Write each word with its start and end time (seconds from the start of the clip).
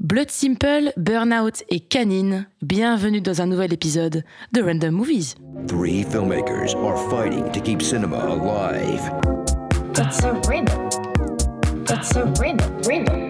Blood 0.00 0.30
Simple, 0.30 0.92
Burnout 0.96 1.64
et 1.70 1.80
Canine, 1.80 2.46
bienvenue 2.62 3.20
dans 3.20 3.42
un 3.42 3.46
nouvel 3.46 3.72
épisode 3.72 4.22
de 4.52 4.62
Random 4.62 4.92
Movies. 4.92 5.34
Three 5.66 6.04
filmmakers 6.04 6.76
are 6.76 6.96
fighting 7.10 7.50
to 7.50 7.60
keep 7.60 7.82
cinema 7.82 8.18
alive. 8.18 9.02
That's 9.94 10.18
so 10.18 10.40
random. 10.48 10.88
That's 11.84 12.10
so 12.10 12.32
random. 12.40 12.80
Random. 12.86 13.27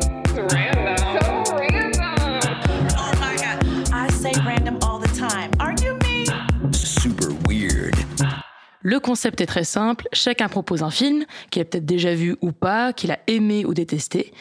Le 8.89 9.01
concept 9.01 9.43
est 9.43 9.47
très 9.47 9.65
simple, 9.65 10.09
chacun 10.15 10.49
propose 10.49 10.83
un 10.83 10.91
film 10.91 11.27
qu'il 11.51 11.61
a 11.61 11.67
peut-être 11.67 11.85
déjà 11.85 12.15
vu 12.15 12.37
ou 12.41 12.53
pas, 12.53 12.95
qu'il 12.95 13.11
a 13.11 13.19
aimé 13.27 13.67
ou 13.67 13.75
détesté. 13.75 14.33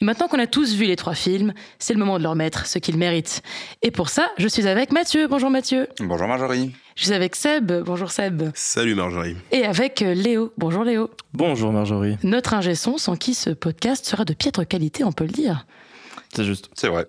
Et 0.00 0.04
maintenant 0.04 0.28
qu'on 0.28 0.38
a 0.38 0.46
tous 0.46 0.76
vu 0.76 0.84
les 0.84 0.94
trois 0.94 1.16
films, 1.16 1.52
c'est 1.80 1.92
le 1.92 1.98
moment 1.98 2.16
de 2.18 2.22
leur 2.22 2.36
mettre 2.36 2.66
ce 2.66 2.78
qu'ils 2.78 2.98
méritent. 2.98 3.42
Et 3.82 3.90
pour 3.90 4.08
ça, 4.08 4.30
je 4.38 4.46
suis 4.46 4.68
avec 4.68 4.92
Mathieu. 4.92 5.26
Bonjour 5.26 5.50
Mathieu. 5.50 5.88
Bonjour 5.98 6.28
Marjorie. 6.28 6.70
Je 6.94 7.06
suis 7.06 7.14
avec 7.14 7.34
Seb. 7.34 7.72
Bonjour 7.84 8.12
Seb. 8.12 8.44
Salut 8.54 8.94
Marjorie. 8.94 9.34
Et 9.50 9.64
avec 9.64 10.00
euh, 10.02 10.14
Léo. 10.14 10.52
Bonjour 10.56 10.84
Léo. 10.84 11.10
Bonjour 11.32 11.72
Marjorie. 11.72 12.16
Notre 12.22 12.54
ingé 12.54 12.76
son 12.76 12.98
sans 12.98 13.16
qui 13.16 13.34
ce 13.34 13.50
podcast 13.50 14.06
sera 14.06 14.24
de 14.24 14.34
piètre 14.34 14.64
qualité, 14.68 15.02
on 15.02 15.10
peut 15.10 15.24
le 15.24 15.32
dire. 15.32 15.66
C'est 16.32 16.44
juste. 16.44 16.70
C'est 16.74 16.88
vrai. 16.88 17.08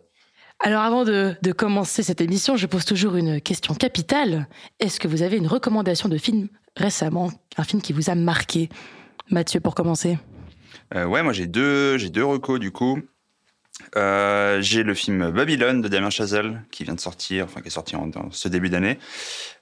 Alors 0.59 0.81
avant 0.81 1.03
de, 1.03 1.35
commencer 1.55 2.03
cette 2.03 2.21
émission, 2.21 2.55
je 2.55 2.65
pose 2.65 2.85
toujours 2.85 3.15
une 3.15 3.39
question 3.41 3.73
capitale. 3.73 4.47
Est-ce 4.79 4.99
que 4.99 5.07
vous 5.07 5.21
avez 5.21 5.37
une 5.37 5.47
recommandation 5.47 6.09
de 6.09 6.17
film 6.17 6.47
récemment, 6.75 7.31
un 7.57 7.63
film 7.63 7.81
qui 7.81 7.93
vous 7.93 8.09
a 8.09 8.15
marqué? 8.15 8.69
Mathieu, 9.29 9.59
pour 9.59 9.75
commencer. 9.75 10.17
Euh, 10.95 11.05
ouais, 11.05 11.21
moi 11.21 11.33
j'ai 11.33 11.47
deux, 11.47 11.97
j'ai 11.97 12.09
deux 12.09 12.25
recos 12.25 12.59
du 12.59 12.71
coup. 12.71 12.99
Euh, 13.95 14.59
j'ai 14.61 14.83
le 14.83 14.93
film 14.93 15.29
Babylone 15.29 15.81
de 15.81 15.87
Damien 15.87 16.09
Chazelle 16.09 16.63
qui 16.71 16.83
vient 16.83 16.95
de 16.95 16.99
sortir, 16.99 17.45
enfin 17.45 17.61
qui 17.61 17.67
est 17.67 17.71
sorti 17.71 17.95
en, 17.95 18.09
ce 18.31 18.47
début 18.47 18.69
d'année, 18.69 18.97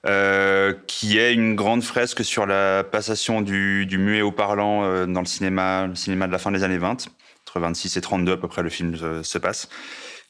euh, 0.06 0.74
qui 0.86 1.18
est 1.18 1.34
une 1.34 1.54
grande 1.54 1.82
fresque 1.82 2.24
sur 2.24 2.46
la 2.46 2.82
passation 2.82 3.42
du, 3.42 3.86
muet 3.98 4.22
au 4.22 4.32
parlant 4.32 4.84
euh, 4.84 5.06
dans 5.06 5.20
le 5.20 5.26
cinéma, 5.26 5.86
le 5.86 5.94
cinéma 5.94 6.26
de 6.26 6.32
la 6.32 6.38
fin 6.38 6.50
des 6.50 6.64
années 6.64 6.78
20, 6.78 7.08
entre 7.46 7.60
26 7.60 7.96
et 7.96 8.00
32 8.00 8.32
à 8.32 8.36
peu 8.36 8.48
près 8.48 8.62
le 8.62 8.70
film 8.70 8.96
se 9.22 9.38
passe, 9.38 9.68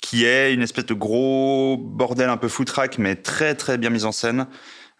qui 0.06 0.24
est 0.24 0.54
une 0.54 0.62
espèce 0.62 0.86
de 0.86 0.94
gros 0.94 1.76
bordel 1.76 2.28
un 2.28 2.36
peu 2.36 2.48
foutraque 2.48 2.98
mais 2.98 3.16
très 3.16 3.54
très 3.56 3.76
bien 3.76 3.90
mis 3.90 4.04
en 4.04 4.12
scène. 4.12 4.46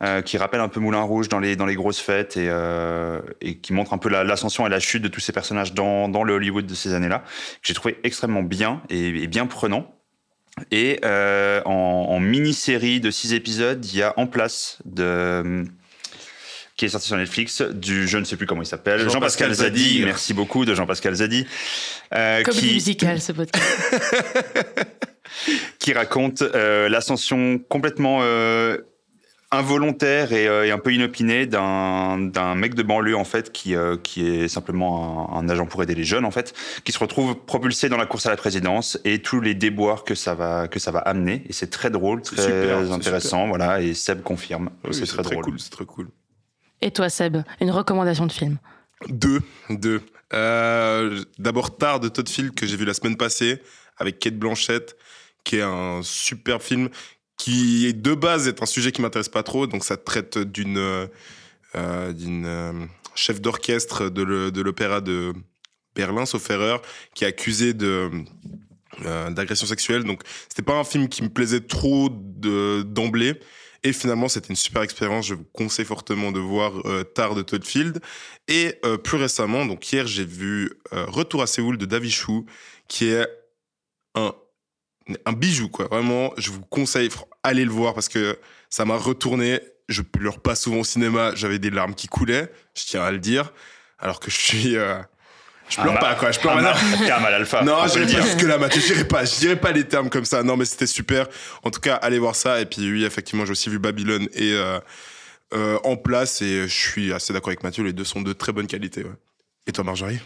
Euh, 0.02 0.20
qui 0.20 0.36
rappelle 0.36 0.60
un 0.60 0.68
peu 0.68 0.78
Moulin 0.78 1.00
Rouge 1.00 1.30
dans 1.30 1.38
les, 1.40 1.56
dans 1.56 1.64
les 1.64 1.74
grosses 1.74 2.00
fêtes 2.00 2.36
et, 2.36 2.48
euh, 2.50 3.18
qui 3.62 3.72
montre 3.72 3.94
un 3.94 3.98
peu 3.98 4.10
la- 4.10 4.24
l'ascension 4.24 4.66
et 4.66 4.68
la 4.68 4.78
chute 4.78 5.02
de 5.02 5.08
tous 5.08 5.20
ces 5.20 5.32
personnages 5.32 5.72
dans, 5.72 6.10
dans 6.10 6.22
le 6.22 6.34
Hollywood 6.34 6.66
de 6.66 6.74
ces 6.74 6.92
années-là, 6.92 7.20
que 7.20 7.62
j'ai 7.62 7.72
trouvé 7.72 7.98
extrêmement 8.04 8.42
bien 8.42 8.82
et, 8.90 9.26
bien 9.26 9.46
prenant. 9.46 9.94
Et 10.70 11.00
euh, 11.02 11.62
en 11.64 12.20
mini-série 12.20 13.00
de 13.00 13.10
six 13.10 13.32
épisodes, 13.32 13.82
il 13.86 13.96
y 13.96 14.02
a 14.02 14.12
En 14.18 14.26
place 14.26 14.82
de 14.84 15.64
qui 16.76 16.84
est 16.84 16.88
sorti 16.88 17.06
sur 17.06 17.16
Netflix 17.16 17.62
du 17.62 18.06
je 18.06 18.18
ne 18.18 18.24
sais 18.24 18.36
plus 18.36 18.46
comment 18.46 18.62
il 18.62 18.66
s'appelle 18.66 19.00
Jean-Pascal 19.00 19.48
Jean-Pascal 19.48 19.54
Zadi, 19.54 19.82
Zadi. 19.84 20.04
merci 20.04 20.34
beaucoup 20.34 20.64
de 20.64 20.74
Jean-Pascal 20.74 21.14
Zadi 21.14 21.46
euh, 22.14 22.42
Comédie 22.42 22.68
qui, 22.68 22.74
musicale, 22.74 23.20
ce 23.20 23.32
podcast. 23.32 23.64
qui 25.78 25.92
raconte 25.92 26.42
euh, 26.42 26.88
l'ascension 26.88 27.58
complètement 27.68 28.18
euh, 28.22 28.78
involontaire 29.52 30.32
et, 30.32 30.48
euh, 30.48 30.66
et 30.66 30.70
un 30.70 30.78
peu 30.78 30.92
inopinée 30.92 31.46
d'un 31.46 32.18
d'un 32.18 32.54
mec 32.54 32.74
de 32.74 32.82
banlieue 32.82 33.16
en 33.16 33.24
fait 33.24 33.52
qui 33.52 33.74
euh, 33.74 33.96
qui 33.96 34.26
est 34.26 34.48
simplement 34.48 35.32
un, 35.34 35.38
un 35.38 35.48
agent 35.48 35.66
pour 35.66 35.82
aider 35.82 35.94
les 35.94 36.04
jeunes 36.04 36.24
en 36.24 36.30
fait 36.30 36.54
qui 36.84 36.92
se 36.92 36.98
retrouve 36.98 37.36
propulsé 37.36 37.88
dans 37.88 37.96
la 37.96 38.06
course 38.06 38.26
à 38.26 38.30
la 38.30 38.36
présidence 38.36 38.98
et 39.04 39.20
tous 39.20 39.40
les 39.40 39.54
déboires 39.54 40.04
que 40.04 40.14
ça 40.14 40.34
va 40.34 40.68
que 40.68 40.78
ça 40.78 40.90
va 40.90 41.00
amener 41.00 41.44
et 41.48 41.52
c'est 41.52 41.70
très 41.70 41.90
drôle 41.90 42.20
C'est 42.24 42.36
très 42.36 42.44
super, 42.44 42.92
intéressant 42.92 43.46
voilà 43.46 43.80
et 43.80 43.94
Seb 43.94 44.22
confirme 44.22 44.70
Oui, 44.84 44.94
c'est 44.94 45.06
très, 45.06 45.22
drôle 45.22 45.44
cool, 45.44 45.60
c'est 45.60 45.70
très 45.70 45.84
cool. 45.84 46.08
Et 46.82 46.90
toi, 46.90 47.08
Seb, 47.08 47.38
une 47.60 47.70
recommandation 47.70 48.26
de 48.26 48.32
film 48.32 48.58
Deux, 49.08 49.40
deux. 49.70 50.02
Euh, 50.34 51.22
D'abord 51.38 51.76
Tard 51.76 52.00
de 52.00 52.08
Todd 52.08 52.28
Field 52.28 52.54
que 52.54 52.66
j'ai 52.66 52.76
vu 52.76 52.84
la 52.84 52.94
semaine 52.94 53.16
passée 53.16 53.62
avec 53.96 54.18
Kate 54.18 54.36
Blanchett, 54.38 54.96
qui 55.44 55.56
est 55.56 55.62
un 55.62 56.00
super 56.02 56.62
film 56.62 56.88
qui 57.38 57.92
de 57.94 58.14
base 58.14 58.48
est 58.48 58.62
un 58.62 58.66
sujet 58.66 58.92
qui 58.92 59.02
m'intéresse 59.02 59.28
pas 59.28 59.42
trop, 59.42 59.66
donc 59.66 59.84
ça 59.84 59.96
traite 59.96 60.38
d'une 60.38 60.78
euh, 60.78 61.06
euh, 61.76 62.72
chef 63.14 63.40
d'orchestre 63.40 64.08
de 64.08 64.60
l'opéra 64.62 65.00
de 65.00 65.32
Berlin, 65.94 66.26
sauf 66.26 66.48
erreur, 66.50 66.82
qui 67.14 67.24
est 67.24 67.28
accusée 67.28 67.74
de 67.74 68.10
d'agression 69.30 69.66
sexuelle. 69.66 70.04
Donc 70.04 70.22
c'était 70.48 70.62
pas 70.62 70.74
un 70.78 70.84
film 70.84 71.08
qui 71.08 71.22
me 71.22 71.28
plaisait 71.28 71.60
trop 71.60 72.08
de- 72.10 72.82
d'emblée. 72.82 73.38
Et 73.86 73.92
finalement, 73.92 74.26
c'était 74.26 74.48
une 74.48 74.56
super 74.56 74.82
expérience. 74.82 75.28
Je 75.28 75.34
vous 75.34 75.44
conseille 75.52 75.84
fortement 75.84 76.32
de 76.32 76.40
voir 76.40 76.72
euh, 76.86 77.04
Tard 77.04 77.36
de 77.36 77.42
Todd 77.42 77.64
Field. 77.64 78.00
Et 78.48 78.74
euh, 78.84 78.96
plus 78.96 79.16
récemment, 79.16 79.64
donc 79.64 79.92
hier, 79.92 80.08
j'ai 80.08 80.24
vu 80.24 80.72
euh, 80.92 81.04
Retour 81.06 81.40
à 81.40 81.46
Séoul 81.46 81.78
de 81.78 81.86
David 81.86 82.10
Chou, 82.10 82.46
qui 82.88 83.06
est 83.06 83.28
un, 84.16 84.32
bijou, 85.32 85.68
quoi. 85.68 85.86
Vraiment, 85.86 86.32
je 86.36 86.50
vous 86.50 86.62
conseille, 86.62 87.10
allez 87.44 87.64
le 87.64 87.70
voir 87.70 87.94
parce 87.94 88.08
que 88.08 88.36
ça 88.70 88.84
m'a 88.84 88.96
retourné. 88.96 89.60
Je 89.88 90.02
pleure 90.02 90.40
pas 90.40 90.56
souvent 90.56 90.78
au 90.78 90.84
cinéma. 90.84 91.32
J'avais 91.36 91.60
des 91.60 91.70
larmes 91.70 91.94
qui 91.94 92.08
coulaient, 92.08 92.50
je 92.74 92.86
tiens 92.86 93.04
à 93.04 93.12
le 93.12 93.20
dire. 93.20 93.52
Alors 94.00 94.18
que 94.18 94.32
je 94.32 94.36
suis. 94.36 94.76
Je 95.68 95.80
pleure 95.80 95.94
Un 95.94 95.96
pas, 95.96 96.14
quoi. 96.14 96.30
Je 96.30 96.38
pleure 96.38 96.56
un 96.56 96.62
mal 97.20 97.34
alpha 97.34 97.62
Non, 97.62 97.86
j'irai 97.86 98.06
le 98.06 98.12
pas 98.12 98.20
jusque-là, 98.22 98.58
Mathieu. 98.58 98.80
J'irai 98.80 99.04
pas, 99.06 99.24
je 99.24 99.36
dirais 99.36 99.56
pas 99.56 99.72
les 99.72 99.84
termes 99.84 100.10
comme 100.10 100.24
ça. 100.24 100.42
Non, 100.42 100.56
mais 100.56 100.64
c'était 100.64 100.86
super. 100.86 101.26
En 101.64 101.70
tout 101.70 101.80
cas, 101.80 101.96
allez 101.96 102.18
voir 102.18 102.34
ça. 102.36 102.60
Et 102.60 102.66
puis, 102.66 102.90
oui, 102.90 103.04
effectivement, 103.04 103.44
j'ai 103.44 103.52
aussi 103.52 103.68
vu 103.70 103.78
Babylone 103.78 104.28
et 104.32 104.52
euh, 104.52 104.78
euh, 105.54 105.78
En 105.84 105.96
Place. 105.96 106.40
Et 106.42 106.68
je 106.68 106.74
suis 106.90 107.12
assez 107.12 107.32
d'accord 107.32 107.48
avec 107.48 107.62
Mathieu. 107.62 107.82
Les 107.84 107.92
deux 107.92 108.04
sont 108.04 108.22
de 108.22 108.32
très 108.32 108.52
bonne 108.52 108.66
qualité. 108.66 109.02
ouais. 109.02 109.10
Et 109.66 109.72
toi, 109.72 109.82
Marjorie? 109.84 110.20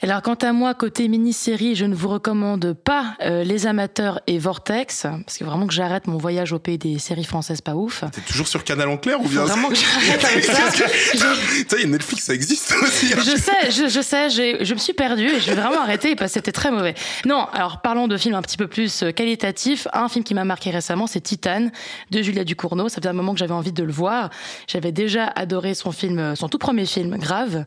Alors, 0.00 0.22
quant 0.22 0.34
à 0.34 0.52
moi, 0.52 0.74
côté 0.74 1.08
mini-série, 1.08 1.74
je 1.74 1.84
ne 1.84 1.92
vous 1.92 2.06
recommande 2.08 2.72
pas 2.72 3.16
euh, 3.20 3.42
Les 3.42 3.66
Amateurs 3.66 4.20
et 4.28 4.38
Vortex, 4.38 5.06
parce 5.26 5.38
que 5.38 5.42
vraiment 5.44 5.66
que 5.66 5.72
j'arrête 5.74 6.06
mon 6.06 6.18
voyage 6.18 6.52
au 6.52 6.60
pays 6.60 6.78
des 6.78 7.00
séries 7.00 7.24
françaises 7.24 7.60
pas 7.60 7.74
ouf. 7.74 8.04
T'es 8.12 8.20
toujours 8.20 8.46
sur 8.46 8.62
Canal 8.62 8.88
en 8.90 8.96
clair 8.96 9.20
ou 9.20 9.26
bien 9.26 9.42
vraiment 9.44 9.68
que 9.70 9.74
j'arrête 9.74 10.24
avec 10.24 10.44
ça. 10.44 10.70
Sais, 11.68 11.84
Netflix, 11.84 12.26
ça 12.26 12.32
existe 12.34 12.72
aussi. 12.80 13.12
hein. 13.12 13.18
Je 13.18 13.36
sais, 13.36 13.70
je, 13.72 13.88
je 13.88 14.00
sais, 14.00 14.30
je 14.30 14.72
me 14.72 14.78
suis 14.78 14.92
perdue 14.92 15.26
et 15.30 15.40
je 15.40 15.50
vais 15.50 15.60
vraiment 15.60 15.82
arrêter 15.82 16.14
parce 16.14 16.30
que 16.30 16.34
c'était 16.34 16.52
très 16.52 16.70
mauvais. 16.70 16.94
Non, 17.26 17.46
alors 17.52 17.80
parlons 17.80 18.06
de 18.06 18.16
films 18.16 18.36
un 18.36 18.42
petit 18.42 18.56
peu 18.56 18.68
plus 18.68 19.02
euh, 19.02 19.10
qualitatifs. 19.10 19.88
Un 19.92 20.08
film 20.08 20.24
qui 20.24 20.32
m'a 20.34 20.44
marqué 20.44 20.70
récemment, 20.70 21.08
c'est 21.08 21.20
Titane 21.20 21.72
de 22.12 22.22
Julia 22.22 22.44
Ducournau. 22.44 22.88
Ça 22.88 22.98
faisait 23.00 23.08
un 23.08 23.14
moment 23.14 23.32
que 23.32 23.40
j'avais 23.40 23.52
envie 23.52 23.72
de 23.72 23.82
le 23.82 23.92
voir. 23.92 24.30
J'avais 24.68 24.92
déjà 24.92 25.26
adoré 25.26 25.74
son 25.74 25.90
film, 25.90 26.20
euh, 26.20 26.34
son 26.36 26.48
tout 26.48 26.58
premier 26.58 26.86
film, 26.86 27.16
Grave. 27.18 27.64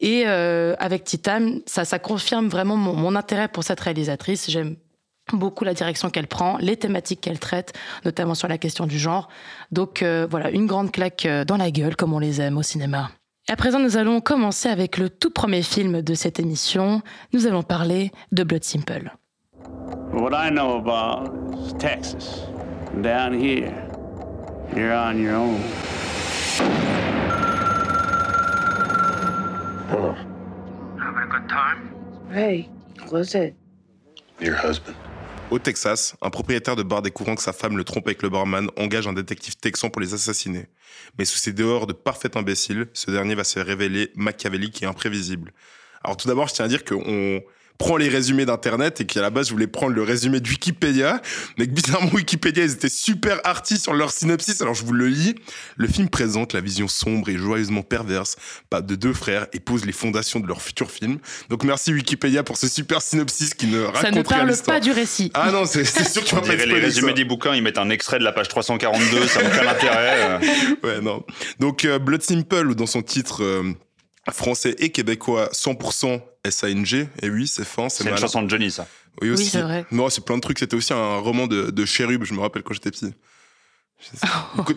Et 0.00 0.24
euh, 0.26 0.74
avec 0.78 1.02
Titane, 1.04 1.60
ça, 1.68 1.84
ça 1.84 1.98
confirme 1.98 2.48
vraiment 2.48 2.76
mon, 2.76 2.94
mon 2.94 3.14
intérêt 3.14 3.48
pour 3.48 3.62
cette 3.62 3.80
réalisatrice. 3.80 4.50
J'aime 4.50 4.76
beaucoup 5.32 5.64
la 5.64 5.74
direction 5.74 6.10
qu'elle 6.10 6.26
prend, 6.26 6.56
les 6.58 6.76
thématiques 6.76 7.20
qu'elle 7.20 7.38
traite, 7.38 7.72
notamment 8.04 8.34
sur 8.34 8.48
la 8.48 8.58
question 8.58 8.86
du 8.86 8.98
genre. 8.98 9.28
Donc 9.70 10.02
euh, 10.02 10.26
voilà, 10.28 10.50
une 10.50 10.66
grande 10.66 10.90
claque 10.90 11.26
euh, 11.26 11.44
dans 11.44 11.56
la 11.56 11.70
gueule, 11.70 11.96
comme 11.96 12.12
on 12.12 12.18
les 12.18 12.40
aime 12.40 12.56
au 12.56 12.62
cinéma. 12.62 13.10
Et 13.48 13.52
à 13.52 13.56
présent, 13.56 13.78
nous 13.78 13.96
allons 13.96 14.20
commencer 14.20 14.68
avec 14.68 14.98
le 14.98 15.08
tout 15.08 15.30
premier 15.30 15.62
film 15.62 16.02
de 16.02 16.14
cette 16.14 16.38
émission. 16.38 17.02
Nous 17.32 17.46
allons 17.46 17.62
parler 17.62 18.12
de 18.32 18.42
Blood 18.42 18.64
Simple. 18.64 19.14
What 20.12 20.32
I 20.32 20.50
know 20.50 20.76
about 20.76 21.30
is 21.66 21.72
Texas. 21.74 22.46
Down 23.02 23.38
here, 23.38 23.72
you're 24.74 24.92
on 24.92 25.18
your 25.18 25.34
own. 25.34 25.58
Having 31.18 31.30
a 31.30 31.38
good 31.38 31.48
time? 31.48 31.90
Hey, 32.30 32.68
what's 33.10 33.34
it? 33.34 33.54
Your 34.40 34.54
husband. 34.54 34.94
Au 35.50 35.58
Texas, 35.58 36.14
un 36.20 36.30
propriétaire 36.30 36.76
de 36.76 36.82
bar 36.82 37.02
découvrant 37.02 37.34
que 37.34 37.42
sa 37.42 37.52
femme 37.52 37.76
le 37.76 37.84
trompe 37.84 38.06
avec 38.06 38.22
le 38.22 38.28
barman 38.28 38.70
engage 38.76 39.06
un 39.06 39.14
détective 39.14 39.56
texan 39.56 39.90
pour 39.90 40.00
les 40.00 40.14
assassiner. 40.14 40.66
Mais 41.18 41.24
sous 41.24 41.38
ses 41.38 41.52
dehors 41.52 41.86
de 41.86 41.92
parfait 41.92 42.36
imbécile, 42.36 42.86
ce 42.92 43.10
dernier 43.10 43.34
va 43.34 43.44
se 43.44 43.58
révéler 43.58 44.12
machiavélique 44.14 44.82
et 44.82 44.86
imprévisible. 44.86 45.52
Alors 46.04 46.16
tout 46.16 46.28
d'abord, 46.28 46.48
je 46.48 46.54
tiens 46.54 46.66
à 46.66 46.68
dire 46.68 46.84
qu'on 46.84 47.42
prend 47.78 47.96
les 47.96 48.08
résumés 48.08 48.44
d'internet 48.44 49.00
et 49.00 49.06
qu'à 49.06 49.22
la 49.22 49.30
base 49.30 49.48
je 49.48 49.52
voulais 49.52 49.66
prendre 49.66 49.94
le 49.94 50.02
résumé 50.02 50.40
de 50.40 50.48
Wikipédia, 50.48 51.20
mais 51.58 51.66
que 51.66 51.72
bizarrement 51.72 52.10
Wikipédia 52.12 52.64
ils 52.64 52.72
étaient 52.72 52.88
super 52.88 53.40
arty 53.44 53.78
sur 53.78 53.94
leur 53.94 54.12
synopsis, 54.12 54.60
alors 54.60 54.74
je 54.74 54.84
vous 54.84 54.92
le 54.92 55.08
lis. 55.08 55.34
Le 55.76 55.88
film 55.88 56.08
présente 56.08 56.52
la 56.52 56.60
vision 56.60 56.88
sombre 56.88 57.28
et 57.28 57.36
joyeusement 57.36 57.82
perverse 57.82 58.36
de 58.72 58.94
deux 58.94 59.12
frères 59.12 59.46
et 59.52 59.60
pose 59.60 59.84
les 59.84 59.92
fondations 59.92 60.40
de 60.40 60.46
leur 60.46 60.62
futur 60.62 60.90
film. 60.90 61.18
Donc 61.48 61.64
merci 61.64 61.92
Wikipédia 61.92 62.42
pour 62.42 62.56
ce 62.56 62.68
super 62.68 63.02
synopsis 63.02 63.54
qui 63.54 63.66
ne 63.66 63.80
raconte 63.80 64.00
Ça 64.00 64.10
ne 64.10 64.16
rien 64.16 64.24
parle 64.24 64.56
pas 64.64 64.80
du 64.80 64.90
récit. 64.90 65.30
Ah 65.34 65.50
non, 65.50 65.64
c'est 65.64 65.84
c'est 65.84 66.08
sûr 66.08 66.22
que 66.22 66.28
tu 66.28 66.34
vas 66.34 66.40
pas 66.42 66.54
les 66.54 66.80
résumés 66.80 67.08
ça. 67.08 67.14
des 67.14 67.24
bouquins 67.24 67.54
ils 67.54 67.62
mettent 67.62 67.78
un 67.78 67.90
extrait 67.90 68.18
de 68.18 68.24
la 68.24 68.32
page 68.32 68.48
342 68.48 69.26
ça 69.26 69.42
n'a 69.42 69.48
aucun 69.48 69.68
intérêt. 69.68 70.40
Ouais, 70.82 71.00
non. 71.00 71.24
Donc, 71.58 71.84
euh, 71.84 71.98
Blood 71.98 72.22
Simple, 72.22 72.74
dans 72.74 72.86
son 72.86 73.02
titre 73.02 73.42
euh, 73.42 73.72
français 74.32 74.74
et 74.78 74.90
québécois 74.90 75.50
100% 75.52 76.20
SANG, 76.50 77.08
et 77.22 77.28
oui, 77.30 77.46
c'est 77.46 77.64
fin, 77.66 77.88
c'est 77.88 78.04
c'est 78.04 78.10
une 78.10 78.16
chanson 78.16 78.42
de 78.42 78.48
Johnny 78.50 78.70
ça 78.70 78.86
Oui, 79.20 79.30
aussi. 79.30 79.46
c'est 79.46 79.62
vrai. 79.62 79.84
Non, 79.90 80.08
c'est 80.08 80.24
plein 80.24 80.36
de 80.36 80.40
trucs. 80.40 80.58
C'était 80.58 80.76
aussi 80.76 80.92
un 80.92 81.16
roman 81.18 81.46
de, 81.46 81.70
de 81.70 81.84
Cherub, 81.84 82.24
je 82.24 82.32
me 82.34 82.40
rappelle 82.40 82.62
quand 82.62 82.74
j'étais 82.74 82.90
petit. 82.90 83.12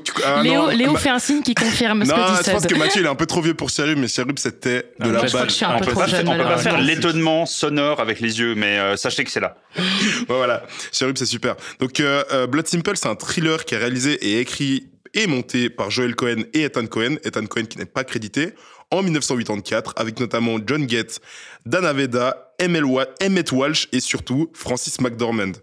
Tu- 0.04 0.14
ah, 0.26 0.42
Léo, 0.42 0.54
non, 0.64 0.68
Léo 0.70 0.94
bah- 0.94 1.00
fait 1.00 1.10
un 1.10 1.20
signe 1.20 1.44
qui 1.44 1.54
confirme 1.54 2.04
ce 2.04 2.10
Non, 2.10 2.16
que 2.16 2.32
dit 2.32 2.38
je 2.44 2.52
pense 2.52 2.66
que 2.66 2.74
Mathieu 2.74 3.02
il 3.02 3.06
est 3.06 3.10
un 3.10 3.14
peu 3.16 3.28
trop 3.28 3.40
vieux 3.42 3.54
pour 3.54 3.70
Cherub, 3.70 3.96
mais 4.00 4.08
Cherub 4.08 4.40
c'était 4.40 4.92
de 5.00 5.12
la 5.12 5.22
balle. 5.22 5.48
on 5.76 5.80
peu 5.80 5.86
peut 5.86 5.94
pas, 5.94 6.08
jeune, 6.08 6.28
on 6.28 6.36
peut 6.36 6.44
pas 6.44 6.58
faire 6.58 6.82
l'étonnement 6.82 7.46
sonore 7.46 8.00
avec 8.00 8.20
les 8.20 8.40
yeux, 8.40 8.56
mais 8.56 8.80
euh, 8.80 8.98
sachez 8.98 9.24
que 9.24 9.30
c'est 9.30 9.40
là. 9.40 9.58
Ouais, 9.78 9.84
voilà, 10.28 10.64
Cherub 10.92 11.16
c'est 11.20 11.28
super. 11.28 11.56
Donc 11.80 12.00
euh, 12.00 12.24
euh, 12.32 12.48
Blood 12.48 12.66
Simple 12.68 12.94
c'est 12.96 13.08
un 13.10 13.16
thriller 13.16 13.64
qui 13.66 13.76
est 13.76 13.78
réalisé 13.78 14.14
et 14.14 14.40
écrit 14.40 14.90
et 15.14 15.28
monté 15.28 15.70
par 15.70 15.92
Joel 15.92 16.16
Cohen 16.16 16.44
et 16.54 16.64
Ethan 16.64 16.88
Cohen, 16.88 17.18
Ethan 17.24 17.46
Cohen 17.46 17.66
qui 17.66 17.78
n'est 17.78 17.86
pas 17.86 18.04
crédité, 18.04 18.56
en 18.92 19.02
1984, 19.04 19.94
avec 19.98 20.20
notamment 20.20 20.58
John 20.66 20.88
Getz, 20.88 21.20
Dana 21.66 21.94
Veda, 21.94 22.54
Emmett 22.62 22.84
Wa- 22.84 23.08
Emmett 23.24 23.52
Walsh 23.52 23.88
et 23.92 24.00
surtout 24.00 24.50
Francis 24.54 25.00
McDormand. 25.02 25.54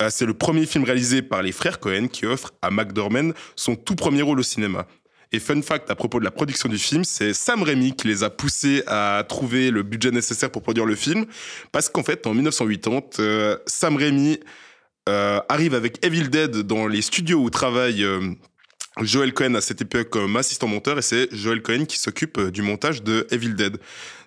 Euh, 0.00 0.08
c'est 0.10 0.26
le 0.26 0.34
premier 0.34 0.66
film 0.66 0.84
réalisé 0.84 1.22
par 1.22 1.42
les 1.42 1.52
frères 1.52 1.78
Cohen 1.78 2.08
qui 2.08 2.26
offre 2.26 2.52
à 2.62 2.70
McDormand 2.70 3.32
son 3.54 3.76
tout 3.76 3.94
premier 3.96 4.22
rôle 4.22 4.40
au 4.40 4.42
cinéma. 4.42 4.86
Et 5.32 5.38
fun 5.38 5.62
fact 5.62 5.88
à 5.90 5.94
propos 5.94 6.18
de 6.18 6.24
la 6.24 6.32
production 6.32 6.68
du 6.68 6.78
film, 6.78 7.04
c'est 7.04 7.32
Sam 7.34 7.62
Raimi 7.62 7.94
qui 7.94 8.08
les 8.08 8.24
a 8.24 8.30
poussés 8.30 8.82
à 8.88 9.24
trouver 9.28 9.70
le 9.70 9.84
budget 9.84 10.10
nécessaire 10.10 10.50
pour 10.50 10.62
produire 10.62 10.86
le 10.86 10.96
film, 10.96 11.24
parce 11.70 11.88
qu'en 11.88 12.02
fait, 12.02 12.26
en 12.26 12.34
1980, 12.34 13.00
euh, 13.20 13.56
Sam 13.66 13.96
Raimi 13.96 14.40
euh, 15.08 15.38
arrive 15.48 15.74
avec 15.74 16.04
Evil 16.04 16.28
Dead 16.30 16.50
dans 16.62 16.88
les 16.88 17.00
studios 17.02 17.38
où 17.40 17.48
travaille 17.50 18.04
Joel 19.00 19.32
Cohen 19.32 19.54
à 19.54 19.60
cette 19.60 19.80
époque 19.80 20.10
comme 20.10 20.36
assistant 20.36 20.66
monteur, 20.66 20.98
et 20.98 21.02
c'est 21.02 21.28
Joel 21.32 21.62
Cohen 21.62 21.84
qui 21.86 21.98
s'occupe 21.98 22.38
euh, 22.38 22.50
du 22.50 22.62
montage 22.62 23.02
de 23.02 23.26
Evil 23.30 23.54
Dead. 23.54 23.78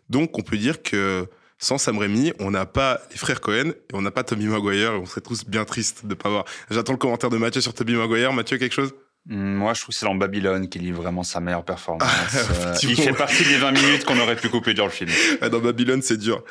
Donc, 0.10 0.38
on 0.38 0.42
peut 0.42 0.58
dire 0.58 0.82
que 0.82 1.28
sans 1.58 1.78
Sam 1.78 1.98
Raimi, 1.98 2.34
on 2.40 2.52
n'a 2.52 2.66
pas 2.66 3.02
les 3.12 3.18
frères 3.18 3.42
Cohen 3.42 3.70
et 3.70 3.94
on 3.94 4.02
n'a 4.02 4.12
pas 4.12 4.24
Tommy 4.24 4.46
Maguire. 4.46 4.94
et 4.94 4.98
On 4.98 5.06
serait 5.06 5.22
tous 5.22 5.46
bien 5.46 5.66
tristes 5.66 6.06
de 6.06 6.14
pas 6.14 6.30
voir. 6.30 6.46
J'attends 6.70 6.94
le 6.94 6.98
commentaire 6.98 7.30
de 7.30 7.38
Mathieu 7.38 7.62
sur 7.62 7.74
Tommy 7.74 7.94
Maguire. 7.94 8.34
Mathieu, 8.34 8.58
quelque 8.58 8.74
chose? 8.74 8.94
Moi, 9.26 9.74
je 9.74 9.80
trouve 9.82 9.94
que 9.94 10.00
c'est 10.00 10.06
dans 10.06 10.16
Babylone 10.16 10.68
qu'il 10.68 10.82
livre 10.82 11.02
vraiment 11.02 11.24
sa 11.24 11.40
meilleure 11.40 11.64
performance. 11.64 12.04
Ah, 12.06 12.44
Euh, 12.64 12.76
il 12.84 12.96
fait 12.98 13.14
partie 13.14 13.46
des 13.46 13.56
20 13.58 13.72
minutes 13.72 14.04
qu'on 14.04 14.20
aurait 14.20 14.36
pu 14.36 14.50
couper 14.50 14.74
dans 14.74 14.84
le 14.86 14.92
film. 14.92 15.10
Ah, 15.42 15.48
Dans 15.50 15.60
Babylone, 15.60 16.02
c'est 16.02 16.18
dur. 16.18 16.44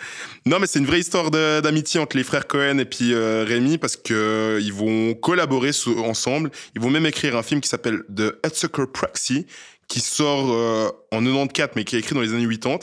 Non, 0.46 0.58
mais 0.58 0.66
c'est 0.66 0.78
une 0.78 0.86
vraie 0.86 1.00
histoire 1.00 1.30
d'amitié 1.30 2.00
entre 2.00 2.16
les 2.16 2.24
frères 2.24 2.46
Cohen 2.46 2.78
et 2.78 2.84
puis 2.86 3.12
euh, 3.12 3.44
Rémi 3.46 3.76
parce 3.76 3.96
que 3.96 4.14
euh, 4.14 4.60
ils 4.62 4.72
vont 4.72 5.12
collaborer 5.14 5.72
sous- 5.72 5.98
ensemble. 6.00 6.50
Ils 6.74 6.80
vont 6.80 6.88
même 6.90 7.04
écrire 7.06 7.36
un 7.36 7.42
film 7.42 7.60
qui 7.60 7.68
s'appelle 7.68 8.02
The 8.14 8.34
Hutsucker 8.46 8.84
Proxy 8.92 9.46
qui 9.92 10.00
sort 10.00 10.50
euh, 10.50 10.88
en 11.10 11.20
94 11.20 11.72
mais 11.76 11.84
qui 11.84 11.96
est 11.96 11.98
écrit 11.98 12.14
dans 12.14 12.22
les 12.22 12.32
années 12.32 12.48
80 12.48 12.78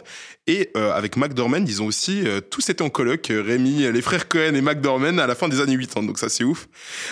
et 0.45 0.69
euh, 0.77 0.91
avec 0.91 1.17
McDormand 1.17 1.65
ils 1.65 1.81
ont 1.81 1.87
aussi 1.87 2.21
euh, 2.23 2.39
tous 2.39 2.69
été 2.69 2.83
en 2.83 2.91
coloc 2.91 3.31
euh, 3.31 3.41
Rémi 3.41 3.91
les 3.91 4.01
frères 4.03 4.27
Cohen 4.27 4.53
et 4.53 4.61
McDormand 4.61 5.17
à 5.17 5.25
la 5.25 5.33
fin 5.33 5.47
des 5.47 5.59
années 5.59 5.75
80 5.75 6.05
donc 6.05 6.19
ça 6.19 6.29
c'est 6.29 6.43
ouf. 6.43 6.67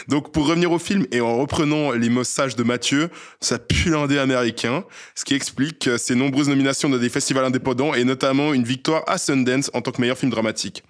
Donc 0.08 0.32
pour 0.32 0.46
revenir 0.46 0.72
au 0.72 0.78
film 0.78 1.08
et 1.12 1.20
en 1.20 1.38
reprenant 1.38 1.94
les 1.94 2.10
mots 2.10 2.24
sages 2.24 2.56
de 2.56 2.62
Mathieu 2.62 3.10
ça 3.42 3.58
pue 3.58 3.90
l'indé 3.90 4.20
américain 4.20 4.84
ce 5.16 5.26
qui 5.26 5.34
explique 5.34 5.90
ses 5.98 6.14
nombreuses 6.14 6.50
nominations 6.50 6.90
dans 6.90 7.00
des 7.00 7.10
festivals 7.10 7.46
indépendants 7.46 7.96
et 7.96 8.04
notamment 8.04 8.54
une 8.54 8.66
victoire 8.66 9.04
à 9.08 9.18
Sundance 9.18 9.72
en 9.74 9.82
tant 9.82 9.90
que 9.90 10.00
meilleur 10.00 10.20
film 10.20 10.30
dramatique. 10.30 10.84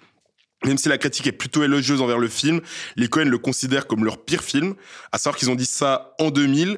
Même 0.66 0.76
si 0.76 0.90
la 0.90 0.98
critique 0.98 1.26
est 1.26 1.32
plutôt 1.32 1.62
élogieuse 1.62 2.02
envers 2.02 2.18
le 2.18 2.28
film, 2.28 2.60
les 2.96 3.08
Cohen 3.08 3.24
le 3.24 3.38
considèrent 3.38 3.86
comme 3.86 4.04
leur 4.04 4.22
pire 4.22 4.42
film, 4.42 4.74
à 5.12 5.18
savoir 5.18 5.38
qu'ils 5.38 5.50
ont 5.50 5.54
dit 5.54 5.64
ça 5.64 6.14
en 6.18 6.30
2000 6.30 6.76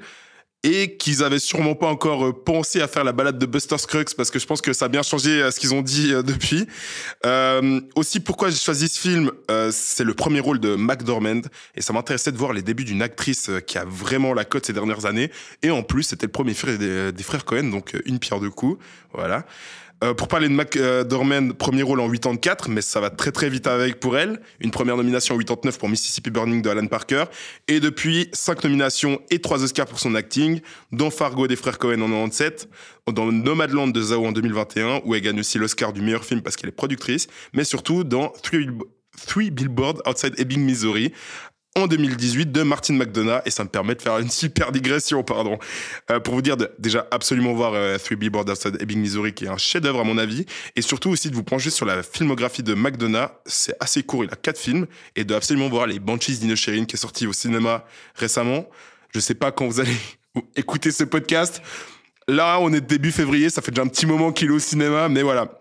et 0.62 0.96
qu'ils 0.96 1.22
avaient 1.22 1.38
sûrement 1.38 1.74
pas 1.74 1.86
encore 1.86 2.26
euh, 2.26 2.32
pensé 2.32 2.80
à 2.80 2.88
faire 2.88 3.04
la 3.04 3.12
balade 3.12 3.38
de 3.38 3.46
Buster 3.46 3.78
Scruggs 3.78 4.14
parce 4.16 4.30
que 4.30 4.38
je 4.38 4.46
pense 4.46 4.60
que 4.60 4.72
ça 4.72 4.86
a 4.86 4.88
bien 4.88 5.02
changé 5.02 5.42
euh, 5.42 5.50
ce 5.50 5.58
qu'ils 5.58 5.72
ont 5.74 5.80
dit 5.80 6.12
euh, 6.12 6.22
depuis. 6.30 6.66
Euh, 7.24 7.80
aussi, 7.94 8.20
pourquoi 8.20 8.50
j'ai 8.50 8.58
choisi 8.58 8.88
ce 8.88 9.00
film 9.00 9.30
euh, 9.50 9.70
C'est 9.72 10.04
le 10.04 10.14
premier 10.14 10.40
rôle 10.40 10.60
de 10.60 10.76
McDormand 10.76 11.42
et 11.74 11.80
ça 11.80 11.92
m'intéressait 11.92 12.32
de 12.32 12.36
voir 12.36 12.52
les 12.52 12.62
débuts 12.62 12.84
d'une 12.84 13.02
actrice 13.02 13.50
qui 13.66 13.78
a 13.78 13.84
vraiment 13.84 14.34
la 14.34 14.44
cote 14.44 14.66
ces 14.66 14.72
dernières 14.72 15.06
années 15.06 15.30
et 15.62 15.70
en 15.70 15.82
plus 15.82 16.02
c'était 16.02 16.26
le 16.26 16.32
premier 16.32 16.54
frère 16.54 16.78
des, 16.78 17.22
frères 17.22 17.44
Cohen 17.44 17.64
donc 17.64 17.96
une 18.04 18.18
pierre 18.18 18.40
deux 18.40 18.50
coups. 18.50 18.82
Voilà. 19.12 19.46
Euh, 20.02 20.14
pour 20.14 20.29
parler 20.29 20.49
de 20.49 20.55
McDormand, 20.55 21.50
premier 21.50 21.82
rôle 21.82 22.00
en 22.00 22.08
84, 22.08 22.70
mais 22.70 22.81
ça 22.81 23.00
va 23.00 23.11
très 23.11 23.32
très 23.32 23.50
vite 23.50 23.67
avec 23.67 24.00
pour 24.00 24.17
elle. 24.17 24.41
Une 24.61 24.70
première 24.70 24.97
nomination 24.97 25.35
en 25.35 25.38
89 25.38 25.79
pour 25.79 25.91
Mississippi 25.91 26.31
Burning 26.31 26.62
de 26.62 26.70
Alan 26.70 26.87
Parker. 26.87 27.25
Et 27.69 27.81
depuis, 27.81 28.29
cinq 28.32 28.64
nominations 28.64 29.20
et 29.31 29.41
trois 29.41 29.62
Oscars 29.62 29.87
pour 29.87 30.00
son 30.00 30.14
acting, 30.14 30.61
dont 30.91 31.11
Fargo 31.11 31.47
des 31.47 31.56
frères 31.56 31.79
Cohen 31.79 32.00
en 32.00 32.08
97, 32.08 32.69
dans 33.12 33.31
Nomadland 33.31 33.88
de 33.88 34.00
Zhao 34.00 34.25
en 34.25 34.32
2021, 34.32 35.02
où 35.05 35.14
elle 35.14 35.20
gagne 35.20 35.41
aussi 35.41 35.58
l'Oscar 35.58 35.93
du 35.93 36.00
meilleur 36.00 36.25
film 36.25 36.41
parce 36.41 36.56
qu'elle 36.56 36.70
est 36.70 36.73
productrice, 36.73 37.26
mais 37.53 37.64
surtout 37.64 38.03
dans 38.03 38.29
Three, 38.43 38.69
Three 39.26 39.50
Billboards 39.50 40.00
Outside 40.06 40.38
Ebbing, 40.38 40.62
Missouri, 40.62 41.12
en 41.76 41.87
2018 41.87 42.50
de 42.50 42.62
Martin 42.62 42.94
McDonough 42.94 43.43
et 43.44 43.50
ça 43.50 43.62
me 43.62 43.69
permet 43.69 43.94
de 43.94 44.02
faire 44.02 44.19
une 44.19 44.31
super 44.31 44.72
digression 44.72 45.22
pardon. 45.22 45.58
Euh, 46.11 46.19
pour 46.19 46.34
vous 46.34 46.43
dire 46.43 46.56
de 46.56 46.70
déjà 46.78 47.06
absolument 47.11 47.52
voir 47.52 47.75
euh, 47.75 47.96
Three 47.96 48.17
Billboards 48.17 48.50
Outside 48.50 48.81
Ebbing 48.81 49.00
Missouri 49.00 49.32
qui 49.32 49.44
est 49.44 49.49
un 49.49 49.56
chef-d'œuvre 49.56 50.00
à 50.00 50.05
mon 50.05 50.19
avis. 50.19 50.46
Et 50.75 50.82
surtout 50.82 51.11
aussi 51.11 51.31
de 51.31 51.34
vous 51.34 51.44
pencher 51.44 51.70
sur 51.70 51.87
la 51.87 52.02
filmographie 52.02 52.62
de 52.62 52.75
McDonough. 52.75 53.31
C'est 53.46 53.75
assez 53.78 54.02
court 54.02 54.25
il 54.25 54.31
a 54.32 54.37
quatre 54.37 54.58
films. 54.58 54.87
Et 55.14 55.25
de 55.25 55.34
absolument 55.34 55.69
voir 55.69 55.87
les 55.87 56.00
Banshees 56.00 56.38
d'Inisherin 56.38 56.84
qui 56.87 56.96
est 56.96 56.99
sorti 56.99 57.26
au 57.26 57.32
cinéma 57.32 57.84
récemment. 58.17 58.67
Je 59.14 59.20
sais 59.20 59.34
pas 59.34 59.52
quand 59.52 59.67
vous 59.67 59.81
allez 59.81 59.96
écouter 60.56 60.90
ce 60.90 61.05
podcast. 61.05 61.62
Là 62.26 62.58
on 62.61 62.72
est 62.72 62.81
début 62.81 63.12
février 63.12 63.49
ça 63.49 63.62
fait 63.62 63.70
déjà 63.70 63.82
un 63.82 63.88
petit 63.88 64.06
moment 64.06 64.32
qu'il 64.32 64.49
est 64.49 64.55
au 64.55 64.58
cinéma 64.58 65.08
mais 65.08 65.22
voilà. 65.22 65.61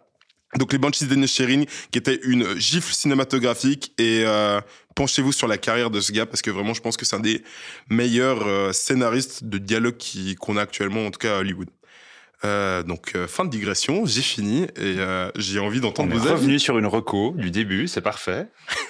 Donc 0.57 0.71
les 0.73 0.79
Banshees 0.79 1.05
d'Inisherin 1.05 1.65
qui 1.91 1.99
était 1.99 2.19
une 2.23 2.57
gifle 2.57 2.91
cinématographique 2.91 3.93
et 3.99 4.23
euh, 4.25 4.59
penchez-vous 4.99 5.31
sur 5.31 5.47
la 5.47 5.57
carrière 5.57 5.89
de 5.89 6.01
ce 6.01 6.11
gars 6.11 6.25
parce 6.25 6.41
que 6.41 6.51
vraiment 6.51 6.73
je 6.73 6.81
pense 6.81 6.97
que 6.97 7.05
c'est 7.05 7.15
un 7.15 7.21
des 7.21 7.41
meilleurs 7.89 8.45
euh, 8.45 8.73
scénaristes 8.73 9.45
de 9.45 9.57
dialogue 9.57 9.95
qui- 9.97 10.35
qu'on 10.35 10.57
a 10.57 10.61
actuellement 10.61 11.05
en 11.05 11.11
tout 11.11 11.19
cas 11.19 11.37
à 11.37 11.39
Hollywood. 11.39 11.69
Euh, 12.45 12.83
donc 12.83 13.13
euh, 13.15 13.27
fin 13.27 13.43
de 13.45 13.49
digression, 13.49 14.05
j'ai 14.05 14.21
fini 14.21 14.63
et 14.63 14.67
euh, 14.99 15.29
j'ai 15.35 15.59
envie 15.59 15.79
On 15.79 15.83
d'entendre 15.83 16.13
est 16.13 16.17
vos 16.17 16.27
avis. 16.27 16.35
revenu 16.35 16.59
sur 16.59 16.77
une 16.77 16.85
reco 16.85 17.33
du 17.37 17.49
début, 17.51 17.87
c'est 17.87 18.01
parfait. 18.01 18.47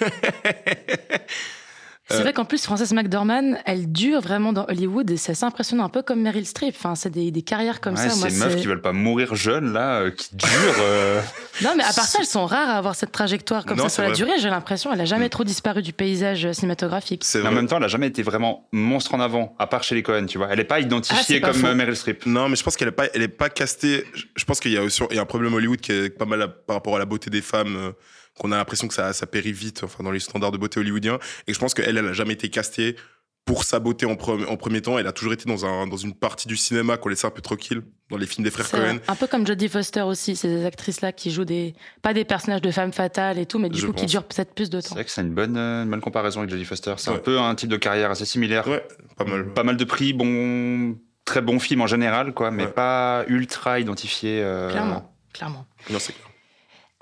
C'est 2.10 2.16
Euh, 2.16 2.20
vrai 2.22 2.32
qu'en 2.32 2.44
plus, 2.44 2.62
Frances 2.64 2.92
McDormand, 2.92 3.54
elle 3.66 3.90
dure 3.92 4.20
vraiment 4.20 4.52
dans 4.52 4.66
Hollywood 4.68 5.10
et 5.10 5.16
c'est 5.16 5.32
assez 5.32 5.44
impressionnant, 5.44 5.84
un 5.84 5.88
peu 5.88 6.02
comme 6.02 6.20
Meryl 6.20 6.44
Streep. 6.44 6.74
Enfin, 6.76 6.94
c'est 6.96 7.10
des, 7.10 7.30
des 7.30 7.42
carrières 7.42 7.80
comme 7.80 7.94
Ouais, 7.94 8.08
ça. 8.08 8.10
Ces 8.10 8.36
meufs 8.38 8.52
c'est- 8.54 8.60
qui 8.60 8.66
veulent 8.66 8.80
pas 8.82 8.92
mourir 8.92 9.34
jeunes 9.36 9.72
là, 9.72 10.00
euh, 10.00 10.10
qui 10.10 10.34
durent. 10.34 10.48
euh, 10.80 11.20
Non, 11.62 11.70
mais 11.76 11.84
à 11.84 11.92
part 11.92 12.04
ça, 12.06 12.18
elles 12.20 12.26
sont 12.26 12.46
rares 12.46 12.68
à 12.68 12.74
avoir 12.78 12.94
cette 12.96 13.12
trajectoire 13.12 13.64
comme 13.64 13.76
Non, 13.76 13.84
ça 13.84 13.88
c'est 13.90 13.94
sur 13.96 14.02
la 14.08 14.14
durée. 14.14 14.38
J'ai 14.40 14.50
l'impression, 14.50 14.92
elle 14.92 15.00
a 15.00 15.04
jamais 15.04 15.26
Mm. 15.26 15.30
trop 15.30 15.44
disparu 15.44 15.82
du 15.82 15.92
paysage 15.92 16.50
cinématographique. 16.52 17.22
C'est 17.24 17.40
Mais 17.42 17.48
en 17.48 17.52
même 17.52 17.66
temps, 17.68 17.76
elle 17.76 17.84
a 17.84 17.88
jamais 17.88 18.08
été 18.08 18.22
vraiment 18.22 18.66
monstre 18.72 19.14
en 19.14 19.20
avant, 19.20 19.54
à 19.58 19.66
part 19.66 19.82
chez 19.84 19.94
les 19.94 20.02
Cohen, 20.02 20.26
tu 20.26 20.38
vois. 20.38 20.48
Elle 20.50 20.60
est 20.60 20.64
pas 20.64 20.76
Ah, 20.76 20.80
identifiée 20.80 21.36
c'est 21.36 21.40
pas 21.40 21.52
comme 21.52 21.64
euh, 21.64 21.74
Meryl 21.74 21.94
Streep. 21.96 22.26
Non, 22.26 22.48
mais 22.48 22.56
je 22.56 22.62
pense 22.64 22.76
qu'elle 22.76 22.88
est 22.88 22.92
pas, 22.92 23.06
elle 23.14 23.22
est 23.22 23.28
pas 23.28 23.48
castée. 23.50 24.04
Je- 24.14 24.24
Je 24.36 24.44
pense 24.44 24.58
qu'il 24.58 24.72
y 24.72 24.78
a 24.78 24.82
aussi 24.82 25.02
il 25.10 25.16
y 25.16 25.18
a 25.18 25.22
un 25.22 25.26
problème 25.26 25.54
Hollywood 25.54 25.80
qui 25.80 25.92
est 25.92 26.10
pas 26.10 26.24
mal 26.24 26.42
à- 26.42 26.48
par 26.48 26.76
rapport 26.76 26.96
à 26.96 26.98
la 26.98 27.04
beauté 27.04 27.30
des 27.30 27.42
femmes, 27.42 27.76
euh, 27.76 27.92
qu'on 28.40 28.52
a 28.52 28.56
l'impression 28.56 28.88
que 28.88 28.94
ça, 28.94 29.12
ça 29.12 29.26
périt 29.26 29.52
vite, 29.52 29.82
enfin 29.84 30.02
dans 30.02 30.10
les 30.10 30.18
standards 30.20 30.50
de 30.52 30.58
beauté 30.58 30.80
hollywoodiens. 30.80 31.18
Et 31.46 31.52
je 31.54 31.58
pense 31.58 31.74
qu'elle, 31.74 31.96
elle 31.98 32.06
a 32.06 32.12
jamais 32.14 32.32
été 32.32 32.48
castée 32.48 32.96
pour 33.44 33.64
sa 33.64 33.80
beauté 33.80 34.06
en, 34.06 34.14
pre- 34.14 34.46
en 34.46 34.56
premier 34.56 34.80
temps. 34.80 34.98
Elle 34.98 35.06
a 35.06 35.12
toujours 35.12 35.32
été 35.32 35.44
dans 35.48 35.64
un 35.66 35.86
dans 35.86 35.96
une 35.96 36.14
partie 36.14 36.46
du 36.48 36.56
cinéma 36.56 36.96
qu'on 36.96 37.08
laissait 37.10 37.26
un 37.26 37.30
peu 37.30 37.42
tranquille 37.42 37.82
dans 38.10 38.16
les 38.16 38.26
films 38.26 38.44
des 38.44 38.50
frères 38.50 38.66
C'est 38.66 38.76
Cohen. 38.78 38.98
un 39.08 39.14
peu 39.16 39.26
comme 39.26 39.46
Jodie 39.46 39.68
Foster 39.68 40.02
aussi, 40.02 40.36
c'est 40.36 40.48
des 40.48 40.64
actrices-là 40.64 41.12
qui 41.12 41.30
jouent 41.30 41.44
des. 41.44 41.74
pas 42.02 42.12
des 42.14 42.24
personnages 42.24 42.60
de 42.62 42.70
femmes 42.70 42.92
fatales 42.92 43.38
et 43.38 43.46
tout, 43.46 43.58
mais 43.58 43.68
du 43.68 43.78
Je 43.78 43.86
coup 43.86 43.92
qui 43.92 44.06
durent 44.06 44.24
peut-être 44.24 44.54
plus 44.54 44.70
de 44.70 44.80
C'est 44.80 44.88
temps. 44.90 44.94
vrai 44.94 45.04
que 45.04 45.10
c'est 45.10 45.20
une 45.22 45.34
bonne, 45.34 45.56
euh, 45.56 45.84
une 45.84 45.90
bonne 45.90 46.00
comparaison 46.00 46.40
avec 46.40 46.50
Jodie 46.50 46.64
Foster. 46.64 46.94
C'est 46.98 47.10
Ouais. 47.10 47.16
un 47.16 47.20
peu 47.20 47.38
un 47.38 47.54
type 47.54 47.68
de 47.70 47.76
carrière 47.76 48.10
assez 48.10 48.24
similaire. 48.26 48.66
Ouais, 48.68 48.86
pas 49.16 49.24
mal. 49.24 49.52
Pas 49.52 49.64
mal 49.64 49.76
de 49.76 49.84
prix, 49.84 50.12
bon, 50.12 50.96
très 51.24 51.40
bon 51.42 51.58
film 51.58 51.80
en 51.82 51.86
général, 51.86 52.32
quoi, 52.34 52.50
mais 52.50 52.64
Ouais. 52.66 52.70
pas 52.72 53.24
ultra 53.26 53.80
identifié. 53.80 54.40
euh, 54.42 54.70
Clairement, 54.70 55.12
clairement. 55.32 55.66
Non, 55.90 55.98
c'est 55.98 56.12
clair. 56.12 56.26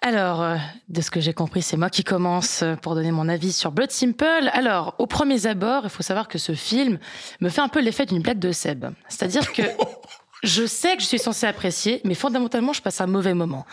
Alors, 0.00 0.42
euh, 0.42 0.56
de 0.88 1.00
ce 1.00 1.10
que 1.10 1.20
j'ai 1.20 1.32
compris, 1.32 1.60
c'est 1.60 1.76
moi 1.76 1.90
qui 1.90 2.04
commence 2.04 2.62
euh, 2.62 2.76
pour 2.76 2.94
donner 2.94 3.10
mon 3.10 3.28
avis 3.28 3.52
sur 3.52 3.72
Blood 3.72 3.90
Simple. 3.90 4.48
Alors, 4.52 4.94
au 4.98 5.06
premier 5.06 5.46
abord, 5.46 5.82
il 5.84 5.90
faut 5.90 6.04
savoir 6.04 6.28
que 6.28 6.38
ce 6.38 6.54
film 6.54 6.98
me 7.40 7.48
fait 7.48 7.60
un 7.60 7.68
peu 7.68 7.80
l'effet 7.80 8.06
d'une 8.06 8.22
blague 8.22 8.38
de 8.38 8.52
Seb. 8.52 8.86
C'est-à-dire 9.08 9.52
que 9.52 9.62
je 10.44 10.66
sais 10.66 10.96
que 10.96 11.02
je 11.02 11.08
suis 11.08 11.18
censée 11.18 11.46
apprécier, 11.46 12.00
mais 12.04 12.14
fondamentalement, 12.14 12.72
je 12.72 12.80
passe 12.80 13.00
un 13.00 13.06
mauvais 13.06 13.34
moment. 13.34 13.66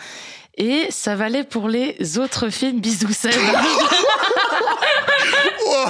Et 0.56 0.86
ça 0.90 1.14
valait 1.14 1.44
pour 1.44 1.68
les 1.68 2.18
autres 2.18 2.48
films. 2.50 2.80
Bisous 2.80 3.12
Seb. 3.12 3.32
Oh 5.68 5.88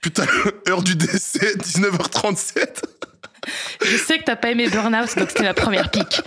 Putain, 0.00 0.26
heure 0.68 0.82
du 0.82 0.94
décès, 0.94 1.56
19h37. 1.56 2.82
Je 3.84 3.96
sais 3.96 4.18
que 4.18 4.24
t'as 4.24 4.36
pas 4.36 4.50
aimé 4.50 4.68
Burnout, 4.68 5.16
donc 5.16 5.30
c'était 5.30 5.44
la 5.44 5.54
première 5.54 5.90
pique. 5.90 6.20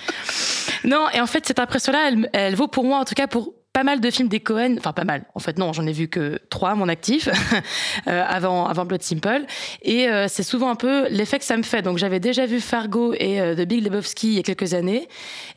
Non, 0.83 1.07
et 1.13 1.19
en 1.19 1.27
fait, 1.27 1.45
cette 1.45 1.59
impression-là, 1.59 2.09
elle, 2.09 2.29
elle 2.33 2.55
vaut 2.55 2.67
pour 2.67 2.85
moi, 2.85 2.99
en 2.99 3.05
tout 3.05 3.15
cas, 3.15 3.27
pour 3.27 3.53
pas 3.71 3.83
mal 3.83 4.01
de 4.01 4.09
films 4.09 4.29
des 4.29 4.39
Cohen, 4.39 4.75
enfin 4.79 4.93
pas 4.93 5.03
mal, 5.03 5.25
en 5.35 5.39
fait 5.39 5.59
non, 5.59 5.73
j'en 5.73 5.85
ai 5.85 5.91
vu 5.91 6.07
que 6.07 6.39
trois 6.49 6.71
à 6.71 6.75
mon 6.75 6.89
actif 6.89 7.29
euh, 8.07 8.23
avant, 8.27 8.65
avant 8.65 8.83
Blood 8.83 9.03
Simple. 9.03 9.45
Et 9.83 10.07
euh, 10.07 10.25
c'est 10.27 10.43
souvent 10.43 10.69
un 10.71 10.75
peu 10.75 11.07
l'effet 11.09 11.38
que 11.38 11.45
ça 11.45 11.55
me 11.55 11.61
fait. 11.61 11.83
Donc 11.83 11.99
j'avais 11.99 12.19
déjà 12.19 12.47
vu 12.47 12.61
Fargo 12.61 13.13
et 13.13 13.39
euh, 13.39 13.53
The 13.53 13.67
Big 13.67 13.83
Lebowski 13.83 14.29
il 14.29 14.33
y 14.33 14.39
a 14.39 14.43
quelques 14.43 14.73
années. 14.73 15.07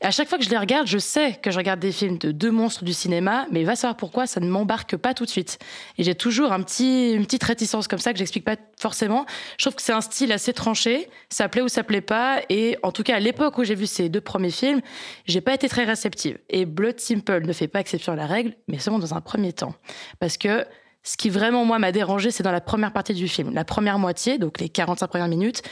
Et 0.03 0.05
à 0.05 0.11
chaque 0.11 0.29
fois 0.29 0.37
que 0.37 0.45
je 0.45 0.51
les 0.51 0.59
regarde, 0.59 0.87
je 0.87 0.99
sais 0.99 1.39
que 1.41 1.51
je 1.51 1.57
regarde 1.57 1.81
des 1.81 1.91
films 1.91 2.19
de 2.19 2.33
deux 2.33 2.51
monstres 2.51 2.85
du 2.85 2.93
cinéma, 2.93 3.47
mais 3.51 3.65
va 3.65 3.77
savoir 3.77 3.97
pourquoi, 3.97 4.27
ça 4.27 4.41
ne 4.41 4.49
m'embarque 4.49 4.97
pas 4.97 5.15
tout 5.15 5.25
de 5.25 5.31
suite. 5.31 5.59
Et 5.97 6.03
j'ai 6.03 6.15
toujours 6.15 6.53
un 6.53 6.63
petit, 6.63 7.13
une 7.13 7.25
petite 7.25 7.45
réticence 7.45 7.89
comme 7.89 7.99
ça 7.99 8.13
que 8.13 8.19
j'explique 8.19 8.45
pas 8.45 8.57
forcément. 8.79 9.25
Je 9.57 9.65
trouve 9.65 9.77
que 9.77 9.83
c'est 9.83 9.93
un 9.93 10.03
style 10.03 10.33
assez 10.33 10.53
tranché, 10.53 11.09
ça 11.31 11.49
plaît 11.49 11.63
ou 11.63 11.69
ça 11.69 11.83
plaît 11.83 12.03
pas. 12.03 12.41
Et 12.51 12.77
en 12.83 12.93
tout 12.93 13.05
cas, 13.05 13.17
à 13.17 13.21
l'époque 13.21 13.57
où 13.57 13.65
j'ai 13.65 13.75
vu 13.75 13.87
ces 13.87 14.11
deux 14.11 14.21
premiers 14.21 14.51
films, 14.51 14.83
j'ai 15.25 15.41
pas 15.41 15.55
été 15.55 15.67
très 15.69 15.85
réceptive. 15.85 16.37
Et 16.51 16.67
Blood 16.67 17.01
Simple 17.01 17.47
ne 17.47 17.53
fait 17.55 17.69
pas 17.69 17.81
exception 17.81 18.02
à 18.11 18.17
la 18.17 18.27
règle, 18.27 18.57
mais 18.69 18.79
seulement 18.79 18.99
dans 18.99 19.15
un 19.15 19.21
premier 19.21 19.53
temps. 19.53 19.75
Parce 20.19 20.37
que 20.37 20.67
ce 21.03 21.17
qui 21.17 21.31
vraiment, 21.31 21.65
moi, 21.65 21.79
m'a 21.79 21.93
dérangé, 21.93 22.31
c'est 22.31 22.43
dans 22.43 22.53
la 22.53 22.61
première 22.61 22.93
partie 22.93 23.15
du 23.15 23.29
film. 23.29 23.53
La 23.53 23.65
première 23.65 23.99
moitié, 23.99 24.39
donc 24.39 24.61
les 24.61 24.69
45 24.69 25.07
premières 25.09 25.29
minutes, 25.29 25.63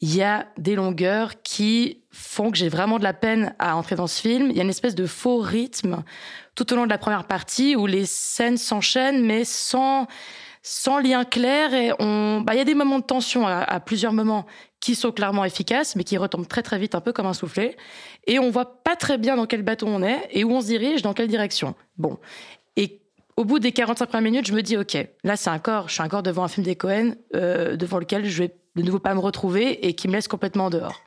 il 0.00 0.14
y 0.14 0.22
a 0.22 0.46
des 0.56 0.76
longueurs 0.76 1.42
qui 1.42 2.02
font 2.10 2.50
que 2.50 2.56
j'ai 2.56 2.68
vraiment 2.68 2.98
de 2.98 3.04
la 3.04 3.14
peine 3.14 3.54
à 3.58 3.76
entrer 3.76 3.96
dans 3.96 4.06
ce 4.06 4.20
film. 4.20 4.50
Il 4.50 4.56
y 4.56 4.60
a 4.60 4.62
une 4.62 4.70
espèce 4.70 4.94
de 4.94 5.06
faux 5.06 5.38
rythme 5.38 6.04
tout 6.54 6.72
au 6.72 6.76
long 6.76 6.84
de 6.84 6.90
la 6.90 6.98
première 6.98 7.24
partie 7.24 7.76
où 7.76 7.86
les 7.86 8.06
scènes 8.06 8.58
s'enchaînent, 8.58 9.24
mais 9.24 9.44
sans, 9.44 10.06
sans 10.62 10.98
lien 10.98 11.24
clair. 11.24 11.74
Et 11.74 11.92
on, 11.98 12.42
bah, 12.42 12.54
il 12.54 12.58
y 12.58 12.60
a 12.60 12.64
des 12.64 12.74
moments 12.74 13.00
de 13.00 13.04
tension 13.04 13.46
à, 13.46 13.58
à 13.58 13.80
plusieurs 13.80 14.12
moments 14.12 14.46
qui 14.80 14.94
sont 14.94 15.12
clairement 15.12 15.44
efficaces, 15.44 15.96
mais 15.96 16.04
qui 16.04 16.16
retombent 16.16 16.46
très 16.46 16.62
très 16.62 16.78
vite, 16.78 16.94
un 16.94 17.00
peu 17.00 17.12
comme 17.12 17.26
un 17.26 17.34
soufflet. 17.34 17.76
Et 18.26 18.38
on 18.38 18.50
voit 18.50 18.82
pas 18.82 18.96
très 18.96 19.18
bien 19.18 19.36
dans 19.36 19.46
quel 19.46 19.62
bateau 19.62 19.86
on 19.86 20.02
est 20.02 20.28
et 20.30 20.44
où 20.44 20.52
on 20.52 20.60
se 20.60 20.66
dirige, 20.66 21.02
dans 21.02 21.14
quelle 21.14 21.28
direction. 21.28 21.74
Bon. 21.96 22.18
Et 22.76 23.00
au 23.36 23.44
bout 23.44 23.58
des 23.58 23.72
45 23.72 24.06
premières 24.06 24.30
minutes, 24.30 24.46
je 24.46 24.52
me 24.54 24.62
dis, 24.62 24.76
OK, 24.76 24.96
là, 25.24 25.36
c'est 25.36 25.50
encore, 25.50 25.88
je 25.88 25.94
suis 25.94 26.02
encore 26.02 26.22
devant 26.22 26.44
un 26.44 26.48
film 26.48 26.64
des 26.64 26.76
Cohen, 26.76 27.14
euh, 27.34 27.76
devant 27.76 27.98
lequel 27.98 28.24
je 28.26 28.44
vais 28.44 28.54
de 28.76 28.82
nouveau 28.82 28.98
pas 28.98 29.14
me 29.14 29.20
retrouver 29.20 29.86
et 29.86 29.94
qui 29.94 30.08
me 30.08 30.12
laisse 30.12 30.28
complètement 30.28 30.66
en 30.66 30.70
dehors. 30.70 31.00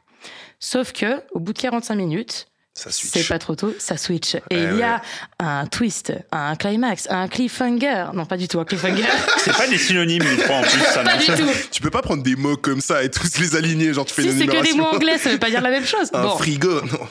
Sauf 0.59 0.91
que, 0.91 1.23
au 1.31 1.39
bout 1.39 1.53
de 1.53 1.59
45 1.59 1.95
minutes. 1.95 2.47
C'est 2.73 3.27
pas 3.27 3.37
trop 3.37 3.55
tôt, 3.55 3.73
ça 3.79 3.97
switch. 3.97 4.35
Et 4.49 4.55
Ouais, 4.55 4.69
il 4.71 4.77
y 4.77 4.83
a 4.83 4.95
ouais. 4.95 5.01
un 5.39 5.65
twist, 5.67 6.13
un 6.31 6.55
climax, 6.55 7.07
un 7.09 7.27
cliffhanger. 7.27 8.05
Non, 8.13 8.25
pas 8.25 8.37
du 8.37 8.47
tout, 8.47 8.59
un 8.59 8.65
cliffhanger. 8.65 9.03
C'est 9.39 9.55
pas 9.55 9.67
des 9.67 9.77
synonymes, 9.77 10.23
les 10.23 10.37
trois 10.37 10.57
en 10.57 10.61
plus, 10.61 10.79
ça 10.79 11.03
pas 11.03 11.17
du 11.17 11.25
tout. 11.25 11.47
Tu 11.71 11.81
peux 11.81 11.89
pas 11.89 12.01
prendre 12.01 12.23
des 12.23 12.35
mots 12.37 12.55
comme 12.57 12.79
ça 12.81 13.03
et 13.03 13.09
tous 13.11 13.37
les 13.39 13.55
aligner, 13.57 13.93
genre 13.93 14.05
tu 14.05 14.13
fais 14.13 14.21
Si 14.23 14.29
une 14.29 14.37
c'est 14.39 14.47
que 14.47 14.63
des 14.63 14.73
mots 14.73 14.85
anglais, 14.85 15.17
ça 15.17 15.29
veut 15.31 15.37
pas 15.37 15.49
dire 15.49 15.61
la 15.61 15.69
même 15.69 15.85
chose. 15.85 16.09
Un 16.13 16.23
Bon. 16.23 16.37
frigo, 16.37 16.81
non. 16.81 17.07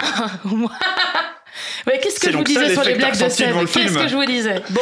Ouais, 1.86 2.00
qu'est-ce 2.02 2.16
que 2.16 2.20
C'est 2.26 2.32
je 2.32 2.36
vous 2.38 2.44
ça, 2.44 2.60
disais 2.60 2.72
sur 2.72 2.82
les 2.82 2.94
blagues 2.94 3.12
de 3.12 3.28
Seb 3.28 3.54
Qu'est-ce 3.54 3.66
film. 3.88 3.94
que 4.02 4.08
je 4.08 4.16
vous 4.16 4.24
disais? 4.24 4.62
Bon. 4.70 4.80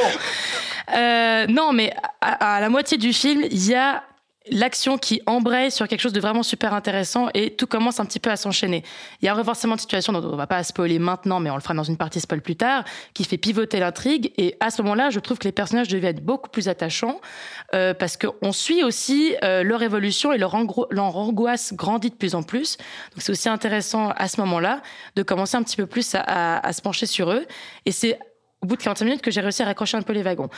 Euh, 0.94 1.46
non, 1.48 1.72
mais 1.72 1.92
à, 2.20 2.56
à 2.56 2.60
la 2.60 2.68
moitié 2.68 2.96
du 2.96 3.12
film, 3.12 3.42
il 3.50 3.66
y 3.68 3.74
a 3.74 4.02
l'action 4.50 4.98
qui 4.98 5.22
embraye 5.26 5.70
sur 5.70 5.86
quelque 5.86 6.00
chose 6.00 6.12
de 6.12 6.20
vraiment 6.20 6.42
super 6.42 6.74
intéressant 6.74 7.28
et 7.34 7.54
tout 7.54 7.66
commence 7.66 8.00
un 8.00 8.04
petit 8.04 8.18
peu 8.18 8.30
à 8.30 8.36
s'enchaîner. 8.36 8.82
Il 9.20 9.26
y 9.26 9.28
a 9.28 9.32
un 9.32 9.36
renversement 9.36 9.76
de 9.76 9.80
situation 9.80 10.12
dont 10.12 10.22
on 10.24 10.36
va 10.36 10.46
pas 10.46 10.62
spoiler 10.62 10.98
maintenant, 10.98 11.40
mais 11.40 11.50
on 11.50 11.54
le 11.54 11.60
fera 11.60 11.74
dans 11.74 11.82
une 11.82 11.96
partie 11.96 12.20
spoil 12.20 12.40
plus 12.40 12.56
tard, 12.56 12.84
qui 13.14 13.24
fait 13.24 13.38
pivoter 13.38 13.78
l'intrigue. 13.78 14.32
Et 14.36 14.56
à 14.60 14.70
ce 14.70 14.82
moment-là, 14.82 15.10
je 15.10 15.20
trouve 15.20 15.38
que 15.38 15.44
les 15.44 15.52
personnages 15.52 15.88
deviennent 15.88 16.20
beaucoup 16.20 16.50
plus 16.50 16.68
attachants 16.68 17.20
euh, 17.74 17.94
parce 17.94 18.16
qu'on 18.16 18.52
suit 18.52 18.82
aussi 18.82 19.36
euh, 19.44 19.62
leur 19.62 19.82
évolution 19.82 20.32
et 20.32 20.38
leur, 20.38 20.54
angoisse 20.54 21.72
grandit 21.74 22.10
de 22.10 22.14
plus 22.16 22.34
en 22.34 22.42
plus. 22.42 22.76
Donc 23.12 23.22
c'est 23.22 23.32
aussi 23.32 23.48
intéressant 23.48 24.10
à 24.16 24.28
ce 24.28 24.40
moment-là 24.40 24.82
de 25.16 25.22
commencer 25.22 25.56
un 25.56 25.62
petit 25.62 25.76
peu 25.76 25.86
plus 25.86 26.14
à- 26.14 26.58
à 26.58 26.72
se 26.72 26.82
pencher 26.82 27.06
sur 27.06 27.30
eux. 27.30 27.46
Et 27.86 27.92
c'est 27.92 28.18
au 28.62 28.66
bout 28.66 28.76
de 28.76 28.82
45 28.82 29.04
minutes 29.04 29.22
que 29.22 29.30
j'ai 29.30 29.40
réussi 29.40 29.62
à 29.62 29.66
raccrocher 29.66 29.96
un 29.96 30.02
peu 30.02 30.12
les 30.12 30.22
wagons. 30.22 30.48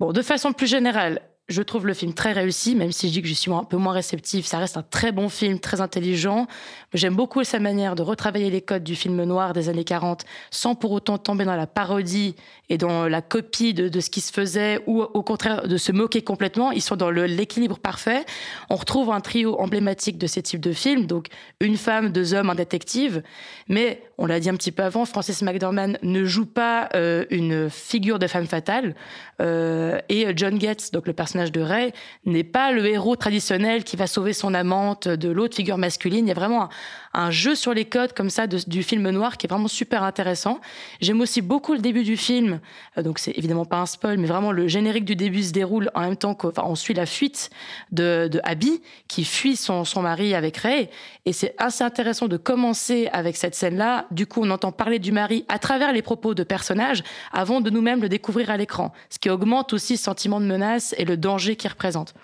Bon, 0.00 0.12
de 0.12 0.22
façon 0.22 0.52
plus 0.52 0.66
générale, 0.66 1.20
je 1.48 1.60
trouve 1.60 1.86
le 1.86 1.92
film 1.92 2.14
très 2.14 2.32
réussi, 2.32 2.74
même 2.74 2.90
si 2.90 3.08
je 3.08 3.12
dis 3.12 3.22
que 3.22 3.28
je 3.28 3.34
suis 3.34 3.52
un 3.52 3.64
peu 3.64 3.76
moins 3.76 3.92
réceptif. 3.92 4.46
Ça 4.46 4.58
reste 4.58 4.78
un 4.78 4.82
très 4.82 5.12
bon 5.12 5.28
film, 5.28 5.58
très 5.58 5.82
intelligent. 5.82 6.46
J'aime 6.94 7.14
beaucoup 7.14 7.44
sa 7.44 7.58
manière 7.58 7.96
de 7.96 8.02
retravailler 8.02 8.48
les 8.48 8.62
codes 8.62 8.82
du 8.82 8.96
film 8.96 9.22
noir 9.24 9.52
des 9.52 9.68
années 9.68 9.84
40 9.84 10.24
sans 10.50 10.74
pour 10.74 10.92
autant 10.92 11.18
tomber 11.18 11.44
dans 11.44 11.56
la 11.56 11.66
parodie 11.66 12.34
et 12.70 12.78
dans 12.78 13.08
la 13.08 13.20
copie 13.20 13.74
de, 13.74 14.00
ce 14.00 14.08
qui 14.08 14.22
se 14.22 14.32
faisait 14.32 14.80
ou 14.86 15.02
au 15.02 15.22
contraire 15.22 15.68
de 15.68 15.76
se 15.76 15.92
moquer 15.92 16.22
complètement. 16.22 16.72
Ils 16.72 16.80
sont 16.80 16.96
dans 16.96 17.10
l'équilibre 17.10 17.78
parfait. 17.78 18.24
On 18.70 18.76
retrouve 18.76 19.10
un 19.10 19.20
trio 19.20 19.60
emblématique 19.60 20.16
de 20.16 20.26
ces 20.26 20.40
types 20.40 20.62
de 20.62 20.72
films, 20.72 21.06
donc 21.06 21.26
une 21.60 21.76
femme, 21.76 22.08
deux 22.08 22.32
hommes, 22.32 22.48
un 22.48 22.54
détective. 22.54 23.22
Mais 23.68 24.02
on 24.16 24.24
l'a 24.24 24.40
dit 24.40 24.48
un 24.48 24.56
petit 24.56 24.72
peu 24.72 24.82
avant, 24.82 25.04
Francis 25.04 25.42
McDormand 25.42 25.98
ne 26.02 26.24
joue 26.24 26.46
pas 26.46 26.88
euh, 26.94 27.26
une 27.28 27.68
figure 27.68 28.18
de 28.18 28.26
femme 28.26 28.46
fatale. 28.46 28.94
Euh, 29.42 29.98
et 30.08 30.26
John 30.36 30.58
Getz, 30.58 30.90
donc 30.90 31.06
le 31.06 31.12
personnage 31.12 31.33
de 31.34 31.60
Ray, 31.60 31.92
n'est 32.24 32.44
pas 32.44 32.72
le 32.72 32.86
héros 32.86 33.16
traditionnel 33.16 33.84
qui 33.84 33.96
va 33.96 34.06
sauver 34.06 34.32
son 34.32 34.54
amante 34.54 35.08
de 35.08 35.28
l'autre 35.28 35.56
figure 35.56 35.78
masculine. 35.78 36.26
Il 36.26 36.28
y 36.28 36.32
a 36.32 36.34
vraiment 36.34 36.68
un, 37.12 37.30
jeu 37.30 37.54
sur 37.54 37.74
les 37.74 37.84
codes 37.84 38.12
comme 38.12 38.30
ça 38.30 38.46
du 38.46 38.82
film 38.82 39.08
noir 39.10 39.36
qui 39.36 39.46
est 39.46 39.50
vraiment 39.50 39.68
super 39.68 40.02
intéressant. 40.02 40.60
J'aime 41.00 41.20
aussi 41.20 41.42
beaucoup 41.42 41.72
le 41.72 41.80
début 41.80 42.02
du 42.02 42.16
film. 42.16 42.60
Euh, 42.96 43.02
donc 43.02 43.18
c'est 43.18 43.32
évidemment 43.36 43.64
pas 43.64 43.78
un 43.78 43.86
spoil, 43.86 44.18
mais 44.18 44.26
vraiment 44.26 44.52
le 44.52 44.68
générique 44.68 45.04
du 45.04 45.16
début 45.16 45.42
se 45.42 45.52
déroule 45.52 45.90
en 45.94 46.02
même 46.02 46.16
temps 46.16 46.34
qu'on 46.34 46.74
suit 46.74 46.94
la 46.94 47.06
fuite 47.06 47.50
de, 47.92 48.30
Abby 48.44 48.82
qui 49.08 49.24
fuit 49.24 49.56
son, 49.56 49.84
mari 50.02 50.34
avec 50.34 50.56
Ray. 50.58 50.88
Et 51.24 51.32
c'est 51.32 51.54
assez 51.58 51.82
intéressant 51.84 52.28
de 52.28 52.36
commencer 52.36 53.08
avec 53.12 53.36
cette 53.36 53.54
scène-là. 53.54 54.06
Du 54.10 54.26
coup, 54.26 54.40
on 54.42 54.50
entend 54.50 54.72
parler 54.72 54.98
du 54.98 55.12
mari 55.12 55.44
à 55.48 55.58
travers 55.58 55.92
les 55.92 56.02
propos 56.02 56.34
de 56.34 56.42
personnages 56.42 57.02
avant 57.32 57.60
de 57.60 57.70
nous-mêmes 57.70 58.02
le 58.02 58.08
découvrir 58.08 58.50
à 58.50 58.56
l'écran. 58.56 58.92
Ce 59.08 59.18
qui 59.18 59.30
augmente 59.30 59.72
aussi 59.72 59.94
le 59.94 59.98
sentiment 59.98 60.40
de 60.40 60.46
menace 60.46 60.94
et 60.98 61.04
le 61.04 61.16
danger 61.24 61.56
qu'il 61.56 61.70
représente. 61.70 62.14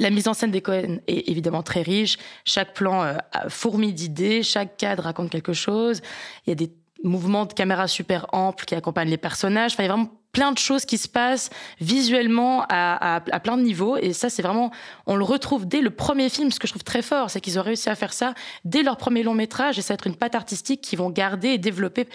La 0.00 0.10
mise 0.10 0.26
en 0.28 0.34
scène 0.34 0.50
des 0.50 0.62
Cohen 0.62 0.98
est 1.06 1.28
évidemment 1.28 1.62
très 1.62 1.82
riche. 1.82 2.16
Chaque 2.44 2.72
plan 2.74 3.02
euh, 3.04 3.14
a 3.32 3.48
fourmi 3.48 3.92
d'idées, 3.92 4.42
chaque 4.42 4.76
cadre 4.76 5.04
raconte 5.04 5.30
quelque 5.30 5.52
chose. 5.52 6.00
Il 6.44 6.50
y 6.50 6.52
a 6.52 6.56
des 6.56 6.70
mouvements 7.04 7.46
de 7.46 7.52
caméra 7.52 7.86
super 7.86 8.26
amples 8.32 8.64
qui 8.64 8.74
accompagnent 8.74 9.10
les 9.10 9.16
personnages. 9.28 9.72
Enfin, 9.74 9.84
il 9.84 9.86
y 9.86 9.90
a 9.90 9.92
vraiment 9.94 10.10
plein 10.32 10.50
de 10.52 10.58
choses 10.58 10.84
qui 10.84 10.98
se 10.98 11.08
passent 11.08 11.50
visuellement 11.80 12.64
à, 12.68 13.16
à- 13.16 13.40
plein 13.40 13.56
de 13.56 13.62
niveaux. 13.62 13.96
Et 13.96 14.12
ça, 14.12 14.28
c'est 14.28 14.42
vraiment, 14.42 14.70
on 15.06 15.14
le 15.16 15.24
retrouve 15.24 15.66
dès 15.66 15.80
le 15.80 15.90
premier 15.90 16.28
film. 16.30 16.50
Ce 16.50 16.58
que 16.58 16.66
je 16.66 16.72
trouve 16.72 16.84
très 16.84 17.02
fort, 17.02 17.30
c'est 17.30 17.40
qu'ils 17.40 17.58
ont 17.58 17.62
réussi 17.62 17.88
à 17.88 17.94
faire 17.94 18.12
ça 18.12 18.34
dès 18.64 18.82
leur 18.82 18.96
premier 18.96 19.22
long 19.22 19.34
métrage. 19.34 19.78
Et 19.78 19.82
ça 19.82 19.92
va 19.92 19.94
être 19.94 20.06
une 20.08 20.16
patte 20.16 20.34
artistique 20.34 20.80
qu'ils 20.82 20.98
vont 20.98 21.10
garder 21.10 21.50
et 21.50 21.58
développer 21.58 22.08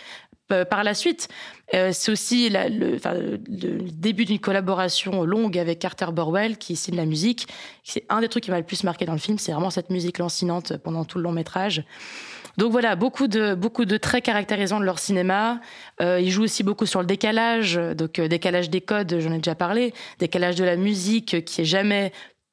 par 0.70 0.84
la 0.84 0.93
suite. 0.93 1.27
Euh, 1.74 1.91
c'est 1.93 2.12
aussi 2.12 2.50
le, 2.50 3.38
début 3.38 4.25
d'une 4.25 4.39
collaboration 4.39 5.24
longue 5.24 5.58
avec 5.58 5.79
Carter 5.79 6.08
Burwell 6.12 6.58
qui 6.58 6.75
signe 6.75 6.96
la 6.96 7.05
musique. 7.05 7.48
C'est 7.84 8.03
un 8.10 8.22
des 8.22 8.27
trucs 8.27 8.43
qui 8.43 8.51
m'a 8.51 8.60
le 8.60 8.65
plus 8.65 8.84
marqué 8.84 9.05
dans 9.05 9.13
le 9.13 9.20
film, 9.20 9.38
c'est 9.38 9.53
vraiment 9.53 9.70
cette 9.70 9.89
musique 9.89 10.17
lancinante 10.17 10.77
pendant 10.77 11.05
tout 11.05 11.17
le 11.17 11.24
long 11.24 11.31
métrage. 11.31 11.84
Donc 12.58 12.72
voilà, 12.72 12.96
beaucoup 12.96 13.27
de, 13.27 13.55
beaucoup 13.55 13.86
de 13.86 13.98
traits 13.98 14.25
caractérisants 14.25 14.79
de 14.79 14.86
leur 14.86 15.00
cinéma. 15.00 15.62
Euh, 16.01 16.20
ils 16.20 16.31
jouent 16.31 16.43
aussi 16.43 16.63
beaucoup 16.63 16.86
sur 16.86 17.00
le 17.00 17.05
décalage, 17.05 17.79
donc 17.96 18.20
euh, 18.20 18.27
décalage 18.27 18.70
des 18.70 18.81
codes, 18.81 19.20
j'en 19.20 19.31
ai 19.31 19.38
déjà 19.38 19.55
parlé, 19.55 19.93
décalage 20.20 20.55
de 20.55 20.63
la 20.63 20.75
musique 20.75 21.36
euh, 21.36 21.41
qui 21.41 21.62
est 21.62 21.65
jamais 21.65 22.12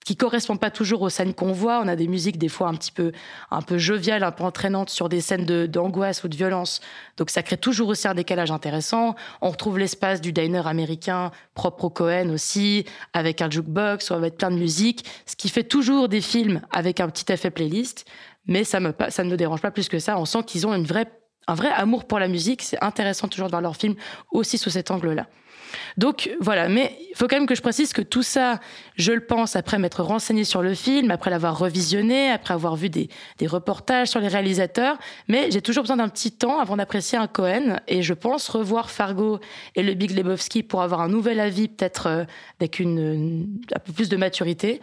qui 0.09 0.17
correspond 0.17 0.57
pas 0.57 0.71
toujours 0.71 1.03
aux 1.03 1.11
scènes 1.11 1.35
qu'on 1.35 1.53
voit. 1.53 1.83
On 1.85 1.87
a 1.87 1.95
des 1.95 2.09
musiques 2.09 2.39
des 2.39 2.49
fois 2.49 2.69
un 2.69 2.75
petit 2.75 2.93
peu, 2.93 3.13
un 3.51 3.61
peu 3.61 3.77
joviales, 3.77 4.23
un 4.23 4.31
peu 4.31 4.43
entraînantes 4.43 4.89
sur 4.89 5.11
des 5.11 5.21
scènes 5.21 5.45
d'angoisse 5.67 6.25
ou 6.25 6.29
de 6.29 6.35
violence. 6.35 6.81
Donc 7.19 7.29
ça 7.29 7.43
crée 7.43 7.59
toujours 7.59 7.89
aussi 7.89 8.09
un 8.09 8.15
décalage 8.15 8.51
intéressant. 8.51 9.17
On 9.43 9.51
retrouve 9.51 9.79
l'espace 9.79 10.23
du 10.23 10.33
diner 10.33 10.67
américain 10.67 11.31
propre 11.53 11.85
au 11.85 11.91
Cohen 11.91 12.31
aussi, 12.31 12.87
avec 13.13 13.43
un 13.43 13.51
jukebox 13.51 14.09
ou 14.09 14.15
avec 14.15 14.39
plein 14.39 14.51
de 14.51 14.57
musique, 14.57 15.05
ce 15.27 15.37
qui 15.37 15.51
fait 15.51 15.65
toujours 15.65 16.09
des 16.09 16.23
films 16.23 16.63
avec 16.71 17.01
un 17.01 17.11
petit 17.11 17.31
effet 17.31 17.51
playlist. 17.51 18.07
Mais 18.47 18.65
ça 18.65 18.81
me, 18.81 18.95
ça 19.11 19.25
ne 19.25 19.31
me 19.31 19.37
dérange 19.37 19.61
pas 19.61 19.71
plus 19.71 19.91
que 19.91 19.99
ça. 19.99 20.19
On 20.19 20.25
sent 20.25 20.43
qu'ils 20.47 20.67
ont 20.67 20.73
une 20.73 20.87
vraie, 20.87 21.07
un 21.49 21.55
vrai 21.55 21.71
amour 21.75 22.05
pour 22.05 22.19
la 22.21 22.29
musique. 22.29 22.63
C'est 22.63 22.81
intéressant 22.83 23.27
toujours 23.27 23.49
de 23.49 23.53
voir 23.53 23.63
leurs 23.63 23.77
films 23.77 23.97
aussi 24.31 24.57
sous 24.59 24.71
cet 24.71 24.91
angle-là. 24.93 25.27
Donc 25.99 26.31
voilà, 26.41 26.67
mais 26.69 26.97
il 27.11 27.15
faut 27.15 27.29
quand 27.29 27.37
même 27.37 27.47
que 27.47 27.55
je 27.55 27.61
précise 27.61 27.93
que 27.93 28.01
tout 28.01 28.23
ça, 28.23 28.59
je 28.97 29.13
le 29.13 29.21
pense 29.21 29.55
après 29.55 29.79
m'être 29.79 30.03
renseigné 30.03 30.45
sur 30.45 30.63
le 30.63 30.73
film, 30.75 31.11
après 31.11 31.31
l'avoir 31.31 31.59
revisionné, 31.59 32.31
après 32.31 32.55
avoir 32.55 32.75
vu 32.75 32.89
des, 32.89 33.11
des 33.37 33.47
reportages 33.47 34.09
sur 34.09 34.19
les 34.21 34.29
réalisateurs, 34.29 34.97
mais 35.29 35.51
j'ai 35.51 35.61
toujours 35.61 35.83
besoin 35.85 35.99
d'un 35.99 36.09
petit 36.09 36.33
temps 36.33 36.59
avant 36.59 36.77
d'apprécier 36.79 37.19
un 37.19 37.27
Cohen, 37.27 37.81
et 37.87 38.01
je 38.01 38.15
pense 38.15 38.49
revoir 38.49 38.91
Fargo 38.91 39.41
et 39.75 39.83
le 39.83 39.93
Big 39.93 40.13
Lebowski 40.17 40.63
pour 40.63 40.81
avoir 40.81 41.03
un 41.03 41.09
nouvel 41.09 41.39
avis, 41.39 41.69
peut-être 41.69 42.07
euh, 42.07 42.25
avec 42.61 42.79
une, 42.81 42.99
une- 42.99 43.61
un 43.77 43.79
peu 43.79 43.93
plus 43.93 44.09
de 44.09 44.17
maturité. 44.17 44.81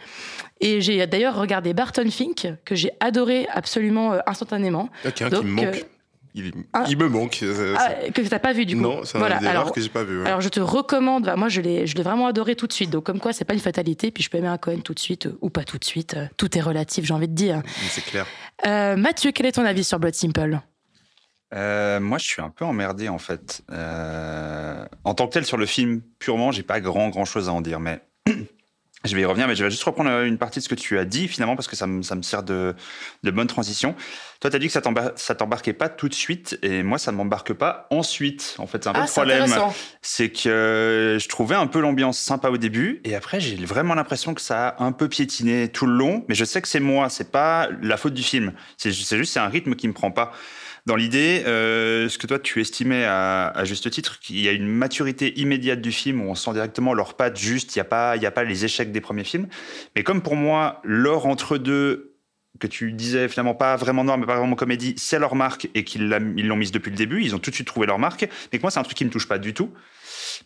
Et 0.60 0.80
j'ai 0.80 1.04
d'ailleurs 1.08 1.36
regardé 1.36 1.74
Barton 1.74 2.08
Fink, 2.10 2.46
que 2.64 2.76
j'ai 2.76 2.92
adoré 3.00 3.48
absolument 3.52 4.12
euh, 4.12 4.18
instantanément. 4.28 4.88
Donc, 5.30 5.40
qui 5.40 5.46
me 5.46 5.50
manque. 5.52 5.64
euh, 5.64 5.82
Il, 6.38 6.52
un- 6.74 6.84
il 6.84 6.98
me 6.98 7.08
manque. 7.08 7.38
euh, 7.42 7.74
Ah, 7.78 8.10
que 8.12 8.20
tu 8.20 8.28
n'as 8.30 8.38
pas 8.38 8.52
vu 8.52 8.66
du 8.66 8.76
coup. 8.76 8.82
non, 8.82 9.00
c'est 9.04 9.16
un 9.16 9.20
Voilà, 9.20 9.38
des 9.38 9.46
alors- 9.46 9.72
que 9.72 9.80
j'ai 9.80 9.88
pas 9.88 10.04
vu. 10.04 10.20
ouais. 10.20 10.26
alors 10.26 10.42
je 10.42 10.50
te 10.50 10.60
recommande, 10.60 11.24
bah, 11.24 11.34
moi 11.34 11.48
je 11.48 11.62
l'ai, 11.62 11.86
je 11.86 11.94
l'ai 11.96 12.02
vraiment 12.02 12.26
adoré 12.26 12.54
tout 12.56 12.66
de 12.66 12.72
suite. 12.74 12.90
Donc 12.90 13.04
comme 13.04 13.18
quoi 13.20 13.32
c'est 13.32 13.46
pas 13.46 13.54
une 13.54 13.60
fatalité, 13.60 14.10
puis 14.10 14.22
je 14.22 14.28
peux 14.28 14.36
aimer 14.36 14.46
un 14.48 14.58
Cohen 14.58 14.80
tout 14.84 14.92
de 14.92 14.98
suite 14.98 15.26
euh, 15.26 15.38
ou 15.40 15.48
pas 15.48 15.64
tout 15.64 15.78
de 15.78 15.84
suite. 15.84 16.12
euh, 16.14 16.26
Tout 16.36 16.56
est 16.58 16.60
relatif, 16.60 17.06
j'ai 17.06 17.14
envie 17.14 17.28
de 17.28 17.34
dire. 17.34 17.62
C'est 17.88 18.04
clair. 18.04 18.26
Euh, 18.66 18.96
Mathieu, 18.96 19.32
quel 19.32 19.46
est 19.46 19.52
ton 19.52 19.64
avis 19.64 19.82
sur 19.82 19.98
Blood 19.98 20.14
Simple? 20.14 20.60
Euh, 21.54 22.00
moi, 22.00 22.18
je 22.18 22.24
suis 22.26 22.42
un 22.42 22.50
peu 22.50 22.64
emmerdé 22.64 23.08
en 23.08 23.18
fait. 23.18 23.62
Euh, 23.72 24.84
en 25.04 25.14
tant 25.14 25.28
que 25.28 25.32
tel 25.32 25.46
sur 25.46 25.56
le 25.56 25.64
film 25.66 26.02
purement, 26.18 26.52
j'ai 26.52 26.64
pas 26.64 26.80
grand 26.80 27.08
grand 27.08 27.24
chose 27.24 27.48
à 27.48 27.52
en 27.52 27.60
dire, 27.60 27.80
mais 27.80 28.00
je 29.04 29.14
vais 29.14 29.22
y 29.22 29.24
revenir. 29.24 29.46
Mais 29.46 29.54
je 29.54 29.64
vais 29.64 29.70
juste 29.70 29.84
reprendre 29.84 30.10
euh, 30.10 30.24
une 30.26 30.38
partie 30.38 30.58
de 30.58 30.64
ce 30.64 30.68
que 30.68 30.74
tu 30.74 30.98
as 30.98 31.04
dit 31.04 31.28
finalement 31.28 31.54
parce 31.56 31.68
que 31.68 31.76
ça 31.76 31.86
me, 31.86 32.02
ça 32.02 32.14
me 32.14 32.22
sert 32.22 32.42
de, 32.42 32.74
de 33.22 33.30
bonne 33.30 33.46
transition. 33.46 33.94
Toi, 34.40 34.50
tu 34.50 34.56
as 34.56 34.58
dit 34.58 34.66
que 34.66 34.72
ça 34.72 34.80
t'embar- 34.82 35.12
ça 35.16 35.34
t'embarquait 35.34 35.72
pas 35.72 35.88
tout 35.88 36.08
de 36.10 36.14
suite, 36.14 36.58
et 36.62 36.82
moi, 36.82 36.98
ça 36.98 37.10
ne 37.10 37.16
m'embarque 37.16 37.54
pas 37.54 37.86
ensuite. 37.90 38.54
En 38.58 38.66
fait, 38.66 38.82
c'est 38.84 38.90
un 38.90 38.92
peu 38.92 38.98
Ah, 38.98 39.02
le 39.02 39.08
c'est 39.08 39.12
problème. 39.14 39.48
C'est 40.02 40.30
que 40.30 41.16
je 41.18 41.28
trouvais 41.28 41.54
un 41.54 41.66
peu 41.66 41.80
l'ambiance 41.80 42.18
sympa 42.18 42.50
au 42.50 42.58
début, 42.58 43.00
et 43.04 43.14
après, 43.14 43.40
j'ai 43.40 43.56
vraiment 43.64 43.94
l'impression 43.94 44.34
que 44.34 44.42
ça 44.42 44.68
a 44.68 44.82
un 44.84 44.92
peu 44.92 45.08
piétiné 45.08 45.68
tout 45.68 45.86
le 45.86 45.94
long. 45.94 46.24
Mais 46.28 46.34
je 46.34 46.44
sais 46.44 46.60
que 46.60 46.68
c'est 46.68 46.80
moi, 46.80 47.08
c'est 47.08 47.30
pas 47.32 47.68
la 47.82 47.96
faute 47.96 48.12
du 48.14 48.22
film. 48.22 48.52
C'est 48.76 48.90
juste 48.92 49.32
c'est 49.32 49.40
un 49.40 49.48
rythme 49.48 49.74
qui 49.74 49.88
me 49.88 49.94
prend 49.94 50.10
pas. 50.10 50.32
Dans 50.86 50.94
l'idée, 50.94 51.42
euh, 51.46 52.08
ce 52.08 52.16
que 52.16 52.28
toi 52.28 52.38
tu 52.38 52.60
estimais 52.60 53.04
à, 53.04 53.52
juste 53.64 53.90
titre, 53.90 54.20
qu'il 54.20 54.38
y 54.40 54.48
a 54.48 54.52
une 54.52 54.68
maturité 54.68 55.38
immédiate 55.38 55.80
du 55.80 55.90
film 55.90 56.20
où 56.22 56.30
on 56.30 56.36
sent 56.36 56.52
directement 56.52 56.94
leurs 56.94 57.14
pattes 57.14 57.36
juste, 57.36 57.74
il 57.74 57.78
n'y 57.78 57.82
a, 57.82 57.84
pas- 57.84 58.12
a 58.12 58.30
pas 58.30 58.44
les 58.44 58.64
échecs 58.64 58.92
des 58.92 59.00
premiers 59.00 59.24
films. 59.24 59.48
Mais 59.96 60.04
comme 60.04 60.22
pour 60.22 60.36
moi, 60.36 60.80
l'or 60.84 61.26
entre 61.26 61.58
deux, 61.58 62.12
que 62.60 62.68
tu 62.68 62.92
disais 62.92 63.28
finalement 63.28 63.54
pas 63.54 63.76
vraiment 63.76 64.04
noir, 64.04 64.16
mais 64.16 64.26
pas 64.26 64.38
vraiment 64.38 64.54
comédie, 64.54 64.94
c'est 64.96 65.18
leur 65.18 65.34
marque 65.34 65.68
et 65.74 65.84
qu'ils 65.84 66.08
l'ont 66.08 66.56
mise 66.56 66.72
depuis 66.72 66.90
le 66.90 66.96
début, 66.96 67.22
ils 67.22 67.34
ont 67.34 67.38
tout 67.38 67.50
de 67.50 67.54
suite 67.54 67.66
trouvé 67.66 67.86
leur 67.86 67.98
marque, 67.98 68.28
mais 68.52 68.58
que 68.58 68.62
moi 68.62 68.70
c'est 68.70 68.78
un 68.80 68.84
truc 68.84 68.96
qui 68.96 69.04
me 69.04 69.10
touche 69.10 69.28
pas 69.28 69.38
du 69.38 69.52
tout. 69.54 69.70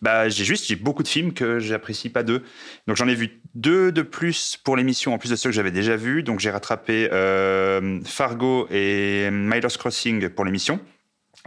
Bah, 0.01 0.29
j'ai 0.29 0.45
juste 0.45 0.67
j'ai 0.67 0.75
beaucoup 0.75 1.03
de 1.03 1.07
films 1.07 1.33
que 1.33 1.59
j'apprécie 1.59 2.09
pas 2.09 2.23
d'eux. 2.23 2.43
Donc 2.87 2.97
j'en 2.97 3.07
ai 3.07 3.15
vu 3.15 3.41
deux 3.55 3.91
de 3.91 4.01
plus 4.01 4.57
pour 4.63 4.75
l'émission 4.77 5.13
en 5.13 5.17
plus 5.17 5.29
de 5.29 5.35
ceux 5.35 5.49
que 5.49 5.55
j'avais 5.55 5.71
déjà 5.71 5.95
vus. 5.95 6.23
Donc 6.23 6.39
j'ai 6.39 6.49
rattrapé 6.49 7.09
euh, 7.11 7.99
Fargo 8.05 8.67
et 8.71 9.29
Miller's 9.31 9.77
Crossing 9.77 10.29
pour 10.29 10.45
l'émission. 10.45 10.79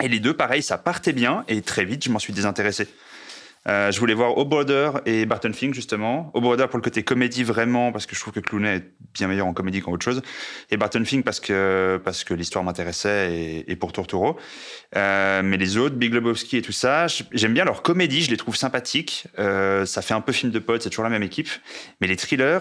Et 0.02 0.08
les 0.08 0.18
deux, 0.18 0.34
pareil, 0.34 0.62
ça 0.62 0.76
partait 0.76 1.12
bien 1.12 1.44
et 1.48 1.62
très 1.62 1.84
vite, 1.84 2.04
je 2.04 2.10
m'en 2.10 2.18
suis 2.18 2.32
désintéressé. 2.32 2.88
Euh, 3.66 3.90
je 3.90 3.98
voulais 3.98 4.14
voir 4.14 4.36
O 4.36 4.44
Border 4.44 4.92
et 5.06 5.26
Barton 5.26 5.52
Fink 5.52 5.74
justement. 5.74 6.30
O 6.34 6.40
Border 6.40 6.66
pour 6.68 6.78
le 6.78 6.82
côté 6.82 7.02
comédie 7.02 7.44
vraiment 7.44 7.92
parce 7.92 8.06
que 8.06 8.14
je 8.14 8.20
trouve 8.20 8.32
que 8.32 8.40
Clooney 8.40 8.76
est 8.76 8.84
bien 9.14 9.26
meilleur 9.26 9.46
en 9.46 9.54
comédie 9.54 9.80
qu'en 9.80 9.92
autre 9.92 10.04
chose. 10.04 10.22
Et 10.70 10.76
Barton 10.76 11.04
Fink 11.04 11.24
parce 11.24 11.40
que 11.40 12.00
parce 12.04 12.24
que 12.24 12.34
l'histoire 12.34 12.64
m'intéressait 12.64 13.32
et, 13.34 13.72
et 13.72 13.76
pour 13.76 13.92
Tortoro. 13.92 14.36
Euh, 14.96 15.42
mais 15.42 15.56
les 15.56 15.76
autres, 15.76 15.96
Big 15.96 16.12
Lebowski 16.12 16.58
et 16.58 16.62
tout 16.62 16.72
ça, 16.72 17.06
j'aime 17.32 17.54
bien 17.54 17.64
leur 17.64 17.82
comédie, 17.82 18.22
je 18.22 18.30
les 18.30 18.36
trouve 18.36 18.56
sympathiques. 18.56 19.26
Euh, 19.38 19.86
ça 19.86 20.02
fait 20.02 20.14
un 20.14 20.20
peu 20.20 20.32
film 20.32 20.52
de 20.52 20.58
potes, 20.58 20.82
c'est 20.82 20.90
toujours 20.90 21.04
la 21.04 21.10
même 21.10 21.22
équipe. 21.22 21.48
Mais 22.00 22.06
les 22.06 22.16
thrillers, 22.16 22.60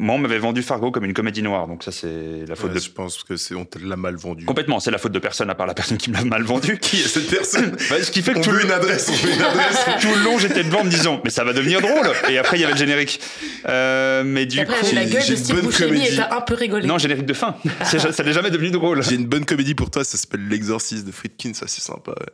moi 0.00 0.14
on 0.16 0.18
m'avait 0.18 0.38
vendu 0.38 0.62
Fargo 0.62 0.90
comme 0.90 1.04
une 1.04 1.14
comédie 1.14 1.42
noire, 1.42 1.66
donc 1.68 1.84
ça 1.84 1.92
c'est 1.92 2.44
la 2.48 2.56
faute 2.56 2.70
Ouais, 2.70 2.76
de 2.76 2.80
Je 2.80 2.90
pense 2.90 3.22
que 3.22 3.36
c'est 3.36 3.54
on 3.54 3.64
te 3.64 3.78
l'a 3.78 3.96
mal 3.96 4.16
vendu. 4.16 4.44
complètement. 4.46 4.80
C'est 4.80 4.90
la 4.90 4.98
faute 4.98 5.12
de 5.12 5.18
personne 5.18 5.48
à 5.50 5.54
part 5.54 5.66
la 5.66 5.74
personne 5.74 5.96
qui 5.98 6.10
me 6.10 6.16
l'a 6.16 6.24
mal 6.24 6.42
vendu. 6.42 6.78
Qui 6.82 6.96
est 7.00 7.06
cette 7.08 7.28
personne 7.30 7.76
Bah, 7.90 8.02
ce 8.02 8.10
qui 8.10 8.22
fait 8.22 8.32
que 8.32 8.38
On 8.38 8.42
tout 8.42 8.50
veut 8.50 8.58
le- 8.58 8.64
une 8.64 8.72
adresse, 8.72 9.08
on 9.10 9.26
veut 9.26 9.32
une 9.34 9.42
adresse. 9.42 9.78
tout 10.00 10.08
le 10.14 10.24
long, 10.24 10.38
j'étais 10.38 10.64
devant 10.64 10.80
en 10.80 10.84
me 10.84 10.90
disant, 10.90 11.20
mais 11.22 11.30
ça 11.30 11.44
va 11.44 11.52
devenir 11.52 11.80
drôle. 11.80 12.10
Et 12.28 12.38
après, 12.38 12.56
il 12.56 12.60
y 12.60 12.64
avait 12.64 12.72
le 12.72 12.78
générique. 12.78 13.20
Euh, 13.68 14.22
mais 14.24 14.46
du 14.46 14.58
après, 14.60 14.80
coup, 14.80 14.86
avait 14.86 14.94
la 14.94 15.02
j'ai- 15.04 15.10
gueule 15.12 15.22
j'ai 15.22 15.28
de 15.34 15.38
une 15.38 15.44
Steve 15.44 15.56
bonne 15.56 15.66
Buscemi 15.66 16.06
et 16.06 16.16
t'as 16.16 16.34
un 16.36 16.40
peu 16.40 16.54
rigolé. 16.54 16.86
non, 16.86 16.98
générique 16.98 17.26
de 17.26 17.34
fin. 17.34 17.54
Ça 17.84 18.24
n'est 18.24 18.32
jamais 18.32 18.50
devenu 18.50 18.70
drôle. 18.70 19.02
J'ai 19.02 19.14
une 19.16 19.26
bonne 19.26 19.44
comédie 19.44 19.74
pour 19.74 19.90
toi, 19.90 20.02
ça 20.04 20.16
s'appelle 20.16 20.48
L'Exorciste 20.48 21.06
de 21.06 21.12
Friedkin, 21.12 21.52
ça 21.54 21.66
c'est 21.68 21.82
sympa. 21.82 22.12
ouais. 22.12 22.26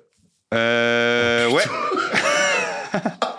Euh, 0.54 1.48
ouais. 1.50 1.62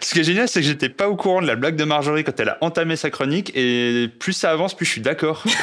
Ce 0.00 0.12
qui 0.12 0.20
est 0.20 0.24
génial, 0.24 0.48
c'est 0.48 0.60
que 0.60 0.66
j'étais 0.66 0.88
pas 0.88 1.08
au 1.08 1.16
courant 1.16 1.40
de 1.40 1.46
la 1.46 1.56
blague 1.56 1.76
de 1.76 1.84
Marjorie 1.84 2.24
quand 2.24 2.38
elle 2.40 2.50
a 2.50 2.58
entamé 2.60 2.96
sa 2.96 3.10
chronique, 3.10 3.52
et 3.54 4.08
plus 4.18 4.32
ça 4.32 4.50
avance, 4.50 4.74
plus 4.74 4.86
je 4.86 4.92
suis 4.92 5.00
d'accord. 5.00 5.44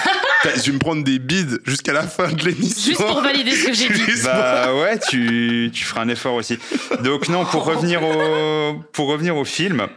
Je 0.55 0.61
vais 0.61 0.73
me 0.73 0.79
prendre 0.79 1.03
des 1.03 1.17
bides 1.17 1.59
jusqu'à 1.65 1.91
la 1.91 2.03
fin 2.03 2.31
de 2.31 2.43
l'émission. 2.43 2.91
Juste 2.91 3.03
pour 3.03 3.21
valider 3.21 3.51
ce 3.51 3.65
que 3.65 3.73
j'ai 3.73 3.89
dit. 3.89 4.21
Bah 4.23 4.75
ouais, 4.75 4.99
tu, 4.99 5.71
tu 5.73 5.83
feras 5.83 6.01
un 6.01 6.09
effort 6.09 6.35
aussi. 6.35 6.59
Donc 7.03 7.29
non, 7.29 7.45
pour 7.45 7.65
revenir 7.65 8.03
au, 8.03 8.75
pour 8.91 9.07
revenir 9.07 9.35
au 9.37 9.43
film, 9.45 9.87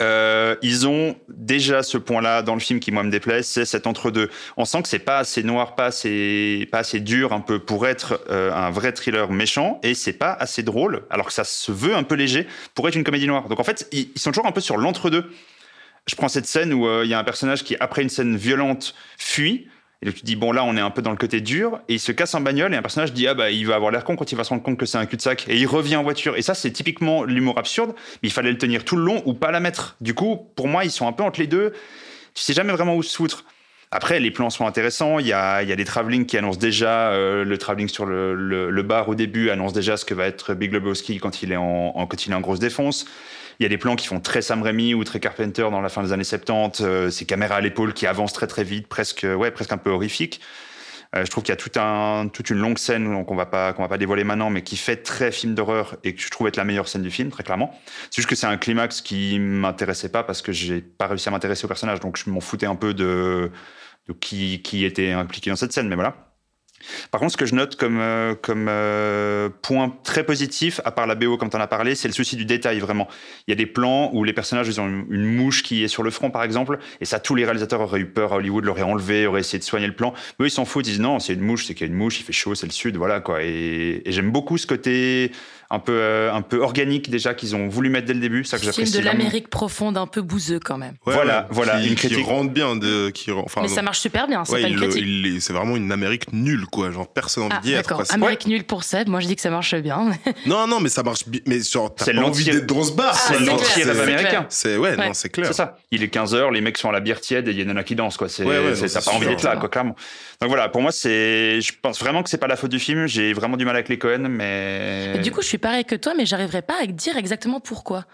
euh, 0.00 0.56
ils 0.62 0.86
ont 0.86 1.16
déjà 1.28 1.82
ce 1.82 1.98
point-là 1.98 2.42
dans 2.42 2.54
le 2.54 2.60
film 2.60 2.80
qui 2.80 2.92
moi 2.92 3.02
me 3.02 3.10
déplaise, 3.10 3.46
c'est 3.46 3.64
cet 3.64 3.86
entre-deux. 3.86 4.30
On 4.56 4.64
sent 4.64 4.82
que 4.82 4.88
c'est 4.88 4.98
pas 4.98 5.18
assez 5.18 5.42
noir, 5.42 5.74
pas 5.74 5.86
assez, 5.86 6.68
pas 6.70 6.82
dur 6.94 7.32
un 7.32 7.40
peu 7.40 7.58
pour 7.58 7.86
être 7.86 8.20
euh, 8.30 8.52
un 8.52 8.70
vrai 8.70 8.92
thriller 8.92 9.30
méchant, 9.30 9.80
et 9.82 9.94
c'est 9.94 10.12
pas 10.12 10.32
assez 10.32 10.62
drôle, 10.62 11.04
alors 11.10 11.26
que 11.26 11.32
ça 11.32 11.44
se 11.44 11.72
veut 11.72 11.94
un 11.94 12.02
peu 12.02 12.14
léger 12.14 12.46
pour 12.74 12.88
être 12.88 12.96
une 12.96 13.04
comédie 13.04 13.26
noire. 13.26 13.48
Donc 13.48 13.60
en 13.60 13.64
fait, 13.64 13.88
ils, 13.92 14.10
ils 14.14 14.20
sont 14.20 14.30
toujours 14.30 14.46
un 14.46 14.52
peu 14.52 14.60
sur 14.60 14.76
l'entre-deux. 14.76 15.30
Je 16.06 16.14
prends 16.16 16.28
cette 16.28 16.46
scène 16.46 16.72
où 16.72 16.86
euh, 16.86 17.02
il 17.04 17.10
y 17.10 17.14
a 17.14 17.18
un 17.18 17.24
personnage 17.24 17.62
qui, 17.62 17.76
après 17.78 18.02
une 18.02 18.08
scène 18.08 18.36
violente, 18.36 18.94
fuit. 19.18 19.68
Et 20.02 20.06
donc 20.06 20.14
tu 20.14 20.22
dis, 20.24 20.34
bon 20.34 20.50
là, 20.52 20.64
on 20.64 20.76
est 20.76 20.80
un 20.80 20.90
peu 20.90 21.02
dans 21.02 21.10
le 21.10 21.16
côté 21.18 21.40
dur. 21.42 21.78
Et 21.88 21.94
il 21.94 22.00
se 22.00 22.10
casse 22.12 22.34
en 22.34 22.40
bagnole 22.40 22.72
et 22.72 22.76
un 22.76 22.82
personnage 22.82 23.12
dit, 23.12 23.26
ah 23.26 23.34
bah 23.34 23.50
il 23.50 23.66
va 23.66 23.74
avoir 23.74 23.90
l'air 23.90 24.02
con 24.04 24.16
quand 24.16 24.32
il 24.32 24.34
va 24.36 24.44
se 24.44 24.48
rendre 24.50 24.62
compte 24.62 24.78
que 24.78 24.86
c'est 24.86 24.96
un 24.98 25.04
cul-de-sac. 25.04 25.46
Et 25.48 25.58
il 25.58 25.66
revient 25.66 25.96
en 25.96 26.02
voiture. 26.02 26.36
Et 26.36 26.42
ça, 26.42 26.54
c'est 26.54 26.70
typiquement 26.70 27.24
l'humour 27.24 27.58
absurde. 27.58 27.92
Mais 28.22 28.28
il 28.28 28.32
fallait 28.32 28.50
le 28.50 28.58
tenir 28.58 28.84
tout 28.84 28.96
le 28.96 29.02
long 29.04 29.22
ou 29.26 29.34
pas 29.34 29.50
la 29.50 29.60
mettre. 29.60 29.96
Du 30.00 30.14
coup, 30.14 30.48
pour 30.56 30.68
moi, 30.68 30.84
ils 30.84 30.90
sont 30.90 31.06
un 31.06 31.12
peu 31.12 31.22
entre 31.22 31.38
les 31.40 31.46
deux. 31.46 31.72
Tu 32.34 32.42
sais 32.42 32.54
jamais 32.54 32.72
vraiment 32.72 32.96
où 32.96 33.02
se 33.02 33.14
foutre. 33.14 33.44
Après, 33.90 34.20
les 34.20 34.30
plans 34.30 34.50
sont 34.50 34.66
intéressants. 34.66 35.18
Il 35.18 35.26
y 35.26 35.32
a, 35.32 35.62
il 35.64 35.68
y 35.68 35.72
a 35.72 35.76
des 35.76 35.84
travelling 35.84 36.24
qui 36.24 36.38
annoncent 36.38 36.60
déjà, 36.60 37.10
euh, 37.10 37.44
le 37.44 37.58
travelling 37.58 37.88
sur 37.88 38.06
le, 38.06 38.34
le- 38.36 38.70
le 38.70 38.82
bar 38.84 39.08
au 39.08 39.14
début 39.16 39.50
annonce 39.50 39.72
déjà 39.72 39.96
ce 39.96 40.04
que 40.04 40.14
va 40.14 40.26
être 40.26 40.54
Big 40.54 40.72
Lebowski 40.72 41.18
quand 41.18 41.42
il 41.42 41.50
est 41.52 41.56
en, 41.56 41.92
en- 41.96 42.06
quand 42.06 42.24
il 42.24 42.30
est 42.30 42.34
en 42.36 42.40
grosse 42.40 42.60
défonce. 42.60 43.04
Il 43.60 43.64
y 43.64 43.66
a 43.66 43.68
des 43.68 43.76
plans 43.76 43.94
qui 43.94 44.06
font 44.06 44.20
très 44.20 44.40
Sam 44.40 44.62
Raimi 44.62 44.94
ou 44.94 45.04
très 45.04 45.20
Carpenter 45.20 45.68
dans 45.70 45.82
la 45.82 45.90
fin 45.90 46.02
des 46.02 46.12
années 46.12 46.24
70. 46.24 46.80
euh, 46.80 47.10
ces 47.10 47.26
caméras 47.26 47.56
à 47.56 47.60
l'épaule 47.60 47.92
qui 47.92 48.06
avancent 48.06 48.32
très 48.32 48.46
très 48.46 48.64
vite, 48.64 48.88
presque, 48.88 49.26
ouais, 49.36 49.50
presque 49.50 49.70
un 49.70 49.76
peu 49.76 49.90
horrifique. 49.90 50.40
Euh, 51.14 51.26
je 51.26 51.30
trouve 51.30 51.44
qu'il 51.44 51.52
y 51.52 51.52
a 51.52 51.56
tout 51.56 51.78
un, 51.78 52.28
toute 52.28 52.48
une 52.48 52.56
longue 52.58 52.78
scène 52.78 53.04
donc 53.12 53.32
on 53.32 53.34
va 53.34 53.44
pas 53.44 53.72
qu'on 53.72 53.82
va 53.82 53.88
pas 53.88 53.98
dévoiler 53.98 54.24
maintenant, 54.24 54.48
mais 54.48 54.62
qui 54.62 54.78
fait 54.78 54.96
très 54.96 55.30
film 55.30 55.54
d'horreur 55.54 55.96
et 56.04 56.14
que 56.14 56.22
je 56.22 56.30
trouve 56.30 56.46
être 56.48 56.56
la 56.56 56.64
meilleure 56.64 56.88
scène 56.88 57.02
du 57.02 57.10
film, 57.10 57.30
très 57.30 57.42
clairement. 57.42 57.78
C'est 58.10 58.16
juste 58.22 58.30
que 58.30 58.36
c'est 58.36 58.46
un 58.46 58.56
climax 58.56 59.02
qui 59.02 59.38
m'intéressait 59.38 60.08
pas 60.08 60.22
parce 60.22 60.40
que 60.40 60.52
j'ai 60.52 60.80
pas 60.80 61.08
réussi 61.08 61.28
à 61.28 61.32
m'intéresser 61.32 61.66
au 61.66 61.68
personnage, 61.68 62.00
donc 62.00 62.16
je 62.16 62.30
m'en 62.30 62.40
foutais 62.40 62.66
un 62.66 62.76
peu 62.76 62.94
de, 62.94 63.50
de 64.08 64.12
qui, 64.14 64.62
qui 64.62 64.86
était 64.86 65.10
impliqué 65.10 65.50
dans 65.50 65.56
cette 65.56 65.72
scène, 65.72 65.88
mais 65.88 65.96
voilà. 65.96 66.29
Par 67.10 67.20
contre, 67.20 67.32
ce 67.32 67.36
que 67.36 67.46
je 67.46 67.54
note 67.54 67.76
comme, 67.76 67.98
euh, 67.98 68.34
euh, 68.48 69.48
point 69.62 69.94
très 70.04 70.24
positif, 70.24 70.80
à 70.84 70.90
part 70.90 71.06
la 71.06 71.14
BO 71.14 71.36
comme 71.36 71.50
tu 71.50 71.56
en 71.56 71.60
as 71.60 71.66
parlé, 71.66 71.94
c'est 71.94 72.08
le 72.08 72.14
souci 72.14 72.36
du 72.36 72.44
détail, 72.44 72.78
vraiment. 72.78 73.08
Il 73.46 73.50
y 73.50 73.52
a 73.52 73.56
des 73.56 73.66
plans 73.66 74.10
où 74.12 74.24
les 74.24 74.32
personnages 74.32 74.78
ont 74.78 74.86
une, 74.86 75.30
mouche 75.30 75.62
qui 75.62 75.84
est 75.84 75.88
sur 75.88 76.02
le 76.02 76.10
front, 76.10 76.30
par 76.30 76.42
exemple, 76.42 76.78
et 77.00 77.04
ça, 77.04 77.20
tous 77.20 77.34
les 77.34 77.44
réalisateurs 77.44 77.80
auraient 77.80 78.00
eu 78.00 78.06
peur 78.06 78.32
à 78.32 78.36
Hollywood, 78.36 78.64
l'auraient 78.64 78.82
enlevé, 78.82 79.26
auraient 79.26 79.40
essayé 79.40 79.58
de 79.58 79.64
soigner 79.64 79.86
le 79.86 79.94
plan. 79.94 80.12
Mais 80.38 80.44
eux, 80.44 80.48
ils 80.48 80.52
s'en 80.52 80.64
foutent, 80.64 80.86
ils 80.86 80.92
disent 80.92 81.00
non, 81.00 81.18
c'est 81.18 81.34
une 81.34 81.40
mouche, 81.40 81.66
c'est 81.66 81.74
qu'il 81.74 81.86
y 81.86 81.90
a 81.90 81.92
une 81.92 81.98
mouche, 81.98 82.20
il 82.20 82.24
fait 82.24 82.32
chaud, 82.32 82.54
c'est 82.54 82.66
le 82.66 82.72
sud, 82.72 82.96
voilà 82.96 83.20
quoi. 83.20 83.42
Et 83.42 84.02
j'aime 84.06 84.30
beaucoup 84.30 84.58
ce 84.58 84.66
côté 84.66 85.32
un 85.72 85.78
peu, 85.78 85.92
euh, 85.92 86.32
un 86.32 86.42
peu 86.42 86.60
organique 86.60 87.10
déjà 87.10 87.32
qu'ils 87.32 87.54
ont 87.54 87.68
voulu 87.68 87.90
mettre 87.90 88.06
dès 88.06 88.14
le 88.14 88.18
début, 88.20 88.42
ça 88.44 88.56
que 88.56 88.62
Film 88.62 88.72
j'apprécie. 88.74 88.98
de 88.98 89.04
l'Amérique 89.04 89.48
profonde, 89.48 89.96
un 89.96 90.08
peu 90.08 90.20
bouseux 90.20 90.58
quand 90.58 90.76
même. 90.78 90.94
Ouais, 91.06 91.14
Voilà, 91.14 91.42
ouais, 91.42 91.46
voilà, 91.50 91.80
qui, 91.80 91.88
une 91.88 91.94
qui 91.94 92.08
critique. 92.08 92.26
rentre 92.26 92.50
bien, 92.50 92.74
de, 92.76 93.10
qui, 93.10 93.30
enfin, 93.30 93.60
Mais 93.62 93.68
non. 93.68 93.74
ça 93.76 93.82
marche 93.82 94.00
super 94.00 94.26
bien, 94.26 94.44
c'est 94.44 94.52
Ouais, 94.54 94.62
pas 94.62 94.68
une 94.68 94.76
critique. 94.76 95.40
c'est 95.40 95.52
vraiment 95.52 95.76
une 95.76 95.92
Amérique 95.92 96.32
nulle, 96.32 96.66
quoi. 96.66 96.90
Genre, 96.90 97.06
personne 97.06 97.48
n'a 97.48 97.54
Ah, 97.54 97.58
envie 97.58 97.68
d'y 97.68 97.74
être. 97.74 98.12
Amérique 98.12 98.46
nulle 98.46 98.64
pour 98.64 98.82
Seb, 98.82 99.08
moi 99.08 99.20
je 99.20 99.26
dis 99.28 99.36
que 99.36 99.42
ça 99.42 99.50
marche 99.50 99.74
bien. 99.76 100.10
Non, 100.46 100.66
non, 100.66 100.80
mais 100.80 100.88
ça 100.88 101.02
marche 101.04 101.28
bien. 101.28 101.40
Mais 101.46 101.60
genre, 101.62 101.94
t'as 101.94 102.04
C'est 102.06 102.14
pas 102.14 102.22
envie 102.22 102.44
d'être 102.44 102.66
dans 102.66 102.82
ce 102.82 102.92
bar. 102.92 103.12
Ah, 103.14 103.18
c'est 103.28 103.38
l'anti-rêve 103.44 103.92
c'est 103.94 104.00
américain. 104.02 104.46
C'est 104.48 104.76
ouais, 104.76 104.96
Ouais. 104.96 105.06
non, 105.08 105.14
c'est 105.14 105.28
clair. 105.28 105.46
C'est 105.46 105.52
ça. 105.52 105.76
Il 105.92 106.02
est 106.02 106.12
15h, 106.12 106.52
les 106.52 106.60
mecs 106.60 106.78
sont 106.78 106.88
à 106.88 106.92
la 106.92 107.00
bière 107.00 107.20
tiède 107.20 107.46
et 107.46 107.52
il 107.52 107.58
y 107.58 107.62
a 107.62 107.64
Nana 107.64 107.84
qui 107.84 107.94
danse, 107.94 108.16
quoi. 108.16 108.28
C'est, 108.28 108.44
t'as 108.44 108.74
c'est 108.88 109.04
pas 109.04 109.12
envie 109.12 109.26
d'être 109.28 109.44
là, 109.44 109.56
quoi, 109.56 109.68
clairement. 109.68 109.94
Donc 110.40 110.48
voilà, 110.48 110.68
pour 110.68 110.80
moi, 110.82 110.90
c'est, 110.90 111.60
je 111.60 111.72
pense 111.80 112.00
vraiment 112.00 112.22
que 112.24 112.30
c'est 112.30 112.38
pas 112.38 112.46
la 112.48 112.56
faute 112.56 112.70
du 112.70 112.78
film. 112.80 113.06
J'ai 113.06 113.32
vraiment 113.34 113.56
du 113.56 113.64
mal 113.64 113.76
avec 113.76 113.88
les 113.88 113.98
Cohen, 113.98 114.26
mais. 114.28 115.18
Du 115.22 115.30
coup, 115.30 115.42
je 115.42 115.46
suis 115.46 115.58
pareil 115.60 115.84
que 115.84 115.94
toi, 115.94 116.14
mais 116.16 116.26
j'arriverai 116.26 116.62
pas 116.62 116.82
à 116.82 116.86
dire 116.86 117.16
exactement 117.16 117.60
pourquoi. 117.60 118.06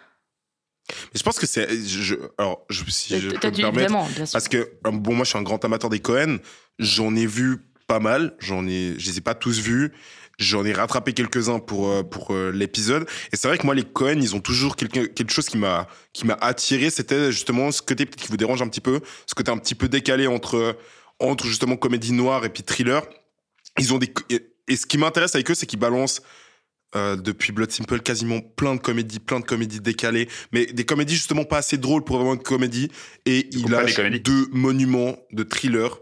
Mais 0.91 1.19
je 1.19 1.23
pense 1.23 1.39
que 1.39 1.47
c'est. 1.47 1.69
je- 1.85 2.15
alors, 2.39 2.65
je, 2.71 2.85
si 2.89 3.19
je 3.19 3.29
peux 3.31 3.35
me 3.35 3.41
permettre. 3.41 3.59
évidemment, 3.71 4.07
bien 4.15 4.27
sûr. 4.27 4.33
Parce 4.33 4.49
que, 4.49 4.59
euh, 4.59 4.91
bon, 4.93 5.15
moi, 5.15 5.25
je 5.25 5.31
suis 5.31 5.39
un 5.39 5.43
grand 5.43 5.65
amateur 5.65 5.91
des 5.91 5.99
Cohen. 6.01 6.39
J'en 6.79 7.15
ai 7.17 7.27
vu 7.27 7.59
pas 7.89 7.99
mal. 7.99 8.37
J'en 8.39 8.67
ai, 8.69 8.95
je 8.99 9.11
les 9.11 9.19
ai 9.19 9.21
pas 9.21 9.35
tous 9.35 9.59
vus. 9.61 9.93
J'en 10.39 10.65
ai 10.67 10.73
rattrapé 10.73 11.13
quelques-uns 11.15 11.59
pour, 11.61 11.89
euh, 11.89 12.03
pour 12.03 12.33
euh, 12.35 12.53
l'épisode. 12.53 13.09
Et 13.33 13.37
c'est 13.37 13.49
vrai 13.49 13.57
que 13.59 13.65
moi, 13.65 13.75
les 13.75 13.85
Cohen, 13.85 14.19
ils 14.21 14.37
ont 14.37 14.41
toujours 14.41 14.77
quelque, 14.77 15.07
quelque 15.07 15.33
chose 15.33 15.49
qui 15.49 15.57
m'a, 15.57 15.89
qui 16.13 16.27
m'a 16.27 16.35
attiré. 16.41 16.91
C'était 16.91 17.33
justement 17.33 17.73
ce 17.73 17.81
côté 17.83 18.05
peut-être 18.07 18.23
qui 18.23 18.29
vous 18.29 18.37
dérange 18.37 18.61
un 18.63 18.69
petit 18.69 18.83
peu. 18.83 19.01
Ce 19.27 19.35
côté 19.35 19.51
un 19.51 19.57
petit 19.59 19.75
peu 19.75 19.89
décalé 19.89 20.27
entre, 20.27 20.77
entre 21.19 21.47
justement 21.47 21.77
comédie 21.77 22.13
noire 22.13 22.45
et 22.45 22.51
puis 22.51 22.63
thriller. 22.63 23.03
Ils 23.79 23.93
ont 23.95 23.99
des, 23.99 24.13
et 24.69 24.77
ce 24.77 24.85
qui 24.87 24.99
m'intéresse 24.99 25.35
avec 25.35 25.51
eux, 25.51 25.55
c'est 25.55 25.67
qu'ils 25.67 25.79
balancent 25.79 26.21
euh, 26.95 27.17
depuis 27.17 27.53
Blood 27.53 27.71
Simple 27.71 28.01
quasiment 28.01 28.41
plein 28.41 28.75
de 28.75 28.81
comédies, 28.81 29.19
plein 29.19 29.41
de 29.41 29.45
comédies 29.45 29.81
décalées, 29.81 30.29
mais 30.53 30.67
des 30.67 30.85
comédies 30.85 31.15
justement 31.15 31.45
pas 31.45 31.59
assez 31.59 31.79
drôles 31.79 32.05
pour 32.05 32.17
vraiment 32.17 32.35
une 32.35 32.43
comédie. 32.43 32.91
Et 33.27 33.49
il 33.53 33.75
a 33.75 33.85
deux 34.21 34.47
monuments 34.53 35.17
de 35.33 35.43
thriller, 35.43 35.99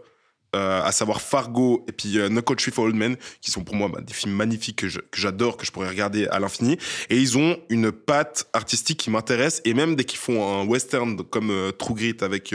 euh, 0.55 0.83
à 0.83 0.91
savoir 0.91 1.21
Fargo 1.21 1.85
et 1.89 1.91
puis 1.91 2.17
euh, 2.17 2.29
No 2.29 2.41
Country 2.41 2.71
for 2.71 2.85
Old 2.85 2.95
Men, 2.95 3.17
qui 3.41 3.51
sont 3.51 3.63
pour 3.63 3.75
moi 3.75 3.89
bah, 3.89 3.99
des 4.01 4.13
films 4.13 4.35
magnifiques 4.35 4.77
que 4.77 4.87
j'adore, 5.13 5.57
que, 5.57 5.65
je 5.65 5.71
pourrais 5.71 5.89
regarder 5.89 6.27
à 6.27 6.39
l'infini. 6.39 6.77
Et 7.09 7.17
ils 7.17 7.37
ont 7.37 7.57
une 7.69 7.91
patte 7.91 8.47
artistique 8.53 8.99
qui 8.99 9.09
m'intéresse, 9.09 9.61
et 9.65 9.73
même 9.73 9.95
dès 9.95 10.03
qu'ils 10.05 10.19
font 10.19 10.61
un 10.61 10.65
western 10.65 11.17
comme 11.23 11.49
euh, 11.49 11.71
True 11.71 11.95
Grit 11.95 12.17
avec 12.21 12.53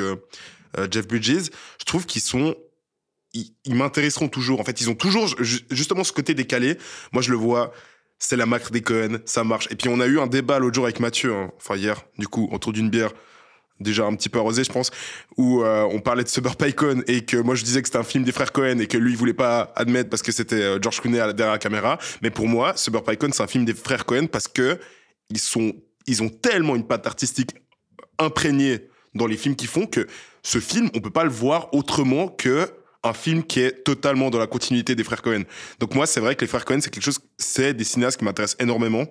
Jeff 0.91 1.09
Bridges, 1.09 1.51
je 1.81 1.85
trouve 1.85 2.07
qu'ils 2.07 2.23
sont 2.23 2.55
ils, 3.33 3.55
ils 3.65 3.75
m'intéresseront 3.75 4.29
toujours. 4.29 4.61
En 4.61 4.65
fait, 4.65 4.81
ils 4.81 4.91
ont 4.91 4.95
toujours 4.95 5.27
ju- 5.43 5.61
justement 5.71 6.05
ce 6.05 6.13
côté 6.13 6.35
décalé. 6.35 6.79
Moi, 7.13 7.23
je 7.23 7.31
le 7.31 7.37
vois. 7.37 7.73
C'est 8.21 8.37
la 8.37 8.47
marque 8.47 8.71
des 8.71 8.83
Cohen, 8.83 9.19
ça 9.25 9.43
marche. 9.43 9.67
Et 9.71 9.77
puis 9.77 9.89
on 9.89 9.99
a 9.99 10.07
eu 10.07 10.21
un 10.21 10.29
débat 10.29 10.59
l'autre 10.59 10.75
jour 10.75 10.85
avec 10.85 11.01
Mathieu, 11.01 11.35
hein, 11.35 11.51
enfin 11.57 11.75
hier, 11.75 12.03
du 12.19 12.29
coup, 12.29 12.49
autour 12.53 12.73
d'une 12.73 12.91
bière, 12.91 13.11
déjà 13.81 14.05
un 14.05 14.15
petit 14.15 14.29
peu 14.29 14.39
arrosée, 14.39 14.63
je 14.63 14.71
pense, 14.71 14.91
où 15.37 15.63
euh, 15.63 15.89
on 15.91 16.01
parlait 16.01 16.23
de 16.23 16.29
Suburban 16.29 16.71
Cohen 16.71 17.01
et 17.07 17.25
que 17.25 17.39
moi 17.39 17.55
je 17.55 17.65
disais 17.65 17.81
que 17.81 17.89
c'était 17.89 17.99
un 17.99 18.05
film 18.05 18.25
des 18.25 18.33
frères 18.33 18.53
Cohen 18.53 18.79
et 18.79 18.87
que 18.87 18.99
lui 18.99 19.13
il 19.13 19.17
voulait 19.17 19.35
pas 19.35 19.73
admettre 19.75 20.11
parce 20.11 20.23
que 20.23 20.33
c'était 20.33 20.63
euh, 20.63 20.79
George 20.81 21.01
Clooney 21.01 21.17
derrière 21.33 21.53
la 21.53 21.59
caméra. 21.59 21.99
Mais 22.23 22.31
pour 22.31 22.47
moi, 22.47 22.77
Suburban 22.77 23.15
Cohen 23.17 23.31
c'est 23.33 23.43
un 23.43 23.49
film 23.49 23.65
des 23.65 23.75
frères 23.75 24.05
Cohen 24.05 24.27
parce 24.27 24.49
que 24.49 24.79
ils 25.31 25.39
sont, 25.39 25.73
ils 26.07 26.23
ont 26.23 26.29
tellement 26.29 26.77
une 26.77 26.87
patte 26.87 27.07
artistique 27.07 27.53
imprégnée 28.19 28.89
dans 29.15 29.27
les 29.27 29.37
films 29.37 29.57
qu'ils 29.57 29.69
font 29.69 29.87
que 29.87 30.07
ce 30.43 30.59
film, 30.59 30.91
on 30.95 31.01
peut 31.01 31.11
pas 31.11 31.25
le 31.25 31.31
voir 31.31 31.73
autrement 31.73 32.29
que 32.29 32.71
un 33.03 33.13
film 33.15 33.43
qui 33.45 33.61
est 33.61 33.85
totalement 33.85 34.31
dans 34.31 34.39
la 34.39 34.47
continuité 34.47 34.95
des 34.95 35.05
frères 35.05 35.23
Cohen. 35.23 35.43
Donc 35.79 35.95
moi, 35.95 36.07
c'est 36.07 36.21
vrai 36.21 36.37
que 36.37 36.43
les 36.43 36.47
frères 36.47 36.65
Cohen, 36.65 36.81
c'est 36.81 36.91
quelque 36.91 37.05
chose, 37.05 37.21
c'est 37.39 37.75
des 37.75 37.85
cinéastes 37.85 38.19
qui 38.19 38.25
m'intéressent 38.25 38.61
énormément. 38.61 39.07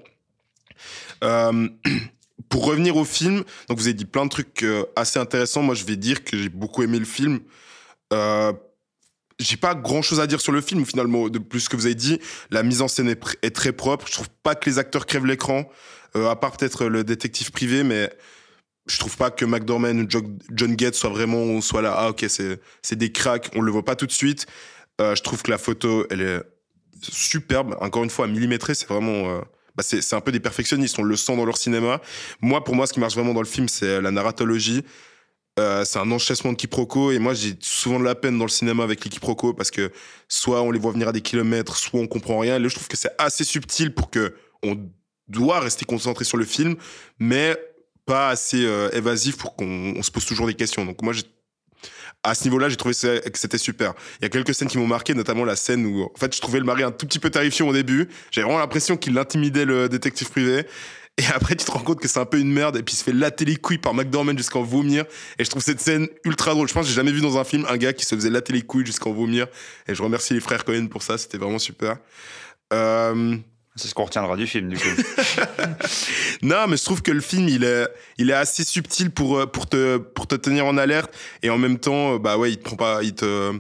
Euh, 1.24 1.68
pour 2.50 2.66
revenir 2.66 2.96
au 2.96 3.06
film, 3.06 3.44
donc 3.68 3.78
vous 3.78 3.88
avez 3.88 3.94
dit 3.94 4.06
plein 4.06 4.26
de 4.26 4.30
trucs 4.30 4.64
euh, 4.64 4.86
assez 4.96 5.20
intéressants. 5.20 5.62
Moi, 5.62 5.76
je 5.76 5.84
vais 5.86 5.96
dire 5.96 6.24
que 6.24 6.38
j'ai 6.38 6.50
beaucoup 6.50 6.84
aimé 6.84 7.00
le 7.00 7.06
film. 7.06 7.40
Euh, 8.14 8.54
j'ai 9.40 9.58
pas 9.58 9.74
grand 9.74 10.02
chose 10.02 10.20
à 10.20 10.28
dire 10.28 10.42
sur 10.42 10.52
le 10.52 10.62
film 10.62 10.86
finalement 10.86 11.30
de 11.30 11.40
plus 11.40 11.70
que 11.70 11.76
vous 11.76 11.86
avez 11.86 11.96
dit. 11.96 12.20
La 12.52 12.64
mise 12.64 12.82
en 12.82 12.88
scène 12.88 13.16
est 13.42 13.56
très 13.56 13.72
propre. 13.72 14.06
Je 14.08 14.14
trouve 14.14 14.30
pas 14.44 14.56
que 14.56 14.70
les 14.70 14.78
acteurs 14.78 15.06
crèvent 15.06 15.26
l'écran, 15.26 15.70
euh, 16.16 16.30
à 16.30 16.36
part 16.36 16.56
peut-être 16.56 16.86
le 16.86 17.04
détective 17.04 17.52
privé, 17.52 17.84
mais 17.84 18.12
je 18.90 19.00
trouve 19.00 19.16
pas 19.18 19.32
que 19.32 19.46
McDormand 19.46 19.96
ou 19.98 20.10
Jo- 20.10 20.38
John 20.52 20.76
Gates 20.76 20.96
soit 20.96 21.10
vraiment 21.10 21.62
soit 21.62 21.82
là. 21.82 21.94
Ah 21.98 22.10
ok, 22.10 22.26
c'est 22.28 22.96
des 22.96 23.12
cracks. 23.12 23.50
On 23.56 23.62
le 23.62 23.72
voit 23.72 23.86
pas 23.86 23.96
tout 23.96 24.06
de 24.08 24.12
suite. 24.12 24.48
Euh, 25.00 25.16
je 25.16 25.22
trouve 25.24 25.42
que 25.42 25.52
la 25.52 25.58
photo, 25.58 26.06
elle 26.10 26.22
est 26.22 26.42
superbe. 27.02 27.76
Encore 27.80 28.04
une 28.04 28.10
fois, 28.10 28.28
millimétrée, 28.28 28.76
c'est 28.76 28.88
vraiment. 28.88 29.30
euh, 29.30 29.42
bah, 29.76 29.84
c'est 29.84 30.14
un 30.14 30.22
peu 30.22 30.32
des 30.32 30.40
perfectionnistes. 30.42 31.00
On 31.00 31.04
le 31.04 31.16
sent 31.16 31.36
dans 31.38 31.46
leur 31.46 31.58
cinéma. 31.58 32.02
Moi, 32.42 32.64
pour 32.64 32.76
moi, 32.76 32.86
ce 32.88 32.94
qui 32.94 33.00
marche 33.00 33.14
vraiment 33.14 33.34
dans 33.34 33.42
le 33.42 33.48
film, 33.48 33.70
c'est 33.70 34.02
la 34.02 34.12
narratologie. 34.12 34.84
Euh, 35.60 35.84
c'est 35.86 36.00
un 36.00 36.10
enchaînement 36.12 36.54
de 36.54 36.58
quiproquos 36.58 37.12
et 37.12 37.20
moi 37.20 37.34
j'ai 37.34 37.54
souvent 37.60 38.00
de 38.00 38.06
la 38.06 38.16
peine 38.16 38.38
dans 38.38 38.46
le 38.46 38.50
cinéma 38.50 38.84
avec 38.84 39.04
les 39.04 39.10
quiproquos 39.10 39.54
parce 39.54 39.72
que 39.72 39.92
soit 40.30 40.62
on 40.62 40.72
les 40.72 40.80
voit 40.80 40.94
venir 40.94 41.10
à 41.10 41.12
des 41.12 41.20
kilomètres, 41.20 41.76
soit 41.76 42.00
on 42.00 42.08
comprend 42.08 42.40
rien. 42.40 42.60
Là, 42.60 42.68
je 42.70 42.76
trouve 42.76 42.88
que 42.88 42.96
c'est 42.96 43.12
assez 43.18 43.44
subtil 43.44 43.94
pour 43.94 44.10
que 44.10 44.36
on 44.64 44.78
doit 45.28 45.60
rester 45.60 45.84
concentré 45.86 46.24
sur 46.24 46.38
le 46.38 46.46
film, 46.46 46.76
mais 47.20 47.58
pas 48.10 48.30
assez 48.30 48.66
euh, 48.66 48.90
évasif 48.92 49.38
pour 49.38 49.56
qu'on 49.56 49.94
on 49.96 50.02
se 50.02 50.10
pose 50.10 50.26
toujours 50.26 50.48
des 50.48 50.56
questions. 50.56 50.84
Donc 50.84 51.04
moi, 51.04 51.14
à 52.24 52.34
ce 52.34 52.44
niveau-là, 52.46 52.68
j'ai 52.68 52.76
trouvé 52.76 52.96
que 52.96 53.38
c'était 53.38 53.60
super. 53.60 53.94
Il 54.20 54.24
y 54.24 54.26
a 54.26 54.30
quelques 54.30 54.56
scènes 54.56 54.68
qui 54.68 54.80
m'ont 54.80 54.88
marqué, 54.88 55.14
notamment 55.14 55.46
la 55.46 55.56
scène 55.56 55.86
où, 55.86 56.06
en 56.06 56.20
fait, 56.20 56.36
je 56.36 56.42
trouvais 56.42 56.58
le 56.58 56.66
mari 56.66 56.82
un 56.82 56.90
tout 56.90 57.06
petit 57.06 57.20
peu 57.20 57.30
terrifiant 57.30 57.68
au 57.68 57.74
début. 57.74 58.10
J'avais 58.32 58.46
vraiment 58.46 58.58
l'impression 58.58 58.98
qu'il 58.98 59.16
intimidait 59.16 59.64
le 59.64 59.90
détective 59.90 60.28
privé. 60.32 60.66
Et 61.20 61.26
après, 61.36 61.56
tu 61.56 61.66
te 61.66 61.70
rends 61.70 61.82
compte 61.82 62.00
que 62.00 62.08
c'est 62.08 62.20
un 62.20 62.26
peu 62.26 62.40
une 62.40 62.52
merde, 62.52 62.78
et 62.78 62.82
puis 62.82 62.96
il 62.96 62.98
se 62.98 63.04
fait 63.04 63.14
latter 63.14 63.46
les 63.46 63.58
couilles 63.58 63.78
par 63.78 63.94
McDormand 63.94 64.36
jusqu'en 64.36 64.64
vomir. 64.64 65.06
Et 65.38 65.46
je 65.46 65.50
trouve 65.52 65.62
cette 65.62 65.80
scène 65.80 66.08
ultra 66.26 66.56
drôle. 66.56 66.68
Je 66.68 66.74
pense 66.74 66.86
que 66.86 66.90
j'ai 66.90 66.96
jamais 66.96 67.12
vu 67.12 67.22
dans 67.22 67.38
un 67.38 67.44
film 67.44 67.64
un 67.70 67.78
gars 67.78 67.94
qui 67.94 68.06
se 68.06 68.16
faisait 68.16 68.32
latter 68.32 68.54
les 68.54 68.64
couilles 68.64 68.88
jusqu'en 68.88 69.12
vomir. 69.12 69.46
Et 69.88 69.94
je 69.94 70.02
remercie 70.02 70.34
les 70.34 70.40
frères 70.40 70.66
Cohen 70.66 70.88
pour 70.88 71.04
ça, 71.04 71.20
c'était 71.20 71.38
vraiment 71.38 71.60
super. 71.60 71.98
Euh, 72.74 73.38
C'est 73.76 73.88
ce 73.88 73.94
qu'on 73.94 74.06
retiendra 74.06 74.36
du 74.36 74.48
film, 74.48 74.70
du 74.70 74.78
coup. 74.78 75.02
non, 76.42 76.68
mais 76.68 76.76
je 76.76 76.84
trouve 76.84 77.02
que 77.02 77.12
le 77.12 77.22
film, 77.22 77.48
il 77.48 77.64
est, 77.64 77.88
il 78.18 78.30
est 78.30 78.34
assez 78.34 78.64
subtil 78.64 79.12
pour, 79.12 79.38
euh, 79.38 79.46
pour, 79.46 79.68
te, 79.68 79.98
pour 79.98 80.28
te 80.28 80.36
tenir 80.36 80.66
en 80.66 80.78
alerte. 80.78 81.16
Et 81.44 81.50
en 81.50 81.58
même 81.58 81.80
temps, 81.80 82.16
euh, 82.16 82.20
bah 82.20 82.38
ouais, 82.38 82.52
il 82.52 82.58
te 82.58 82.64
prend 82.64 82.76
pas, 82.76 83.04
il 83.04 83.14
te. 83.14 83.54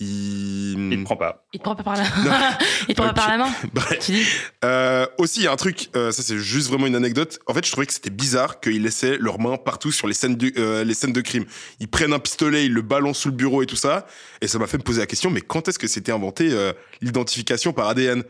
Il, 0.00 0.72
Il 0.92 0.98
ne 0.98 1.04
prend 1.04 1.16
pas. 1.16 1.44
Il 1.52 1.58
te 1.58 1.64
prend 1.64 1.76
pas 1.76 1.82
par 1.82 1.96
la, 1.96 2.04
il 2.88 2.94
te 2.94 3.00
prend 3.00 3.08
pas 3.08 3.12
par 3.12 3.28
la 3.28 3.36
main. 3.36 3.50
Bref. 3.74 3.98
Tu 4.00 4.12
dis 4.12 4.24
Euh, 4.64 5.06
aussi, 5.18 5.40
il 5.40 5.44
y 5.44 5.46
a 5.46 5.52
un 5.52 5.56
truc, 5.56 5.90
euh, 5.94 6.10
ça 6.10 6.22
c'est 6.22 6.38
juste 6.38 6.68
vraiment 6.68 6.86
une 6.86 6.96
anecdote. 6.96 7.38
En 7.46 7.54
fait, 7.54 7.64
je 7.64 7.70
trouvais 7.70 7.86
que 7.86 7.92
c'était 7.92 8.10
bizarre 8.10 8.60
qu'ils 8.60 8.82
laissaient 8.82 9.18
leurs 9.18 9.38
mains 9.38 9.58
partout 9.58 9.92
sur 9.92 10.08
les 10.08 10.14
scènes, 10.14 10.36
de, 10.36 10.52
euh, 10.58 10.84
les 10.84 10.94
scènes 10.94 11.12
de 11.12 11.20
crime. 11.20 11.44
Ils 11.80 11.88
prennent 11.88 12.12
un 12.14 12.18
pistolet, 12.18 12.64
ils 12.66 12.72
le 12.72 12.82
balancent 12.82 13.18
sous 13.18 13.28
le 13.28 13.34
bureau 13.34 13.62
et 13.62 13.66
tout 13.66 13.76
ça. 13.76 14.06
Et 14.40 14.48
ça 14.48 14.58
m'a 14.58 14.66
fait 14.66 14.78
me 14.78 14.82
poser 14.82 15.00
la 15.00 15.06
question, 15.06 15.30
mais 15.30 15.42
quand 15.42 15.68
est-ce 15.68 15.78
que 15.78 15.86
c'était 15.86 16.12
inventé 16.12 16.50
euh, 16.50 16.72
l'identification 17.02 17.72
par 17.72 17.88
ADN 17.88 18.20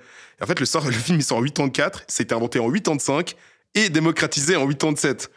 Et 0.40 0.42
En 0.42 0.46
fait, 0.46 0.58
le, 0.58 0.66
sort, 0.66 0.84
le 0.86 0.92
film 0.92 1.18
il 1.18 1.24
sort 1.24 1.38
en 1.38 1.42
84, 1.44 2.04
c'était 2.08 2.34
inventé 2.34 2.58
en 2.58 2.70
85 2.70 3.36
et 3.74 3.88
démocratisé 3.88 4.56
en 4.56 4.66
87. 4.66 5.30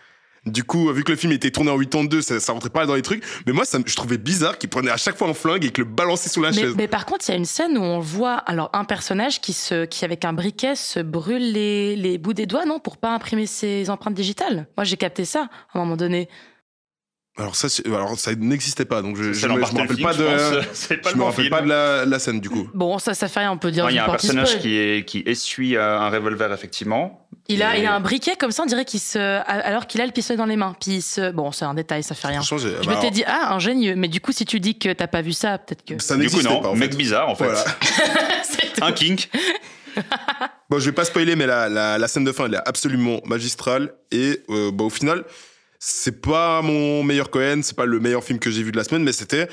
Du 0.45 0.65
coup, 0.65 0.91
vu 0.91 1.05
que 1.05 1.11
le 1.13 1.17
film 1.17 1.31
était 1.31 1.51
tourné 1.51 1.71
en 1.71 1.77
82, 1.77 2.21
ça, 2.21 2.39
ça 2.41 2.51
rentrait 2.51 2.69
pas 2.69 2.85
dans 2.85 2.95
les 2.95 3.01
trucs. 3.01 3.23
Mais 3.47 3.53
moi, 3.53 3.63
ça, 3.63 3.79
me- 3.79 3.85
je 3.87 3.95
trouvais 3.95 4.17
bizarre 4.17 4.57
qu'ils 4.57 4.69
prenaient 4.69 4.91
à 4.91 4.97
chaque 4.97 5.17
fois 5.17 5.29
un 5.29 5.33
flingue 5.33 5.63
et 5.63 5.69
que 5.71 5.81
le 5.81 5.87
balançaient 5.87 6.27
sous 6.29 6.41
la 6.41 6.51
mais, 6.51 6.57
chaise. 6.61 6.73
mais 6.75 6.89
par 6.89 7.05
contre, 7.05 7.23
il 7.29 7.31
y 7.31 7.33
a 7.35 7.37
une 7.37 7.45
scène 7.45 7.77
où 7.77 7.81
on 7.81 7.99
voit 7.99 8.33
alors 8.35 8.69
un 8.73 8.83
personnage 8.83 9.39
qui 9.39 9.53
se, 9.53 9.85
qui 9.85 10.03
avec 10.03 10.25
un 10.25 10.33
briquet 10.33 10.75
se 10.75 10.99
brûle 10.99 11.53
les, 11.53 11.95
les 11.95 12.17
bouts 12.17 12.33
des 12.33 12.45
doigts, 12.45 12.65
non, 12.65 12.79
pour 12.79 12.97
pas 12.97 13.13
imprimer 13.15 13.45
ses 13.45 13.89
empreintes 13.89 14.15
digitales. 14.15 14.67
Moi, 14.75 14.83
j'ai 14.83 14.97
capté 14.97 15.23
ça 15.23 15.47
à 15.73 15.77
un 15.77 15.81
moment 15.83 15.95
donné. 15.95 16.27
Alors 17.37 17.55
ça, 17.55 17.67
c'est- 17.69 17.87
alors 17.87 18.19
ça 18.19 18.35
n'existait 18.35 18.85
pas, 18.85 19.01
donc 19.01 19.15
je, 19.15 19.23
je, 19.23 19.27
me- 19.29 19.33
je 19.33 19.45
me 19.47 19.53
l'embarquement 19.53 19.79
rappelle 19.81 19.95
film, 19.95 20.07
pas 20.09 20.13
de, 20.13 20.23
pense. 20.59 20.67
C'est 20.73 20.97
pas 20.97 21.09
je 21.09 21.13
le 21.15 21.17
me 21.19 21.23
bon 21.23 21.29
rappelle 21.29 21.45
film. 21.45 21.55
pas 21.57 21.61
de 21.63 21.67
la, 21.69 22.05
la 22.05 22.19
scène 22.19 22.39
du 22.41 22.49
coup. 22.49 22.69
Bon, 22.75 22.99
ça, 22.99 23.13
ça 23.15 23.27
fait 23.27 23.39
rien, 23.39 23.51
on 23.53 23.57
peut 23.57 23.71
dire 23.71 23.89
Il 23.89 23.95
y 23.95 23.99
a 23.99 24.03
un 24.05 24.09
personnage 24.09 24.49
spoil. 24.49 24.61
qui, 24.61 24.75
est, 24.77 25.05
qui 25.07 25.23
essuie 25.25 25.75
euh, 25.77 25.99
un 25.99 26.09
revolver, 26.09 26.51
effectivement. 26.53 27.22
Il 27.49 27.61
a, 27.61 27.77
il 27.77 27.85
a 27.85 27.93
un 27.93 27.99
briquet 27.99 28.35
comme 28.37 28.51
ça, 28.51 28.63
on 28.63 28.65
dirait 28.65 28.85
qu'il 28.85 29.01
se, 29.01 29.19
alors 29.19 29.85
qu'il 29.85 29.99
a 29.99 30.05
le 30.05 30.13
pistolet 30.13 30.37
dans 30.37 30.45
les 30.45 30.55
mains. 30.55 30.75
Puis 30.79 30.95
il 30.95 31.01
se, 31.01 31.31
bon, 31.31 31.51
c'est 31.51 31.65
un 31.65 31.73
détail, 31.73 32.01
ça 32.01 32.15
fait 32.15 32.27
rien. 32.27 32.41
Je 32.41 32.85
bah, 32.85 32.95
m'étais 32.95 33.11
dit 33.11 33.23
ah 33.27 33.53
ingénieux, 33.53 33.95
mais 33.95 34.07
du 34.07 34.21
coup 34.21 34.31
si 34.31 34.45
tu 34.45 34.61
dis 34.61 34.77
que 34.77 34.93
t'as 34.93 35.07
pas 35.07 35.21
vu 35.21 35.33
ça, 35.33 35.57
peut-être 35.57 35.83
que. 35.83 36.01
ça 36.01 36.15
Du 36.15 36.29
coup, 36.29 36.41
non. 36.41 36.61
pas. 36.61 36.69
En 36.69 36.75
Mec 36.75 36.91
fait. 36.91 36.97
bizarre, 36.97 37.29
en 37.29 37.35
fait. 37.35 37.45
Voilà. 37.45 37.63
Un 38.81 38.91
kink. 38.91 39.29
Bon, 40.69 40.79
je 40.79 40.85
vais 40.85 40.91
pas 40.91 41.05
spoiler, 41.05 41.35
mais 41.35 41.45
la, 41.45 41.69
la, 41.69 41.99
la 41.99 42.07
scène 42.07 42.23
de 42.23 42.31
fin, 42.31 42.45
elle 42.47 42.55
est 42.55 42.67
absolument 42.67 43.21
magistrale. 43.25 43.93
Et 44.11 44.39
euh, 44.49 44.71
bah, 44.71 44.85
au 44.85 44.89
final, 44.89 45.23
c'est 45.77 46.19
pas 46.19 46.63
mon 46.63 47.03
meilleur 47.03 47.29
Cohen, 47.29 47.59
c'est 47.61 47.75
pas 47.75 47.85
le 47.85 47.99
meilleur 47.99 48.23
film 48.23 48.39
que 48.39 48.49
j'ai 48.49 48.63
vu 48.63 48.71
de 48.71 48.77
la 48.77 48.83
semaine, 48.83 49.03
mais 49.03 49.11
c'était 49.11 49.47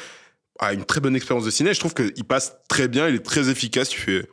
ah, 0.61 0.73
une 0.73 0.85
très 0.85 1.01
bonne 1.01 1.15
expérience 1.15 1.45
de 1.45 1.51
ciné. 1.51 1.75
Je 1.75 1.81
trouve 1.81 1.93
qu'il 1.93 2.25
passe 2.25 2.55
très 2.69 2.89
bien, 2.89 3.07
il 3.09 3.17
est 3.17 3.25
très 3.25 3.51
efficace, 3.51 3.93
il 3.93 3.99
fait, 3.99 4.27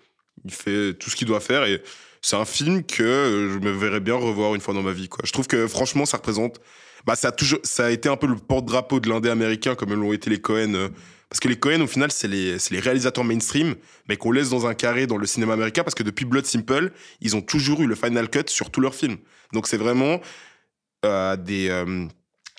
il 0.45 0.53
fait 0.53 0.93
tout 0.93 1.09
ce 1.09 1.17
qu'il 1.17 1.27
doit 1.27 1.41
faire. 1.41 1.65
Et 1.65 1.81
c'est 2.21 2.36
un 2.36 2.45
film 2.45 2.84
que 2.84 3.03
euh, 3.03 3.53
je 3.53 3.60
me 3.60 3.71
verrais 3.71 3.99
bien 3.99 4.15
revoir 4.15 4.56
une 4.56 4.62
fois 4.62 4.73
dans 4.73 4.84
ma 4.84 4.91
vie. 4.91 5.10
Quoi. 5.10 5.21
Je 5.25 5.32
trouve 5.32 5.47
que 5.47 5.67
franchement, 5.67 6.06
ça 6.06 6.17
représente. 6.17 6.60
Bah, 7.06 7.15
ça, 7.15 7.30
a 7.30 7.32
toujours, 7.32 7.60
ça 7.63 7.86
a 7.86 7.89
été 7.89 8.10
un 8.10 8.17
peu 8.17 8.27
le 8.27 8.36
porte-drapeau 8.36 8.99
de 8.99 9.10
l'indé 9.10 9.30
américain, 9.30 9.75
comme 9.75 9.93
l'ont 9.93 10.13
été 10.13 10.30
les 10.30 10.41
Cohen. 10.41 10.73
euh, 10.73 10.89
parce 11.30 11.39
que 11.39 11.47
les 11.47 11.58
Cohen, 11.58 11.82
au 11.82 11.88
final, 11.88 12.12
c'est 12.12 12.27
les, 12.27 12.58
les 12.71 12.80
réalisateurs 12.80 13.23
mainstream, 13.23 13.75
mais 14.08 14.15
qu'on 14.15 14.32
laisse 14.32 14.49
dans 14.49 14.65
un 14.65 14.73
carré 14.73 15.08
dans 15.08 15.17
le 15.17 15.27
cinéma 15.27 15.53
américain, 15.53 15.84
parce 15.84 15.95
que 15.95 16.03
depuis 16.03 16.25
Blood 16.25 16.45
Simple, 16.45 16.91
ils 17.21 17.36
ont 17.36 17.41
toujours 17.41 17.82
eu 17.82 17.86
le 17.86 17.95
final 17.95 18.30
cut 18.30 18.43
sur 18.47 18.71
tous 18.71 18.80
leurs 18.80 18.95
films. 18.95 19.17
Donc 19.51 19.67
c'est 19.67 19.77
vraiment 19.77 20.21
euh, 21.06 21.36
des, 21.36 21.69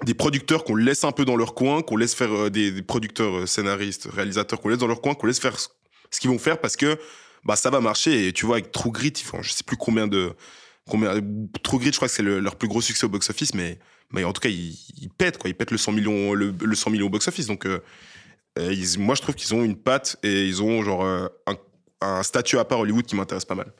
des 0.04 0.12
producteurs 0.14 0.64
qu'on 0.64 0.76
laisse 0.76 1.04
un 1.04 1.12
peu 1.12 1.24
dans 1.24 1.36
leur 1.36 1.54
coin, 1.54 1.80
qu'on 1.80 1.96
laisse 1.96 2.14
faire 2.14 2.50
des, 2.50 2.82
producteurs, 2.82 3.48
scénaristes, 3.48 4.06
réalisateurs, 4.12 4.60
qu'on 4.60 4.68
laisse 4.68 4.78
dans 4.78 4.86
leur 4.86 5.00
coin, 5.00 5.14
qu'on 5.14 5.26
laisse 5.26 5.40
faire 5.40 5.58
ce 5.58 6.20
qu'ils 6.20 6.30
vont 6.30 6.38
faire, 6.38 6.60
parce 6.60 6.76
que 6.76 6.98
bah, 7.44 7.56
ça 7.56 7.70
va 7.70 7.80
marcher. 7.80 8.28
Et 8.28 8.32
tu 8.32 8.46
vois, 8.46 8.56
avec 8.56 8.72
True 8.72 8.90
Grit, 8.90 9.12
ils 9.16 9.42
je 9.42 9.52
sais 9.52 9.64
plus 9.64 9.76
combien 9.76 10.06
de... 10.06 10.34
Combien, 10.88 11.20
True 11.62 11.78
Grit, 11.78 11.92
je 11.92 11.96
crois 11.96 12.08
que 12.08 12.14
c'est 12.14 12.22
le- 12.22 12.40
leur 12.40 12.56
plus 12.56 12.68
gros 12.68 12.80
succès 12.80 13.04
au 13.04 13.08
box-office, 13.08 13.52
mais, 13.54 13.78
en 14.24 14.32
tout 14.32 14.40
cas, 14.40 14.48
ils, 14.48 15.10
pètent, 15.16 15.38
quoi. 15.38 15.50
Ils 15.50 15.54
pètent 15.54 15.70
le 15.70 15.78
100 15.78 15.92
millions, 15.92 16.32
le, 16.32 16.54
le 16.58 16.74
100 16.74 16.90
millions 16.90 17.06
au 17.06 17.10
box-office. 17.10 17.46
Donc, 17.46 17.66
euh, 17.66 17.82
euh, 18.58 18.74
moi, 18.98 19.14
je 19.14 19.22
trouve 19.22 19.34
qu'ils 19.34 19.54
ont 19.54 19.62
une 19.62 19.76
patte 19.76 20.16
et 20.22 20.46
ils 20.46 20.62
ont 20.62 20.82
genre 20.82 21.04
euh, 21.04 21.28
un, 22.00 22.22
statut 22.22 22.58
à 22.58 22.64
part 22.64 22.80
Hollywood 22.80 23.04
qui 23.04 23.16
m'intéresse 23.16 23.44
pas 23.44 23.54
mal. 23.54 23.72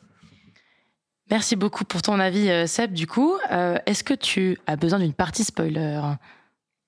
Merci 1.31 1.57
beaucoup 1.57 1.85
pour 1.85 2.03
ton 2.03 2.19
avis, 2.21 2.67
Seb. 2.67 2.93
Du 2.93 3.07
coup, 3.07 3.37
est-ce 3.87 4.03
que 4.03 4.15
tu 4.15 4.59
as 4.67 4.77
besoin 4.77 4.99
d'une 4.99 5.13
partie 5.13 5.45
spoiler? 5.45 6.01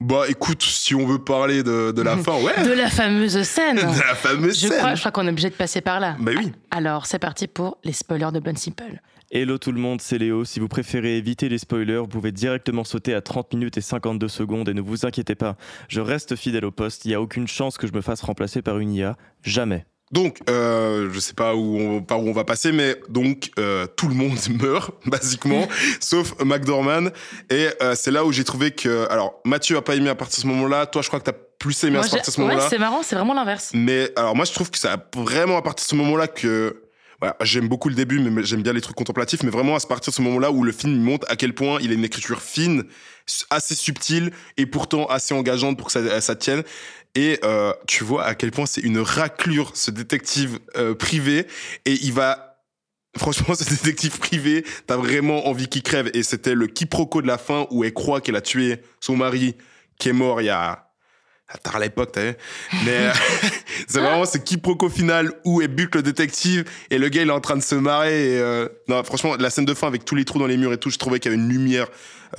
Bah 0.00 0.22
écoute, 0.28 0.62
si 0.62 0.94
on 0.94 1.06
veut 1.06 1.18
parler 1.22 1.62
de, 1.62 1.92
de 1.92 2.02
la 2.02 2.16
fin, 2.22 2.40
ouais. 2.42 2.64
de 2.64 2.72
la 2.72 2.88
fameuse 2.88 3.42
scène 3.42 3.76
De 3.76 3.82
la 3.82 4.14
fameuse 4.14 4.58
Je 4.58 4.68
scène. 4.68 4.78
crois, 4.78 4.94
je 4.94 5.00
crois 5.00 5.12
qu'on 5.12 5.26
est 5.26 5.30
obligé 5.30 5.50
de 5.50 5.54
passer 5.54 5.82
par 5.82 6.00
là. 6.00 6.16
Bah 6.18 6.32
oui. 6.36 6.52
Alors, 6.70 7.04
c'est 7.06 7.18
parti 7.18 7.46
pour 7.46 7.78
les 7.84 7.92
spoilers 7.92 8.32
de 8.32 8.40
Blood 8.40 8.56
Simple. 8.58 9.00
Hello 9.32 9.58
tout 9.58 9.70
le 9.72 9.78
monde, 9.78 10.00
c'est 10.00 10.18
Léo. 10.18 10.44
Si 10.44 10.58
vous 10.58 10.66
préférez 10.68 11.16
éviter 11.18 11.48
les 11.48 11.58
spoilers, 11.58 11.98
vous 11.98 12.08
pouvez 12.08 12.32
directement 12.32 12.82
sauter 12.82 13.14
à 13.14 13.20
30 13.20 13.52
minutes 13.54 13.76
et 13.76 13.80
52 13.80 14.26
secondes 14.26 14.68
et 14.68 14.74
ne 14.74 14.80
vous 14.80 15.06
inquiétez 15.06 15.36
pas, 15.36 15.56
je 15.86 16.00
reste 16.00 16.34
fidèle 16.34 16.64
au 16.64 16.72
poste. 16.72 17.04
Il 17.04 17.08
n'y 17.08 17.14
a 17.14 17.20
aucune 17.20 17.46
chance 17.46 17.76
que 17.78 17.86
je 17.86 17.92
me 17.92 18.00
fasse 18.00 18.22
remplacer 18.22 18.60
par 18.62 18.78
une 18.78 18.92
IA. 18.92 19.16
Jamais. 19.44 19.84
Donc, 20.10 20.38
euh, 20.48 21.08
je 21.12 21.20
sais 21.20 21.34
pas 21.34 21.54
où 21.54 21.78
on, 21.78 22.02
par 22.02 22.20
où 22.20 22.28
on 22.28 22.32
va 22.32 22.44
passer, 22.44 22.72
mais 22.72 22.96
donc 23.08 23.50
euh, 23.58 23.86
tout 23.86 24.08
le 24.08 24.14
monde 24.14 24.36
meurt 24.60 24.90
basiquement, 25.06 25.68
sauf 26.00 26.34
McDormand. 26.44 27.10
Et 27.48 27.68
euh, 27.80 27.94
c'est 27.94 28.10
là 28.10 28.24
où 28.24 28.32
j'ai 28.32 28.44
trouvé 28.44 28.72
que, 28.72 29.06
alors 29.08 29.40
Mathieu 29.44 29.76
a 29.76 29.82
pas 29.82 29.94
aimé 29.94 30.08
à 30.08 30.16
partir 30.16 30.38
de 30.38 30.42
ce 30.42 30.46
moment-là. 30.48 30.86
Toi, 30.86 31.02
je 31.02 31.08
crois 31.08 31.20
que 31.20 31.26
t'as 31.26 31.38
plus 31.58 31.84
aimé 31.84 31.98
Moi, 31.98 32.06
à 32.06 32.08
partir 32.08 32.22
de 32.22 32.30
ce 32.30 32.40
ouais, 32.40 32.46
moment-là. 32.48 32.66
c'est 32.68 32.78
marrant, 32.78 33.02
c'est 33.04 33.14
vraiment 33.14 33.34
l'inverse. 33.34 33.70
Mais 33.72 34.10
alors 34.16 34.34
moi, 34.34 34.44
je 34.44 34.52
trouve 34.52 34.70
que 34.70 34.78
c'est 34.78 34.88
vraiment 35.14 35.58
à 35.58 35.62
partir 35.62 35.84
de 35.84 35.90
ce 35.90 35.94
moment-là 35.96 36.26
que 36.26 36.82
voilà, 37.20 37.36
j'aime 37.42 37.68
beaucoup 37.68 37.90
le 37.90 37.94
début, 37.94 38.18
mais 38.18 38.42
j'aime 38.44 38.62
bien 38.62 38.72
les 38.72 38.80
trucs 38.80 38.96
contemplatifs. 38.96 39.42
Mais 39.42 39.50
vraiment, 39.50 39.76
à 39.76 39.80
partir 39.80 40.10
de 40.10 40.16
ce 40.16 40.22
moment-là 40.22 40.50
où 40.50 40.64
le 40.64 40.72
film 40.72 40.98
montre 40.98 41.26
à 41.28 41.36
quel 41.36 41.54
point 41.54 41.78
il 41.82 41.90
a 41.90 41.94
une 41.94 42.04
écriture 42.04 42.40
fine, 42.40 42.84
assez 43.50 43.74
subtile 43.74 44.32
et 44.56 44.64
pourtant 44.64 45.04
assez 45.06 45.34
engageante 45.34 45.76
pour 45.76 45.88
que 45.88 45.92
ça, 45.92 46.20
ça 46.20 46.34
tienne. 46.34 46.62
Et 47.14 47.38
euh, 47.42 47.72
tu 47.86 48.04
vois 48.04 48.24
à 48.24 48.34
quel 48.34 48.50
point 48.50 48.66
c'est 48.66 48.80
une 48.80 49.00
raclure, 49.00 49.72
ce 49.74 49.90
détective 49.90 50.60
euh, 50.76 50.94
privé. 50.94 51.46
Et 51.84 51.94
il 52.02 52.12
va 52.12 52.46
Franchement, 53.18 53.54
ce 53.56 53.68
détective 53.68 54.18
privé, 54.18 54.64
t'as 54.86 54.96
vraiment 54.96 55.48
envie 55.48 55.66
qu'il 55.66 55.82
crève. 55.82 56.10
Et 56.14 56.22
c'était 56.22 56.54
le 56.54 56.68
quiproquo 56.68 57.22
de 57.22 57.26
la 57.26 57.38
fin 57.38 57.66
où 57.70 57.82
elle 57.82 57.92
croit 57.92 58.20
qu'elle 58.20 58.36
a 58.36 58.40
tué 58.40 58.82
son 59.00 59.16
mari, 59.16 59.56
qui 59.98 60.10
est 60.10 60.12
mort 60.12 60.40
il 60.40 60.44
y 60.44 60.50
a 60.50 60.86
à 61.52 61.58
tard 61.58 61.80
l'époque, 61.80 62.12
t'as 62.12 62.30
vu. 62.30 62.36
Mais 62.84 63.08
euh, 63.08 63.12
c'est 63.88 63.98
vraiment 63.98 64.24
ce 64.24 64.38
quiproquo 64.38 64.88
final 64.88 65.32
où 65.44 65.60
elle 65.60 65.74
bute 65.74 65.96
le 65.96 66.02
détective 66.04 66.64
et 66.90 66.98
le 66.98 67.08
gars 67.08 67.22
il 67.22 67.28
est 67.28 67.32
en 67.32 67.40
train 67.40 67.56
de 67.56 67.62
se 67.62 67.74
marrer. 67.74 68.36
Et, 68.36 68.66
Non, 68.86 69.02
franchement, 69.02 69.34
la 69.36 69.50
scène 69.50 69.64
de 69.64 69.74
fin 69.74 69.88
avec 69.88 70.04
tous 70.04 70.14
les 70.14 70.24
trous 70.24 70.38
dans 70.38 70.46
les 70.46 70.56
murs 70.56 70.72
et 70.72 70.78
tout, 70.78 70.90
je 70.90 70.98
trouvais 70.98 71.18
qu'il 71.18 71.32
y 71.32 71.34
avait 71.34 71.42
une 71.42 71.48
lumière 71.48 71.88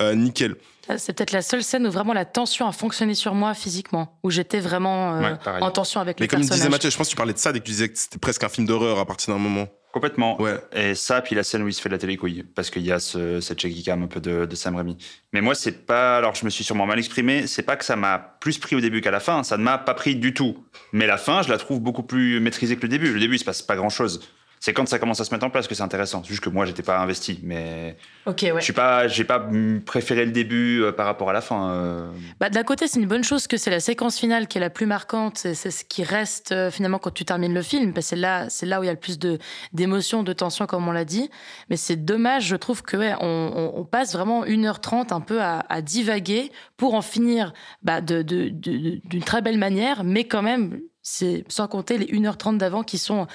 nickel. 0.00 0.56
Ah, 0.88 0.98
C'est 0.98 1.12
peut-être 1.12 1.32
la 1.32 1.42
seule 1.42 1.62
scène 1.62 1.86
où 1.86 1.90
vraiment 1.90 2.12
la 2.12 2.24
tension 2.24 2.66
a 2.66 2.72
fonctionné 2.72 3.14
sur 3.14 3.34
moi 3.34 3.54
physiquement, 3.54 4.18
où 4.22 4.30
j'étais 4.30 4.60
vraiment 4.60 5.14
euh, 5.16 5.20
Ouais, 5.20 5.62
en 5.62 5.70
tension 5.70 6.00
avec 6.00 6.18
Mais 6.18 6.24
les 6.24 6.28
comme 6.28 6.40
disait. 6.40 6.68
Mathieu, 6.68 6.90
je 6.90 6.96
pense 6.96 7.06
que 7.06 7.12
tu 7.12 7.16
parlais 7.16 7.32
de 7.32 7.38
ça 7.38 7.52
dès 7.52 7.60
que 7.60 7.64
tu 7.64 7.70
disais 7.70 7.88
que 7.88 7.98
c'était 7.98 8.18
presque 8.18 8.42
un 8.44 8.48
film 8.48 8.66
d'horreur 8.66 8.98
à 8.98 9.06
partir 9.06 9.32
d'un 9.32 9.40
moment. 9.40 9.68
Complètement. 9.92 10.40
Ouais. 10.40 10.56
Et 10.72 10.94
ça, 10.94 11.20
puis 11.20 11.34
la 11.34 11.42
scène 11.42 11.62
où 11.62 11.68
il 11.68 11.74
se 11.74 11.80
fait 11.82 11.90
de 11.90 11.94
la 11.94 11.98
télécouille, 11.98 12.44
parce 12.54 12.70
qu'il 12.70 12.82
y 12.82 12.90
a 12.90 12.98
ce, 12.98 13.40
cette 13.42 13.60
shaky 13.60 13.82
cam 13.82 14.02
un 14.02 14.06
peu 14.06 14.20
de, 14.20 14.46
de 14.46 14.56
Sam 14.56 14.74
Raimi. 14.74 14.96
Mais 15.34 15.42
moi, 15.42 15.54
c'est 15.54 15.84
pas. 15.86 16.16
Alors, 16.16 16.34
je 16.34 16.46
me 16.46 16.50
suis 16.50 16.64
sûrement 16.64 16.86
mal 16.86 16.98
exprimé. 16.98 17.46
C'est 17.46 17.62
pas 17.62 17.76
que 17.76 17.84
ça 17.84 17.94
m'a 17.94 18.18
plus 18.18 18.56
pris 18.58 18.74
au 18.74 18.80
début 18.80 19.02
qu'à 19.02 19.10
la 19.10 19.20
fin. 19.20 19.42
Ça 19.42 19.58
ne 19.58 19.62
m'a 19.62 19.76
pas 19.76 19.92
pris 19.92 20.16
du 20.16 20.32
tout. 20.32 20.56
Mais 20.92 21.06
la 21.06 21.18
fin, 21.18 21.42
je 21.42 21.50
la 21.50 21.58
trouve 21.58 21.80
beaucoup 21.80 22.02
plus 22.04 22.40
maîtrisée 22.40 22.76
que 22.76 22.82
le 22.82 22.88
début. 22.88 23.12
Le 23.12 23.20
début, 23.20 23.36
il 23.36 23.38
se 23.38 23.44
passe 23.44 23.60
pas 23.60 23.76
grand 23.76 23.90
chose. 23.90 24.22
C'est 24.64 24.72
quand 24.72 24.86
ça 24.86 25.00
commence 25.00 25.18
à 25.20 25.24
se 25.24 25.34
mettre 25.34 25.44
en 25.44 25.50
place 25.50 25.66
que 25.66 25.74
c'est 25.74 25.82
intéressant. 25.82 26.22
Juste 26.22 26.38
que 26.38 26.48
moi, 26.48 26.66
j'étais 26.66 26.84
pas 26.84 27.00
investi. 27.00 27.40
Mais 27.42 27.96
Ok, 28.26 28.42
ouais. 28.42 28.52
je 28.58 28.62
suis 28.62 28.72
pas, 28.72 29.08
j'ai 29.08 29.24
pas 29.24 29.44
préféré 29.84 30.24
le 30.24 30.30
début 30.30 30.82
euh, 30.82 30.92
par 30.92 31.04
rapport 31.06 31.28
à 31.30 31.32
la 31.32 31.40
fin. 31.40 31.70
euh. 31.72 32.08
Bah, 32.38 32.48
d'un 32.48 32.62
côté, 32.62 32.86
c'est 32.86 33.00
une 33.00 33.08
bonne 33.08 33.24
chose 33.24 33.48
que 33.48 33.56
c'est 33.56 33.70
la 33.72 33.80
séquence 33.80 34.16
finale 34.20 34.46
qui 34.46 34.58
est 34.58 34.60
la 34.60 34.70
plus 34.70 34.86
marquante. 34.86 35.36
C'est 35.38 35.54
ce 35.72 35.84
qui 35.84 36.04
reste 36.04 36.52
euh, 36.52 36.70
finalement 36.70 37.00
quand 37.00 37.10
tu 37.12 37.24
termines 37.24 37.52
le 37.54 37.62
film. 37.62 37.92
Parce 37.92 38.06
que 38.06 38.10
c'est 38.10 38.16
là, 38.20 38.48
c'est 38.50 38.66
là 38.66 38.78
où 38.78 38.84
il 38.84 38.86
y 38.86 38.88
a 38.88 38.92
le 38.92 39.00
plus 39.00 39.18
de 39.18 39.38
d'émotions, 39.72 40.22
de 40.22 40.32
tension, 40.32 40.66
comme 40.66 40.86
on 40.86 40.92
l'a 40.92 41.04
dit. 41.04 41.28
Mais 41.68 41.76
c'est 41.76 41.96
dommage, 41.96 42.46
je 42.46 42.54
trouve 42.54 42.82
que 42.82 42.96
ouais, 42.96 43.14
on, 43.20 43.26
on- 43.26 43.80
on 43.80 43.84
passe 43.84 44.12
vraiment 44.12 44.44
1h30 44.44 45.12
un 45.12 45.20
peu 45.20 45.42
à, 45.42 45.64
à 45.70 45.82
divaguer 45.82 46.52
pour 46.76 46.94
en 46.94 47.02
finir 47.02 47.52
bah, 47.82 48.00
de- 48.00 48.22
de- 48.22 48.48
de- 48.48 49.00
d'une 49.06 49.24
très 49.24 49.42
belle 49.42 49.58
manière. 49.58 50.04
Mais 50.04 50.22
quand 50.22 50.42
même, 50.42 50.78
c'est 51.02 51.44
sans 51.48 51.66
compter 51.66 51.98
les 51.98 52.06
1h30 52.06 52.58
d'avant 52.58 52.82
qui 52.82 52.98
sont 52.98 53.26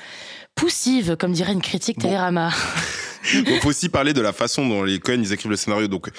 poussives, 0.55 1.17
comme 1.17 1.33
dirait 1.33 1.53
une 1.53 1.61
critique 1.61 1.97
Bon. 1.97 2.07
Télérama. 2.07 2.51
Il 3.33 3.59
faut 3.61 3.69
aussi 3.69 3.89
parler 3.89 4.13
de 4.13 4.21
la 4.21 4.31
façon 4.31 4.67
dont 4.67 4.83
les 4.83 4.99
Cohen 4.99 5.19
ils 5.21 5.33
écrivent 5.33 5.51
le 5.51 5.57
scénario. 5.57 5.89
Donc, 5.89 6.09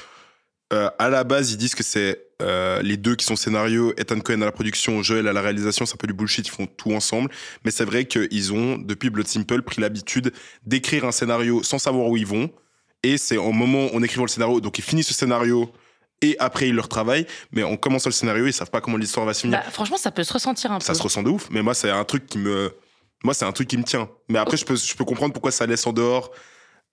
euh, 0.75 0.91
à 0.99 1.09
la 1.09 1.25
base, 1.25 1.53
ils 1.53 1.57
disent 1.57 1.75
que 1.75 1.83
c'est 1.83 2.21
euh, 2.43 2.83
les 2.83 2.99
deux 2.99 3.17
qui 3.17 3.25
sont 3.25 3.35
scénario, 3.35 3.95
Ethan 3.97 4.21
Cohen 4.21 4.43
à 4.43 4.45
la 4.45 4.53
production, 4.53 5.03
Joel 5.03 5.27
à 5.27 5.33
la 5.33 5.41
réalisation. 5.41 5.87
C'est 5.87 5.95
un 5.95 5.97
peu 5.97 6.07
du 6.07 6.13
bullshit, 6.13 6.47
ils 6.47 6.51
font 6.51 6.67
tout 6.67 6.93
ensemble. 6.93 7.31
Mais 7.65 7.71
c'est 7.71 7.87
vrai 7.87 8.05
qu'ils 8.05 8.53
ont, 8.53 8.77
depuis 8.77 9.09
Blood 9.09 9.27
Simple, 9.27 9.63
pris 9.63 9.81
l'habitude 9.81 10.33
d'écrire 10.67 11.07
un 11.07 11.13
scénario 11.13 11.63
sans 11.63 11.79
savoir 11.79 12.09
où 12.09 12.19
ils 12.19 12.27
vont. 12.27 12.51
Et 13.03 13.17
c'est 13.17 13.39
en 13.39 13.53
moment, 13.53 13.95
en 13.95 14.03
écrivant 14.03 14.25
le 14.25 14.29
scénario, 14.29 14.61
donc 14.61 14.79
ils 14.79 14.85
finissent 14.85 15.09
ce 15.09 15.15
scénario 15.15 15.73
et 16.23 16.37
après 16.39 16.69
ils 16.69 16.75
le 16.75 16.81
retravaillent. 16.81 17.27
Mais 17.53 17.63
en 17.63 17.77
commençant 17.77 18.09
le 18.11 18.15
scénario, 18.15 18.47
ils 18.47 18.53
savent 18.53 18.71
pas 18.71 18.81
comment 18.81 18.97
l'histoire 18.97 19.27
va 19.27 19.35
se 19.35 19.43
finir. 19.43 19.59
Bah, 19.59 19.71
franchement, 19.71 19.97
ça 19.97 20.11
peut 20.11 20.25
se 20.25 20.33
ressentir 20.33 20.73
un 20.73 20.81
ça 20.81 20.93
peu. 20.93 20.99
se 20.99 21.03
ressent 21.03 21.23
de 21.23 21.31
ouf. 21.31 21.49
Mais 21.51 21.63
moi, 21.63 21.75
c'est 21.75 21.91
un 21.91 22.05
truc 22.05 22.27
qui 22.27 22.39
me, 22.39 22.73
moi, 23.25 23.35
c'est 23.35 23.45
un 23.45 23.53
truc 23.53 23.69
qui 23.69 23.77
me 23.79 23.85
tient. 23.85 24.09
Mais 24.29 24.39
après, 24.39 24.57
je 24.57 24.65
peux, 24.65 24.77
je 24.77 24.95
peux 24.95 25.05
comprendre 25.05 25.33
pourquoi 25.33 25.51
ça 25.51 25.67
laisse 25.67 25.87
en 25.87 25.93
dehors. 25.93 26.31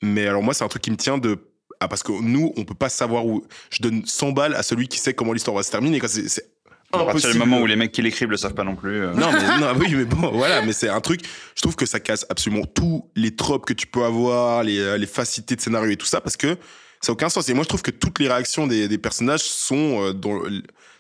Mais 0.02 0.28
alors 0.28 0.44
moi, 0.44 0.54
c'est 0.54 0.64
un 0.64 0.68
truc 0.68 0.82
qui 0.82 0.92
me 0.92 0.98
tient 0.98 1.18
de 1.18 1.38
ah 1.80 1.88
parce 1.90 2.04
que 2.04 2.12
nous, 2.22 2.54
on 2.56 2.64
peut 2.64 2.74
pas 2.76 2.90
savoir 2.90 3.26
où. 3.26 3.46
Je 3.70 3.82
donne 3.82 4.06
100 4.06 4.32
balles 4.32 4.56
à 4.56 4.64
celui 4.64 4.88
qui 4.88 4.98
sait 5.00 5.14
comment 5.14 5.34
l'histoire 5.34 5.56
va 5.58 5.64
se 5.64 5.72
terminer. 5.72 6.00
Quand 6.00 6.08
c'est, 6.08 6.30
c'est 6.30 6.50
À 6.94 7.04
partir 7.04 7.32
du 7.32 7.38
moment 7.38 7.60
où 7.60 7.66
les 7.66 7.76
mecs 7.76 7.92
qui 7.92 8.02
l'écrivent 8.02 8.30
le 8.30 8.38
savent 8.38 8.54
pas 8.54 8.64
non 8.64 8.76
plus. 8.76 9.02
euh. 9.04 9.14
Non, 9.14 9.30
mais, 9.32 9.58
non, 9.60 9.74
oui, 9.78 9.94
mais 9.94 10.06
bon, 10.06 10.32
voilà, 10.32 10.62
mais 10.62 10.72
c'est 10.72 10.88
un 10.88 11.02
truc. 11.02 11.22
Je 11.56 11.62
trouve 11.62 11.76
que 11.76 11.86
ça 11.86 12.00
casse 12.00 12.26
absolument 12.30 12.66
tous 12.66 13.10
les 13.16 13.36
tropes 13.36 13.66
que 13.66 13.74
tu 13.74 13.88
peux 13.88 14.04
avoir, 14.06 14.64
les, 14.64 14.80
euh, 14.80 14.98
les 14.98 15.08
facilités 15.08 15.56
de 15.58 15.62
scénario 15.62 15.92
et 15.92 15.98
tout 15.98 16.06
ça, 16.06 16.22
parce 16.22 16.38
que 16.38 16.58
ça 17.06 17.12
n'a 17.12 17.14
aucun 17.14 17.30
sens. 17.30 17.48
Et 17.50 17.54
moi, 17.54 17.64
je 17.64 17.70
trouve 17.70 17.82
que 17.84 17.92
toutes 17.92 18.20
les 18.20 18.28
réactions 18.28 18.68
des, 18.68 18.98
personnages 18.98 19.44
sont, 19.44 20.04
euh, 20.04 20.14
dans- 20.14 20.42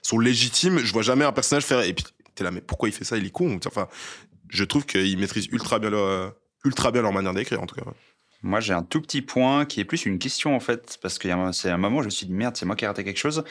sont 0.01 0.19
légitimes. 0.19 0.79
Je 0.79 0.93
vois 0.93 1.01
jamais 1.01 1.25
un 1.25 1.31
personnage 1.31 1.63
faire. 1.63 1.81
Et 1.81 1.93
puis, 1.93 2.05
t'es 2.35 2.43
là, 2.43 2.51
mais 2.51 2.61
pourquoi 2.61 2.89
il 2.89 2.91
fait 2.91 3.03
ça? 3.05 3.17
Il 3.17 3.25
est 3.25 3.29
con. 3.31 3.59
Enfin, 3.65 3.87
je 4.49 4.63
trouve 4.63 4.85
qu'ils 4.85 5.17
maîtrisent 5.17 5.47
ultra 5.51 5.79
bien 5.79 5.89
leur, 5.89 6.03
euh, 6.05 6.29
ultra 6.63 6.91
bien 6.91 7.01
leur 7.01 7.11
manière 7.11 7.33
d'écrire, 7.33 7.61
en 7.61 7.65
tout 7.65 7.75
cas. 7.75 7.83
Moi, 8.43 8.59
j'ai 8.59 8.73
un 8.73 8.83
tout 8.83 9.01
petit 9.01 9.23
point 9.23 9.65
qui 9.65 9.79
est 9.79 9.85
plus 9.85 10.05
une 10.05 10.19
question 10.19 10.55
en 10.55 10.59
fait, 10.59 10.99
parce 11.01 11.17
que 11.17 11.27
c'est 11.51 11.69
un 11.71 11.77
moment 11.77 11.97
où 11.97 12.01
je 12.01 12.05
me 12.05 12.09
suis 12.11 12.27
dit 12.27 12.33
merde, 12.33 12.55
c'est 12.55 12.65
moi 12.67 12.75
qui 12.75 12.83
ai 12.85 12.87
raté 12.87 13.03
quelque 13.03 13.17
chose. 13.17 13.43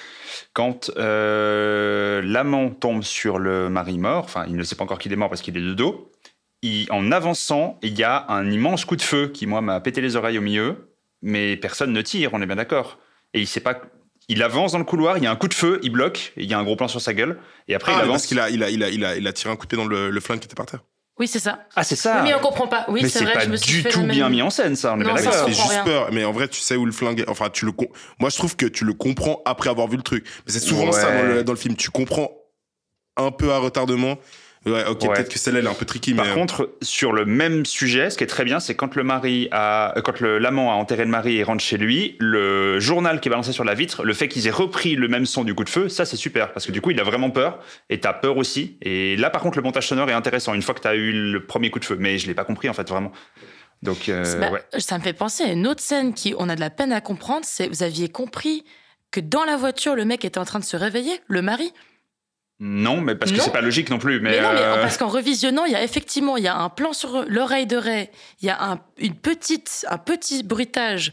Quand 0.53 0.91
euh, 0.97 2.23
l'amant 2.23 2.71
tombe 2.71 3.03
sur 3.03 3.39
le 3.39 3.69
mari 3.69 3.99
mort, 3.99 4.23
enfin, 4.25 4.45
il 4.47 4.55
ne 4.57 4.63
sait 4.63 4.77
pas 4.77 4.85
encore 4.85 4.99
qu'il 5.01 5.13
est 5.13 5.17
mort 5.17 5.29
parce 5.31 5.43
qu'il 5.43 5.57
est 5.57 5.61
de 5.61 5.75
dos. 5.75 6.13
il- 6.63 6.87
en 6.91 7.11
avançant, 7.13 7.79
il 7.83 7.99
y 7.99 8.05
a 8.05 8.25
un 8.31 8.49
immense 8.51 8.85
coup 8.85 8.97
de 8.97 9.03
feu 9.03 9.29
qui 9.29 9.47
moi 9.47 9.61
m'a 9.61 9.81
pété 9.81 10.01
les 10.01 10.15
oreilles 10.17 10.39
au 10.39 10.43
milieu, 10.43 10.94
mais 11.25 11.57
personne 11.57 11.93
ne 11.93 12.03
tire, 12.03 12.31
on 12.33 12.41
est 12.43 12.47
bien 12.47 12.57
d'accord. 12.57 12.99
Et 13.33 13.41
il 13.41 13.47
sait 13.49 13.59
pas. 13.61 13.81
Il 14.29 14.43
avance 14.43 14.73
dans 14.73 14.79
le 14.79 14.85
couloir, 14.85 15.19
il 15.19 15.25
y 15.25 15.27
a 15.27 15.31
un 15.31 15.37
coup 15.37 15.49
de 15.49 15.55
feu, 15.55 15.81
il 15.83 15.91
bloque, 15.91 16.33
et 16.37 16.45
il 16.45 16.49
y 16.51 16.55
a 16.55 16.59
un 16.59 16.63
gros 16.63 16.77
plan 16.77 16.87
sur 16.89 17.01
sa 17.01 17.13
gueule, 17.13 17.39
et 17.69 17.75
après 17.75 17.93
Ah, 17.93 17.97
il 17.99 18.03
avance. 18.05 18.13
parce 18.23 18.27
qu'il 18.27 18.39
a, 18.41 18.49
il 18.49 18.63
a, 18.63 18.71
il 18.71 18.83
a, 18.85 18.89
il 18.89 19.05
a, 19.05 19.17
il 19.17 19.27
a 19.27 19.33
tiré 19.33 19.53
un 19.53 19.57
coup 19.57 19.67
de 19.67 19.69
pied 19.69 19.77
dans 19.77 19.85
le, 19.87 20.09
le 20.11 20.21
flingue 20.21 20.39
qui 20.39 20.47
était 20.47 20.55
par 20.55 20.67
terre. 20.67 20.81
Oui, 21.19 21.29
c'est 21.29 21.39
ça. 21.41 21.61
Ah, 21.77 21.85
c'est 21.85 21.95
ça. 21.95 22.17
Oui, 22.23 22.29
mais 22.29 22.35
on 22.35 22.41
comprend 22.41 22.67
pas. 22.67 22.87
Oui, 22.89 23.01
mais 23.03 23.09
c'est 23.09 23.23
vrai, 23.25 23.35
pas 23.35 23.41
je 23.45 23.51
me 23.51 23.57
suis 23.57 23.73
du 23.77 23.83
fait 23.83 23.91
tout 23.91 24.03
bien 24.03 24.29
mis 24.31 24.43
en 24.43 24.51
scène, 24.51 24.75
ça. 24.77 24.95
On 24.95 25.01
est 25.01 25.05
Non, 25.05 25.15
bien 25.15 25.23
ça, 25.23 25.31
fait 25.31 25.39
comprend 25.45 25.53
juste 25.53 25.69
rien. 25.71 25.85
peur. 25.85 26.09
Mais 26.13 26.25
en 26.25 26.33
vrai, 26.33 26.49
tu 26.49 26.61
sais 26.61 26.75
où 26.75 26.87
le 26.87 26.91
flingue 26.93 27.21
est. 27.21 27.29
Enfin, 27.29 27.51
tu 27.51 27.67
le. 27.67 27.73
Moi, 28.19 28.31
je 28.31 28.37
trouve 28.37 28.57
que 28.57 28.67
tu 28.67 28.85
le 28.85 28.95
comprends 28.95 29.41
après 29.45 29.71
avoir 29.71 29.87
vu 29.89 29.97
le 29.97 30.03
truc. 30.03 30.27
Mais 30.47 30.53
c'est 30.53 30.59
souvent 30.61 30.87
Ouais. 30.87 30.93
ça 30.93 31.13
dans 31.15 31.23
le, 31.23 31.45
dans 31.45 31.53
le 31.53 31.59
film. 31.59 31.77
Tu 31.77 31.91
comprends 31.91 32.33
un 33.17 33.31
peu 33.31 33.53
à 33.53 33.59
retardement. 33.59 34.19
Ouais, 34.67 34.85
ok, 34.87 35.03
Ouais. 35.03 35.09
peut-être 35.15 35.29
que 35.29 35.39
celle-là, 35.39 35.59
elle 35.61 35.67
est 35.67 35.71
un 35.71 35.75
peu 35.75 35.85
tricky, 35.85 36.15
Par 36.15 36.25
mais. 36.25 36.31
euh, 36.31 36.35
contre, 36.35 36.75
sur 36.81 37.13
le 37.13 37.27
même 37.27 37.67
sujet, 37.67 38.09
ce 38.09 38.17
qui 38.17 38.25
est 38.25 38.29
très 38.29 38.45
bien, 38.45 38.61
c'est 38.61 38.75
quand 38.75 38.95
le 38.95 39.05
mari 39.05 39.49
a, 39.51 39.97
euh, 39.99 40.01
quand 40.01 40.21
le- 40.21 40.39
l'amant 40.39 40.71
a 40.73 40.75
enterré 40.77 41.05
le 41.05 41.11
mari 41.11 41.37
et 41.37 41.43
rentre 41.43 41.63
chez 41.63 41.77
lui, 41.77 42.17
le 42.19 42.81
journal 42.81 43.21
qui 43.21 43.29
est 43.29 43.31
balancé 43.31 43.53
sur 43.53 43.65
la 43.65 43.75
vitre, 43.75 44.05
le 44.05 44.15
fait 44.15 44.27
qu'ils 44.29 44.47
aient 44.47 44.51
repris 44.51 44.97
le 44.97 45.07
même 45.09 45.27
son 45.27 45.45
du 45.45 45.55
coup 45.55 45.65
de 45.65 45.69
feu, 45.69 45.89
ça 45.91 46.05
c'est 46.07 46.17
super 46.17 46.53
parce 46.53 46.65
que 46.65 46.73
du 46.73 46.81
coup 46.81 46.91
il 46.93 46.99
a 47.01 47.05
vraiment 47.05 47.31
peur 47.31 47.59
et 47.91 48.01
t'as 48.01 48.15
peur 48.15 48.39
aussi. 48.39 48.79
Et 48.81 49.17
là 49.17 49.29
par 49.29 49.43
contre 49.43 49.59
le 49.59 49.63
montage 49.65 49.87
sonore 49.89 50.09
est 50.09 50.15
intéressant 50.15 50.55
une 50.55 50.63
fois 50.63 50.75
que 50.75 50.81
t'as 50.81 50.95
eu 50.95 51.13
le 51.13 51.45
premier 51.45 51.71
coup 51.71 51.79
de 51.79 51.85
feu, 51.85 51.97
mais 52.01 52.17
je 52.19 52.27
l'ai 52.27 52.35
pas 52.35 52.45
compris 52.45 52.69
en 52.71 52.73
fait 52.75 52.89
vraiment. 52.89 53.13
Donc 53.83 54.09
euh, 54.09 54.41
Bah, 54.41 54.51
ouais. 54.51 54.63
Ça 54.79 54.97
me 54.97 55.03
fait 55.03 55.13
penser 55.13 55.43
à 55.45 55.53
une 55.53 55.67
autre 55.67 55.83
scène 55.83 56.15
qui 56.15 56.35
on 56.39 56.49
a 56.49 56.55
de 56.57 56.61
la 56.61 56.71
peine 56.71 56.93
à 56.93 57.03
comprendre. 57.03 57.45
C'est 57.45 57.69
vous 57.69 57.83
aviez 57.83 58.09
compris 58.09 58.65
que 59.11 59.21
dans 59.21 59.45
la 59.45 59.57
voiture, 59.59 59.95
le 59.95 60.07
mec 60.07 60.25
était 60.25 60.39
en 60.39 60.45
train 60.47 60.59
de 60.59 60.65
se 60.65 60.77
réveiller, 60.77 61.21
le 61.29 61.43
mari? 61.43 61.71
Non, 62.61 63.01
mais 63.01 63.17
parce 63.17 63.33
que 63.33 63.41
c'est 63.41 63.53
pas 63.53 63.61
logique 63.61 63.91
non 63.91 63.99
plus. 63.99 64.21
Mais, 64.21 64.31
Mais, 64.31 64.41
non, 64.41 64.53
mais 64.53 64.61
euh, 64.61 64.81
parce 64.81 64.97
qu'en 64.97 65.09
revisionnant, 65.09 65.65
il 65.65 65.73
y 65.73 65.77
a 65.77 65.83
effectivement 65.83 66.37
il 66.37 66.45
y 66.45 66.49
a 66.49 66.57
un 66.57 66.69
plan 66.69 66.93
sur 66.93 67.25
l'oreille 67.27 67.67
de 67.67 67.77
Ray, 67.77 68.11
il 68.41 68.47
y 68.47 68.51
a 68.51 68.63
un, 68.63 68.79
une 68.99 69.15
petite, 69.15 69.85
un 69.91 69.99
petit 69.99 70.45
bruitage, 70.45 71.13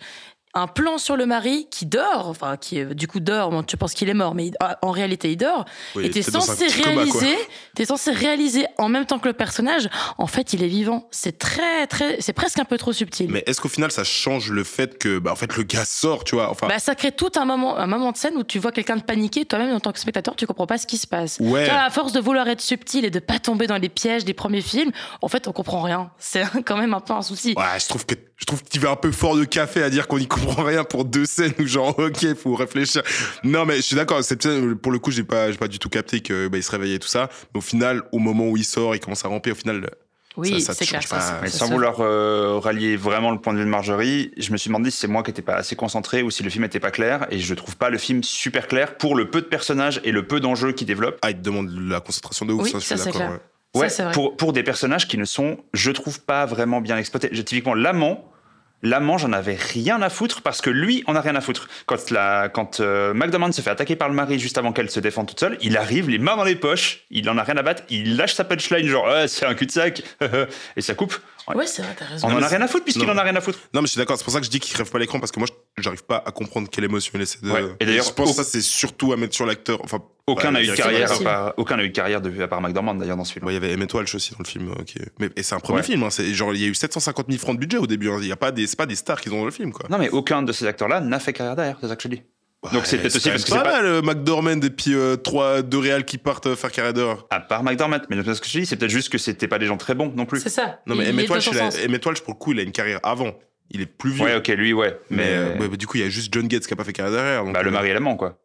un 0.54 0.68
plan 0.68 0.98
sur 0.98 1.16
le 1.18 1.26
mari 1.26 1.68
qui 1.72 1.86
dort, 1.86 2.28
enfin 2.28 2.58
qui 2.58 2.80
euh, 2.80 2.94
du 2.94 3.08
coup 3.08 3.20
dort. 3.20 3.50
Bon, 3.52 3.64
tu 3.64 3.78
penses 3.78 3.94
qu'il 3.94 4.10
est 4.10 4.14
mort, 4.14 4.36
mais 4.36 4.48
il- 4.48 4.56
en 4.82 4.92
réalité 4.92 5.32
il 5.32 5.38
dort. 5.38 5.66
oui, 5.96 6.06
et 6.06 6.10
t'es 6.10 6.22
censé 6.22 6.68
réaliser, 6.68 7.36
t'es 7.76 7.86
censé 7.86 8.12
réaliser 8.12 8.66
en 8.78 8.90
même 8.90 9.06
temps 9.06 9.20
que 9.20 9.28
le 9.28 9.34
personnage. 9.34 9.90
En 10.18 10.28
fait, 10.28 10.54
il 10.54 10.64
est 10.64 10.68
vivant. 10.68 11.08
C'est 11.12 11.38
très, 11.38 11.88
très, 11.88 12.20
c'est 12.22 12.34
presque 12.34 12.60
un 12.60 12.66
peu 12.66 12.78
trop 12.78 12.94
subtil. 12.94 13.28
Mais 13.32 13.44
est-ce 13.48 13.62
qu'au 13.62 13.70
final, 13.70 13.92
ça 13.92 14.04
change 14.04 14.52
le 14.52 14.64
fait 14.64 14.98
que, 14.98 15.20
bah, 15.20 15.32
en 15.32 15.36
fait, 15.36 15.56
le 15.56 15.64
gars 15.64 15.86
sort, 15.86 16.24
tu 16.24 16.36
vois 16.36 16.50
Enfin, 16.52 16.68
Bah, 16.68 16.80
ça 16.80 16.96
crée 16.96 17.12
tout 17.12 17.32
un 17.36 17.46
moment, 17.46 17.78
un 17.78 17.88
moment 17.88 18.12
de 18.12 18.18
scène 18.18 18.36
où 18.38 18.44
tu 18.44 18.60
vois 18.60 18.72
quelqu'un 18.72 18.98
de 18.98 19.04
paniquer, 19.04 19.46
toi-même 19.46 19.74
en 19.74 19.80
tant 19.80 19.92
que 19.92 20.00
spectateur, 20.00 20.36
tu 20.36 20.46
comprends 20.46 20.68
pas 20.68 20.78
ce 20.78 20.88
qui 20.88 20.98
se 20.98 21.08
passe. 21.08 21.38
Ouais. 21.40 21.66
Vois, 21.66 21.80
à 21.80 21.90
force 21.90 22.12
de 22.14 22.20
vouloir 22.20 22.48
être 22.48 22.62
subtil 22.62 23.06
et 23.06 23.10
de 23.10 23.20
pas 23.20 23.40
tomber 23.40 23.68
dans 23.68 23.78
les 23.78 23.90
pièges 23.90 24.26
des 24.26 24.34
premiers 24.34 24.62
films, 24.62 24.92
en 25.22 25.28
fait, 25.28 25.48
on 25.48 25.52
comprend 25.54 25.82
rien. 25.82 26.12
C'est 26.18 26.44
quand 26.66 26.78
même 26.78 26.94
un 26.94 27.00
peu 27.00 27.14
un 27.14 27.22
souci. 27.22 27.54
Ouais, 27.58 27.80
je 27.82 27.88
trouve 27.88 28.06
que 28.06 28.16
je 28.42 28.46
trouve 28.46 28.64
que 28.64 28.70
tu 28.70 28.80
vas 28.80 28.90
un 28.92 28.96
peu 28.96 29.12
fort 29.12 29.38
de 29.38 29.44
café 29.46 29.82
à 29.84 29.90
dire 29.90 30.08
qu'on 30.08 30.18
n'y 30.20 30.28
comprend 30.28 30.64
rien 30.64 30.84
pour 30.84 31.06
deux 31.06 31.26
scènes 31.26 31.54
où 31.60 31.66
genre 31.68 31.98
ok 31.98 32.36
faut 32.36 32.56
réfléchir. 32.56 33.04
Non 33.44 33.66
mais 33.66 33.78
je 33.78 33.82
suis 33.82 33.96
d'accord. 33.96 34.22
Cette 34.24 34.42
scène, 34.44 34.76
pour 34.76 34.92
le 34.92 35.00
coup 35.00 35.12
j'ai 35.12 35.24
pas 35.24 35.52
j'ai 35.52 35.58
pas 35.58 35.68
du 35.68 35.78
tout 35.80 35.90
capté 35.90 36.22
que 36.22 36.48
bah, 36.48 36.58
il 36.58 36.64
se 36.64 36.72
réveillait 36.72 36.96
et 36.96 37.00
tout 37.00 37.08
ça. 37.08 37.30
Mais 37.54 37.60
au 37.60 37.62
final 37.62 38.02
au 38.12 38.18
moment 38.20 38.48
où 38.50 38.58
il 38.58 38.66
sort 38.66 38.96
il 38.96 39.00
commence 39.00 39.24
à 39.24 39.28
ramper 39.28 39.52
au 39.52 39.56
final 39.56 39.88
Oui, 40.38 40.60
ça- 40.60 40.74
ça 40.74 40.80
c'est 40.80 40.86
clair. 40.88 41.02
pas. 41.08 41.20
ça- 41.20 41.40
Mais 41.44 41.50
ça 41.50 41.60
sans 41.60 41.68
se- 41.68 41.72
vouloir 41.74 41.98
euh, 42.00 42.58
rallier 42.60 42.96
vraiment 42.98 43.30
le 43.32 43.40
point 43.40 43.54
de 43.54 43.60
vue 43.60 43.66
de 43.66 43.70
Marjorie, 43.70 44.32
je 44.38 44.52
me 44.52 44.58
suis 44.58 44.70
demandé 44.70 44.90
si 44.90 44.98
c'est 44.98 45.08
moi 45.08 45.22
qui 45.24 45.30
n'étais 45.30 45.42
pas 45.44 45.56
assez 45.56 45.76
concentré 45.76 46.24
ou 46.24 46.32
si 46.32 46.42
le 46.42 46.50
film 46.50 46.64
n'était 46.64 46.80
pas 46.80 46.92
clair. 46.92 47.28
Et 47.30 47.38
je 47.40 47.54
trouve 47.54 47.78
pas 47.78 47.90
le 47.92 47.98
film 48.00 48.24
super 48.24 48.68
clair 48.68 48.98
pour 48.98 49.16
le 49.16 49.30
peu 49.30 49.42
de 49.42 49.48
personnages 49.48 50.02
et 50.04 50.12
le 50.12 50.26
peu 50.26 50.40
d'enjeux 50.40 50.72
qu'il 50.72 50.88
développe. 50.88 51.20
ah 51.22 51.30
il 51.30 51.38
te 51.38 51.42
demande 51.42 51.70
la 51.70 52.00
concentration 52.00 52.46
de 52.48 52.54
ouf 52.54 52.64
Oui, 52.64 52.72
ça 52.72 52.80
je 52.80 52.86
ça, 52.86 52.96
suis 52.96 53.04
c'est 53.04 53.06
d'accord. 53.12 53.22
clair. 53.22 53.40
ouais. 53.76 53.90
Ça, 53.90 54.10
pour, 54.12 54.36
pour 54.36 54.52
des 54.54 54.64
personnages 54.64 55.08
qui 55.08 55.18
ne 55.18 55.26
sont, 55.26 55.58
je 55.74 55.92
trouve, 55.92 56.22
pas 56.22 56.46
vraiment 56.46 56.82
bien 56.82 56.98
exploités. 56.98 57.30
Je- 57.32 57.42
Typiquement, 57.42 57.74
l'amant, 57.74 58.26
L'amant, 58.84 59.18
j'en 59.18 59.32
avais 59.32 59.56
rien 59.56 60.02
à 60.02 60.10
foutre 60.10 60.42
parce 60.42 60.62
que 60.62 60.70
lui, 60.70 61.04
on 61.08 61.16
a 61.16 61.22
rien 61.22 61.36
à 61.36 61.42
foutre. 61.42 61.68
Quand, 61.86 62.10
la, 62.10 62.50
quand 62.50 62.80
euh, 62.80 63.14
McDormand 63.14 63.52
se 63.52 63.62
fait 63.62 63.70
attaquer 63.70 63.96
par 63.96 64.10
le 64.10 64.16
mari 64.16 64.40
juste 64.40 64.58
avant 64.58 64.72
qu'elle 64.74 64.90
se 64.90 65.00
défende 65.00 65.28
toute 65.28 65.40
seule, 65.40 65.58
il 65.62 65.78
arrive, 65.78 66.10
les 66.10 66.18
mains 66.18 66.36
dans 66.36 66.44
les 66.44 66.56
poches, 66.56 67.02
il 67.12 67.30
en 67.30 67.38
a 67.38 67.44
rien 67.44 67.58
à 67.58 67.62
battre, 67.62 67.84
il 67.90 68.18
lâche 68.18 68.34
sa 68.34 68.44
punchline 68.44 68.88
genre 68.88 69.08
Ah, 69.08 69.28
c'est 69.28 69.46
un 69.46 69.54
cul-de-sac 69.54 70.02
et 70.76 70.82
ça 70.82 70.96
coupe. 70.96 71.16
Ouais, 71.56 71.66
c'est 71.68 71.82
vrai, 71.82 71.96
t'as 71.98 72.06
raison. 72.06 72.28
On 72.30 72.34
en 72.36 72.42
a 72.42 72.48
rien 72.48 72.62
à 72.62 72.68
foutre 72.68 72.84
puisqu'il 72.86 73.10
en 73.10 73.18
a 73.18 73.24
rien 73.24 73.36
à 73.36 73.42
foutre. 73.42 73.60
Non, 73.74 73.82
mais 73.82 73.88
je 73.88 73.92
suis 73.92 73.98
d'accord. 73.98 74.18
C'est 74.18 74.24
pour 74.24 74.34
ça 74.34 74.40
que 74.40 74.46
je 74.46 74.52
dis 74.52 74.60
qu'il 74.60 74.74
crève 74.74 74.90
pas 74.90 75.00
l'écran 75.00 75.20
parce 75.20 75.32
que 75.32 75.40
moi, 75.40 75.48
je- 75.78 75.82
j'arrive 75.84 76.04
pas 76.04 76.24
à 76.26 76.32
comprendre 76.32 76.70
quelle 76.70 76.84
émotion 76.84 77.12
il 77.16 77.22
essaie 77.22 77.40
de. 77.42 77.50
Ouais. 77.52 77.64
Et 77.80 77.86
d'ailleurs, 77.86 78.06
je 78.06 78.12
pense 78.12 78.30
au- 78.30 78.32
que 78.32 78.38
ça, 78.38 78.44
c'est 78.44 78.62
surtout 78.62 79.12
à 79.14 79.18
mettre 79.18 79.34
sur 79.36 79.46
l'acteur. 79.46 79.80
Enfin, 79.84 80.00
Aucun 80.28 80.48
ouais, 80.50 80.54
n'a 80.54 80.62
eu 80.64 80.68
de 80.68 80.76
carrière, 80.76 81.12
aucun 81.58 81.78
n'a 81.78 81.84
eu 81.84 81.90
de 81.90 81.94
carrière 81.96 82.22
de, 82.22 82.42
à 82.42 82.48
part 82.48 82.62
McDormand 82.62 82.94
d'ailleurs 82.96 83.18
dans 83.18 83.26
ce 83.26 83.34
film. 83.34 83.46
Ouais, 83.46 83.54
il 83.54 83.56
y 83.56 83.58
avait 83.58 83.74
Emmett 83.74 83.92
Walsh 83.94 84.14
aussi 84.16 84.32
dans 84.32 84.38
le 84.40 84.46
film. 84.48 84.72
ok. 84.72 84.94
Mais, 85.20 85.30
et 85.36 85.44
c'est 85.44 85.56
un 85.56 85.60
premier 85.60 85.80
Ouais. 85.80 85.84
film. 85.84 86.04
Hein, 86.04 86.10
c'est 86.12 86.32
genre, 86.34 86.54
il 86.54 86.62
y 86.62 86.66
a 86.66 86.68
eu 86.68 86.76
750 86.76 87.26
000 87.28 87.40
francs 87.40 87.56
de 87.56 87.60
budget 87.60 87.78
au 87.78 87.88
début. 87.88 88.10
hein. 88.10 88.18
Il 88.22 88.28
y 88.28 88.32
a 88.32 88.38
pas 88.38 88.52
des, 88.52 88.68
c'est 88.68 88.78
pas 88.78 88.86
des 88.86 88.96
stars 88.96 89.20
qui 89.20 89.30
ont 89.30 89.40
dans 89.40 89.46
le 89.46 89.52
film, 89.52 89.72
quoi. 89.74 89.88
Non, 89.90 89.98
mais 89.98 90.10
aucun 90.10 90.44
de 90.44 90.52
ces 90.54 90.66
acteurs-là 90.68 91.02
n'a 91.02 91.20
fait 91.20 91.34
carrière 91.34 91.56
derrière, 91.56 91.78
c'est 91.82 91.88
ça 91.88 91.96
que 91.96 92.04
je 92.04 92.08
dis. 92.08 92.22
Donc 92.74 92.86
c'est 92.86 92.98
peut-être 93.00 93.16
aussi 93.16 93.30
parce 93.30 93.44
que 93.44 93.50
c'est 93.50 93.56
pas 93.56 93.64
pas. 93.64 93.82
mal, 93.82 93.86
euh, 93.86 94.02
McDormand 94.04 94.62
et 94.62 94.70
puis 94.70 94.94
euh, 94.94 95.16
trois, 95.16 95.64
deux 95.64 95.80
réals 95.80 96.06
qui 96.06 96.20
partent 96.20 96.46
euh, 96.46 96.56
faire 96.56 96.72
carrière 96.72 96.94
d'heure. 96.94 97.26
À 97.32 97.40
part 97.40 97.64
McDormand, 97.64 98.02
mais 98.10 98.18
ce 98.22 98.40
que 98.40 98.48
je 98.48 98.60
dis, 98.60 98.66
c'est 98.68 98.76
peut-être 98.76 98.92
juste 98.92 99.10
que 99.10 99.18
c'était 99.18 99.48
pas 99.48 99.58
des 99.58 99.66
gens 99.66 99.78
très 99.78 99.96
bons 99.96 100.14
non 100.16 100.26
plus. 100.26 100.42
C'est 100.42 100.50
ça. 100.50 100.80
Non, 100.86 100.96
mais 100.96 101.10
Emmett 101.10 101.30
Walsh, 101.30 102.22
pour 102.22 102.34
le 102.34 102.40
coup, 102.40 102.52
il 102.52 102.60
a 102.60 102.64
une 102.64 102.72
carrière 102.72 103.00
avant. 103.02 103.32
Il 103.72 103.82
est 103.82 103.86
plus 103.86 104.12
vieux. 104.12 104.26
Ouais, 104.26 104.36
ok, 104.36 104.48
lui, 104.50 104.74
ouais. 104.74 104.98
Mais, 105.10 105.18
Mais, 105.18 105.30
euh, 105.30 105.68
bah, 105.70 105.76
du 105.76 105.88
coup, 105.88 105.98
il 105.98 106.04
y 106.04 106.06
a 106.06 106.10
juste 106.10 106.34
John 106.34 106.48
Gates 106.48 106.68
qui 106.68 106.74
a 106.74 106.76
pas 106.76 106.84
fait 106.84 106.94
carrière 106.94 107.44
donc, 107.44 107.54
bah, 107.54 107.64
le 107.64 107.72
mari 107.72 107.90
et 107.90 107.94
l'amant, 107.94 108.16
quoi. 108.18 108.38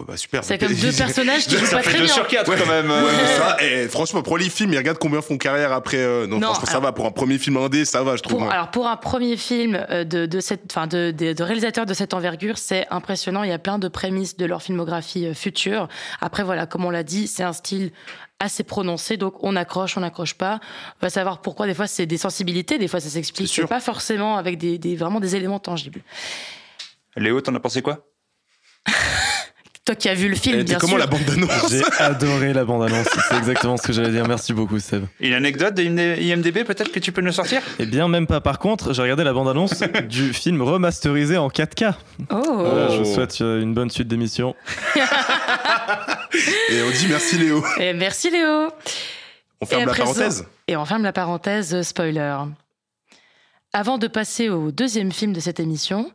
Oh, 0.00 0.04
bah, 0.06 0.16
super. 0.16 0.42
C'est 0.44 0.58
comme 0.58 0.72
deux 0.74 0.92
personnages 0.96 1.46
qui 1.46 1.56
jouent 1.56 1.70
pas 1.70 1.82
très 1.82 1.98
bien. 1.98 2.08
sur 2.08 2.26
quatre 2.26 2.50
Ouais. 2.50 2.56
quand 2.58 2.66
même. 2.68 2.90
Ouais, 2.90 3.12
mais 3.16 3.26
ça, 3.36 3.56
eh, 3.60 3.88
franchement, 3.88 4.22
pour 4.22 4.38
les 4.38 4.48
films, 4.50 4.72
ils 4.72 4.78
regardent 4.78 4.98
combien 4.98 5.20
font 5.22 5.38
carrière 5.38 5.72
après. 5.72 5.98
euh, 5.98 6.26
non, 6.26 6.38
Non, 6.38 6.54
franchement, 6.54 6.72
ça 6.72 6.80
va. 6.80 6.92
Pour 6.92 7.06
un 7.06 7.10
premier 7.10 7.38
film 7.38 7.56
indé, 7.58 7.84
ça 7.84 8.02
va, 8.02 8.16
je 8.16 8.22
trouve. 8.22 8.38
Pour, 8.40 8.50
alors 8.50 8.70
pour 8.70 8.86
un 8.88 8.96
premier 8.96 9.36
film 9.36 9.74
euh, 9.90 10.04
de, 10.04 10.26
de, 10.26 10.40
cette, 10.40 10.62
enfin 10.70 10.86
de, 10.86 11.10
de, 11.10 11.32
de 11.32 11.42
réalisateur 11.42 11.86
de 11.86 11.94
cette 11.94 12.14
envergure, 12.14 12.58
c'est 12.58 12.86
impressionnant. 12.90 13.42
Il 13.42 13.50
y 13.50 13.52
a 13.52 13.58
plein 13.58 13.78
de 13.78 13.88
prémices 13.88 14.36
de 14.36 14.46
leur 14.46 14.62
filmographie 14.62 15.26
euh, 15.26 15.34
future. 15.34 15.88
Après, 16.20 16.42
voilà, 16.42 16.66
comme 16.66 16.84
on 16.84 16.90
l'a 16.90 17.02
dit, 17.02 17.26
c'est 17.26 17.42
un 17.44 17.52
style 17.52 17.92
assez 18.42 18.62
prononcé, 18.64 19.18
donc 19.18 19.34
on 19.44 19.54
accroche, 19.54 19.98
on 19.98 20.00
n'accroche 20.00 20.32
pas. 20.32 20.60
On 21.02 21.06
va 21.06 21.10
savoir 21.10 21.42
pourquoi. 21.42 21.66
Des 21.66 21.74
fois, 21.74 21.86
c'est 21.86 22.06
des 22.06 22.16
sensibilités, 22.16 22.78
des 22.78 22.88
fois, 22.88 22.98
ça 22.98 23.10
s'explique 23.10 23.66
pas 23.66 23.80
forcément 23.80 24.38
avec 24.38 24.56
des, 24.56 24.78
des, 24.78 24.96
vraiment 24.96 25.20
des 25.20 25.36
éléments 25.36 25.58
tangibles. 25.58 26.00
Léo, 27.16 27.40
t'en 27.42 27.54
as 27.54 27.60
pensé 27.60 27.82
quoi? 27.82 28.06
Toi 29.90 29.96
qui 29.96 30.08
as 30.08 30.14
vu 30.14 30.28
le 30.28 30.36
film, 30.36 30.62
bien 30.62 30.78
comment 30.78 30.90
sûr. 30.92 30.98
la 31.00 31.08
bande 31.08 31.24
d'annonce 31.24 31.68
J'ai 31.68 31.82
adoré 31.98 32.52
la 32.52 32.64
bande-annonce. 32.64 33.08
C'est 33.28 33.36
exactement 33.38 33.76
ce 33.76 33.82
que 33.82 33.92
j'allais 33.92 34.12
dire. 34.12 34.24
Merci 34.28 34.52
beaucoup, 34.52 34.78
Seb. 34.78 35.04
Une 35.18 35.32
anecdote 35.32 35.74
de 35.74 35.82
IMDB 35.82 36.62
peut-être 36.62 36.92
que 36.92 37.00
tu 37.00 37.10
peux 37.10 37.22
nous 37.22 37.32
sortir? 37.32 37.60
Eh 37.80 37.86
bien, 37.86 38.06
même 38.06 38.28
pas. 38.28 38.40
Par 38.40 38.60
contre, 38.60 38.92
j'ai 38.92 39.02
regardé 39.02 39.24
la 39.24 39.32
bande-annonce 39.32 39.82
du 40.08 40.32
film 40.32 40.62
remasterisé 40.62 41.38
en 41.38 41.48
4K. 41.48 41.94
Oh. 42.30 42.40
Voilà, 42.54 42.90
je 42.90 42.98
vous 43.02 43.14
souhaite 43.14 43.40
euh, 43.40 43.60
une 43.60 43.74
bonne 43.74 43.90
suite 43.90 44.06
d'émission. 44.06 44.54
Et 46.70 46.82
on 46.86 46.90
dit 46.92 47.06
merci 47.08 47.36
Léo. 47.38 47.64
Et 47.80 47.92
merci 47.92 48.30
Léo. 48.30 48.68
On 49.60 49.66
ferme 49.66 49.86
la 49.86 49.88
présent- 49.88 50.04
parenthèse. 50.14 50.46
Et 50.68 50.76
on 50.76 50.84
ferme 50.84 51.02
la 51.02 51.12
parenthèse 51.12 51.74
euh, 51.74 51.82
spoiler. 51.82 52.36
Avant 53.72 53.98
de 53.98 54.06
passer 54.06 54.50
au 54.50 54.70
deuxième 54.70 55.10
film 55.10 55.32
de 55.32 55.40
cette 55.40 55.58
émission, 55.58 56.12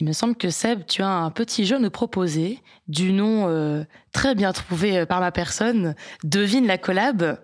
il 0.00 0.06
me 0.06 0.12
semble 0.12 0.36
que 0.36 0.50
Seb, 0.50 0.86
tu 0.86 1.02
as 1.02 1.08
un 1.08 1.30
petit 1.30 1.66
jeu 1.66 1.76
à 1.76 1.78
nous 1.78 1.90
proposer 1.90 2.60
du 2.86 3.12
nom 3.12 3.48
euh, 3.48 3.82
très 4.12 4.34
bien 4.34 4.52
trouvé 4.52 4.98
euh, 4.98 5.06
par 5.06 5.20
ma 5.20 5.32
personne, 5.32 5.94
Devine 6.24 6.66
la 6.66 6.78
collab, 6.78 7.38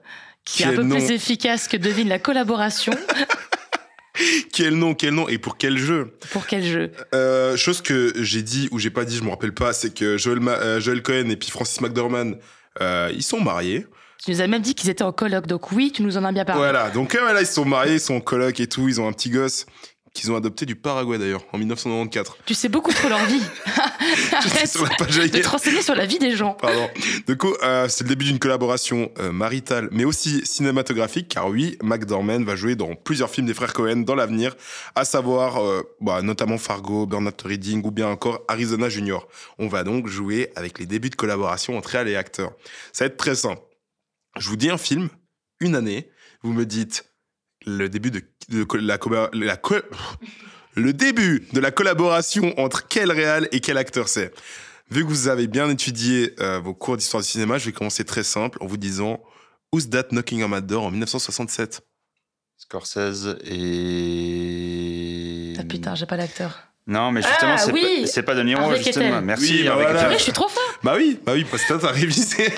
qui 0.44 0.62
est 0.62 0.66
un 0.66 0.74
peu 0.74 0.82
nom. 0.82 0.96
plus 0.96 1.10
efficace 1.10 1.68
que 1.68 1.76
Devine 1.76 2.08
la 2.08 2.18
collaboration. 2.18 2.92
Quel 4.52 4.74
nom, 4.76 4.94
quel 4.94 5.12
nom 5.12 5.26
et 5.28 5.38
pour 5.38 5.56
quel 5.56 5.76
jeu? 5.76 6.16
Pour 6.30 6.46
quel 6.46 6.62
jeu? 6.62 6.92
Euh, 7.16 7.56
Chose 7.56 7.82
que 7.82 8.12
j'ai 8.22 8.42
dit 8.42 8.68
ou 8.70 8.78
j'ai 8.78 8.90
pas 8.90 9.04
dit, 9.04 9.16
je 9.16 9.24
me 9.24 9.30
rappelle 9.30 9.52
pas, 9.52 9.72
c'est 9.72 9.92
que 9.92 10.16
Joel, 10.18 10.38
Ma- 10.38 10.52
euh, 10.52 10.78
Joel 10.80 11.02
Cohen 11.02 11.28
et 11.30 11.36
puis 11.36 11.50
Francis 11.50 11.80
McDormand, 11.80 12.34
euh, 12.80 13.10
ils 13.12 13.24
sont 13.24 13.40
mariés. 13.40 13.86
Tu 14.24 14.30
nous 14.30 14.40
as 14.40 14.46
même 14.46 14.62
dit 14.62 14.76
qu'ils 14.76 14.88
étaient 14.88 15.02
en 15.02 15.10
coloc, 15.10 15.48
donc 15.48 15.72
oui, 15.72 15.90
tu 15.92 16.02
nous 16.02 16.16
en 16.16 16.22
as 16.24 16.30
bien 16.30 16.44
parlé. 16.44 16.60
Voilà, 16.62 16.90
donc 16.90 17.16
euh, 17.16 17.18
voilà, 17.22 17.40
ils 17.40 17.46
sont 17.46 17.64
mariés, 17.64 17.94
ils 17.94 18.00
sont 18.00 18.14
en 18.14 18.20
coloc 18.20 18.60
et 18.60 18.68
tout, 18.68 18.86
ils 18.88 19.00
ont 19.00 19.08
un 19.08 19.12
petit 19.12 19.30
gosse 19.30 19.66
qu'ils 20.14 20.30
ont 20.30 20.36
adopté 20.36 20.64
du 20.64 20.76
Paraguay 20.76 21.18
d'ailleurs 21.18 21.44
en 21.52 21.58
1994. 21.58 22.36
Tu 22.46 22.54
sais 22.54 22.68
beaucoup 22.68 22.92
trop 22.92 23.08
leur 23.08 23.24
vie. 23.26 23.42
Arrête 24.32 24.68
sur 24.68 24.84
la 24.84 24.94
page 24.96 25.16
de 25.16 25.26
te 25.26 25.48
renseigner 25.48 25.82
sur 25.82 25.96
la 25.96 26.06
vie 26.06 26.20
des 26.20 26.36
gens. 26.36 26.54
Pardon. 26.54 26.88
Du 27.26 27.36
coup, 27.36 27.52
euh, 27.62 27.88
c'est 27.88 28.04
le 28.04 28.08
début 28.08 28.24
d'une 28.24 28.38
collaboration 28.38 29.10
euh, 29.18 29.32
maritale, 29.32 29.88
mais 29.90 30.04
aussi 30.04 30.46
cinématographique, 30.46 31.28
car 31.28 31.48
oui, 31.48 31.76
McDormand 31.82 32.44
va 32.44 32.54
jouer 32.54 32.76
dans 32.76 32.94
plusieurs 32.94 33.28
films 33.28 33.48
des 33.48 33.54
frères 33.54 33.72
Cohen 33.72 33.96
dans 33.96 34.14
l'avenir, 34.14 34.54
à 34.94 35.04
savoir 35.04 35.62
euh, 35.62 35.82
bah, 36.00 36.22
notamment 36.22 36.58
Fargo, 36.58 37.06
Burnout 37.06 37.42
Reading 37.42 37.82
ou 37.84 37.90
bien 37.90 38.06
encore 38.06 38.42
Arizona 38.46 38.88
Junior. 38.88 39.26
On 39.58 39.66
va 39.66 39.82
donc 39.82 40.06
jouer 40.06 40.52
avec 40.54 40.78
les 40.78 40.86
débuts 40.86 41.10
de 41.10 41.16
collaboration 41.16 41.76
entre 41.76 41.90
réal 41.90 42.08
et 42.08 42.16
acteurs. 42.16 42.52
Ça 42.92 43.04
va 43.04 43.06
être 43.08 43.16
très 43.16 43.34
simple. 43.34 43.62
Je 44.38 44.48
vous 44.48 44.56
dis 44.56 44.70
un 44.70 44.78
film, 44.78 45.08
une 45.58 45.74
année, 45.74 46.08
vous 46.42 46.52
me 46.52 46.64
dites 46.64 47.04
le 47.66 47.88
début 47.88 48.10
de, 48.10 48.22
la, 48.78 48.98
le 50.74 50.92
début 50.92 51.46
de 51.52 51.60
la 51.60 51.70
collaboration 51.70 52.58
entre 52.58 52.86
quel 52.88 53.12
réal 53.12 53.48
et 53.52 53.60
quel 53.60 53.78
acteur 53.78 54.08
c'est. 54.08 54.32
Vu 54.90 55.02
que 55.02 55.08
vous 55.08 55.28
avez 55.28 55.46
bien 55.46 55.68
étudié 55.70 56.34
euh, 56.40 56.60
vos 56.60 56.74
cours 56.74 56.96
d'histoire 56.96 57.22
du 57.22 57.28
cinéma, 57.28 57.58
je 57.58 57.66
vais 57.66 57.72
commencer 57.72 58.04
très 58.04 58.22
simple 58.22 58.58
en 58.60 58.66
vous 58.66 58.76
disant 58.76 59.22
Who's 59.72 59.88
That 59.88 60.08
Knocking 60.10 60.42
on 60.44 60.48
My 60.48 60.62
Door 60.62 60.84
en 60.84 60.90
1967 60.90 61.80
Scorsese 62.56 63.36
et. 63.44 65.54
Ah 65.58 65.64
putain, 65.64 65.94
j'ai 65.94 66.06
pas 66.06 66.16
l'acteur. 66.16 66.58
Non, 66.86 67.12
mais 67.12 67.22
justement, 67.22 67.54
Ah, 67.54 67.58
c'est 67.58 67.72
oui 67.72 68.06
pas, 68.26 68.34
De 68.34 68.42
Niro, 68.42 68.74
justement. 68.76 69.22
Merci. 69.22 69.62
Oui, 69.62 69.64
bah 69.64 69.74
voilà. 69.74 70.12
Je 70.12 70.22
suis 70.22 70.32
trop 70.32 70.48
fort. 70.48 70.62
Bah 70.82 70.94
oui, 70.96 71.18
bah 71.24 71.32
oui, 71.34 71.46
parce 71.50 71.64
que 71.64 71.74
t'as 71.74 71.90
révisé. 71.90 72.52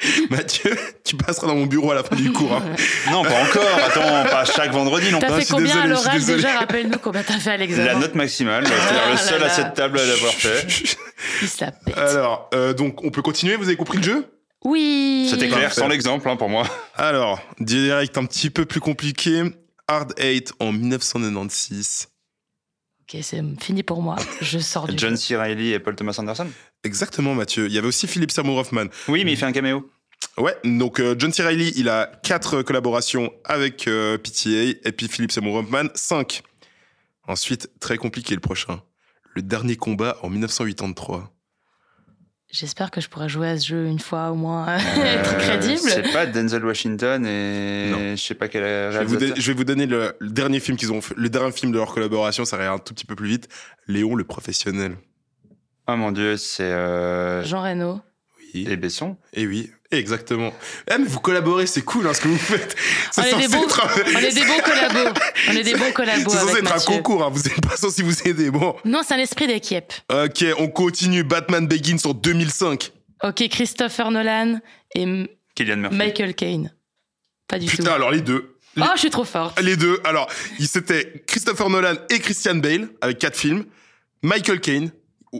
Mathieu, 0.30 0.76
tu 1.04 1.16
passeras 1.16 1.46
dans 1.48 1.56
mon 1.56 1.66
bureau 1.66 1.90
à 1.90 1.96
la 1.96 2.04
fin 2.04 2.14
du 2.14 2.30
cours. 2.32 2.52
hein. 2.52 2.62
Non, 3.10 3.22
pas 3.22 3.42
encore. 3.42 3.78
Attends, 3.84 4.30
pas 4.30 4.44
chaque 4.44 4.72
vendredi 4.72 5.10
non 5.10 5.18
T'as 5.18 5.38
fait 5.40 5.46
combien 5.50 5.66
désolé, 5.66 5.82
à 5.82 5.86
l'oral 5.86 6.24
déjà 6.24 6.58
Rappelle-nous 6.60 6.98
combien 6.98 7.22
t'as 7.22 7.38
fait 7.38 7.50
à 7.50 7.56
l'examen. 7.56 7.84
La 7.86 7.94
note 7.96 8.14
maximale, 8.14 8.66
c'est-à-dire 8.66 9.02
Ah 9.06 9.10
le 9.10 9.16
seul 9.16 9.40
là 9.40 9.46
à 9.46 9.50
cette 9.50 9.74
table 9.74 9.98
à 9.98 10.04
l'avoir 10.04 10.32
fait. 10.32 10.66
Il 11.42 11.48
se 11.48 11.64
la 11.64 11.72
pète. 11.72 11.98
Alors, 11.98 12.48
euh, 12.54 12.72
donc, 12.74 13.02
on 13.02 13.10
peut 13.10 13.22
continuer 13.22 13.56
Vous 13.56 13.64
avez 13.66 13.76
compris 13.76 13.98
le 13.98 14.04
jeu? 14.04 14.26
Oui. 14.64 15.28
C'était 15.30 15.48
clair, 15.48 15.72
sans 15.72 15.88
l'exemple 15.88 16.28
hein, 16.28 16.36
pour 16.36 16.48
moi. 16.48 16.64
Alors, 16.96 17.40
direct 17.60 18.16
un 18.18 18.24
petit 18.24 18.50
peu 18.50 18.64
plus 18.66 18.80
compliqué. 18.80 19.42
Hard 19.88 20.12
Eight 20.18 20.52
en 20.60 20.70
1996. 20.72 22.08
Ok, 23.10 23.20
c'est 23.22 23.42
fini 23.58 23.82
pour 23.82 24.02
moi. 24.02 24.16
Je 24.42 24.58
sors 24.58 24.86
du. 24.86 24.98
John 24.98 25.16
C. 25.16 25.34
Reilly 25.34 25.72
et 25.72 25.78
Paul 25.78 25.96
Thomas 25.96 26.16
Anderson. 26.18 26.46
Exactement, 26.84 27.34
Mathieu. 27.34 27.66
Il 27.66 27.72
y 27.72 27.78
avait 27.78 27.86
aussi 27.88 28.06
Philippe 28.06 28.30
Seymour 28.30 28.58
Hoffman. 28.58 28.86
Oui, 29.08 29.24
mais 29.24 29.32
il 29.32 29.36
fait 29.38 29.46
un 29.46 29.52
caméo. 29.52 29.90
Ouais, 30.36 30.56
donc 30.64 31.00
euh, 31.00 31.14
John 31.18 31.32
C. 31.32 31.42
Reilly, 31.42 31.72
il 31.76 31.88
a 31.88 32.10
quatre 32.22 32.62
collaborations 32.62 33.32
avec 33.44 33.88
euh, 33.88 34.18
PTA 34.18 34.78
et 34.84 34.92
puis 34.92 35.08
Philippe 35.08 35.32
Seymour 35.32 35.54
Hoffman, 35.54 35.88
5. 35.94 36.42
Ensuite, 37.26 37.70
très 37.80 37.96
compliqué 37.96 38.34
le 38.34 38.40
prochain. 38.40 38.82
Le 39.34 39.42
dernier 39.42 39.76
combat 39.76 40.18
en 40.22 40.28
1983. 40.28 41.32
J'espère 42.50 42.90
que 42.90 43.00
je 43.02 43.08
pourrai 43.10 43.28
jouer 43.28 43.48
à 43.48 43.58
ce 43.58 43.66
jeu 43.68 43.86
une 43.86 43.98
fois 43.98 44.30
au 44.30 44.34
moins, 44.34 44.66
être 44.78 45.34
Euh, 45.34 45.38
crédible. 45.38 45.78
C'est 45.90 46.12
pas 46.12 46.24
Denzel 46.26 46.64
Washington 46.64 47.26
et 47.26 47.90
Non. 47.90 47.98
je 48.16 48.22
sais 48.22 48.34
pas 48.34 48.48
quel 48.48 48.62
Je 48.92 48.98
vais, 48.98 49.04
vous 49.04 49.18
je 49.36 49.52
vais 49.52 49.56
vous 49.56 49.64
donner 49.64 49.84
le, 49.86 50.14
le 50.18 50.30
dernier 50.30 50.58
film 50.58 50.78
qu'ils 50.78 50.90
ont 50.92 51.02
fait, 51.02 51.14
le 51.16 51.28
dernier 51.28 51.52
film 51.52 51.72
de 51.72 51.76
leur 51.76 51.92
collaboration, 51.92 52.46
ça 52.46 52.56
ira 52.62 52.72
un 52.74 52.78
tout 52.78 52.94
petit 52.94 53.04
peu 53.04 53.14
plus 53.14 53.28
vite. 53.28 53.48
Léon 53.86 54.14
le 54.14 54.24
professionnel. 54.24 54.96
Oh 55.88 55.96
mon 55.96 56.10
dieu, 56.12 56.36
c'est 56.38 56.62
euh... 56.64 57.42
Jean 57.44 57.62
Reno. 57.62 58.00
Et 58.54 58.76
Besson. 58.76 59.16
Et 59.34 59.46
oui, 59.46 59.70
exactement. 59.90 60.52
Eh, 60.90 60.98
mais 60.98 61.06
vous 61.06 61.20
collaborez, 61.20 61.66
c'est 61.66 61.82
cool 61.82 62.06
hein, 62.06 62.14
ce 62.14 62.20
que 62.22 62.28
vous 62.28 62.38
faites. 62.38 62.74
On 63.16 63.22
est, 63.22 63.36
des 63.36 63.48
bons, 63.48 63.64
être 63.64 63.84
un- 63.84 64.02
on 64.14 64.18
est 64.20 64.32
des 64.32 64.44
bons 64.44 64.60
collabos. 64.64 65.20
On 65.48 65.52
est 65.52 65.62
des 65.62 65.74
bons 65.74 65.92
collabos 65.92 66.30
c'est 66.30 66.38
censé 66.38 66.58
être 66.58 66.72
un 66.74 66.78
concours, 66.80 67.24
hein, 67.24 67.30
vous 67.32 67.42
n'êtes 67.42 67.60
pas 67.60 67.76
censé 67.76 68.02
vous 68.02 68.22
aider. 68.26 68.50
Bon, 68.50 68.74
Non, 68.84 69.02
c'est 69.06 69.14
un 69.14 69.18
esprit 69.18 69.46
d'équipe. 69.46 69.92
ok, 70.12 70.44
on 70.58 70.68
continue. 70.68 71.24
Batman 71.24 71.66
Begins 71.66 71.96
en 72.06 72.14
2005. 72.14 72.92
Ok, 73.24 73.48
Christopher 73.48 74.10
Nolan 74.10 74.60
et 74.94 75.26
Kylian 75.54 75.76
Murphy. 75.76 75.96
Michael 75.96 76.34
Caine. 76.34 76.74
Pas 77.48 77.58
du 77.58 77.66
Putain, 77.66 77.84
tout. 77.84 77.90
alors 77.90 78.10
les 78.10 78.20
deux. 78.20 78.54
Oh, 78.80 78.84
je 78.94 79.00
suis 79.00 79.10
trop 79.10 79.24
forte. 79.24 79.60
Les 79.60 79.76
deux. 79.76 79.98
Alors, 80.04 80.28
il- 80.60 80.68
c'était 80.68 81.24
Christopher 81.26 81.68
Nolan 81.68 81.94
et 82.10 82.20
Christian 82.20 82.54
Bale 82.54 82.88
avec 83.00 83.18
quatre 83.18 83.36
films. 83.36 83.64
Michael 84.22 84.60
Caine, 84.60 84.90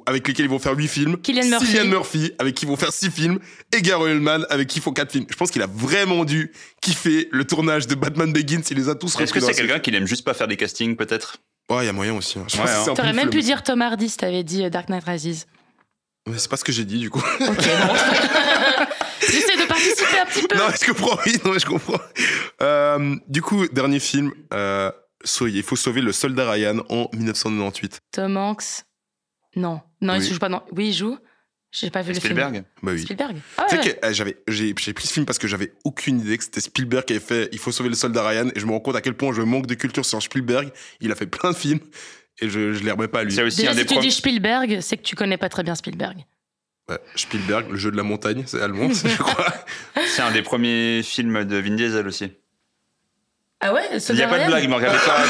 avec 0.07 0.27
lesquels 0.29 0.46
ils 0.46 0.51
vont 0.51 0.59
faire 0.59 0.77
huit 0.77 0.88
films. 0.88 1.16
Cillian 1.24 1.46
Murphy. 1.46 1.66
Cillian 1.66 1.85
Murphy, 1.87 2.33
avec 2.38 2.55
qui 2.55 2.64
ils 2.64 2.68
vont 2.68 2.77
faire 2.77 2.92
six 2.92 3.11
films. 3.11 3.38
Et 3.77 3.83
Gary 3.83 4.12
Oldman, 4.12 4.46
avec 4.51 4.68
qui 4.68 4.79
ils 4.79 4.83
font 4.83 4.92
quatre 4.92 5.12
films. 5.12 5.27
Je 5.31 5.37
pense 5.37 5.51
qu'il 5.51 5.62
a 5.62 5.66
vraiment 5.66 6.24
dû 6.24 6.53
kiffer 6.83 7.29
le 7.33 7.44
tournage 7.44 7.87
de 7.87 7.94
Batman 7.94 8.33
Begins. 8.33 8.62
Il 8.70 8.77
les 8.77 8.88
a 8.88 8.94
tous 8.94 9.18
Est-ce 9.20 9.33
que 9.33 9.40
c'est 9.40 9.55
quelqu'un 9.55 9.79
qui 9.81 9.90
n'aime 9.92 10.07
juste 10.07 10.24
pas 10.24 10.35
faire 10.35 10.48
des 10.48 10.57
castings, 10.57 10.96
peut-être? 10.96 11.38
Ouais, 11.70 11.83
il 11.85 11.87
y 11.87 11.90
a 11.90 11.92
moyen 11.92 12.14
aussi. 12.14 12.38
hein. 12.38 12.44
Je 12.48 12.57
Ouais, 12.57 12.62
hein. 12.62 12.66
c'est 12.66 12.90
un 12.90 12.94
peu 12.94 13.03
T'aurais 13.03 13.12
même 13.12 13.31
pu 13.31 13.40
dire 13.40 13.62
Tom 13.62 13.83
Hardy 13.83 14.09
si 14.09 14.16
t'avais 14.16 14.42
dit 14.42 14.64
euh, 14.64 14.70
Dark 14.70 14.88
Knight 14.88 15.05
Rises. 15.05 15.46
Mais 16.27 16.38
c'est 16.38 16.51
pas 16.51 16.57
ce 16.57 16.64
que 16.64 16.72
j'ai 16.72 16.85
dit, 16.85 16.98
du 16.98 17.11
coup. 17.11 17.22
Ok. 17.40 17.59
J'essaie 19.20 19.57
de 19.57 19.66
participer 19.66 20.18
un 20.20 20.27
petit 20.27 20.46
peu. 20.46 20.57
non, 20.57 20.64
je 20.81 20.87
comprends, 20.87 21.18
oui, 21.27 21.37
non, 21.44 21.59
je 21.59 21.66
comprends. 21.66 22.01
Euh, 22.62 23.16
du 23.29 23.42
coup, 23.42 23.66
dernier 23.68 24.01
film, 24.01 24.33
euh, 24.53 24.90
il 25.42 25.62
faut 25.62 25.77
sauver 25.77 26.00
le 26.00 26.12
soldat 26.12 26.50
Ryan 26.50 26.79
en 26.88 27.08
1998. 27.12 27.98
Tom 28.12 28.37
Hanks? 28.37 28.85
Non. 29.56 29.81
Non, 30.01 30.15
il 30.15 30.21
Oui. 30.21 30.29
ne 30.29 30.33
joue 30.35 30.38
pas. 30.38 30.49
Non. 30.49 30.63
Oui, 30.73 30.88
il 30.88 30.94
joue. 30.94 31.19
J'ai 31.71 31.90
pas 31.90 32.01
vu 32.01 32.15
le 32.15 32.21
film. 32.21 32.33
Spielberg 32.33 32.65
Bah 32.83 32.92
oui. 32.92 33.03
Spielberg. 33.03 33.37
Ah 33.59 33.67
Tu 33.69 33.77
ouais, 33.77 33.83
sais 33.83 33.88
ouais. 33.90 33.94
que 34.01 34.07
euh, 34.07 34.13
j'avais, 34.15 34.37
j'ai, 34.49 34.75
j'ai 34.79 34.92
pris 34.94 35.07
ce 35.07 35.13
film 35.13 35.27
parce 35.27 35.38
que 35.38 35.46
j'avais 35.46 35.73
aucune 35.85 36.21
idée 36.21 36.38
que 36.38 36.44
c'était 36.44 36.63
Spielberg 36.63 37.05
qui 37.05 37.13
avait 37.13 37.21
fait 37.21 37.51
Il 37.53 37.59
faut 37.59 37.73
sauver 37.73 37.90
le 37.90 37.94
soldat 37.94 38.27
Ryan 38.27 38.49
et 38.55 38.59
je 38.59 38.65
me 38.65 38.71
rends 38.73 38.81
compte 38.81 38.96
à 38.96 39.03
quel 39.03 39.13
point 39.15 39.35
je 39.35 39.42
manque 39.42 39.67
de 39.67 39.75
culture 39.75 40.07
sur 40.07 40.23
Spielberg. 40.23 40.71
Il 41.01 41.13
a 41.13 41.15
fait 41.15 41.27
plein 41.27 41.51
de 41.51 41.57
films 41.57 41.81
et 42.40 42.49
je, 42.49 42.73
je 42.73 42.83
les 42.83 42.90
remets 42.90 43.09
pas 43.09 43.21
à 43.21 43.25
lui. 43.25 43.33
C'est 43.35 43.42
aussi 43.42 43.59
Déjà, 43.59 43.73
un 43.73 43.75
si 43.75 43.81
des 43.81 43.87
tu 43.87 43.99
dis 43.99 44.11
Spielberg, 44.11 44.79
c'est 44.81 44.96
que 44.96 45.03
tu 45.03 45.15
connais 45.15 45.37
pas 45.37 45.51
très 45.51 45.63
bien 45.63 45.75
Spielberg. 45.75 46.25
Ouais, 46.88 46.99
Spielberg, 47.17 47.71
le 47.71 47.77
jeu 47.77 47.90
de 47.90 47.99
la 47.99 48.03
montagne, 48.03 48.44
c'est 48.46 48.63
allemand, 48.63 48.88
je 49.05 49.17
crois. 49.19 49.53
C'est 50.07 50.23
un 50.23 50.31
des 50.33 50.40
premiers 50.40 51.03
films 51.03 51.44
de 51.44 51.57
Vin 51.59 51.75
Diesel 51.77 52.07
aussi. 52.09 52.33
Ah 53.61 53.75
ouais 53.75 53.83
Il 54.09 54.15
n'y 54.15 54.23
a 54.23 54.29
pas 54.29 54.38
de 54.38 54.46
blague, 54.46 54.69
me 54.71 54.75
regardez 54.75 54.99
pas. 55.05 55.23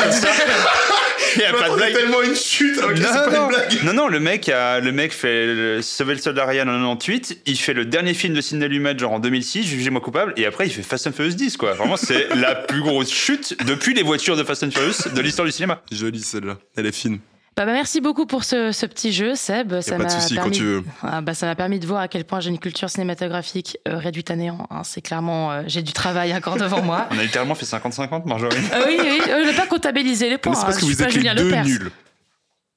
Il 1.36 1.38
n'y 1.40 1.44
a 1.44 1.52
pas 1.52 1.68
de 1.70 1.74
blague. 1.76 1.94
tellement 1.94 2.22
une 2.22 2.34
chute, 2.34 2.76
c'est 2.76 2.82
non, 2.82 2.88
pas 3.12 3.30
non. 3.30 3.42
une 3.44 3.48
blague. 3.48 3.82
non, 3.84 3.92
non, 3.92 4.08
le 4.08 4.20
mec, 4.20 4.48
a, 4.48 4.80
le 4.80 4.92
mec 4.92 5.12
fait 5.12 5.46
le- 5.46 5.82
Sauver 5.82 6.14
le 6.14 6.20
soldat 6.20 6.46
Ryan 6.46 6.68
en 6.68 6.96
98, 6.96 7.42
il 7.46 7.56
fait 7.58 7.74
le 7.74 7.84
dernier 7.84 8.14
film 8.14 8.34
de 8.34 8.40
Sidney 8.40 8.68
Lumet, 8.68 8.96
genre 8.98 9.12
en 9.12 9.18
2006, 9.20 9.64
Jugez-moi 9.66 10.00
coupable, 10.00 10.32
et 10.36 10.46
après 10.46 10.66
il 10.66 10.70
fait 10.72 10.82
Fast 10.82 11.06
and 11.06 11.12
Furious 11.12 11.34
10, 11.34 11.56
quoi. 11.56 11.72
Vraiment, 11.74 11.96
c'est 11.96 12.28
la 12.36 12.54
plus 12.54 12.80
grosse 12.82 13.10
chute 13.12 13.56
depuis 13.66 13.94
les 13.94 14.02
voitures 14.02 14.36
de 14.36 14.44
Fast 14.44 14.62
and 14.64 14.70
Furious 14.70 15.12
de 15.14 15.20
l'histoire 15.20 15.46
du 15.46 15.52
cinéma. 15.52 15.82
Jolie 15.92 16.20
celle-là, 16.20 16.58
elle 16.76 16.86
est 16.86 16.92
fine. 16.94 17.18
Bah, 17.58 17.66
bah, 17.66 17.72
merci 17.72 18.00
beaucoup 18.00 18.24
pour 18.24 18.44
ce, 18.44 18.70
ce 18.70 18.86
petit 18.86 19.12
jeu, 19.12 19.34
Seb. 19.34 19.80
Ça 19.80 19.96
pas 19.96 20.04
de 20.04 20.34
m'a 20.34 20.42
permis- 20.42 20.56
tu 20.56 20.62
veux. 20.62 20.84
Ah, 21.02 21.20
bah, 21.20 21.34
ça 21.34 21.44
m'a 21.46 21.56
permis 21.56 21.80
de 21.80 21.86
voir 21.86 22.02
à 22.02 22.06
quel 22.06 22.24
point 22.24 22.38
j'ai 22.38 22.50
une 22.50 22.60
culture 22.60 22.88
cinématographique 22.88 23.78
euh, 23.88 23.96
réduite 23.98 24.30
à 24.30 24.36
néant. 24.36 24.68
hein. 24.70 24.82
C'est 24.84 25.00
clairement, 25.00 25.50
euh, 25.50 25.62
j'ai 25.66 25.82
du 25.82 25.92
travail 25.92 26.32
encore 26.36 26.56
devant 26.56 26.82
moi. 26.82 27.08
On 27.10 27.18
a 27.18 27.22
littéralement 27.24 27.56
fait 27.56 27.66
50-50, 27.66 28.28
Marjorie. 28.28 28.56
Ah 28.72 28.78
oui, 28.86 28.96
oui, 29.00 29.20
euh, 29.28 29.42
je 29.44 29.50
n'ai 29.50 29.56
pas 29.56 29.66
comptabilisé 29.66 30.30
les 30.30 30.38
points. 30.38 30.52
Mais 30.52 30.58
c'est 30.60 30.64
parce 30.66 30.76
hein. 30.76 30.80
que 30.80 30.86
Je 30.86 30.86
vous 30.86 30.92
suis 30.96 31.02
pas 31.04 31.10
êtes 31.10 31.16
les 31.16 31.34
deux 31.34 31.48
Lepers. 31.48 31.64
nuls. 31.64 31.90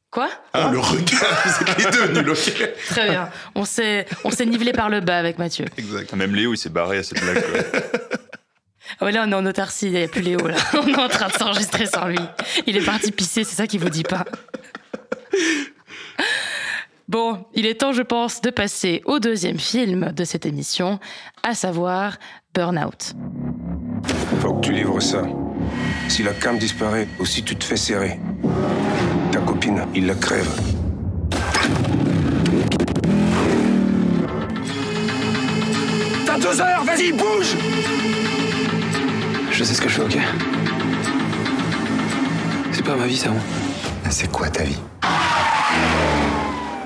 Quoi? 0.09 0.29
Ah, 0.53 0.69
le 0.71 0.79
regard, 0.79 1.43
vous 1.45 1.61
êtes 1.61 1.77
les 1.77 1.91
deux 1.91 2.19
nuls, 2.19 2.29
ok 2.31 2.69
Très 2.89 3.09
bien. 3.11 3.29
On 3.53 3.65
s'est, 3.65 4.07
on 4.23 4.31
s'est 4.31 4.47
nivelé 4.47 4.73
par 4.73 4.89
le 4.89 4.99
bas 4.99 5.19
avec 5.19 5.37
Mathieu. 5.37 5.65
Exact. 5.77 6.11
Même 6.13 6.33
Léo, 6.33 6.55
il 6.55 6.57
s'est 6.57 6.69
barré 6.69 6.97
à 6.97 7.03
cette 7.03 7.21
blague. 7.21 7.43
Ah 8.99 9.05
ouais, 9.05 9.13
là, 9.13 9.23
on 9.25 9.31
est 9.31 9.35
en 9.35 9.45
autarcie, 9.45 9.85
il 9.85 9.93
n'y 9.93 10.03
a 10.03 10.07
plus 10.09 10.21
Léo. 10.21 10.45
Là. 10.47 10.55
On 10.73 10.85
est 10.85 10.99
en 10.99 11.07
train 11.07 11.29
de 11.29 11.33
s'enregistrer 11.33 11.85
sans 11.85 12.07
lui. 12.07 12.19
Il 12.67 12.75
est 12.75 12.81
parti 12.85 13.11
pisser, 13.13 13.45
c'est 13.45 13.55
ça 13.55 13.65
qu'il 13.65 13.79
vous 13.79 13.89
dit 13.89 14.03
pas. 14.03 14.25
Bon, 17.11 17.43
il 17.53 17.65
est 17.65 17.81
temps, 17.81 17.91
je 17.91 18.03
pense, 18.03 18.39
de 18.39 18.49
passer 18.49 19.01
au 19.03 19.19
deuxième 19.19 19.57
film 19.57 20.13
de 20.15 20.23
cette 20.23 20.45
émission, 20.45 20.97
à 21.43 21.53
savoir 21.53 22.17
Burnout. 22.53 23.15
Faut 24.39 24.53
que 24.53 24.61
tu 24.61 24.71
livres 24.71 25.01
ça. 25.01 25.23
Si 26.07 26.23
la 26.23 26.31
cam 26.31 26.57
disparaît 26.57 27.09
ou 27.19 27.25
si 27.25 27.43
tu 27.43 27.57
te 27.57 27.65
fais 27.65 27.75
serrer, 27.75 28.17
ta 29.33 29.39
copine, 29.39 29.85
il 29.93 30.05
la 30.05 30.15
crève. 30.15 30.49
T'as 36.25 36.39
deux 36.39 36.61
heures, 36.61 36.83
vas-y, 36.85 37.11
bouge 37.11 37.57
Je 39.51 39.63
sais 39.65 39.73
ce 39.73 39.81
que 39.81 39.89
je 39.89 39.95
fais, 39.95 40.03
ok? 40.03 40.17
C'est 42.71 42.85
pas 42.85 42.95
ma 42.95 43.05
vie, 43.05 43.17
ça, 43.17 43.31
moi. 43.31 43.41
C'est 44.09 44.31
quoi 44.31 44.49
ta 44.49 44.63
vie 44.63 44.79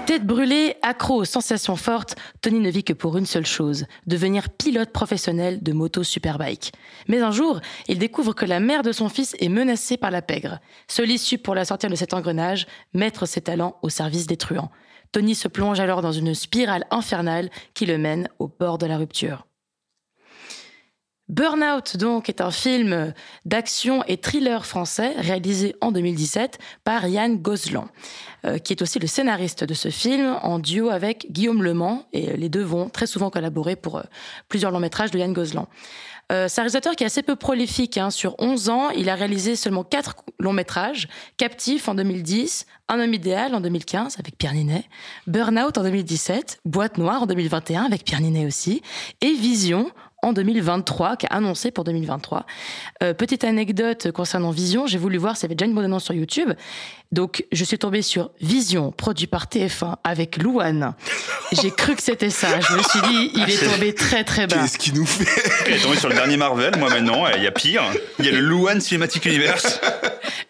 Tête 0.05 0.25
brûlée, 0.25 0.75
accro 0.83 1.15
aux 1.15 1.25
sensations 1.25 1.75
fortes, 1.75 2.15
Tony 2.41 2.59
ne 2.59 2.69
vit 2.69 2.83
que 2.83 2.93
pour 2.93 3.17
une 3.17 3.25
seule 3.25 3.45
chose, 3.45 3.85
devenir 4.05 4.49
pilote 4.49 4.91
professionnel 4.91 5.63
de 5.63 5.73
moto 5.73 6.03
superbike. 6.03 6.73
Mais 7.07 7.21
un 7.21 7.31
jour, 7.31 7.59
il 7.87 7.97
découvre 7.97 8.33
que 8.33 8.45
la 8.45 8.59
mère 8.59 8.83
de 8.83 8.91
son 8.91 9.09
fils 9.09 9.35
est 9.39 9.49
menacée 9.49 9.97
par 9.97 10.11
la 10.11 10.21
pègre. 10.21 10.59
Seule 10.87 11.09
issue 11.09 11.39
pour 11.39 11.55
la 11.55 11.65
sortir 11.65 11.89
de 11.89 11.95
cet 11.95 12.13
engrenage, 12.13 12.67
mettre 12.93 13.25
ses 13.25 13.41
talents 13.41 13.77
au 13.81 13.89
service 13.89 14.27
des 14.27 14.37
truands. 14.37 14.71
Tony 15.11 15.33
se 15.33 15.47
plonge 15.47 15.79
alors 15.79 16.01
dans 16.01 16.11
une 16.11 16.35
spirale 16.35 16.85
infernale 16.91 17.49
qui 17.73 17.87
le 17.87 17.97
mène 17.97 18.29
au 18.37 18.47
bord 18.47 18.77
de 18.77 18.85
la 18.85 18.97
rupture. 18.97 19.47
Burnout, 21.27 21.97
donc, 21.97 22.29
est 22.29 22.39
un 22.39 22.51
film 22.51 23.13
d'action 23.45 24.03
et 24.07 24.17
thriller 24.17 24.63
français 24.65 25.13
réalisé 25.17 25.75
en 25.81 25.91
2017 25.91 26.59
par 26.83 27.07
Yann 27.07 27.37
Gozlan, 27.37 27.87
euh, 28.45 28.59
qui 28.59 28.73
est 28.73 28.81
aussi 28.83 28.99
le 28.99 29.07
scénariste 29.07 29.63
de 29.63 29.73
ce 29.73 29.89
film 29.89 30.37
en 30.43 30.59
duo 30.59 30.89
avec 30.89 31.25
Guillaume 31.31 31.63
Lemans. 31.63 32.05
Et 32.13 32.37
les 32.37 32.49
deux 32.49 32.61
vont 32.61 32.89
très 32.89 33.07
souvent 33.07 33.31
collaborer 33.31 33.75
pour 33.75 33.97
euh, 33.97 34.03
plusieurs 34.49 34.69
longs 34.69 34.79
métrages 34.79 35.09
de 35.09 35.17
Yann 35.17 35.33
Gozlan. 35.33 35.67
Euh, 36.31 36.47
c'est 36.47 36.61
un 36.61 36.63
réalisateur 36.63 36.95
qui 36.95 37.03
est 37.03 37.07
assez 37.07 37.23
peu 37.23 37.35
prolifique. 37.35 37.97
hein. 37.97 38.09
Sur 38.09 38.35
11 38.39 38.69
ans, 38.69 38.89
il 38.91 39.09
a 39.09 39.15
réalisé 39.15 39.55
seulement 39.55 39.83
4 39.83 40.15
longs 40.39 40.53
métrages. 40.53 41.07
Captif 41.37 41.87
en 41.87 41.95
2010, 41.95 42.65
Un 42.87 42.99
homme 42.99 43.13
idéal 43.13 43.55
en 43.55 43.61
2015 43.61 44.17
avec 44.19 44.37
Pierre 44.37 44.53
Ninet, 44.53 44.85
Burnout 45.25 45.75
en 45.77 45.83
2017, 45.83 46.59
Boîte 46.65 46.99
noire 46.99 47.23
en 47.23 47.25
2021 47.25 47.83
avec 47.83 48.03
Pierre 48.05 48.21
Ninet 48.21 48.45
aussi, 48.45 48.83
et 49.21 49.33
Vision 49.33 49.89
en 50.25 50.33
2023, 50.33 51.17
qui 51.17 51.25
a 51.27 51.35
annoncé 51.35 51.71
pour 51.71 51.83
2023. 51.83 52.45
Euh, 53.03 53.13
petite 53.13 53.43
anecdote 53.43 54.11
concernant 54.11 54.51
Vision, 54.51 54.87
j'ai 54.87 54.97
voulu 54.97 55.17
voir 55.17 55.37
s'il 55.37 55.43
y 55.43 55.45
avait 55.47 55.55
déjà 55.55 55.67
une 55.67 55.75
bonne 55.75 55.85
annonce 55.85 56.05
sur 56.05 56.13
YouTube. 56.13 56.51
Donc, 57.11 57.45
je 57.51 57.63
suis 57.63 57.77
tombée 57.77 58.01
sur 58.01 58.31
Vision, 58.41 58.91
produit 58.91 59.27
par 59.27 59.45
TF1 59.45 59.95
avec 60.03 60.41
Louane. 60.41 60.95
J'ai 61.51 61.69
cru 61.71 61.95
que 61.95 62.01
c'était 62.01 62.31
ça. 62.31 62.59
Je 62.59 62.73
me 62.75 62.81
suis 62.81 63.01
dit, 63.01 63.31
il 63.35 63.49
est 63.49 63.63
tombé 63.71 63.93
très 63.93 64.23
très 64.23 64.47
bas. 64.47 64.57
Qu'est-ce 64.57 64.77
qu'il 64.79 64.95
nous 64.95 65.05
fait 65.05 65.27
Il 65.67 65.75
est 65.75 65.79
tombé 65.79 65.95
sur 65.97 66.09
le 66.09 66.15
dernier 66.15 66.35
Marvel, 66.35 66.75
moi 66.79 66.89
maintenant, 66.89 67.25
il 67.37 67.43
y 67.43 67.47
a 67.47 67.51
pire. 67.51 67.83
Il 68.19 68.25
y 68.25 68.29
a 68.29 68.31
le 68.31 68.39
Luan 68.39 68.81
Cinematic 68.81 69.23
Universe. 69.25 69.79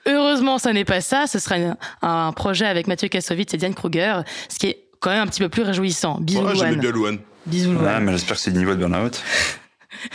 Heureusement, 0.07 0.57
ça 0.57 0.71
n'est 0.71 0.85
pas 0.85 1.01
ça. 1.01 1.27
Ce 1.27 1.39
sera 1.39 1.55
un, 2.01 2.31
projet 2.31 2.65
avec 2.65 2.87
Mathieu 2.87 3.09
Kassovitz 3.09 3.53
et 3.53 3.57
Diane 3.57 3.73
Kruger, 3.75 4.21
ce 4.49 4.57
qui 4.57 4.67
est 4.67 4.79
quand 5.01 5.09
même 5.09 5.21
un 5.23 5.27
petit 5.27 5.41
peu 5.41 5.49
plus 5.49 5.63
réjouissant. 5.63 6.19
Bisous, 6.21 6.41
Ouais, 6.41 6.53
Louane. 6.53 6.75
bien 6.79 6.91
Louane. 6.91 7.19
Bisous, 7.45 7.71
Ouais, 7.71 7.75
Louane. 7.79 8.03
mais 8.05 8.11
j'espère 8.13 8.37
que 8.37 8.41
c'est 8.41 8.51
le 8.51 8.57
niveau 8.57 8.71
de 8.71 8.77
Burnout. 8.77 9.21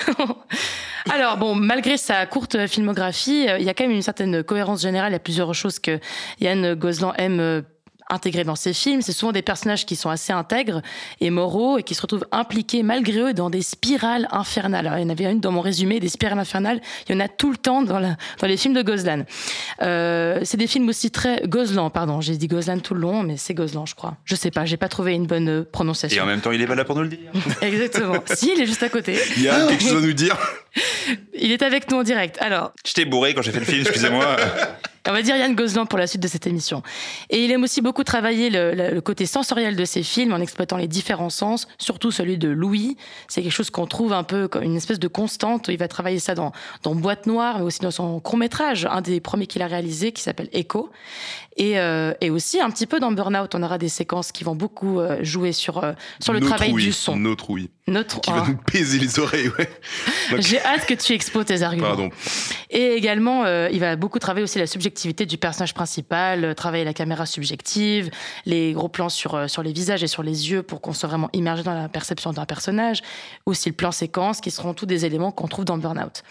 Alors 1.10 1.36
bon, 1.36 1.54
malgré 1.54 1.96
sa 1.96 2.26
courte 2.26 2.66
filmographie, 2.66 3.48
euh, 3.48 3.58
il 3.58 3.64
y 3.64 3.68
a 3.68 3.74
quand 3.74 3.84
même 3.84 3.96
une 3.96 4.02
certaine 4.02 4.42
cohérence 4.42 4.82
générale. 4.82 5.12
Il 5.12 5.14
y 5.14 5.16
a 5.16 5.20
plusieurs 5.20 5.54
choses 5.54 5.78
que 5.78 5.98
Yann 6.40 6.74
Gozlan 6.74 7.14
aime 7.14 7.64
intégrer 8.10 8.44
dans 8.44 8.56
ses 8.56 8.72
films. 8.72 9.02
C'est 9.02 9.12
souvent 9.12 9.32
des 9.32 9.42
personnages 9.42 9.86
qui 9.86 9.96
sont 9.96 10.10
assez 10.10 10.32
intègres 10.32 10.82
et 11.20 11.30
moraux 11.30 11.78
et 11.78 11.82
qui 11.82 11.94
se 11.94 12.02
retrouvent 12.02 12.26
impliqués 12.32 12.82
malgré 12.82 13.18
eux 13.20 13.34
dans 13.34 13.50
des 13.50 13.62
spirales 13.62 14.28
infernales. 14.30 14.86
Alors, 14.86 14.98
il 14.98 15.02
y 15.02 15.06
en 15.06 15.10
avait 15.10 15.24
une 15.30 15.40
dans 15.40 15.52
mon 15.52 15.60
résumé, 15.60 16.00
des 16.00 16.08
spirales 16.08 16.38
infernales. 16.38 16.80
Il 17.08 17.14
y 17.14 17.16
en 17.16 17.20
a 17.20 17.28
tout 17.28 17.50
le 17.50 17.56
temps 17.56 17.82
dans, 17.82 17.98
la- 17.98 18.16
dans 18.40 18.46
les 18.46 18.56
films 18.56 18.74
de 18.74 18.82
Gozlan. 18.82 19.24
Euh, 19.82 20.40
c'est 20.44 20.56
des 20.56 20.66
films 20.66 20.88
aussi 20.88 21.10
très 21.10 21.42
Gozlan, 21.46 21.90
pardon. 21.90 22.20
J'ai 22.20 22.36
dit 22.36 22.48
Gozlan 22.48 22.78
tout 22.80 22.94
le 22.94 23.00
long, 23.00 23.22
mais 23.22 23.36
c'est 23.36 23.54
Gozlan, 23.54 23.86
je 23.86 23.94
crois. 23.94 24.16
Je 24.24 24.34
sais 24.34 24.50
pas, 24.50 24.64
j'ai 24.64 24.76
pas 24.76 24.88
trouvé 24.88 25.14
une 25.14 25.26
bonne 25.26 25.48
euh, 25.48 25.64
prononciation. 25.70 26.18
Et 26.18 26.24
en 26.24 26.26
même 26.26 26.40
temps, 26.40 26.52
il 26.52 26.60
est 26.60 26.66
pas 26.66 26.74
là 26.74 26.84
pour 26.84 26.96
nous 26.96 27.02
le 27.02 27.08
dire. 27.08 27.18
Exactement. 27.62 28.14
si, 28.34 28.52
il 28.54 28.60
est 28.62 28.66
juste 28.66 28.82
à 28.82 28.88
côté. 28.88 29.16
Il 29.36 29.42
y 29.42 29.48
a 29.48 29.66
quelque 29.66 29.82
chose 29.82 30.02
à 30.02 30.06
nous 30.06 30.12
dire 30.12 30.36
Il 31.34 31.52
est 31.52 31.62
avec 31.62 31.90
nous 31.90 31.98
en 31.98 32.02
direct. 32.02 32.36
Alors, 32.40 32.72
J'étais 32.84 33.04
bourré 33.04 33.34
quand 33.34 33.42
j'ai 33.42 33.52
fait 33.52 33.60
le 33.60 33.64
film, 33.64 33.80
excusez-moi. 33.82 34.36
On 35.08 35.12
va 35.12 35.22
dire 35.22 35.34
Yann 35.34 35.54
Gozlan 35.54 35.86
pour 35.86 35.98
la 35.98 36.06
suite 36.06 36.20
de 36.22 36.28
cette 36.28 36.46
émission. 36.46 36.82
Et 37.30 37.42
il 37.42 37.50
aime 37.50 37.62
aussi 37.62 37.80
beaucoup 37.80 38.04
travailler 38.04 38.50
le, 38.50 38.74
le- 38.74 38.90
le 38.90 39.00
côté 39.00 39.24
sensoriel 39.24 39.74
de 39.74 39.84
ses 39.86 40.02
films 40.02 40.34
en 40.34 40.36
exploitant 40.36 40.76
les 40.76 40.88
différents 40.88 41.30
sens, 41.30 41.66
surtout 41.78 42.10
celui 42.10 42.36
de 42.36 42.48
Louis. 42.50 42.98
C'est 43.26 43.40
quelque 43.42 43.50
chose 43.50 43.70
qu'on 43.70 43.86
trouve 43.86 44.12
un 44.12 44.24
peu 44.24 44.46
comme 44.46 44.62
une 44.62 44.76
espèce 44.76 44.98
de 44.98 45.08
constante. 45.08 45.68
Il 45.68 45.78
va 45.78 45.88
travailler 45.88 46.18
ça 46.18 46.34
dans, 46.34 46.52
dans 46.82 46.94
Boîte 46.94 47.26
Noire, 47.26 47.58
mais 47.58 47.64
aussi 47.64 47.80
dans 47.80 47.90
son 47.90 48.20
court-métrage, 48.20 48.86
un 48.90 49.00
des 49.00 49.20
premiers 49.20 49.46
qu'il 49.46 49.62
a 49.62 49.66
réalisé, 49.68 50.12
qui 50.12 50.22
s'appelle 50.22 50.50
Echo. 50.52 50.90
Et, 51.56 51.78
euh, 51.78 52.12
et 52.20 52.30
aussi 52.30 52.60
un 52.60 52.70
petit 52.70 52.86
peu 52.86 53.00
dans 53.00 53.10
Burnout, 53.12 53.54
on 53.54 53.62
aura 53.62 53.76
des 53.76 53.88
séquences 53.88 54.30
qui 54.32 54.44
vont 54.44 54.54
beaucoup 54.54 55.00
euh, 55.00 55.18
jouer 55.22 55.52
sur, 55.52 55.82
euh, 55.82 55.92
sur 56.20 56.32
le 56.32 56.38
Notre 56.38 56.54
travail 56.54 56.72
ouïe, 56.72 56.84
du 56.84 56.92
son. 56.92 57.16
Notre 57.16 57.50
ouïe. 57.50 57.68
Notre, 57.88 58.20
Qui 58.20 58.30
va 58.30 58.44
Ah. 58.46 58.48
nous 58.48 58.58
baiser 58.72 59.00
les 59.00 59.18
oreilles, 59.18 59.48
ouais. 59.58 59.68
J'ai 60.38 60.60
hâte 60.62 60.86
que 60.86 60.94
tu 60.94 61.12
exposes 61.12 61.46
tes 61.46 61.62
arguments. 61.62 61.88
Pardon. 61.88 62.08
Et 62.70 62.92
également, 62.92 63.44
euh, 63.44 63.68
il 63.72 63.80
va 63.80 63.96
beaucoup 63.96 64.20
travailler 64.20 64.44
aussi 64.44 64.60
la 64.60 64.68
subjectivité 64.68 65.26
du 65.26 65.38
personnage 65.38 65.74
principal, 65.74 66.54
travailler 66.54 66.84
la 66.84 66.94
caméra 66.94 67.26
subjective, 67.26 68.10
les 68.46 68.72
gros 68.72 68.88
plans 68.88 69.08
sur, 69.08 69.50
sur 69.50 69.64
les 69.64 69.72
visages 69.72 70.04
et 70.04 70.06
sur 70.06 70.22
les 70.22 70.52
yeux 70.52 70.62
pour 70.62 70.80
qu'on 70.80 70.92
soit 70.92 71.08
vraiment 71.08 71.30
immergé 71.32 71.64
dans 71.64 71.74
la 71.74 71.88
perception 71.88 72.32
d'un 72.32 72.44
personnage, 72.46 73.02
aussi 73.44 73.68
le 73.68 73.74
plan 73.74 73.90
séquence, 73.90 74.40
qui 74.40 74.52
seront 74.52 74.72
tous 74.72 74.86
des 74.86 75.04
éléments 75.04 75.32
qu'on 75.32 75.48
trouve 75.48 75.64
dans 75.64 75.76
Burnout. 75.78 76.22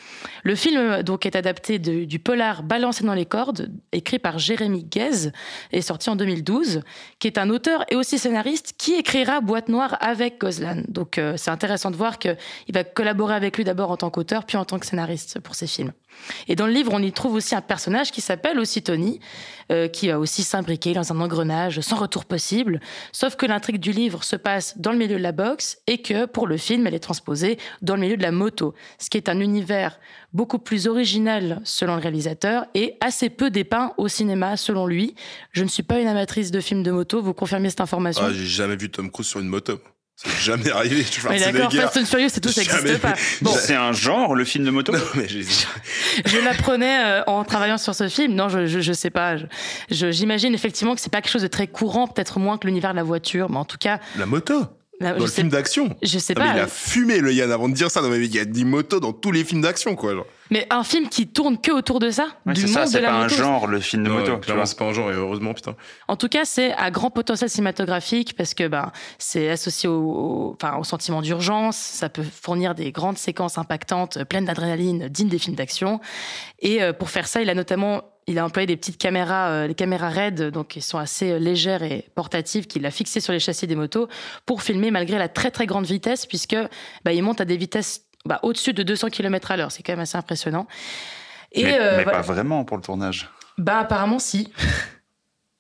Le 0.43 0.55
film 0.55 1.03
donc 1.03 1.26
est 1.26 1.36
adapté 1.36 1.78
de- 1.78 2.05
du 2.05 2.20
polar 2.20 2.63
Balancé 2.63 3.03
dans 3.03 3.13
les 3.13 3.26
cordes, 3.26 3.70
écrit 3.91 4.17
par 4.20 4.39
Jérémy 4.39 4.86
Guez, 5.10 5.32
et 5.72 5.82
sorti 5.82 6.10
en 6.10 6.16
2012, 6.16 6.82
qui 7.20 7.28
est 7.28 7.38
un 7.38 7.49
auteur 7.49 7.86
et 7.89 7.95
aussi 7.95 8.18
scénariste 8.18 8.74
qui 8.78 8.93
écrira 8.93 9.41
Boîte 9.41 9.70
Noire 9.70 9.97
avec 9.99 10.39
Gozlan. 10.39 10.84
Donc 10.88 11.18
euh, 11.18 11.36
c'est 11.38 11.51
intéressant 11.51 11.91
de 11.91 11.95
voir 11.95 12.20
qu'il 12.20 12.38
va 12.74 12.84
collaborer 12.84 13.36
avec 13.36 13.57
lui 13.57 13.64
d'abord 13.64 13.91
en 13.91 13.97
tant 13.97 14.10
qu'auteur, 14.10 14.45
puis 14.45 14.57
en 14.57 14.66
tant 14.66 14.80
que 14.80 14.86
scénariste 14.86 15.39
pour 15.39 15.55
ses 15.55 15.68
films. 15.68 15.91
Et 16.47 16.55
dans 16.55 16.68
le 16.68 16.74
livre, 16.74 16.91
on 16.93 17.01
y 17.01 17.12
trouve 17.12 17.36
aussi 17.36 17.55
un 17.55 17.62
personnage 17.62 18.12
qui 18.12 18.22
s'appelle 18.22 18.60
aussi 18.60 18.82
Tony, 18.82 19.20
euh, 19.72 19.88
qui 19.88 20.07
va 20.07 20.20
aussi 20.20 20.43
s'imbriquer 20.43 20.93
dans 20.93 21.12
un 21.12 21.20
engrenage 21.20 21.80
sans 21.82 21.97
retour 21.97 22.26
possible. 22.26 22.80
Sauf 23.12 23.36
que 23.36 23.45
l'intrigue 23.45 23.80
du 23.80 23.91
livre 23.91 24.24
se 24.24 24.36
passe 24.36 24.78
dans 24.78 24.91
le 24.91 24.97
milieu 24.97 25.18
de 25.18 25.24
la 25.24 25.32
boxe 25.32 25.78
et 25.88 26.01
que 26.01 26.26
pour 26.26 26.47
le 26.47 26.57
film, 26.57 26.88
elle 26.88 26.95
est 26.95 26.99
transposée 26.99 27.57
dans 27.82 27.95
le 27.95 28.01
milieu 28.01 28.18
de 28.18 28.24
la 28.24 28.32
moto, 28.32 28.74
ce 28.97 29.10
qui 29.10 29.18
est 29.18 29.30
un 29.30 29.39
univers 29.39 29.99
beaucoup 30.34 30.60
plus 30.60 30.88
original 30.88 31.62
selon 31.64 31.95
le 31.95 32.01
réalisateur 32.01 32.66
et 32.74 32.97
assez 33.01 33.30
peu 33.30 33.49
dépeint 33.49 33.93
au 33.97 34.07
cinéma 34.07 34.57
selon 34.57 34.88
lui. 34.88 35.16
Je 35.51 35.64
ne 35.64 35.70
suis 35.70 35.84
pas 35.84 35.99
une 35.99 36.07
amatrice 36.07 36.51
de 36.51 36.60
films 36.60 36.84
de 36.84 36.91
moto, 36.91 37.22
vous 37.22 37.34
confirmez 37.34 37.70
cette 37.70 37.82
information? 37.82 38.24
Ah, 38.26 38.34
j'ai 38.34 38.45
jamais 38.45 38.76
vu 38.76 38.89
Tom 38.89 39.12
Cruise 39.12 39.28
sur 39.28 39.39
une 39.39 39.47
moto. 39.47 39.80
C'est 40.22 40.38
jamais 40.41 40.70
arrivé. 40.70 40.97
Je 41.01 41.07
suis 41.07 41.22
Mais 41.30 41.39
d'accord. 41.39 41.72
Fast 41.72 41.95
and 41.97 42.05
Furious 42.05 42.28
et 42.36 42.41
tout, 42.41 42.49
ça 42.49 42.59
n'existe 42.61 42.97
pas. 42.99 43.13
Bon, 43.41 43.51
C'est 43.57 43.76
un 43.76 43.93
genre, 43.93 44.36
le 44.36 44.43
film 44.43 44.65
de 44.65 44.70
moto 44.72 44.91
Non, 44.91 44.99
mais 45.15 45.28
je 45.30 46.43
l'apprenais 46.43 47.05
euh, 47.05 47.24
en 47.28 47.45
travaillant 47.45 47.78
sur 47.78 47.95
ce 47.95 48.09
film. 48.09 48.34
Non, 48.34 48.49
je, 48.49 48.65
je, 48.65 48.82
je 48.82 48.91
sais 48.93 49.11
pas. 49.11 49.36
J'imagine 49.89 50.53
effectivement 50.53 50.93
que 50.95 50.99
c'est 51.01 51.09
pas 51.11 51.22
quelque 51.22 51.32
chose 51.32 51.41
de 51.43 51.47
très 51.47 51.67
courant, 51.67 52.07
peut-être 52.07 52.38
moins 52.39 52.57
que 52.57 52.67
l'univers 52.67 52.91
de 52.91 52.97
la 52.97 53.03
voiture, 53.03 53.49
mais 53.49 53.57
en 53.57 53.65
tout 53.65 53.78
cas, 53.78 53.99
La 54.17 54.26
moto 54.26 54.65
là, 54.99 55.11
Dans 55.13 55.20
je 55.20 55.24
le 55.24 55.28
sais, 55.30 55.36
film 55.36 55.49
d'action 55.49 55.95
je 56.03 56.20
sais 56.20 56.34
Non, 56.34 56.41
mais 56.41 56.47
pas. 56.49 56.55
il 56.57 56.59
a 56.61 56.67
fumé 56.67 57.20
le 57.20 57.32
Yann 57.32 57.49
avant 57.51 57.70
de 57.70 57.74
dire 57.74 57.89
ça. 57.89 58.01
Non, 58.01 58.09
mais 58.09 58.17
il 58.20 58.36
y 58.36 58.39
a 58.39 58.45
des 58.45 58.65
motos 58.65 58.99
dans 58.99 59.13
tous 59.13 59.32
les 59.32 59.45
films 59.45 59.61
d'action, 59.61 59.95
quoi. 59.95 60.13
Genre. 60.13 60.26
Mais 60.51 60.65
un 60.69 60.83
film 60.83 61.09
qui 61.09 61.27
tourne 61.27 61.59
que 61.59 61.71
autour 61.71 61.99
de 61.99 62.09
ça, 62.09 62.27
Ouais, 62.45 62.53
du 62.53 62.61
C'est 62.61 62.67
monde 62.67 62.75
ça, 62.75 62.85
c'est 62.87 63.01
pas 63.01 63.11
un 63.13 63.27
genre, 63.27 63.67
le 63.67 63.79
film 63.79 64.03
de 64.03 64.09
Non, 64.09 64.15
moto. 64.19 64.37
clairement, 64.37 64.65
c'est 64.65 64.77
pas 64.77 64.85
un 64.85 64.93
genre, 64.93 65.11
et 65.11 65.15
heureusement, 65.15 65.53
putain. 65.53 65.75
En 66.07 66.15
tout 66.15 66.27
cas, 66.27 66.45
c'est 66.45 66.73
à 66.73 66.89
grand 66.91 67.11
potentiel 67.11 67.49
cinématographique 67.49 68.35
parce 68.35 68.53
que 68.53 68.67
ben, 68.67 68.91
c'est 69.17 69.49
associé 69.49 69.87
au, 69.87 69.93
au- 70.01 70.57
enfin, 70.61 70.77
au 70.77 70.83
sentiment 70.83 71.21
d'urgence. 71.21 71.77
Ça 71.77 72.09
peut 72.09 72.23
fournir 72.23 72.73
des 72.75 72.91
grandes 72.91 73.17
séquences 73.17 73.57
impactantes, 73.57 74.17
euh, 74.17 74.25
pleines 74.25 74.45
d'adrénaline, 74.45 75.07
dignes 75.09 75.29
des 75.29 75.39
films 75.39 75.55
d'action. 75.55 75.99
Et 76.59 76.81
euh, 76.81 76.93
pour 76.93 77.09
faire 77.09 77.27
ça, 77.27 77.41
il 77.41 77.49
a 77.49 77.53
notamment 77.53 78.01
il 78.27 78.37
a 78.37 78.45
employé 78.45 78.67
des 78.67 78.77
petites 78.77 78.99
caméras, 78.99 79.49
euh, 79.49 79.67
les 79.67 79.73
caméras 79.73 80.09
RED, 80.09 80.51
donc 80.51 80.67
qui 80.67 80.81
sont 80.81 80.99
assez 80.99 81.31
euh, 81.31 81.39
légères 81.39 81.81
et 81.81 82.05
portatives, 82.13 82.67
qu'il 82.67 82.85
a 82.85 82.91
fixées 82.91 83.21
sur 83.21 83.33
les 83.33 83.39
châssis 83.39 83.65
des 83.65 83.75
motos 83.75 84.07
pour 84.45 84.61
filmer 84.61 84.91
malgré 84.91 85.17
la 85.17 85.27
très 85.29 85.49
très 85.49 85.65
grande 85.65 85.85
vitesse, 85.87 86.27
puisque 86.27 86.55
bah, 87.03 87.11
il 87.11 87.23
monte 87.23 87.41
à 87.41 87.45
des 87.45 87.57
vitesses 87.57 88.03
bah, 88.26 88.39
au-dessus 88.43 88.74
de 88.74 88.84
200 88.84 89.09
km 89.09 89.51
à 89.51 89.57
l'heure. 89.57 89.72
C'est 89.72 89.84
quand 89.84 89.93
même 89.93 89.99
assez 89.99 90.17
impressionnant. 90.17 90.67
Et 91.51 91.63
mais 91.63 91.80
euh, 91.80 91.97
mais 91.97 92.03
voilà. 92.03 92.20
pas 92.20 92.24
vraiment 92.24 92.63
pour 92.63 92.78
le 92.78 92.84
tournage. 92.84 93.30
bah 93.57 93.80
apparemment 93.80 94.20
si. 94.20 94.53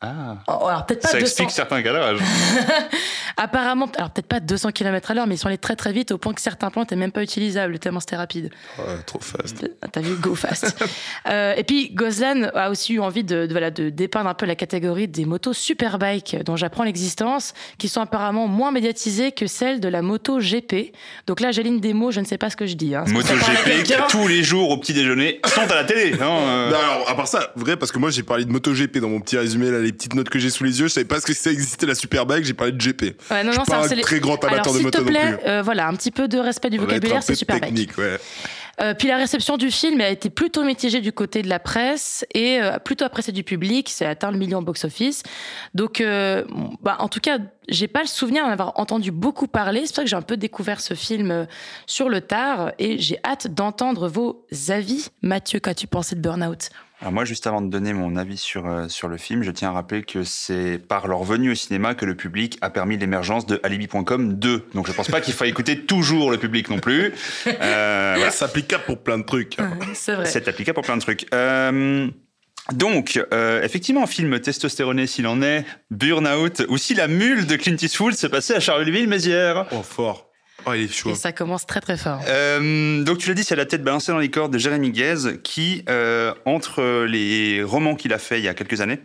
Ah. 0.01 0.37
Oh, 0.47 0.67
Alors 0.67 0.85
peut-être 0.85 1.01
pas 1.01 1.09
Ça 1.09 1.19
200. 1.19 1.25
explique 1.25 1.51
certains 1.51 1.81
garages. 1.81 2.19
Apparemment, 3.37 3.89
alors 3.97 4.11
peut-être 4.11 4.27
pas 4.27 4.39
200 4.39 4.71
km 4.71 5.11
à 5.11 5.13
l'heure, 5.13 5.27
mais 5.27 5.35
ils 5.35 5.37
sont 5.37 5.47
allés 5.47 5.57
très 5.57 5.75
très 5.75 5.91
vite 5.93 6.11
au 6.11 6.17
point 6.17 6.33
que 6.33 6.41
certains 6.41 6.69
plans 6.69 6.81
n'étaient 6.81 6.95
même 6.97 7.11
pas 7.11 7.23
utilisables, 7.23 7.79
tellement 7.79 7.99
c'était 7.99 8.15
rapide. 8.17 8.49
Ouais, 8.77 9.01
trop 9.05 9.19
fast. 9.19 9.69
T'as 9.91 10.01
vu, 10.01 10.15
go 10.15 10.35
fast. 10.35 10.75
Euh, 11.27 11.53
et 11.57 11.63
puis 11.63 11.91
Goslan 11.93 12.49
a 12.55 12.69
aussi 12.71 12.93
eu 12.93 12.99
envie 12.99 13.23
de, 13.23 13.45
de, 13.45 13.51
voilà, 13.51 13.71
de 13.71 13.89
dépeindre 13.89 14.29
un 14.29 14.33
peu 14.33 14.45
la 14.45 14.55
catégorie 14.55 15.07
des 15.07 15.25
motos 15.25 15.53
superbike 15.53 16.37
dont 16.43 16.55
j'apprends 16.55 16.83
l'existence, 16.83 17.53
qui 17.77 17.87
sont 17.87 18.01
apparemment 18.01 18.47
moins 18.47 18.71
médiatisées 18.71 19.31
que 19.31 19.45
celles 19.45 19.79
de 19.79 19.87
la 19.89 20.01
moto 20.01 20.39
GP. 20.39 20.93
Donc 21.27 21.39
là, 21.39 21.51
j'ai 21.51 21.63
des 21.63 21.93
mots, 21.93 22.09
je 22.11 22.19
ne 22.21 22.25
sais 22.25 22.37
pas 22.37 22.49
ce 22.49 22.55
que 22.55 22.65
je 22.65 22.73
dis. 22.75 22.95
Hein. 22.95 23.03
À 23.07 23.09
MotoGP 23.11 23.83
qui 23.83 23.93
tous 24.09 24.27
les 24.27 24.43
jours 24.43 24.69
au 24.71 24.77
petit 24.77 24.93
déjeuner 24.93 25.39
sont 25.45 25.69
à 25.69 25.75
la 25.75 25.83
télé. 25.83 26.13
hein, 26.13 26.17
euh. 26.21 26.71
Non, 26.71 26.77
alors, 26.79 27.09
à 27.09 27.15
part 27.15 27.27
ça, 27.27 27.51
vrai, 27.55 27.77
parce 27.77 27.91
que 27.91 27.99
moi 27.99 28.09
j'ai 28.09 28.23
parlé 28.23 28.45
de 28.45 28.51
MotoGP 28.51 28.97
dans 28.99 29.09
mon 29.09 29.19
petit 29.19 29.37
résumé, 29.37 29.69
là, 29.69 29.79
les 29.89 29.93
petites 29.93 30.13
notes 30.15 30.29
que 30.29 30.39
j'ai 30.39 30.49
sous 30.49 30.63
les 30.63 30.79
yeux, 30.79 30.87
je 30.87 30.93
savais 30.93 31.05
pas 31.05 31.19
ce 31.19 31.25
que 31.25 31.33
ça 31.33 31.51
existait 31.51 31.85
la 31.85 31.95
Superbike, 31.95 32.45
j'ai 32.45 32.53
parlé 32.53 32.71
de 32.73 32.77
GP. 32.81 33.01
Ouais, 33.31 33.43
non, 33.43 33.51
je 33.51 33.57
non, 33.57 33.63
suis 33.65 33.71
pas 33.71 33.85
un 33.85 33.87
les- 33.87 34.01
très 34.01 34.19
grand 34.19 34.35
Alors, 34.43 34.53
amateur 34.53 34.73
de 34.73 34.79
moto 34.79 34.97
te 34.99 35.03
non 35.03 35.09
plaît, 35.09 35.33
plus. 35.37 35.47
euh, 35.47 35.61
voilà, 35.61 35.87
un 35.87 35.93
petit 35.95 36.11
peu 36.11 36.27
de 36.27 36.37
respect 36.37 36.69
du 36.69 36.77
On 36.79 36.83
vocabulaire, 36.83 37.23
c'est 37.23 37.35
super 37.35 37.59
technique, 37.59 37.97
ouais. 37.97 38.17
Euh, 38.81 38.93
puis 38.93 39.09
la 39.09 39.17
réception 39.17 39.57
du 39.57 39.71
film 39.71 39.99
a 39.99 40.07
été 40.07 40.29
plutôt 40.29 40.63
mitigée 40.63 41.01
du 41.01 41.11
côté 41.11 41.41
de 41.41 41.49
la 41.49 41.59
presse 41.59 42.25
et 42.33 42.61
euh, 42.61 42.79
plutôt 42.79 43.03
appréciée 43.03 43.33
du 43.33 43.43
public. 43.43 43.89
C'est 43.93 44.05
atteint 44.05 44.31
le 44.31 44.37
million 44.37 44.61
box-office. 44.61 45.23
Donc, 45.73 45.99
euh, 45.99 46.45
bah, 46.81 46.95
en 46.99 47.09
tout 47.09 47.19
cas, 47.19 47.39
j'ai 47.67 47.89
pas 47.89 47.99
le 47.99 48.07
souvenir 48.07 48.45
d'en 48.45 48.51
avoir 48.51 48.79
entendu 48.79 49.11
beaucoup 49.11 49.47
parler. 49.47 49.81
C'est 49.81 49.87
pour 49.87 49.95
ça 49.97 50.03
que 50.03 50.09
j'ai 50.09 50.15
un 50.15 50.21
peu 50.21 50.37
découvert 50.37 50.79
ce 50.79 50.93
film 50.93 51.45
sur 51.87 52.07
le 52.07 52.21
tard 52.21 52.71
et 52.79 52.97
j'ai 52.99 53.17
hâte 53.25 53.47
d'entendre 53.53 54.07
vos 54.07 54.45
avis. 54.69 55.07
Mathieu, 55.21 55.59
qu'as-tu 55.59 55.87
pensé 55.87 56.15
de 56.15 56.21
Burnout? 56.21 56.69
Alors 57.01 57.13
moi, 57.13 57.23
juste 57.23 57.47
avant 57.47 57.61
de 57.61 57.69
donner 57.69 57.93
mon 57.93 58.17
avis 58.17 58.37
sur, 58.37 58.65
euh, 58.65 58.89
sur 58.89 59.07
le 59.07 59.15
film, 59.15 59.41
je 59.41 59.51
tiens 59.51 59.69
à 59.69 59.71
rappeler 59.71 60.03
que 60.03 60.25
c'est 60.25 60.77
par 60.85 61.07
leur 61.07 61.23
venue 61.23 61.51
au 61.51 61.55
cinéma 61.55 61.95
que 61.95 62.05
le 62.05 62.13
public 62.13 62.57
a 62.59 62.69
permis 62.69 62.97
l'émergence 62.97 63.45
de 63.45 63.57
Alibi.com 63.63 64.33
2. 64.33 64.67
Donc 64.73 64.85
je 64.87 64.91
pense 64.91 65.07
pas 65.07 65.21
qu'il 65.21 65.33
faut 65.33 65.45
écouter 65.45 65.85
toujours 65.85 66.29
le 66.29 66.37
public 66.37 66.69
non 66.69 66.79
plus. 66.79 67.13
Euh, 67.47 68.13
voilà. 68.17 68.31
C'est 68.31 68.43
applicable 68.43 68.83
pour 68.85 68.97
plein 69.01 69.17
de 69.17 69.23
trucs. 69.23 69.57
hein. 69.59 69.77
C'est 69.93 70.13
vrai. 70.15 70.25
C'est 70.25 70.49
applicable 70.49 70.75
pour 70.75 70.83
plein 70.83 70.97
de 70.97 71.01
trucs. 71.01 71.25
Euh, 71.33 72.09
donc, 72.73 73.19
euh, 73.33 73.63
effectivement, 73.63 74.05
film 74.05 74.37
testostéroné 74.39 75.07
s'il 75.07 75.25
en 75.25 75.41
est, 75.41 75.65
Burnout, 75.91 76.65
ou 76.67 76.77
si 76.77 76.93
la 76.93 77.07
mule 77.07 77.47
de 77.47 77.55
Clint 77.55 77.77
Eastwood 77.81 78.13
se 78.13 78.27
passait 78.27 78.55
à 78.55 78.59
Charleville-Mézières. 78.59 79.67
Oh, 79.71 79.81
fort. 79.81 80.28
Oh, 80.65 80.73
il 80.73 80.83
est 80.83 80.93
chaud. 80.93 81.11
Et 81.11 81.15
ça 81.15 81.31
commence 81.31 81.65
très 81.65 81.81
très 81.81 81.97
fort. 81.97 82.21
Euh, 82.27 83.03
donc 83.03 83.17
tu 83.17 83.29
l'as 83.29 83.35
dit, 83.35 83.43
c'est 83.43 83.55
la 83.55 83.65
tête 83.65 83.83
balancée 83.83 84.11
dans 84.11 84.19
les 84.19 84.29
cordes 84.29 84.53
de 84.53 84.57
Jérémy 84.57 84.91
Guez, 84.91 85.39
qui, 85.43 85.83
euh, 85.89 86.33
entre 86.45 87.05
les 87.05 87.63
romans 87.63 87.95
qu'il 87.95 88.13
a 88.13 88.19
fait 88.19 88.39
il 88.39 88.45
y 88.45 88.47
a 88.47 88.53
quelques 88.53 88.81
années, 88.81 88.99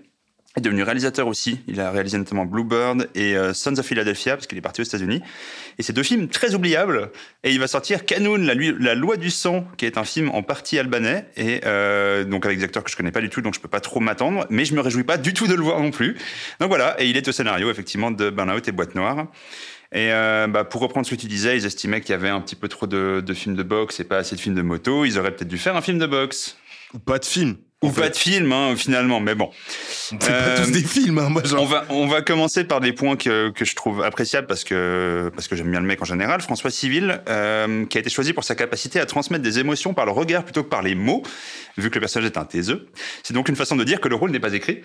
est 0.56 0.60
devenu 0.60 0.84
réalisateur 0.84 1.26
aussi. 1.26 1.60
Il 1.66 1.80
a 1.80 1.90
réalisé 1.90 2.16
notamment 2.16 2.44
Bluebird 2.44 3.08
et 3.14 3.36
euh, 3.36 3.52
Sons 3.52 3.76
of 3.76 3.84
Philadelphia, 3.84 4.36
parce 4.36 4.46
qu'il 4.46 4.56
est 4.56 4.62
parti 4.62 4.80
aux 4.80 4.84
États-Unis. 4.84 5.20
Et 5.78 5.82
c'est 5.82 5.92
deux 5.92 6.04
films 6.04 6.28
très 6.28 6.54
oubliables. 6.54 7.10
Et 7.42 7.50
il 7.50 7.58
va 7.58 7.66
sortir 7.66 8.04
Canoun, 8.06 8.46
la, 8.46 8.94
loi 8.94 9.16
du 9.16 9.30
sang, 9.30 9.66
qui 9.76 9.84
est 9.84 9.98
un 9.98 10.04
film 10.04 10.30
en 10.30 10.42
partie 10.42 10.78
albanais, 10.78 11.26
et 11.36 11.60
euh, 11.64 12.24
donc 12.24 12.46
avec 12.46 12.58
des 12.58 12.64
acteurs 12.64 12.84
que 12.84 12.90
je 12.90 12.96
connais 12.96 13.10
pas 13.10 13.20
du 13.20 13.30
tout, 13.30 13.40
donc 13.40 13.54
je 13.54 13.60
peux 13.60 13.68
pas 13.68 13.80
trop 13.80 13.98
m'attendre. 13.98 14.46
Mais 14.48 14.64
je 14.64 14.74
me 14.74 14.80
réjouis 14.80 15.04
pas 15.04 15.16
du 15.16 15.34
tout 15.34 15.48
de 15.48 15.54
le 15.54 15.62
voir 15.62 15.80
non 15.80 15.90
plus. 15.90 16.16
Donc 16.60 16.68
voilà, 16.68 17.00
et 17.02 17.08
il 17.08 17.16
est 17.16 17.26
au 17.26 17.32
scénario 17.32 17.70
effectivement 17.70 18.12
de 18.12 18.30
Burnout 18.30 18.66
et 18.68 18.72
Boîte 18.72 18.94
Noire. 18.94 19.26
Et 19.94 20.12
euh, 20.12 20.48
bah, 20.48 20.64
pour 20.64 20.80
reprendre 20.80 21.06
ce 21.06 21.14
que 21.14 21.20
tu 21.20 21.26
disais, 21.26 21.56
ils 21.56 21.64
estimaient 21.66 22.00
qu'il 22.00 22.10
y 22.10 22.14
avait 22.14 22.28
un 22.28 22.40
petit 22.40 22.56
peu 22.56 22.66
trop 22.68 22.86
de, 22.88 23.22
de 23.24 23.34
films 23.34 23.54
de 23.54 23.62
boxe 23.62 24.00
et 24.00 24.04
pas 24.04 24.18
assez 24.18 24.34
de 24.34 24.40
films 24.40 24.56
de 24.56 24.62
moto. 24.62 25.04
Ils 25.04 25.18
auraient 25.18 25.30
peut-être 25.30 25.48
dû 25.48 25.56
faire 25.58 25.76
un 25.76 25.82
film 25.82 25.98
de 25.98 26.06
boxe. 26.06 26.56
Ou 26.94 26.98
pas 26.98 27.18
de 27.20 27.24
film. 27.24 27.56
Ou 27.82 27.90
pas 27.90 28.08
de 28.08 28.16
film, 28.16 28.50
hein, 28.50 28.74
finalement, 28.76 29.20
mais 29.20 29.34
bon. 29.34 29.50
C'est 29.78 30.18
pas 30.18 30.26
Euh, 30.30 30.64
tous 30.64 30.70
des 30.70 30.82
films, 30.82 31.18
hein, 31.18 31.28
moi 31.28 31.44
genre. 31.44 31.62
On 31.62 31.66
va, 31.66 31.84
on 31.90 32.06
va 32.06 32.22
commencer 32.22 32.64
par 32.64 32.80
des 32.80 32.92
points 32.94 33.16
que, 33.16 33.50
que 33.50 33.64
je 33.66 33.74
trouve 33.76 34.02
appréciables 34.02 34.46
parce 34.46 34.64
que, 34.64 35.30
parce 35.34 35.48
que 35.48 35.54
j'aime 35.54 35.70
bien 35.70 35.80
le 35.80 35.86
mec 35.86 36.00
en 36.00 36.06
général. 36.06 36.40
François 36.40 36.70
Civil, 36.70 37.20
euh, 37.28 37.84
qui 37.84 37.98
a 37.98 38.00
été 38.00 38.08
choisi 38.08 38.32
pour 38.32 38.42
sa 38.42 38.54
capacité 38.54 39.00
à 39.00 39.06
transmettre 39.06 39.42
des 39.44 39.58
émotions 39.58 39.92
par 39.92 40.06
le 40.06 40.12
regard 40.12 40.44
plutôt 40.44 40.62
que 40.64 40.70
par 40.70 40.82
les 40.82 40.94
mots, 40.94 41.22
vu 41.76 41.90
que 41.90 41.96
le 41.96 42.00
personnage 42.00 42.26
est 42.30 42.38
un 42.38 42.46
taiseux. 42.46 42.88
C'est 43.22 43.34
donc 43.34 43.48
une 43.50 43.56
façon 43.56 43.76
de 43.76 43.84
dire 43.84 44.00
que 44.00 44.08
le 44.08 44.16
rôle 44.16 44.30
n'est 44.30 44.40
pas 44.40 44.54
écrit. 44.54 44.80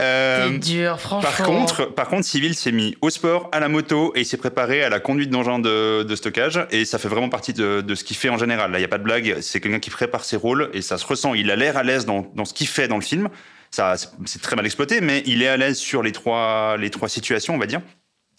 Euh, 0.00 0.58
dur, 0.58 0.98
franchement. 1.00 1.30
par 1.30 1.46
contre, 1.46 1.84
par 1.94 2.08
contre, 2.08 2.24
Civil 2.24 2.54
s'est 2.54 2.72
mis 2.72 2.96
au 3.00 3.10
sport, 3.10 3.48
à 3.52 3.60
la 3.60 3.68
moto, 3.68 4.12
et 4.16 4.20
il 4.20 4.26
s'est 4.26 4.36
préparé 4.36 4.82
à 4.82 4.88
la 4.88 5.00
conduite 5.00 5.30
d'engins 5.30 5.58
de, 5.58 6.02
de 6.02 6.16
stockage, 6.16 6.66
et 6.70 6.84
ça 6.84 6.98
fait 6.98 7.08
vraiment 7.08 7.28
partie 7.28 7.52
de, 7.52 7.80
de 7.80 7.94
ce 7.94 8.04
qu'il 8.04 8.16
fait 8.16 8.28
en 8.30 8.38
général. 8.38 8.70
Là, 8.72 8.78
il 8.78 8.82
y 8.82 8.84
a 8.84 8.88
pas 8.88 8.98
de 8.98 9.04
blague, 9.04 9.38
c'est 9.40 9.60
quelqu'un 9.60 9.78
qui 9.80 9.90
prépare 9.90 10.24
ses 10.24 10.36
rôles, 10.36 10.70
et 10.72 10.82
ça 10.82 10.98
se 10.98 11.06
ressent. 11.06 11.34
Il 11.34 11.50
a 11.50 11.56
l'air 11.56 11.76
à 11.76 11.82
l'aise 11.82 12.06
dans, 12.06 12.30
dans 12.34 12.44
ce 12.44 12.54
qu'il 12.54 12.66
fait 12.66 12.88
dans 12.88 12.96
le 12.96 13.02
film. 13.02 13.28
Ça, 13.70 13.94
c'est- 13.96 14.42
très 14.42 14.56
mal 14.56 14.66
exploité, 14.66 15.00
mais 15.00 15.22
il 15.26 15.42
est 15.42 15.48
à 15.48 15.56
l'aise 15.56 15.78
sur 15.78 16.02
les 16.02 16.12
trois, 16.12 16.76
les 16.78 16.90
trois 16.90 17.08
situations, 17.08 17.54
on 17.54 17.58
va 17.58 17.66
dire. 17.66 17.80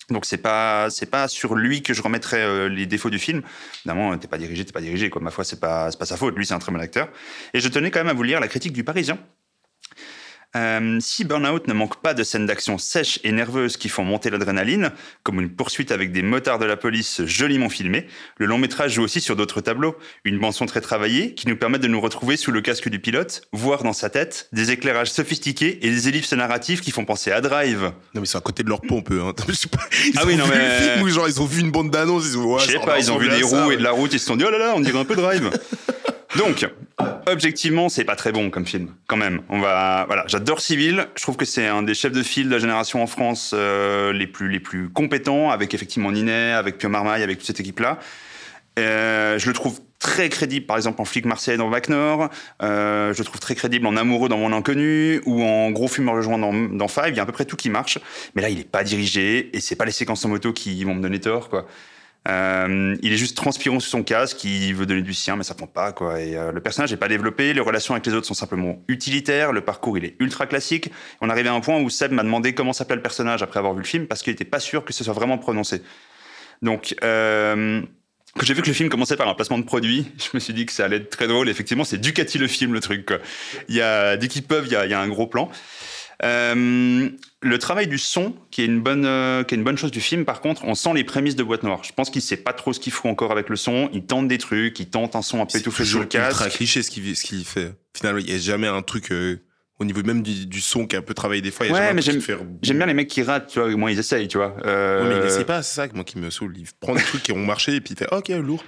Donc 0.10 0.26
c'est 0.26 0.40
pas 0.40 0.90
c'est 0.90 1.06
pas 1.10 1.30
sur 1.30 1.56
lui 1.56 1.84
que 1.84 1.94
je 1.94 2.02
remettrai 2.02 2.42
euh, 2.42 2.68
les 2.68 2.86
défauts 2.86 3.10
du 3.12 3.20
film. 3.20 3.44
Évidemment, 3.86 4.18
t'es 4.18 4.28
pas 4.28 4.38
dirigé, 4.40 4.66
t'es 4.66 4.74
pas 4.74 4.82
dirigé. 4.82 5.10
Quoi. 5.10 5.22
Ma 5.22 5.32
foi, 5.32 5.46
c'est 5.46 5.60
pas 5.62 5.90
c'est 5.90 5.98
pas 6.00 6.06
sa 6.06 6.18
faute. 6.18 6.36
Lui, 6.36 6.46
c'est 6.46 6.54
un 6.54 6.60
très 6.60 6.72
bon 6.74 6.82
acteur. 6.82 7.08
Et 7.54 7.62
je 7.62 7.68
tenais 7.70 7.92
quand 7.92 8.00
même 8.02 8.10
à 8.10 8.14
vous 8.14 8.24
lire 8.24 8.42
la 8.42 8.50
critique 8.50 8.74
du 8.74 8.84
Parisien. 8.84 9.18
Euh, 10.58 10.98
si 11.00 11.24
Burnout 11.24 11.66
ne 11.68 11.74
manque 11.74 12.02
pas 12.02 12.14
de 12.14 12.24
scènes 12.24 12.46
d'action 12.46 12.78
sèches 12.78 13.20
et 13.24 13.32
nerveuses 13.32 13.78
qui 13.78 13.88
font 13.88 14.04
monter 14.04 14.30
l'adrénaline, 14.30 14.92
comme 15.24 15.40
une 15.40 15.50
poursuite 15.50 15.92
avec 15.92 16.12
des 16.12 16.22
motards 16.22 16.60
de 16.60 16.66
la 16.66 16.76
police 16.76 17.22
joliment 17.26 17.70
filmés, 17.70 18.06
le 18.38 18.46
long 18.48 18.58
métrage 18.58 18.92
joue 18.94 19.04
aussi 19.04 19.22
sur 19.22 19.36
d'autres 19.38 19.62
tableaux. 19.62 19.96
Une 20.26 20.40
bande-son 20.40 20.66
très 20.66 20.82
travaillée 20.82 21.34
qui 21.36 21.48
nous 21.48 21.56
permet 21.56 21.80
de 21.80 21.88
nous 21.88 22.02
retrouver 22.02 22.36
sous 22.36 22.52
le 22.52 22.60
casque 22.62 22.90
du 22.90 23.00
pilote, 23.00 23.44
voir 23.54 23.84
dans 23.84 23.94
sa 23.94 24.10
tête 24.10 24.50
des 24.52 24.72
éclairages 24.72 25.12
sophistiqués 25.12 25.86
et 25.86 25.90
des 25.90 26.10
ellipses 26.10 26.34
narratives 26.34 26.82
qui 26.82 26.92
font 26.92 27.06
penser 27.06 27.32
à 27.32 27.40
Drive. 27.40 27.92
Non, 28.14 28.20
mais 28.22 28.26
c'est 28.28 28.38
à 28.38 28.42
côté 28.42 28.64
de 28.64 28.70
leur. 28.70 28.82
Hein. 28.84 29.34
Je 29.48 29.54
sais 29.54 29.70
pas. 29.70 29.80
Ils 30.06 30.14
Ah 30.18 30.24
ont 30.24 30.28
oui, 30.28 30.36
non, 30.36 30.46
vu 30.46 30.52
mais- 30.54 30.80
le 30.90 30.96
film 30.98 31.08
genre 31.10 31.28
ils 31.30 31.42
ont 31.42 31.46
vu 31.46 31.62
une 31.62 31.72
bande 31.72 31.92
d'annonces, 31.92 32.26
ils 32.28 32.38
ont 32.38 32.56
ouais, 32.56 32.62
Je 32.62 32.72
sais 32.72 32.80
pas, 32.80 33.00
ils 33.00 33.12
ont 33.12 33.18
vu 33.18 33.30
des 33.30 33.42
roues 33.44 33.72
et 33.72 33.78
de 33.78 33.84
la 33.84 33.92
route, 33.92 34.12
ils 34.14 34.20
se 34.20 34.26
sont 34.26 34.36
dit 34.36 34.44
oh 34.46 34.52
là 34.52 34.58
là, 34.58 34.74
on 34.76 34.82
dirait 34.82 35.00
un 35.00 35.06
peu 35.06 35.16
Drive. 35.16 35.50
Donc, 36.38 36.70
objectivement, 37.28 37.90
c'est 37.90 38.04
pas 38.06 38.16
très 38.16 38.32
bon 38.32 38.50
comme 38.50 38.66
film, 38.66 38.90
quand 39.08 39.18
même. 39.18 39.42
On 39.50 39.60
va, 39.60 40.06
voilà, 40.08 40.24
j'adore 40.28 40.62
Civil. 40.62 41.08
Je 41.16 41.22
trouve 41.22 41.36
que 41.36 41.46
c'est 41.46 41.68
un 41.68 41.84
des 41.84 41.94
chefs 41.94 42.14
de 42.14 42.24
file 42.24 42.48
de 42.48 42.54
la 42.54 42.60
génération 42.60 43.04
en 43.04 43.08
France 43.08 43.52
euh, 43.54 44.14
les 44.14 44.28
plus 44.28 44.50
les 44.50 44.60
plus 44.60 44.90
compétents, 44.90 45.52
avec 45.52 45.74
effectivement 45.74 46.12
Ninet, 46.12 46.52
avec 46.52 46.78
Pio 46.78 46.90
Marmaille, 46.90 47.24
avec 47.24 47.40
toute 47.40 47.48
cette 47.48 47.60
équipe-là. 47.60 48.00
Euh, 48.80 49.38
je 49.38 49.48
le 49.48 49.54
trouve 49.54 49.82
très 50.00 50.30
crédible, 50.30 50.66
par 50.66 50.78
exemple 50.78 51.02
en 51.02 51.06
flic 51.06 51.26
marseillais 51.26 51.58
dans 51.58 51.70
Bac 51.70 51.90
Nord. 51.90 52.30
Euh, 52.64 53.14
je 53.14 53.20
le 53.20 53.26
trouve 53.26 53.40
très 53.40 53.54
crédible 53.54 53.86
en 53.86 53.98
amoureux 53.98 54.30
dans 54.30 54.38
Mon 54.38 54.54
Inconnu 54.54 55.22
ou 55.26 55.44
en 55.44 55.70
gros 55.72 55.90
fumeur 55.90 56.16
de 56.16 56.22
joint 56.22 56.38
dans, 56.38 56.54
dans 56.54 56.88
Five. 56.88 57.10
Il 57.10 57.18
y 57.18 57.20
a 57.20 57.24
à 57.24 57.26
peu 57.26 57.34
près 57.34 57.46
tout 57.46 57.58
qui 57.58 57.70
marche. 57.70 58.00
Mais 58.34 58.42
là, 58.42 58.50
il 58.50 58.60
est 58.60 58.70
pas 58.70 58.84
dirigé 58.84 59.56
et 59.56 59.60
c'est 59.60 59.76
pas 59.76 59.86
les 59.86 59.92
séquences 59.92 60.24
en 60.24 60.30
moto 60.30 60.54
qui 60.54 60.84
vont 60.86 60.96
me 60.96 61.02
donner 61.02 61.20
tort, 61.20 61.50
quoi. 61.50 61.68
Euh, 62.28 62.96
il 63.02 63.12
est 63.12 63.18
juste 63.18 63.36
transpirant 63.36 63.80
sous 63.80 63.90
son 63.90 64.04
casque, 64.04 64.44
il 64.44 64.76
veut 64.76 64.86
donner 64.86 65.02
du 65.02 65.14
sien, 65.14 65.36
mais 65.36 65.44
ça 65.44 65.56
prend 65.56 65.68
pas, 65.68 65.92
quoi. 65.92 66.22
Et 66.22 66.36
euh, 66.36 66.52
le 66.52 66.62
personnage 66.62 66.92
n'est 66.92 66.98
pas 66.98 67.08
développé, 67.08 67.54
les 67.54 67.62
relations 67.62 67.96
avec 67.96 68.06
les 68.06 68.14
autres 68.14 68.28
sont 68.28 68.36
simplement 68.36 68.84
utilitaires, 68.88 69.52
le 69.52 69.62
parcours 69.62 69.98
il 69.98 70.06
est 70.06 70.16
ultra 70.20 70.46
classique. 70.46 70.92
On 71.22 71.30
arrive 71.30 71.48
à 71.48 71.54
un 71.54 71.62
point 71.62 71.80
où 71.80 71.90
Seb 71.90 72.12
m'a 72.12 72.24
demandé 72.24 72.54
comment 72.54 72.74
s'appelait 72.74 72.98
le 72.98 73.02
personnage 73.02 73.42
après 73.42 73.58
avoir 73.58 73.74
vu 73.74 73.82
le 73.82 73.88
film, 73.88 74.06
parce 74.06 74.22
qu'il 74.22 74.34
était 74.34 74.46
pas 74.46 74.60
sûr 74.60 74.86
que 74.86 74.94
ce 74.94 75.04
soit 75.04 75.14
vraiment 75.14 75.40
prononcé. 75.40 75.82
Donc, 76.62 76.94
euh, 77.04 77.82
quand 78.38 78.46
j'ai 78.46 78.54
vu 78.54 78.62
que 78.62 78.68
le 78.68 78.74
film 78.74 78.90
commençait 78.90 79.18
par 79.18 79.28
un 79.28 79.34
placement 79.34 79.58
de 79.58 79.64
produit, 79.64 80.12
je 80.18 80.30
me 80.34 80.40
suis 80.40 80.54
dit 80.54 80.66
que 80.66 80.72
ça 80.72 80.86
allait 80.86 80.98
être 80.98 81.10
très 81.10 81.28
drôle. 81.28 81.50
Effectivement, 81.50 81.84
c'est 81.84 81.98
Ducati 81.98 82.38
le 82.38 82.48
film, 82.48 82.74
le 82.74 82.80
truc. 82.80 83.06
Quoi. 83.06 83.18
Il 83.68 83.76
y 83.76 83.82
a, 83.82 84.16
dès 84.16 84.28
qu'ils 84.28 84.44
peuvent, 84.44 84.68
il 84.68 84.74
y 84.74 84.76
a, 84.76 84.86
il 84.86 84.92
y 84.92 84.94
a 84.94 85.02
un 85.02 85.10
gros 85.10 85.28
plan. 85.28 85.50
Euh, 86.24 87.10
le 87.42 87.58
travail 87.58 87.88
du 87.88 87.98
son, 87.98 88.36
qui 88.52 88.62
est 88.62 88.66
une 88.66 88.82
bonne, 88.82 89.06
euh, 89.06 89.44
qui 89.44 89.56
est 89.56 89.58
une 89.58 89.64
bonne 89.64 89.78
chose 89.78 89.92
du 89.92 90.02
film, 90.02 90.24
par 90.26 90.42
contre, 90.42 90.64
on 90.66 90.76
sent 90.76 90.92
les 90.94 91.04
prémices 91.04 91.36
de 91.36 91.44
Boîte 91.44 91.64
Noire. 91.64 91.84
Je 91.84 91.92
pense 91.94 92.10
qu'il 92.12 92.22
sait 92.22 92.38
pas 92.38 92.54
trop 92.54 92.74
ce 92.74 92.80
qu'il 92.80 92.94
faut 92.94 93.10
encore 93.10 93.32
avec 93.32 93.50
le 93.50 93.56
son. 93.56 93.90
Il 93.94 94.06
tente 94.06 94.28
des 94.28 94.38
trucs, 94.38 94.80
il 94.80 94.88
tente 94.90 95.16
un 95.16 95.22
son 95.24 95.38
un 95.42 95.46
peu 95.46 95.52
C'est 95.54 95.60
étouffé 95.60 95.84
sur 95.84 96.00
le 96.00 96.06
casque. 96.06 96.30
ultra 96.32 96.50
cliché 96.50 96.84
ce 96.84 96.92
qu'il 96.92 97.16
ce 97.16 97.24
qu'il 97.24 97.44
fait. 97.46 97.74
Finalement, 97.96 98.20
il 98.20 98.30
y 98.32 98.36
a 98.36 98.38
jamais 98.38 98.68
un 98.68 98.82
truc 98.84 99.12
euh, 99.12 99.40
au 99.80 99.86
niveau 99.86 100.04
même 100.04 100.22
du, 100.22 100.46
du 100.46 100.62
son 100.62 100.86
qui 100.86 100.96
est 100.96 101.00
un 101.00 101.02
peu 101.02 101.16
travaillé 101.16 101.42
des 101.42 101.50
fois. 101.50 101.66
Il 101.66 101.70
y 101.70 101.72
a 101.72 101.76
Ouais, 101.76 101.80
jamais 101.80 101.90
un 101.92 101.94
mais 101.96 102.02
truc 102.02 102.38
j'aime, 102.62 102.78
bien 102.78 102.86
les 102.86 102.94
mecs 102.94 103.08
qui 103.08 103.24
ratent, 103.24 103.48
tu 103.48 103.60
vois, 103.60 103.70
au 103.70 103.78
moins 103.78 103.90
ils 103.90 103.98
essayent, 103.98 104.28
tu 104.28 104.38
vois. 104.38 104.56
Euh, 104.66 105.02
Ouais, 105.04 105.16
mais 105.16 105.22
il 105.24 105.28
essaie 105.28 105.46
pas, 105.46 105.64
c'est 105.64 105.74
ça 105.76 105.88
moi 105.96 106.04
qui 106.04 106.20
me 106.20 106.30
saoule. 106.30 106.54
Il 106.56 106.66
prend 106.80 106.94
des 106.94 107.02
trucs 107.02 107.24
qui 107.24 107.32
ont 107.32 107.38
marché 107.44 107.74
et 107.76 107.82
puis 107.82 107.96
fait 107.96 108.08
ok 108.14 108.30
lourd. 108.30 108.64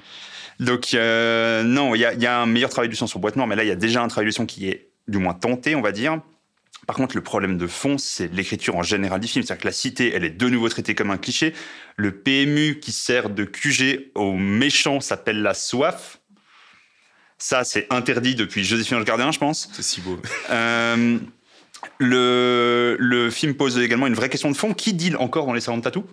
Donc, 0.59 0.93
non, 0.93 1.93
il 1.95 1.99
y 1.99 2.05
a, 2.05 2.13
il 2.13 2.21
y 2.21 2.25
a 2.25 2.39
un 2.41 2.45
meilleur 2.47 2.71
travail 2.71 2.89
du 2.89 2.95
son 2.95 3.05
sur 3.05 3.19
Boîte 3.19 3.35
Noire, 3.35 3.47
mais 3.47 3.55
là, 3.55 3.63
il 3.63 3.67
y 3.67 3.71
a 3.71 3.75
déjà 3.75 4.01
un 4.01 4.07
travail 4.07 4.25
du 4.27 4.31
son 4.33 4.45
qui 4.47 4.67
est 4.69 4.89
du 5.07 5.17
moins 5.19 5.33
tenté, 5.35 5.75
on 5.75 5.81
va 5.81 5.91
dire. 5.91 6.19
Par 6.85 6.95
contre, 6.95 7.15
le 7.15 7.23
problème 7.23 7.57
de 7.57 7.67
fond, 7.67 7.97
c'est 7.97 8.27
l'écriture 8.33 8.75
en 8.75 8.83
général 8.83 9.19
du 9.19 9.27
film. 9.27 9.45
C'est-à-dire 9.45 9.61
que 9.61 9.67
la 9.67 9.73
cité, 9.73 10.13
elle 10.13 10.25
est 10.25 10.31
de 10.31 10.49
nouveau 10.49 10.67
traitée 10.69 10.95
comme 10.95 11.11
un 11.11 11.17
cliché. 11.17 11.53
Le 11.95 12.11
PMU 12.11 12.79
qui 12.79 12.91
sert 12.91 13.29
de 13.29 13.45
QG 13.45 14.11
aux 14.15 14.33
méchants 14.33 14.99
s'appelle 14.99 15.41
la 15.41 15.53
soif. 15.53 16.19
Ça, 17.37 17.63
c'est 17.63 17.87
interdit 17.89 18.35
depuis 18.35 18.63
Joséphine 18.63 18.97
le 18.97 19.03
Gardien, 19.03 19.31
je 19.31 19.39
pense. 19.39 19.69
C'est 19.73 19.83
si 19.83 20.01
beau. 20.01 20.17
Euh, 20.49 21.19
le, 21.97 22.95
le 22.99 23.29
film 23.29 23.55
pose 23.55 23.77
également 23.77 24.07
une 24.07 24.13
vraie 24.13 24.29
question 24.29 24.51
de 24.51 24.55
fond. 24.55 24.73
Qui 24.73 24.93
deal 24.93 25.17
encore 25.17 25.45
dans 25.45 25.53
les 25.53 25.61
salons 25.61 25.77
de 25.77 25.83
tatou? 25.83 26.05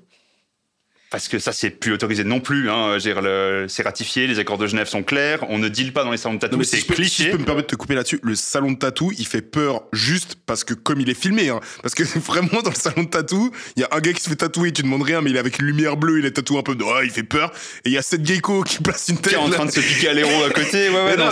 Parce 1.11 1.27
que 1.27 1.39
ça, 1.41 1.53
c'est 1.53 1.71
plus 1.71 1.93
autorisé 1.93 2.23
non 2.23 2.39
plus. 2.41 2.71
Hein. 2.71 2.91
Je 2.91 3.09
veux 3.09 3.15
dire, 3.15 3.21
le- 3.21 3.67
C'est 3.69 3.83
ratifié, 3.83 4.27
les 4.29 4.39
accords 4.39 4.59
de 4.59 4.67
Genève 4.69 4.87
sont 4.89 5.03
clairs. 5.03 5.41
On 5.49 5.59
ne 5.59 5.69
deal 5.69 5.93
pas 5.93 6.05
dans 6.05 6.13
les 6.13 6.17
salons 6.17 6.35
de 6.37 6.39
tatou. 6.41 6.63
C'est 6.63 6.77
si 6.79 6.85
peux, 6.85 6.95
si 6.95 7.01
cliché. 7.01 7.25
je 7.25 7.31
peux 7.33 7.39
me 7.39 7.45
permettre 7.45 7.67
de 7.67 7.73
te 7.73 7.77
couper 7.77 7.97
là-dessus, 7.97 8.21
le 8.23 8.35
salon 8.37 8.71
de 8.73 8.79
tatou, 8.79 9.11
il 9.19 9.27
fait 9.27 9.43
peur 9.43 9.83
juste 9.93 10.37
parce 10.47 10.63
que 10.63 10.73
comme 10.75 11.01
il 11.01 11.11
est 11.11 11.21
filmé, 11.21 11.49
hein, 11.49 11.59
parce 11.83 11.95
que 11.97 12.05
vraiment 12.21 12.63
dans 12.63 12.71
le 12.71 12.77
salon 12.77 13.03
de 13.03 13.09
tatou, 13.09 13.51
il 13.77 13.81
y 13.81 13.85
a 13.85 13.89
un 13.91 13.99
gars 14.01 14.13
qui 14.13 14.23
se 14.23 14.29
fait 14.29 14.37
tatouer, 14.37 14.73
tu 14.73 14.83
demandes 14.83 15.03
rien, 15.03 15.21
mais 15.21 15.31
il 15.31 15.37
est 15.37 15.41
avec 15.41 15.59
une 15.59 15.67
lumière 15.67 15.97
bleue, 15.97 16.21
il 16.21 16.27
est 16.27 16.31
tatoué 16.31 16.59
un 16.59 16.63
peu, 16.63 16.77
oh, 16.81 17.01
il 17.03 17.11
fait 17.11 17.23
peur, 17.25 17.53
et 17.85 17.89
il 17.89 17.93
y 17.93 17.99
a 17.99 18.03
cette 18.03 18.25
gecko 18.25 18.63
qui 18.63 18.79
place 18.83 19.09
une 19.09 19.17
tête 19.19 19.33
qui 19.33 19.35
est 19.35 19.43
en 19.43 19.51
train 19.51 19.67
de 19.67 19.73
se 19.73 19.81
piquer 19.81 20.09
à 20.11 20.13
l'héros 20.13 20.45
à 20.45 20.51
côté. 20.51 20.91
Ouais, 20.91 20.95
ouais, 20.95 21.11
Mais 21.11 21.17
non, 21.17 21.25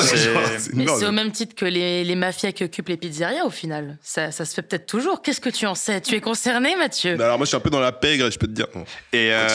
non, 0.84 0.96
c'est- 0.98 1.06
au 1.06 1.12
même 1.12 1.30
titre 1.30 1.54
que 1.54 1.64
les, 1.66 2.02
les 2.02 2.14
mafias 2.16 2.50
qui 2.52 2.64
occupent 2.64 2.88
les 2.88 2.96
pizzerias 2.96 3.44
au 3.44 3.50
final. 3.50 3.96
Ça, 4.02 4.32
ça 4.32 4.44
se 4.44 4.54
fait 4.54 4.62
peut-être 4.62 4.86
toujours. 4.86 5.22
Qu'est-ce 5.22 5.40
que 5.40 5.50
tu 5.50 5.66
en 5.66 5.74
sais? 5.76 6.00
Tu 6.00 6.14
es 6.16 6.20
concerné, 6.20 6.74
Mathieu? 6.76 7.16
Mais 7.16 7.24
Alors 7.24 7.38
moi 7.38 7.44
je 7.44 7.48
suis 7.50 7.56
un 7.56 7.60
peu 7.60 7.70
dans 7.70 7.80
la 7.80 7.92
pègre 7.92 8.26
et 8.26 8.30
je 8.32 8.38
peux 8.38 8.46
te 8.48 8.52
dire. 8.52 8.66
Et, 9.12 9.30
euh, 9.32 9.46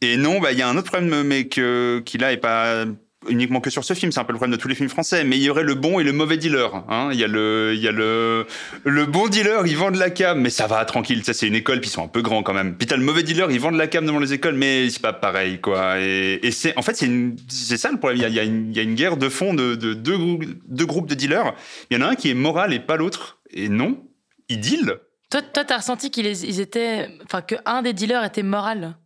et 0.00 0.16
non, 0.16 0.40
bah, 0.40 0.52
il 0.52 0.58
y 0.58 0.62
a 0.62 0.68
un 0.68 0.76
autre 0.76 0.90
problème, 0.90 1.22
mais 1.24 1.48
qui 1.48 2.18
là 2.18 2.32
est 2.32 2.38
pas 2.38 2.84
uniquement 3.28 3.60
que 3.60 3.70
sur 3.70 3.84
ce 3.84 3.94
film, 3.94 4.12
c'est 4.12 4.20
un 4.20 4.24
peu 4.24 4.32
le 4.32 4.38
problème 4.38 4.56
de 4.56 4.60
tous 4.60 4.68
les 4.68 4.74
films 4.74 4.88
français, 4.90 5.24
mais 5.24 5.38
il 5.38 5.42
y 5.42 5.50
aurait 5.50 5.64
le 5.64 5.74
bon 5.74 5.98
et 5.98 6.04
le 6.04 6.12
mauvais 6.12 6.36
dealer. 6.36 6.84
Hein. 6.88 7.08
Il 7.12 7.18
y 7.18 7.24
a 7.24 7.26
le, 7.26 7.74
il 7.74 9.06
bon 9.06 9.28
dealer, 9.28 9.66
ils 9.66 9.76
vendent 9.76 9.96
la 9.96 10.10
cam, 10.10 10.40
mais 10.40 10.50
ça 10.50 10.66
va, 10.66 10.84
tranquille, 10.84 11.24
ça 11.24 11.32
c'est 11.32 11.46
une 11.46 11.54
école, 11.54 11.80
puis 11.80 11.88
ils 11.88 11.92
sont 11.92 12.04
un 12.04 12.08
peu 12.08 12.22
grands 12.22 12.42
quand 12.42 12.52
même. 12.52 12.76
Puis 12.76 12.86
t'as 12.86 12.96
le 12.96 13.02
mauvais 13.02 13.22
dealer, 13.22 13.50
ils 13.50 13.60
vendent 13.60 13.76
la 13.76 13.86
cam 13.86 14.04
devant 14.04 14.18
les 14.18 14.32
écoles, 14.32 14.56
mais 14.56 14.90
c'est 14.90 15.00
pas 15.00 15.12
pareil, 15.12 15.60
quoi. 15.60 16.00
Et, 16.00 16.50
c'est, 16.50 16.76
en 16.76 16.82
fait, 16.82 17.02
c'est 17.48 17.76
ça 17.76 17.90
le 17.90 17.98
problème. 17.98 18.18
Il 18.18 18.34
y 18.34 18.38
a, 18.38 18.44
il 18.44 18.48
une, 18.50 18.72
il 18.74 18.94
guerre 18.94 19.16
de 19.16 19.28
fond 19.28 19.54
de, 19.54 19.74
de 19.74 19.94
deux, 19.94 20.18
grou- 20.18 20.40
deux 20.68 20.86
groupes 20.86 21.08
de 21.08 21.14
dealers. 21.14 21.54
Il 21.90 21.98
y 21.98 22.02
en 22.02 22.06
a 22.06 22.10
un 22.10 22.14
qui 22.16 22.30
est 22.30 22.34
moral 22.34 22.72
et 22.72 22.80
pas 22.80 22.96
l'autre. 22.96 23.38
Et 23.52 23.68
non, 23.68 24.02
ils 24.48 24.60
dealent. 24.60 24.98
Toi, 25.30 25.42
toi, 25.42 25.64
t'as 25.64 25.78
ressenti 25.78 26.10
qu'ils 26.10 26.26
ils 26.26 26.60
étaient, 26.60 27.08
enfin, 27.24 27.40
que 27.40 27.54
des 27.82 27.92
dealers 27.92 28.24
était 28.24 28.42
moral? 28.42 28.96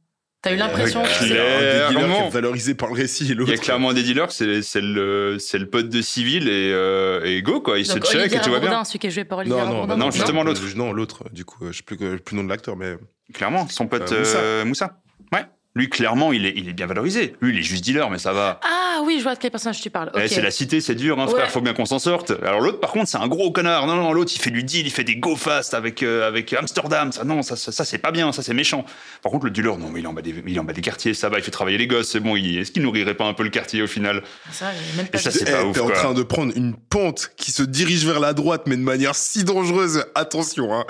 T'as 0.40 0.52
eu 0.52 0.56
l'impression. 0.56 1.02
Que 1.02 1.08
c'est 1.08 1.24
un 1.24 1.26
des 1.26 1.34
dealers 1.34 1.88
qui 1.88 1.94
Clairement. 1.94 2.26
est 2.26 2.30
valorisé 2.30 2.74
par 2.74 2.88
le 2.90 2.94
récit 2.94 3.24
et 3.24 3.34
Il 3.34 3.48
y 3.48 3.52
a 3.52 3.56
clairement 3.56 3.92
des 3.92 4.02
dealers, 4.04 4.30
c'est 4.30 4.62
c'est 4.62 4.80
le, 4.80 5.36
c'est 5.40 5.58
le 5.58 5.68
pote 5.68 5.88
de 5.88 6.00
civil 6.00 6.48
et, 6.48 6.70
euh, 6.72 7.24
et 7.24 7.42
go, 7.42 7.60
quoi. 7.60 7.78
Il 7.78 7.86
se 7.86 7.98
check 7.98 8.32
et 8.32 8.40
tout 8.40 8.50
va 8.52 8.60
bien. 8.60 8.84
Celui 8.84 8.98
qui 9.00 9.08
est 9.08 9.10
joué 9.10 9.24
par 9.24 9.38
Olivier 9.38 9.58
Non, 9.58 9.66
non, 9.66 9.84
bah 9.86 9.96
non, 9.96 10.10
justement, 10.12 10.44
l'autre. 10.44 10.62
Non, 10.76 10.92
l'autre, 10.92 11.24
du 11.32 11.44
coup, 11.44 11.66
je 11.70 11.76
sais 11.76 11.82
plus, 11.82 11.96
le 11.98 12.20
nom 12.32 12.44
de 12.44 12.48
l'acteur, 12.48 12.76
mais. 12.76 12.96
Clairement, 13.34 13.68
son 13.68 13.86
pote 13.88 14.10
Euh, 14.12 14.18
Moussa. 14.20 14.38
euh, 14.38 14.64
Moussa. 14.64 15.00
Ouais. 15.32 15.44
Lui, 15.78 15.88
clairement, 15.88 16.32
il 16.32 16.44
est, 16.44 16.52
il 16.56 16.68
est 16.68 16.72
bien 16.72 16.86
valorisé. 16.86 17.36
Lui, 17.40 17.52
il 17.54 17.58
est 17.60 17.62
juste 17.62 17.84
dealer, 17.84 18.10
mais 18.10 18.18
ça 18.18 18.32
va. 18.32 18.58
Ah 18.64 19.00
oui, 19.04 19.14
je 19.18 19.22
vois 19.22 19.36
de 19.36 19.38
quel 19.38 19.52
personnage 19.52 19.80
tu 19.80 19.90
parles. 19.90 20.10
Eh, 20.16 20.22
Ok. 20.24 20.28
c'est 20.28 20.42
la 20.42 20.50
cité, 20.50 20.80
c'est 20.80 20.96
dur, 20.96 21.20
hein, 21.20 21.28
frère. 21.28 21.44
Ouais. 21.44 21.50
Faut 21.50 21.60
bien 21.60 21.72
qu'on 21.72 21.86
s'en 21.86 22.00
sorte. 22.00 22.32
Alors 22.44 22.60
l'autre, 22.60 22.80
par 22.80 22.90
contre, 22.90 23.08
c'est 23.08 23.16
un 23.16 23.28
gros 23.28 23.52
connard. 23.52 23.86
Non, 23.86 23.94
non, 23.94 24.12
l'autre, 24.12 24.32
il 24.34 24.40
fait 24.40 24.50
du 24.50 24.64
deal, 24.64 24.86
il 24.86 24.90
fait 24.90 25.04
des 25.04 25.14
go 25.14 25.36
fast 25.36 25.74
avec 25.74 26.02
euh, 26.02 26.26
avec 26.26 26.52
Amsterdam. 26.52 27.12
Ça, 27.12 27.22
non, 27.22 27.42
ça, 27.42 27.54
ça, 27.54 27.70
ça, 27.70 27.84
c'est 27.84 27.98
pas 27.98 28.10
bien, 28.10 28.32
ça 28.32 28.42
c'est 28.42 28.54
méchant. 28.54 28.84
Par 29.22 29.30
contre, 29.30 29.44
le 29.44 29.52
dealer, 29.52 29.78
non, 29.78 29.88
mais 29.90 30.00
il 30.00 30.04
est 30.04 30.08
en 30.08 30.12
bas 30.14 30.20
des, 30.22 30.34
il 30.44 30.58
en 30.58 30.64
bas 30.64 30.72
des 30.72 30.80
quartiers, 30.80 31.14
ça 31.14 31.28
va. 31.28 31.38
Il 31.38 31.44
fait 31.44 31.52
travailler 31.52 31.78
les 31.78 31.86
gosses, 31.86 32.08
c'est 32.08 32.18
bon. 32.18 32.34
il- 32.34 32.58
Est-ce 32.58 32.72
qu'il 32.72 32.82
nourrirait 32.82 33.14
pas 33.14 33.26
un 33.26 33.34
peu 33.34 33.44
le 33.44 33.50
quartier 33.50 33.80
au 33.80 33.86
final? 33.86 34.24
Ça, 34.50 34.66
j'ai 34.72 34.96
même 34.96 35.06
Et 35.06 35.10
pas 35.10 35.18
ça, 35.18 35.30
vu. 35.30 35.38
c'est 35.38 35.44
pas 35.44 35.60
Eh, 35.62 35.64
ouf. 35.66 35.74
T'es 35.76 35.80
en 35.80 35.90
train 35.90 36.12
de 36.14 36.22
prendre 36.24 36.52
une 36.56 36.74
pente 36.74 37.30
qui 37.36 37.52
se 37.52 37.62
dirige 37.62 38.04
vers 38.04 38.18
la 38.18 38.32
droite, 38.32 38.62
mais 38.66 38.76
de 38.76 38.82
manière 38.82 39.14
si 39.14 39.44
dangereuse. 39.44 40.04
Attention, 40.16 40.74
hein. 40.74 40.84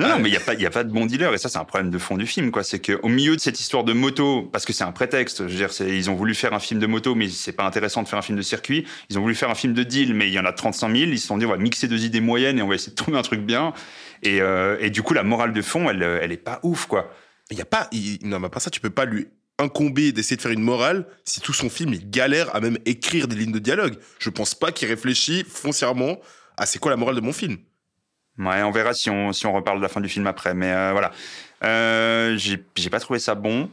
Non, 0.00 0.08
non, 0.08 0.18
mais 0.18 0.28
il 0.28 0.32
n'y 0.32 0.36
a, 0.36 0.40
pas- 0.40 0.54
y 0.54 0.66
a 0.66 0.70
pas 0.70 0.82
de 0.84 0.90
bon 0.92 1.06
dealer, 1.06 1.32
et 1.34 1.38
ça, 1.38 1.48
c'est 1.48 1.58
un 1.58 1.64
problème 1.64 1.90
de 1.90 1.98
fond 1.98 2.16
du 2.16 2.26
film, 2.26 2.50
quoi. 2.50 2.62
C'est 2.64 2.80
qu'au 2.80 3.08
milieu 3.08 3.36
de 3.36 3.40
cette 3.40 3.60
histoire 3.60 3.84
de 3.84 3.92
moto, 3.92 4.42
parce 4.52 4.64
que 4.64 4.72
c'est 4.72 4.84
un 4.84 4.92
prétexte, 4.92 5.38
je 5.46 5.52
veux 5.52 5.56
dire, 5.56 5.72
c'est- 5.72 5.88
ils 5.96 6.08
ont 6.10 6.14
voulu 6.14 6.34
faire 6.34 6.52
un 6.54 6.58
film 6.58 6.80
de 6.80 6.86
moto, 6.86 7.14
mais 7.14 7.28
c'est 7.28 7.52
pas 7.52 7.64
intéressant 7.64 8.02
de 8.02 8.08
faire 8.08 8.18
un 8.18 8.22
film 8.22 8.38
de 8.38 8.42
circuit. 8.42 8.86
Ils 9.10 9.18
ont 9.18 9.22
voulu 9.22 9.34
faire 9.34 9.50
un 9.50 9.54
film 9.54 9.74
de 9.74 9.82
deal, 9.82 10.14
mais 10.14 10.28
il 10.28 10.32
y 10.32 10.38
en 10.38 10.44
a 10.44 10.52
35 10.52 10.88
000. 10.96 11.10
Ils 11.10 11.18
se 11.18 11.26
sont 11.26 11.38
dit, 11.38 11.46
on 11.46 11.50
va 11.50 11.56
mixer 11.58 11.86
deux 11.88 12.04
idées 12.04 12.20
moyennes 12.20 12.58
et 12.58 12.62
on 12.62 12.68
va 12.68 12.74
essayer 12.76 12.90
de 12.92 12.96
trouver 12.96 13.18
un 13.18 13.22
truc 13.22 13.40
bien. 13.42 13.72
Et, 14.22 14.40
euh, 14.40 14.76
et 14.80 14.90
du 14.90 15.02
coup, 15.02 15.14
la 15.14 15.22
morale 15.22 15.52
de 15.52 15.62
fond, 15.62 15.88
elle, 15.90 16.02
elle 16.02 16.32
est 16.32 16.36
pas 16.36 16.60
ouf, 16.62 16.86
quoi. 16.86 17.10
Il 17.50 17.58
y 17.58 17.62
a 17.62 17.64
pas, 17.66 17.88
il- 17.92 18.18
non, 18.22 18.38
mais 18.40 18.48
pas 18.48 18.60
ça, 18.60 18.70
tu 18.70 18.80
peux 18.80 18.90
pas 18.90 19.04
lui 19.04 19.28
incomber 19.58 20.12
d'essayer 20.12 20.36
de 20.36 20.42
faire 20.42 20.52
une 20.52 20.62
morale 20.62 21.06
si 21.26 21.40
tout 21.42 21.52
son 21.52 21.68
film 21.68 21.92
il 21.92 22.08
galère 22.08 22.54
à 22.56 22.60
même 22.60 22.78
écrire 22.86 23.28
des 23.28 23.36
lignes 23.36 23.52
de 23.52 23.58
dialogue. 23.58 23.96
Je 24.18 24.30
pense 24.30 24.54
pas 24.54 24.72
qu'il 24.72 24.88
réfléchit 24.88 25.44
foncièrement 25.46 26.18
à 26.56 26.64
c'est 26.64 26.78
quoi 26.78 26.90
la 26.90 26.96
morale 26.96 27.16
de 27.16 27.20
mon 27.20 27.32
film. 27.34 27.58
Ouais, 28.40 28.62
on 28.62 28.70
verra 28.70 28.94
si 28.94 29.10
on, 29.10 29.32
si 29.32 29.46
on 29.46 29.52
reparle 29.52 29.78
de 29.78 29.82
la 29.82 29.88
fin 29.88 30.00
du 30.00 30.08
film 30.08 30.26
après. 30.26 30.54
Mais 30.54 30.72
euh, 30.72 30.92
voilà. 30.92 31.12
Euh, 31.62 32.36
j'ai 32.38 32.64
j'ai 32.74 32.90
pas 32.90 33.00
trouvé 33.00 33.18
ça 33.18 33.34
bon. 33.34 33.70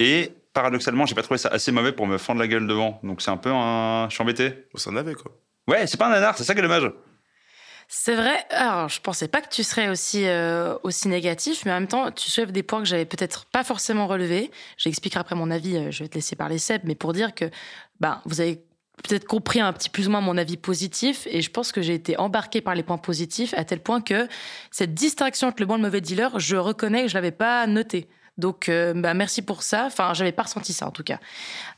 Et 0.00 0.32
paradoxalement, 0.52 1.06
j'ai 1.06 1.14
pas 1.14 1.22
trouvé 1.22 1.38
ça 1.38 1.48
assez 1.50 1.70
mauvais 1.70 1.92
pour 1.92 2.06
me 2.06 2.18
fendre 2.18 2.40
la 2.40 2.48
gueule 2.48 2.66
devant. 2.66 2.98
Donc 3.04 3.22
c'est 3.22 3.30
un 3.30 3.36
peu 3.36 3.50
un. 3.52 4.08
Je 4.08 4.14
suis 4.14 4.22
embêté. 4.22 4.66
On 4.74 4.78
s'en 4.78 4.96
avait 4.96 5.14
quoi. 5.14 5.30
Ouais, 5.68 5.86
c'est 5.86 5.98
pas 5.98 6.08
un 6.08 6.10
nanar, 6.10 6.36
c'est 6.36 6.44
ça 6.44 6.54
qui 6.54 6.60
est 6.60 6.62
dommage. 6.62 6.90
C'est 7.90 8.16
vrai. 8.16 8.44
Alors, 8.50 8.88
je 8.88 9.00
pensais 9.00 9.28
pas 9.28 9.40
que 9.40 9.48
tu 9.48 9.62
serais 9.62 9.88
aussi, 9.88 10.26
euh, 10.26 10.76
aussi 10.82 11.08
négatif, 11.08 11.64
mais 11.64 11.70
en 11.70 11.74
même 11.74 11.88
temps, 11.88 12.10
tu 12.10 12.30
soulèves 12.30 12.52
des 12.52 12.62
points 12.62 12.80
que 12.80 12.84
j'avais 12.84 13.06
peut-être 13.06 13.46
pas 13.46 13.64
forcément 13.64 14.06
relevés. 14.06 14.50
J'expliquerai 14.76 15.20
après 15.20 15.36
mon 15.36 15.50
avis, 15.50 15.90
je 15.90 16.02
vais 16.02 16.08
te 16.08 16.14
laisser 16.14 16.36
parler 16.36 16.58
Seb, 16.58 16.82
mais 16.84 16.94
pour 16.94 17.14
dire 17.14 17.34
que 17.34 17.46
ben, 18.00 18.20
vous 18.26 18.42
avez 18.42 18.62
peut-être 19.06 19.26
compris 19.26 19.60
un 19.60 19.72
petit 19.72 19.88
plus 19.90 20.08
ou 20.08 20.10
moins 20.10 20.20
mon 20.20 20.36
avis 20.36 20.56
positif, 20.56 21.26
et 21.30 21.40
je 21.42 21.50
pense 21.50 21.72
que 21.72 21.82
j'ai 21.82 21.94
été 21.94 22.18
embarqué 22.18 22.60
par 22.60 22.74
les 22.74 22.82
points 22.82 22.98
positifs, 22.98 23.54
à 23.56 23.64
tel 23.64 23.80
point 23.80 24.00
que 24.00 24.28
cette 24.70 24.94
distinction 24.94 25.48
entre 25.48 25.60
le 25.62 25.66
bon 25.66 25.74
et 25.74 25.78
le 25.78 25.82
mauvais 25.84 26.00
dealer, 26.00 26.38
je 26.38 26.56
reconnais 26.56 27.02
que 27.02 27.08
je 27.08 27.14
l'avais 27.14 27.30
pas 27.32 27.66
noté. 27.66 28.08
Donc, 28.36 28.68
euh, 28.68 28.92
bah, 28.94 29.14
merci 29.14 29.42
pour 29.42 29.64
ça. 29.64 29.86
Enfin, 29.86 30.14
j'avais 30.14 30.30
pas 30.30 30.44
ressenti 30.44 30.72
ça 30.72 30.86
en 30.86 30.92
tout 30.92 31.02
cas. 31.02 31.18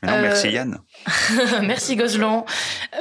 Non, 0.03 0.13
Euh, 0.13 0.21
merci 0.21 0.51
Yann. 0.51 0.77
Merci 1.63 1.95
Gozlan. 1.95 2.45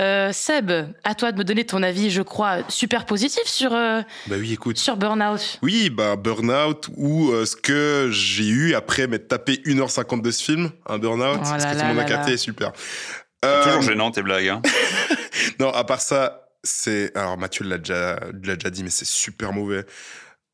Euh, 0.00 0.32
Seb, 0.32 0.72
à 1.04 1.14
toi 1.14 1.30
de 1.30 1.36
me 1.36 1.44
donner 1.44 1.64
ton 1.66 1.82
avis, 1.82 2.08
je 2.10 2.22
crois, 2.22 2.58
super 2.70 3.04
positif 3.04 3.42
sur, 3.44 3.74
euh, 3.74 4.00
Bah 4.28 4.36
oui, 4.38 4.54
écoute. 4.54 4.78
sur 4.78 4.96
Burnout. 4.96 5.58
Oui, 5.60 5.90
bah 5.90 6.16
burn-out 6.16 6.88
ou 6.96 7.32
euh, 7.32 7.44
ce 7.44 7.54
que 7.54 8.08
j'ai 8.10 8.48
eu 8.48 8.72
après 8.74 9.06
m'être 9.06 9.28
tapé 9.28 9.60
1h50 9.66 10.22
de 10.22 10.30
ce 10.30 10.42
film, 10.42 10.70
un 10.86 10.96
burn-out, 10.98 11.34
Oh 11.34 11.38
parce 11.42 11.50
là 11.50 11.58
que 11.58 11.76
là 11.76 11.82
tout 11.82 11.88
le 11.88 11.94
monde 11.94 11.98
a 11.98 12.04
capté, 12.04 12.38
super. 12.38 12.72
Euh, 13.45 13.64
Toujours 13.64 13.82
gênant 13.82 14.11
tes 14.11 14.22
blagues. 14.22 14.49
Hein. 14.49 14.62
Non, 15.59 15.70
à 15.70 15.84
part 15.84 16.01
ça, 16.01 16.49
c'est. 16.62 17.16
Alors, 17.16 17.38
Mathieu 17.38 17.64
l'a 17.64 17.78
déjà, 17.78 18.18
l'a 18.45 18.57
déjà 18.57 18.70
dit, 18.70 18.82
mais 18.82 18.91
c'est 18.91 19.07
super 19.07 19.53
mauvais. 19.53 19.84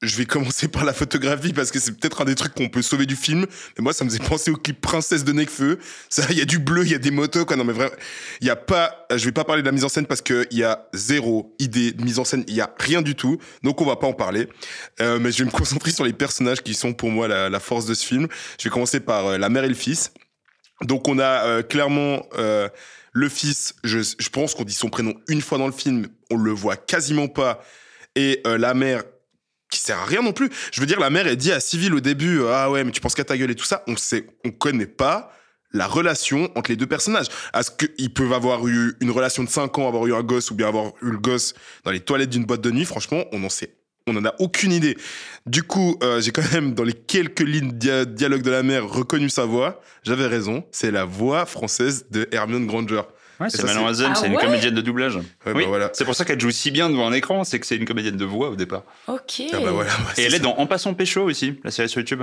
Je 0.03 0.14
vais 0.16 0.26
commencer 0.26 0.68
par 0.68 0.84
la 0.84 0.93
photographie 0.93 1.55
parce 1.55 1.70
que 1.70 1.78
c'est 1.78 1.93
peut-être 1.93 2.20
un 2.20 2.26
des 2.26 2.34
trucs 2.34 2.55
qu'on 2.55 2.68
peut 2.68 2.82
sauver 2.82 3.07
du 3.07 3.16
film. 3.16 3.47
Mais 3.76 3.82
moi, 3.82 3.93
ça 3.95 4.05
me 4.05 4.11
faisait 4.11 4.22
penser 4.22 4.51
au 4.51 4.57
clip 4.57 4.80
Princesse 4.80 5.24
de 5.24 5.32
Necfeu. 5.32 5.78
Ça, 6.11 6.24
il 6.30 6.39
y 6.39 6.43
a 6.43 6.45
du 6.45 6.59
bleu, 6.59 6.84
il 6.84 6.91
y 6.91 6.95
a 6.95 6.99
des 6.99 7.11
motos, 7.11 7.47
quoi. 7.47 7.57
Non, 7.57 7.64
mais 7.64 7.72
vraiment, 7.72 7.95
il 8.41 8.47
y 8.47 8.51
a 8.51 8.57
pas. 8.57 9.07
Je 9.11 9.24
vais 9.24 9.32
pas 9.32 9.45
parler 9.45 9.62
de 9.62 9.66
la 9.66 9.72
mise 9.72 9.84
en 9.84 9.89
scène 9.89 10.07
parce 10.07 10.20
qu'il 10.20 10.47
y 10.51 10.62
a 10.62 10.87
zéro 10.93 11.55
idée 11.59 11.93
de 11.93 12.05
mise 12.05 12.18
en 12.18 12.24
scène. 12.24 12.45
Il 12.47 12.55
y 12.55 12.61
a 12.61 12.72
rien 12.78 13.01
du 13.01 13.14
tout. 13.14 13.39
Donc, 13.62 13.80
on 13.80 13.87
va 13.87 13.97
pas 13.97 14.07
en 14.07 14.12
parler. 14.12 14.49
Euh, 15.01 15.18
mais 15.18 15.32
je 15.32 15.39
vais 15.39 15.45
me 15.45 15.51
concentrer 15.51 15.91
sur 15.91 16.05
les 16.05 16.12
personnages 16.12 16.62
qui 16.62 16.74
sont 16.74 16.93
pour 16.93 17.11
moi 17.11 17.26
la, 17.26 17.49
la 17.49 17.61
force 17.61 17.87
de 17.87 17.95
ce 17.95 18.05
film. 18.05 18.28
Je 18.61 18.64
vais 18.64 18.70
commencer 18.70 19.01
par 19.01 19.26
euh, 19.26 19.39
la 19.39 19.49
mère 19.49 19.64
et 19.64 19.68
le 19.68 19.74
fils. 19.74 20.12
Donc, 20.83 21.09
on 21.09 21.18
a 21.18 21.47
euh, 21.47 21.62
clairement. 21.62 22.27
euh, 22.39 22.68
le 23.16 23.31
fils, 23.31 23.74
je, 23.83 24.29
pense 24.29 24.55
qu'on 24.55 24.64
dit 24.64 24.74
son 24.74 24.91
prénom 24.91 25.14
une 25.29 25.41
fois 25.41 25.57
dans 25.57 25.66
le 25.66 25.72
film, 25.72 26.07
on 26.31 26.37
le 26.37 26.51
voit 26.51 26.77
quasiment 26.77 27.29
pas. 27.29 27.64
Et 28.14 28.43
euh, 28.47 28.59
la 28.59 28.74
mère, 28.74 29.05
qui 29.70 29.81
sert 29.81 29.99
à 29.99 30.05
rien 30.05 30.20
non 30.20 30.33
plus. 30.33 30.51
Je 30.70 30.83
veux 30.83 30.87
dire, 30.87 31.01
la 31.01 31.09
mère, 31.09 31.27
elle 31.27 31.37
dit 31.37 31.51
à 31.51 31.59
Civil 31.59 31.95
au 31.95 32.01
début, 32.01 32.43
ah 32.47 32.70
ouais, 32.70 32.85
mais 32.85 32.93
tu 32.93 33.01
penses 33.01 33.14
qu'à 33.14 33.24
ta 33.24 33.39
gueule 33.39 33.51
et 33.51 33.55
tout 33.55 33.64
ça. 33.64 33.83
On 33.87 33.97
sait, 33.97 34.27
on 34.45 34.51
connaît 34.51 34.87
pas 34.87 35.33
la 35.72 35.87
relation 35.87 36.51
entre 36.57 36.70
les 36.70 36.77
deux 36.77 36.87
personnages. 36.87 37.29
Est-ce 37.55 37.70
qu'ils 37.70 38.12
peuvent 38.12 38.35
avoir 38.35 38.68
eu 38.68 38.95
une 39.01 39.11
relation 39.11 39.43
de 39.43 39.49
5 39.49 39.79
ans, 39.79 39.89
avoir 39.89 40.07
eu 40.07 40.14
un 40.14 40.22
gosse, 40.22 40.51
ou 40.51 40.55
bien 40.55 40.68
avoir 40.68 40.93
eu 41.01 41.11
le 41.11 41.18
gosse 41.18 41.55
dans 41.85 41.93
les 41.93 42.01
toilettes 42.01 42.31
d'une 42.31 42.45
boîte 42.45 42.61
de 42.61 42.70
nuit 42.70 42.85
Franchement, 42.85 43.24
on 43.33 43.39
n'en 43.39 43.49
sait. 43.49 43.74
On 44.09 44.12
n'en 44.12 44.24
a 44.24 44.34
aucune 44.38 44.70
idée. 44.70 44.96
Du 45.46 45.64
coup, 45.64 45.98
euh, 46.04 46.20
j'ai 46.20 46.30
quand 46.30 46.52
même, 46.52 46.74
dans 46.74 46.84
les 46.84 46.92
quelques 46.92 47.40
lignes 47.40 47.72
dia 47.72 48.04
dialogue 48.04 48.42
de 48.42 48.52
la 48.52 48.62
mère, 48.62 48.86
reconnu 48.88 49.28
sa 49.28 49.46
voix. 49.46 49.80
J'avais 50.04 50.28
raison, 50.28 50.62
c'est 50.70 50.92
la 50.92 51.04
voix 51.04 51.44
française 51.44 52.07
de 52.12 52.28
Hermione 52.30 52.68
Granger. 52.68 53.02
Ouais, 53.40 53.50
c'est 53.50 53.64
Mademoiselle, 53.64 54.11
Ah 54.12 54.14
c'est 54.14 54.28
une 54.28 54.36
ouais 54.36 54.40
comédienne 54.44 54.74
de 54.76 54.80
doublage. 54.80 55.16
Ouais, 55.16 55.22
oui, 55.46 55.62
bah 55.64 55.68
voilà. 55.68 55.90
c'est 55.92 56.04
pour 56.04 56.14
ça 56.14 56.24
qu'elle 56.24 56.40
joue 56.40 56.52
si 56.52 56.70
bien 56.70 56.88
devant 56.88 57.09
un 57.09 57.12
écran, 57.12 57.42
c'est 57.42 57.59
que 57.59 57.66
c'est 57.66 57.74
une 57.76 57.84
comédienne 57.84 58.16
de 58.16 58.24
voix 58.24 58.50
au 58.50 58.54
départ. 58.54 58.84
Ok. 59.09 59.42
Ah 59.52 59.59
bah 59.59 59.72
voilà, 59.72 59.90
bah, 59.90 60.12
Et 60.18 60.22
elle 60.22 60.34
est 60.34 60.38
dans 60.40 60.57
En 60.57 60.68
passant 60.68 60.94
pécho 60.94 61.22
aussi, 61.22 61.59
la 61.64 61.72
série 61.72 61.88
sur 61.88 61.98
YouTube. 61.98 62.22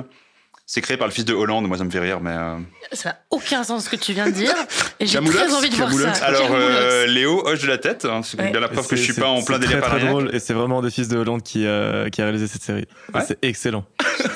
C'est 0.66 0.80
créé 0.82 0.95
par 0.95 1.07
le 1.07 1.14
fils 1.14 1.26
de 1.26 1.34
Hollande, 1.34 1.68
moi 1.68 1.78
ça 1.78 1.84
me 1.84 1.89
fait 1.89 1.99
rire, 1.99 2.20
mais... 2.22 2.32
euh, 2.32 2.57
Ça 2.93 3.09
n'a 3.09 3.20
aucun 3.32 3.64
sens 3.66 3.84
ce 3.84 3.89
que 3.89 3.97
tu 3.97 4.14
viens 4.14 4.26
de 4.28 4.32
dire. 4.32 4.53
Et 4.99 5.05
j'ai 5.05 5.16
Camoulox, 5.18 5.38
très 5.45 5.53
envie 5.53 5.70
de 5.70 5.76
voir 5.76 5.89
Camoulox. 5.89 6.18
ça. 6.20 6.26
Alors, 6.26 6.41
Camoulox. 6.43 6.64
euh, 6.72 7.05
Léo 7.07 7.45
hoche 7.45 7.61
de 7.61 7.68
la 7.68 7.78
tête, 7.78 8.05
hein, 8.05 8.22
c'est 8.24 8.39
Ouais. 8.39 8.49
bien 8.49 8.61
la 8.61 8.70
preuve 8.70 8.88
que 8.88 8.95
je 8.95 9.01
c'est- 9.05 9.11
suis 9.11 9.22
pas 9.22 9.28
en 9.28 9.43
plein 9.43 9.55
c'est 9.55 9.59
délire 9.68 9.82
très, 9.82 9.89
très 9.89 9.99
paranoïaque. 9.99 10.11
drôle 10.28 10.36
et 10.36 10.39
c'est 10.39 10.53
vraiment 10.53 10.80
un 10.80 10.82
des 10.82 10.89
fils 10.89 11.09
de 11.09 11.18
Hollande 11.18 11.43
qui, 11.43 11.66
euh, 11.66 12.07
qui 12.09 12.22
a 12.22 12.24
réalisé 12.26 12.47
cette 12.47 12.64
série. 12.64 12.84
Et 13.14 13.18
Ouais. 13.18 13.24
C'est 13.28 13.38
excellent. 13.43 13.84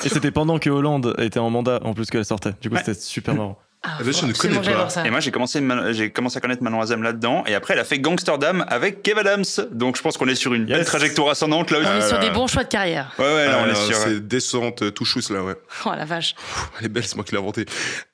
et 0.04 0.08
c'était 0.10 0.30
pendant 0.30 0.58
que 0.58 0.68
Hollande 0.68 1.14
était 1.18 1.38
en 1.40 1.48
mandat 1.48 1.80
en 1.82 1.94
plus 1.94 2.06
qu'elle 2.10 2.26
sortait. 2.26 2.52
Du 2.60 2.68
coup, 2.68 2.74
Ouais. 2.76 2.82
c'était 2.84 3.00
super 3.00 3.34
marrant. 3.34 3.58
Ah, 3.82 3.98
je 4.02 4.26
ne 4.26 4.32
connais 4.32 4.58
pas. 4.60 4.88
ça. 4.90 5.06
Et 5.06 5.10
moi, 5.10 5.20
j'ai 5.20 5.30
commencé, 5.30 5.60
Man- 5.60 5.92
j'ai 5.92 6.10
commencé 6.10 6.36
à 6.36 6.40
connaître 6.40 6.62
Mademoiselle 6.62 7.00
là-dedans, 7.00 7.44
et 7.46 7.54
après, 7.54 7.74
elle 7.74 7.80
a 7.80 7.84
fait 7.84 8.00
Gangsterdam 8.00 8.64
avec 8.68 9.02
Kev 9.02 9.20
Adams. 9.20 9.44
Donc, 9.70 9.96
je 9.96 10.02
pense 10.02 10.16
qu'on 10.16 10.26
est 10.26 10.34
sur 10.34 10.52
une 10.54 10.66
belle 10.66 10.84
trajectoire 10.84 11.28
ascendante 11.30 11.70
là 11.70 11.78
aussi. 11.78 11.88
On 11.88 11.96
est 11.98 12.08
sur 12.08 12.18
des 12.18 12.30
bons 12.30 12.48
choix 12.48 12.64
de 12.64 12.68
carrière. 12.68 13.14
Ouais, 13.18 13.24
ouais, 13.24 13.46
là, 13.46 13.62
on 13.64 13.70
est 13.70 13.74
sur. 13.74 13.96
C'est 13.96 14.26
descente, 14.26 14.82
euh, 14.82 14.90
tout 14.90 15.04
chousse 15.04 15.30
là, 15.30 15.44
ouais. 15.44 15.54
Oh 15.86 15.90
la 15.96 16.04
vache. 16.04 16.34
Elle 16.80 16.86
est 16.86 16.88
belle, 16.88 17.06
c'est 17.06 17.14
moi 17.14 17.24
qui 17.24 17.32
l'ai 17.32 17.38
inventée. 17.38 17.66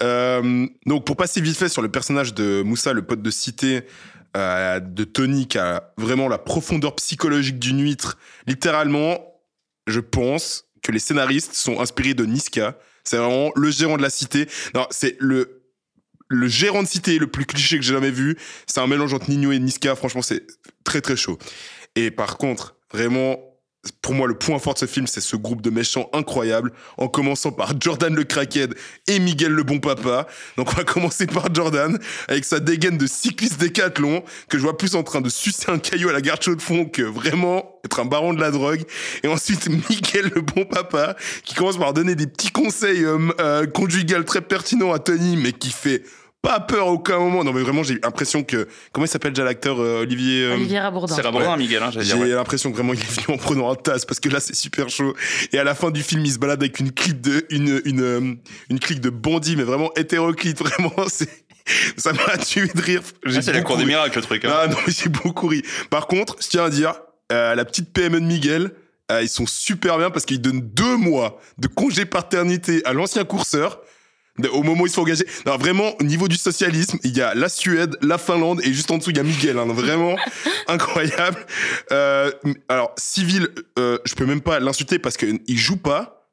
Euh, 0.03 0.67
donc, 0.87 1.07
pour 1.07 1.17
passer 1.17 1.41
vite 1.41 1.57
fait 1.57 1.69
sur 1.69 1.83
le 1.83 1.91
personnage 1.91 2.35
de 2.35 2.63
Moussa, 2.63 2.93
le 2.93 3.03
pote 3.03 3.23
de 3.23 3.31
cité 3.31 3.87
euh, 4.37 4.81
de 4.81 5.05
Tony, 5.05 5.47
qui 5.49 5.59
a 5.59 5.93
vraiment 5.97 6.29
la 6.29 6.39
profondeur 6.39 6.95
psychologique 6.97 7.59
d'une 7.59 7.81
huître, 7.83 8.19
littéralement, 8.47 9.19
je 9.87 10.01
pense 10.01 10.65
que 10.83 10.93
les 10.93 10.99
scénaristes 10.99 11.55
sont 11.55 11.81
inspirés 11.81 12.15
de 12.15 12.25
Niska. 12.27 12.77
C'est 13.05 13.19
vraiment 13.19 13.51
le 13.55 13.71
gérant 13.71 13.97
de 13.99 14.03
la 14.03 14.09
cité. 14.11 14.49
Non, 14.75 14.87
c'est 14.91 15.17
le, 15.21 15.54
le 16.35 16.49
gérant 16.49 16.83
de 16.83 16.89
cité 16.89 17.19
le 17.19 17.27
plus 17.27 17.47
cliché 17.47 17.79
que 17.79 17.85
j'ai 17.85 17.95
jamais 17.95 18.11
vu. 18.11 18.37
C'est 18.67 18.81
un 18.81 18.87
mélange 18.87 19.15
entre 19.15 19.31
Nino 19.31 19.53
et 19.53 19.59
Niska. 19.59 19.95
Franchement, 19.95 20.23
c'est 20.23 20.47
très 20.85 21.01
très 21.01 21.17
chaud. 21.17 21.39
Et 21.97 22.11
par 22.11 22.39
contre, 22.39 22.77
vraiment, 22.93 23.39
pour 24.03 24.15
moi, 24.15 24.27
le 24.27 24.35
point 24.35 24.59
fort 24.59 24.75
de 24.75 24.79
ce 24.79 24.87
film, 24.87 25.07
c'est 25.07 25.21
ce 25.21 25.37
groupe 25.37 25.61
de 25.61 25.71
méchants 25.71 26.09
incroyables, 26.13 26.73
en 26.97 27.09
commençant 27.09 27.53
par 27.53 27.79
Jordan 27.79 28.15
le 28.15 28.25
crackhead 28.25 28.75
et 29.09 29.19
Miguel 29.19 29.53
le 29.53 29.63
bon 29.63 29.79
papa. 29.79 30.27
Donc 30.57 30.73
on 30.73 30.77
va 30.77 30.85
commencer 30.85 31.27
par 31.27 31.53
Jordan, 31.53 31.99
avec 32.29 32.45
sa 32.45 32.61
dégaine 32.61 32.99
de 32.99 33.07
cycliste 33.07 33.61
décathlon, 33.61 34.23
que 34.49 34.59
je 34.59 34.63
vois 34.63 34.77
plus 34.77 34.95
en 34.95 35.03
train 35.03 35.21
de 35.21 35.29
sucer 35.29 35.71
un 35.71 35.79
caillou 35.79 36.09
à 36.09 36.13
la 36.13 36.21
garde 36.21 36.45
de 36.45 36.61
fond 36.61 36.87
que 36.87 37.03
vraiment 37.03 37.79
être 37.85 38.01
un 38.01 38.05
baron 38.05 38.33
de 38.33 38.41
la 38.41 38.51
drogue. 38.51 38.83
Et 39.23 39.29
ensuite, 39.29 39.69
Miguel 39.91 40.31
le 40.35 40.41
bon 40.41 40.65
papa, 40.65 41.17
qui 41.45 41.55
commence 41.55 41.77
par 41.77 41.93
donner 41.93 42.15
des 42.15 42.27
petits 42.27 42.51
conseils 42.51 43.05
euh, 43.05 43.19
euh, 43.41 43.67
très 44.27 44.41
pertinents 44.41 44.93
à 44.93 44.99
Tony, 44.99 45.37
mais 45.37 45.53
qui 45.53 45.71
fait 45.71 46.03
pas 46.45 46.61
peur 46.61 46.87
à 46.89 46.91
aucun 46.91 47.19
moment. 47.19 47.43
Non 47.43 47.53
mais 47.53 47.63
vraiment, 47.63 47.83
j'ai 47.83 47.99
l'impression 48.03 48.45
que... 48.45 48.69
Comment 48.93 49.07
il 49.07 49.09
s'appelle 49.09 49.33
déjà 49.33 49.45
l'acteur 49.45 49.81
euh, 49.81 50.03
Olivier... 50.03 50.45
euh, 50.45 50.55
Olivier 50.55 50.79
Rabourdin. 50.79 51.15
C'est 51.17 51.23
Rabourdin, 51.23 51.57
Miguel, 51.57 51.83
hein, 51.83 51.91
j'allais 51.93 52.05
j'ai 52.07 52.15
ouais. 52.15 52.29
l'impression 52.29 52.71
que 52.71 52.77
vraiment 52.77 52.93
il 52.93 53.01
est 53.01 53.21
venu 53.21 53.35
en 53.35 53.39
prenant 53.39 53.71
un 53.73 53.75
tasse 53.75 54.05
parce 54.05 54.21
que 54.21 54.29
là 54.29 54.39
c'est 54.41 54.55
super 54.55 54.89
chaud. 54.89 55.15
Et 55.53 55.59
à 55.59 55.65
la 55.65 55.75
fin 55.75 55.91
du 55.91 56.03
film, 56.03 56.25
il 56.25 56.33
se 56.33 56.39
balade 56.39 56.63
avec 56.63 56.79
une 56.79 56.93
clique 56.93 57.21
de 57.21 57.47
une 57.51 57.81
une 57.85 58.01
euh, 58.03 58.35
une 58.71 58.79
clique 58.79 59.01
de 59.01 59.11
bandits, 59.11 59.57
mais 59.57 59.63
vraiment 59.65 59.91
hétéroclite. 59.97 60.59
Vraiment, 60.65 60.93
c'est 61.09 61.29
ça 61.97 62.13
m'a 62.13 62.37
tué 62.45 62.69
de 62.75 62.81
rire. 62.81 63.01
J'ai 63.25 63.39
Ah, 63.39 63.43
c'est 63.43 63.53
la 63.53 63.63
cour 63.63 63.77
des 63.79 63.87
miracles, 63.87 64.19
le 64.19 64.23
truc. 64.25 64.45
hein. 64.45 64.53
Ah 64.55 64.67
non, 64.69 64.77
mais 64.87 64.93
j'ai 64.93 65.09
beaucoup 65.09 65.47
ri. 65.49 65.63
Par 65.91 66.07
contre, 66.07 66.37
je 66.43 66.49
tiens 66.49 66.65
à 66.65 66.71
dire, 66.71 66.93
euh, 67.33 67.55
la 67.55 67.65
petite 67.65 67.93
PME 67.93 68.21
de 68.21 68.27
Miguel. 68.27 68.73
euh, 69.11 69.23
ils 69.23 69.29
sont 69.29 69.47
super 69.47 69.97
bien 69.99 70.11
parce 70.11 70.25
qu'ils 70.27 70.41
donnent 70.43 70.61
deux 70.61 70.97
mois 70.97 71.41
de 71.59 71.67
congé 71.69 72.05
paternité 72.05 72.83
à 72.85 72.93
l'ancien 72.93 73.25
courseur. 73.25 73.81
Au 74.53 74.65
moment 74.65 74.83
où 74.83 74.87
ils 74.87 74.89
se 74.89 74.97
sont 74.97 75.03
engagés. 75.03 75.27
Non, 75.47 75.57
vraiment, 75.57 75.95
au 76.01 76.03
niveau 76.03 76.27
du 76.27 76.37
socialisme, 76.37 76.99
il 77.05 77.17
y 77.17 77.21
a 77.21 77.35
la 77.35 77.49
Suède, 77.49 77.97
la 78.03 78.19
Finlande 78.19 78.61
et 78.65 78.73
juste 78.73 78.91
en 78.91 78.99
dessous, 78.99 79.11
il 79.11 79.17
y 79.17 79.21
a 79.21 79.23
Miguel. 79.23 79.59
hein. 79.59 79.67
vraiment 79.67 80.17
incroyable. 80.67 81.47
Euh, 81.93 82.33
alors, 82.69 82.93
civil, 82.97 83.49
euh, 83.79 83.99
je 84.05 84.15
peux 84.15 84.27
même 84.27 84.41
pas 84.41 84.59
l'insulter 84.59 84.99
parce 84.99 85.17
qu'il 85.17 85.41
joue 85.59 85.77
pas. 85.77 86.29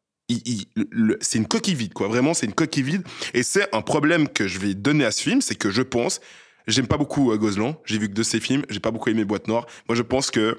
C'est 1.19 1.37
une 1.37 1.47
coquille 1.47 1.75
vide, 1.75 1.93
quoi. 1.93 2.07
Vraiment, 2.07 2.33
c'est 2.33 2.45
une 2.47 2.53
coquille 2.53 2.83
vide. 2.83 3.03
Et 3.35 3.43
c'est 3.43 3.67
un 3.75 3.81
problème 3.81 4.29
que 4.29 4.47
je 4.47 4.57
vais 4.59 4.73
donner 4.73 5.05
à 5.05 5.11
ce 5.11 5.21
film, 5.21 5.41
c'est 5.41 5.55
que 5.55 5.69
je 5.69 5.81
pense, 5.83 6.21
j'aime 6.67 6.87
pas 6.87 6.97
beaucoup 6.97 7.31
euh, 7.31 7.37
Gozlan. 7.37 7.79
J'ai 7.85 7.99
vu 7.99 8.07
que 8.07 8.13
de 8.13 8.23
ses 8.23 8.39
films, 8.39 8.63
j'ai 8.69 8.79
pas 8.79 8.91
beaucoup 8.91 9.09
aimé 9.09 9.25
Boîte 9.25 9.47
Noire. 9.47 9.67
Moi, 9.87 9.95
je 9.95 10.01
pense 10.01 10.31
que 10.31 10.57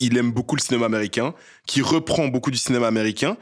il 0.00 0.16
aime 0.18 0.32
beaucoup 0.32 0.56
le 0.56 0.60
cinéma 0.60 0.86
américain, 0.86 1.34
qui 1.66 1.82
reprend 1.82 2.28
beaucoup 2.28 2.50
du 2.50 2.58
cinéma 2.58 2.88
américain, 2.88 3.36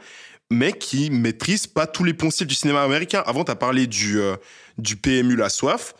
mais 0.51 0.73
qui 0.73 1.09
maîtrise 1.09 1.67
pas 1.67 1.87
tous 1.87 2.03
les 2.03 2.13
poncifs 2.13 2.47
du 2.47 2.55
cinéma 2.55 2.81
américain. 2.83 3.23
Avant, 3.25 3.43
tu 3.43 3.51
as 3.51 3.55
parlé 3.55 3.87
du, 3.87 4.19
euh, 4.19 4.35
du 4.77 4.95
PMU 4.95 5.35
La 5.35 5.49
Soif. 5.49 5.93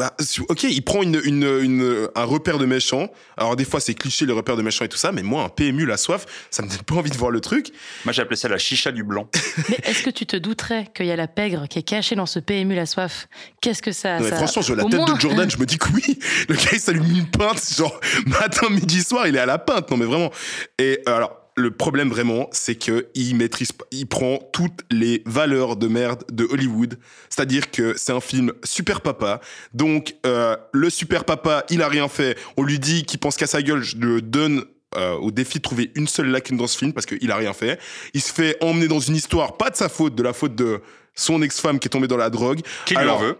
Bah, 0.00 0.14
ok, 0.48 0.62
il 0.62 0.82
prend 0.84 1.02
une, 1.02 1.20
une, 1.24 1.42
une- 1.42 2.08
un 2.14 2.22
repère 2.22 2.58
de 2.58 2.66
méchant. 2.66 3.08
Alors, 3.36 3.56
des 3.56 3.64
fois, 3.64 3.80
c'est 3.80 3.94
cliché, 3.94 4.26
les 4.26 4.32
repères 4.32 4.56
de 4.56 4.62
méchants 4.62 4.84
et 4.84 4.88
tout 4.88 4.96
ça, 4.96 5.10
mais 5.10 5.24
moi, 5.24 5.42
un 5.42 5.48
PMU 5.48 5.86
La 5.86 5.96
Soif, 5.96 6.24
ça 6.52 6.62
me 6.62 6.68
donne 6.68 6.82
pas 6.82 6.94
envie 6.94 7.10
de 7.10 7.16
voir 7.16 7.32
le 7.32 7.40
truc. 7.40 7.72
Moi, 8.04 8.12
j'ai 8.12 8.22
appelé 8.22 8.36
ça 8.36 8.46
la 8.48 8.58
chicha 8.58 8.92
du 8.92 9.02
blanc. 9.02 9.28
Mais 9.68 9.78
est-ce 9.82 10.04
que 10.04 10.10
tu 10.10 10.24
te 10.24 10.36
douterais 10.36 10.86
qu'il 10.94 11.06
y 11.06 11.10
a 11.10 11.16
la 11.16 11.26
pègre 11.26 11.66
qui 11.66 11.80
est 11.80 11.82
cachée 11.82 12.14
dans 12.14 12.26
ce 12.26 12.38
PMU 12.38 12.76
La 12.76 12.86
Soif? 12.86 13.26
Qu'est-ce 13.60 13.82
que 13.82 13.90
ça, 13.90 14.18
Non, 14.18 14.24
mais 14.24 14.30
ça- 14.30 14.36
franchement, 14.36 14.62
je 14.62 14.68
vois 14.68 14.76
la 14.76 14.84
au 14.84 14.88
tête 14.88 15.00
moins- 15.00 15.14
de 15.14 15.20
Jordan, 15.20 15.50
je 15.50 15.58
me 15.58 15.66
dis 15.66 15.78
que 15.78 15.88
oui, 15.92 16.20
le 16.48 16.54
gars, 16.54 16.70
il 16.74 16.78
s'allume 16.80 17.10
une 17.16 17.28
pinte, 17.28 17.60
genre, 17.76 17.98
matin, 18.26 18.70
midi, 18.70 19.02
soir, 19.02 19.26
il 19.26 19.34
est 19.34 19.40
à 19.40 19.46
la 19.46 19.58
pinte. 19.58 19.90
Non, 19.90 19.96
mais 19.96 20.04
vraiment. 20.06 20.30
Et 20.78 21.00
euh, 21.08 21.16
alors, 21.16 21.37
le 21.58 21.70
problème 21.70 22.08
vraiment, 22.08 22.48
c'est 22.52 22.76
que 22.76 23.08
il 23.14 23.34
maîtrise, 23.36 23.72
il 23.90 24.06
prend 24.06 24.38
toutes 24.52 24.82
les 24.90 25.22
valeurs 25.26 25.76
de 25.76 25.88
merde 25.88 26.24
de 26.30 26.44
Hollywood. 26.44 26.98
C'est-à-dire 27.28 27.70
que 27.70 27.94
c'est 27.96 28.12
un 28.12 28.20
film 28.20 28.52
super 28.64 29.00
papa. 29.00 29.40
Donc, 29.74 30.14
euh, 30.24 30.56
le 30.72 30.88
super 30.88 31.24
papa, 31.24 31.64
il 31.70 31.82
a 31.82 31.88
rien 31.88 32.08
fait. 32.08 32.38
On 32.56 32.62
lui 32.62 32.78
dit 32.78 33.04
qu'il 33.04 33.18
pense 33.18 33.36
qu'à 33.36 33.46
sa 33.46 33.60
gueule. 33.62 33.82
Je 33.82 33.96
le 33.96 34.22
donne 34.22 34.64
euh, 34.96 35.14
au 35.14 35.30
défi 35.30 35.58
de 35.58 35.62
trouver 35.62 35.90
une 35.96 36.06
seule 36.06 36.28
lacune 36.28 36.56
dans 36.56 36.66
ce 36.66 36.78
film 36.78 36.92
parce 36.92 37.06
qu'il 37.06 37.30
a 37.30 37.36
rien 37.36 37.52
fait. 37.52 37.78
Il 38.14 38.22
se 38.22 38.32
fait 38.32 38.56
emmener 38.62 38.88
dans 38.88 39.00
une 39.00 39.16
histoire, 39.16 39.56
pas 39.56 39.70
de 39.70 39.76
sa 39.76 39.88
faute, 39.88 40.14
de 40.14 40.22
la 40.22 40.32
faute 40.32 40.54
de 40.54 40.80
son 41.14 41.42
ex-femme 41.42 41.78
qui 41.78 41.88
est 41.88 41.90
tombée 41.90 42.08
dans 42.08 42.16
la 42.16 42.30
drogue. 42.30 42.60
Qui 42.86 42.94
lui 42.94 43.00
Alors, 43.00 43.18
en 43.18 43.24
veut? 43.24 43.38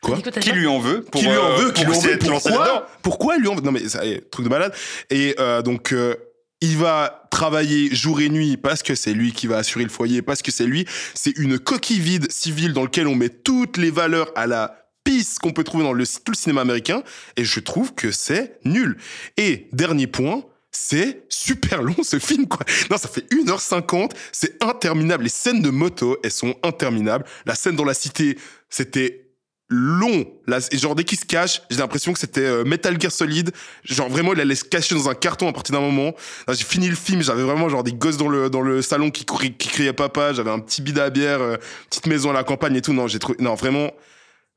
Quoi? 0.00 0.18
Qui 0.18 0.52
lui 0.52 0.66
en 0.66 0.78
veut 0.78 1.02
pour, 1.02 1.20
qui 1.20 1.26
lui 1.26 1.36
en 1.36 1.50
euh, 1.50 1.56
veut, 1.56 1.72
qui 1.72 1.84
pour 1.84 1.92
lui 1.92 1.98
en 1.98 2.00
veut. 2.00 2.18
Pourquoi? 2.18 2.86
Pourquoi 3.02 3.36
il 3.36 3.40
lui 3.42 3.48
en 3.48 3.56
veut? 3.56 3.62
Non 3.62 3.72
mais 3.72 3.88
ça, 3.88 4.04
eh, 4.04 4.20
truc 4.30 4.44
de 4.44 4.50
malade. 4.50 4.72
Et 5.10 5.34
euh, 5.40 5.60
donc 5.60 5.92
euh, 5.92 6.14
il 6.60 6.76
va 6.76 7.28
travailler 7.30 7.94
jour 7.94 8.20
et 8.20 8.28
nuit 8.28 8.56
parce 8.56 8.82
que 8.82 8.94
c'est 8.94 9.12
lui 9.12 9.32
qui 9.32 9.46
va 9.46 9.58
assurer 9.58 9.84
le 9.84 9.90
foyer, 9.90 10.22
parce 10.22 10.42
que 10.42 10.50
c'est 10.50 10.66
lui. 10.66 10.86
C'est 11.14 11.36
une 11.36 11.58
coquille 11.58 12.00
vide 12.00 12.30
civile 12.30 12.72
dans 12.72 12.82
lequel 12.82 13.06
on 13.06 13.14
met 13.14 13.28
toutes 13.28 13.76
les 13.76 13.90
valeurs 13.90 14.32
à 14.34 14.46
la 14.46 14.88
pisse 15.04 15.38
qu'on 15.38 15.52
peut 15.52 15.64
trouver 15.64 15.84
dans 15.84 15.92
le, 15.92 16.04
tout 16.06 16.32
le 16.32 16.36
cinéma 16.36 16.62
américain. 16.62 17.02
Et 17.36 17.44
je 17.44 17.60
trouve 17.60 17.94
que 17.94 18.10
c'est 18.10 18.58
nul. 18.64 18.96
Et 19.36 19.68
dernier 19.72 20.06
point. 20.06 20.44
C'est 20.70 21.24
super 21.30 21.82
long 21.82 21.96
ce 22.02 22.18
film 22.18 22.46
quoi. 22.46 22.64
Non, 22.90 22.98
ça 22.98 23.08
fait 23.08 23.26
1h50, 23.32 24.10
c'est 24.32 24.62
interminable. 24.62 25.24
Les 25.24 25.30
scènes 25.30 25.62
de 25.62 25.70
moto, 25.70 26.18
elles 26.22 26.30
sont 26.30 26.54
interminables. 26.62 27.24
La 27.46 27.54
scène 27.54 27.74
dans 27.74 27.86
la 27.86 27.94
cité, 27.94 28.38
c'était 28.68 29.27
long. 29.68 30.24
Là, 30.46 30.58
genre 30.72 30.94
dès 30.94 31.04
qu'il 31.04 31.18
se 31.18 31.24
cache, 31.26 31.62
j'ai 31.70 31.78
l'impression 31.78 32.12
que 32.12 32.18
c'était 32.18 32.40
euh, 32.44 32.64
Metal 32.64 32.98
Gear 33.00 33.12
Solid. 33.12 33.52
Genre 33.84 34.08
vraiment, 34.08 34.32
il 34.32 34.40
allait 34.40 34.54
se 34.54 34.64
cacher 34.64 34.94
dans 34.94 35.08
un 35.08 35.14
carton 35.14 35.48
à 35.48 35.52
partir 35.52 35.74
d'un 35.74 35.80
moment. 35.82 36.12
J'ai 36.48 36.64
fini 36.64 36.88
le 36.88 36.96
film, 36.96 37.22
j'avais 37.22 37.42
vraiment 37.42 37.68
genre 37.68 37.82
des 37.84 37.92
gosses 37.92 38.16
dans 38.16 38.28
le 38.28 38.48
dans 38.50 38.62
le 38.62 38.80
salon 38.82 39.10
qui 39.10 39.24
couraient- 39.24 39.52
qui 39.52 39.68
criaient 39.68 39.92
papa. 39.92 40.32
J'avais 40.32 40.50
un 40.50 40.58
petit 40.60 40.80
bide 40.82 40.98
à 40.98 41.10
bière, 41.10 41.40
euh, 41.40 41.56
petite 41.90 42.06
maison 42.06 42.30
à 42.30 42.32
la 42.32 42.44
campagne 42.44 42.76
et 42.76 42.82
tout. 42.82 42.92
Non, 42.92 43.06
j'ai 43.08 43.18
trouvé 43.18 43.36
non 43.40 43.54
vraiment 43.54 43.90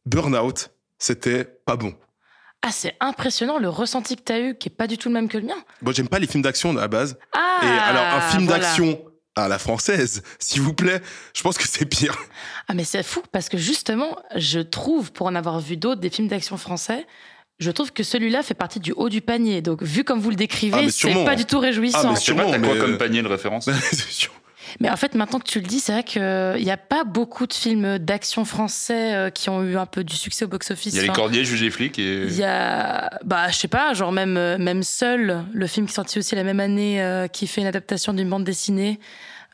Burnout, 0.06 0.70
c'était 0.98 1.44
pas 1.66 1.76
bon. 1.76 1.94
Ah, 2.64 2.70
c'est 2.72 2.96
impressionnant 3.00 3.58
le 3.58 3.70
ressenti 3.70 4.16
que 4.16 4.22
t'as 4.22 4.40
eu, 4.40 4.56
qui 4.56 4.70
est 4.70 4.76
pas 4.76 4.86
du 4.88 4.98
tout 4.98 5.10
le 5.10 5.14
même 5.16 5.28
que 5.28 5.38
le 5.38 5.46
mien. 5.46 5.56
Bon, 5.82 5.92
j'aime 5.92 6.08
pas 6.08 6.20
les 6.20 6.28
films 6.28 6.44
d'action 6.44 6.72
à 6.78 6.82
la 6.82 6.88
base. 6.88 7.18
Ah 7.34 7.60
et 7.64 7.68
alors 7.90 8.06
un 8.06 8.22
film 8.30 8.46
voilà. 8.46 8.64
d'action 8.64 9.00
à 9.36 9.48
la 9.48 9.60
française, 9.60 10.24
s'il 10.40 10.62
vous 10.62 10.74
plaît, 10.74 11.02
je 11.34 11.42
pense 11.42 11.58
que 11.58 11.68
c'est 11.68 11.86
pire. 11.86 12.18
Ah, 12.68 12.74
mais 12.74 12.84
c'est 12.84 13.04
fou 13.04 13.22
parce 13.32 13.50
que 13.50 13.58
justement, 13.58 14.18
je 14.36 14.60
trouve, 14.60 15.12
pour 15.12 15.28
en 15.28 15.36
avoir 15.36 15.60
vu 15.60 15.78
d'autres, 15.78 16.02
des 16.02 16.10
films 16.10 16.28
d'action 16.28 16.58
français, 16.58 17.06
je 17.60 17.72
trouve 17.72 17.94
que 17.94 18.04
celui-là 18.04 18.44
fait 18.44 18.56
partie 18.56 18.80
du 18.80 18.92
haut 18.92 19.08
du 19.10 19.22
panier. 19.22 19.62
Donc, 19.62 19.84
vu 19.84 20.04
comme 20.04 20.20
vous 20.20 20.32
le 20.32 20.36
Ah, 20.36 20.38
décrivez, 20.38 20.86
mais 20.86 20.92
c'est 20.92 21.26
pas 21.26 21.36
du 21.36 21.46
tout 21.46 21.60
réjouissant. 21.60 22.00
Ah, 22.04 22.10
mais 22.10 22.16
Sûrement, 22.16 22.50
t'as 22.52 22.60
quoi 22.60 22.74
mais, 22.74 22.80
comme 22.80 22.94
euh, 22.94 22.98
panier 22.98 23.22
de 23.22 23.28
référence? 23.28 23.70
Mais 24.80 24.90
en 24.90 24.96
fait, 24.96 25.16
maintenant 25.16 25.40
que 25.40 25.48
tu 25.48 25.60
le 25.60 25.66
dis, 25.68 25.80
c'est 25.80 25.92
vrai 25.92 26.04
qu'il 26.04 26.22
n'y 26.64 26.72
a 26.72 26.78
pas 26.78 27.04
beaucoup 27.04 27.46
de 27.48 27.54
films 27.54 27.98
d'action 28.00 28.46
français 28.46 29.14
euh, 29.16 29.30
qui 29.30 29.50
ont 29.50 29.64
eu 29.64 29.78
un 29.78 29.86
peu 29.86 30.04
du 30.04 30.16
succès 30.16 30.46
au 30.46 30.48
box-office. 30.48 30.94
Il 30.94 30.98
y 30.98 31.00
a 31.00 31.04
les 31.04 31.10
Enfin, 31.10 31.20
cordiers, 31.22 31.44
juges 31.46 31.64
et 31.64 31.70
flics 31.72 32.00
et. 32.00 32.24
Il 32.24 32.36
y 32.36 32.44
a, 32.44 33.10
bah, 33.24 33.50
je 33.50 33.56
sais 33.56 33.68
pas, 33.68 33.94
genre 33.94 34.12
même, 34.12 34.38
euh, 34.38 34.58
même 34.58 34.84
Seul, 34.84 35.44
le 35.54 35.68
film 35.68 35.86
qui 35.86 35.92
est 35.92 35.96
sorti 35.96 36.20
aussi 36.20 36.36
la 36.36 36.44
même 36.44 36.60
année, 36.60 37.02
euh, 37.02 37.28
qui 37.28 37.48
fait 37.48 37.62
une 37.62 37.68
adaptation 37.68 38.14
d'une 38.14 38.30
bande 38.30 38.44
dessinée. 38.44 39.00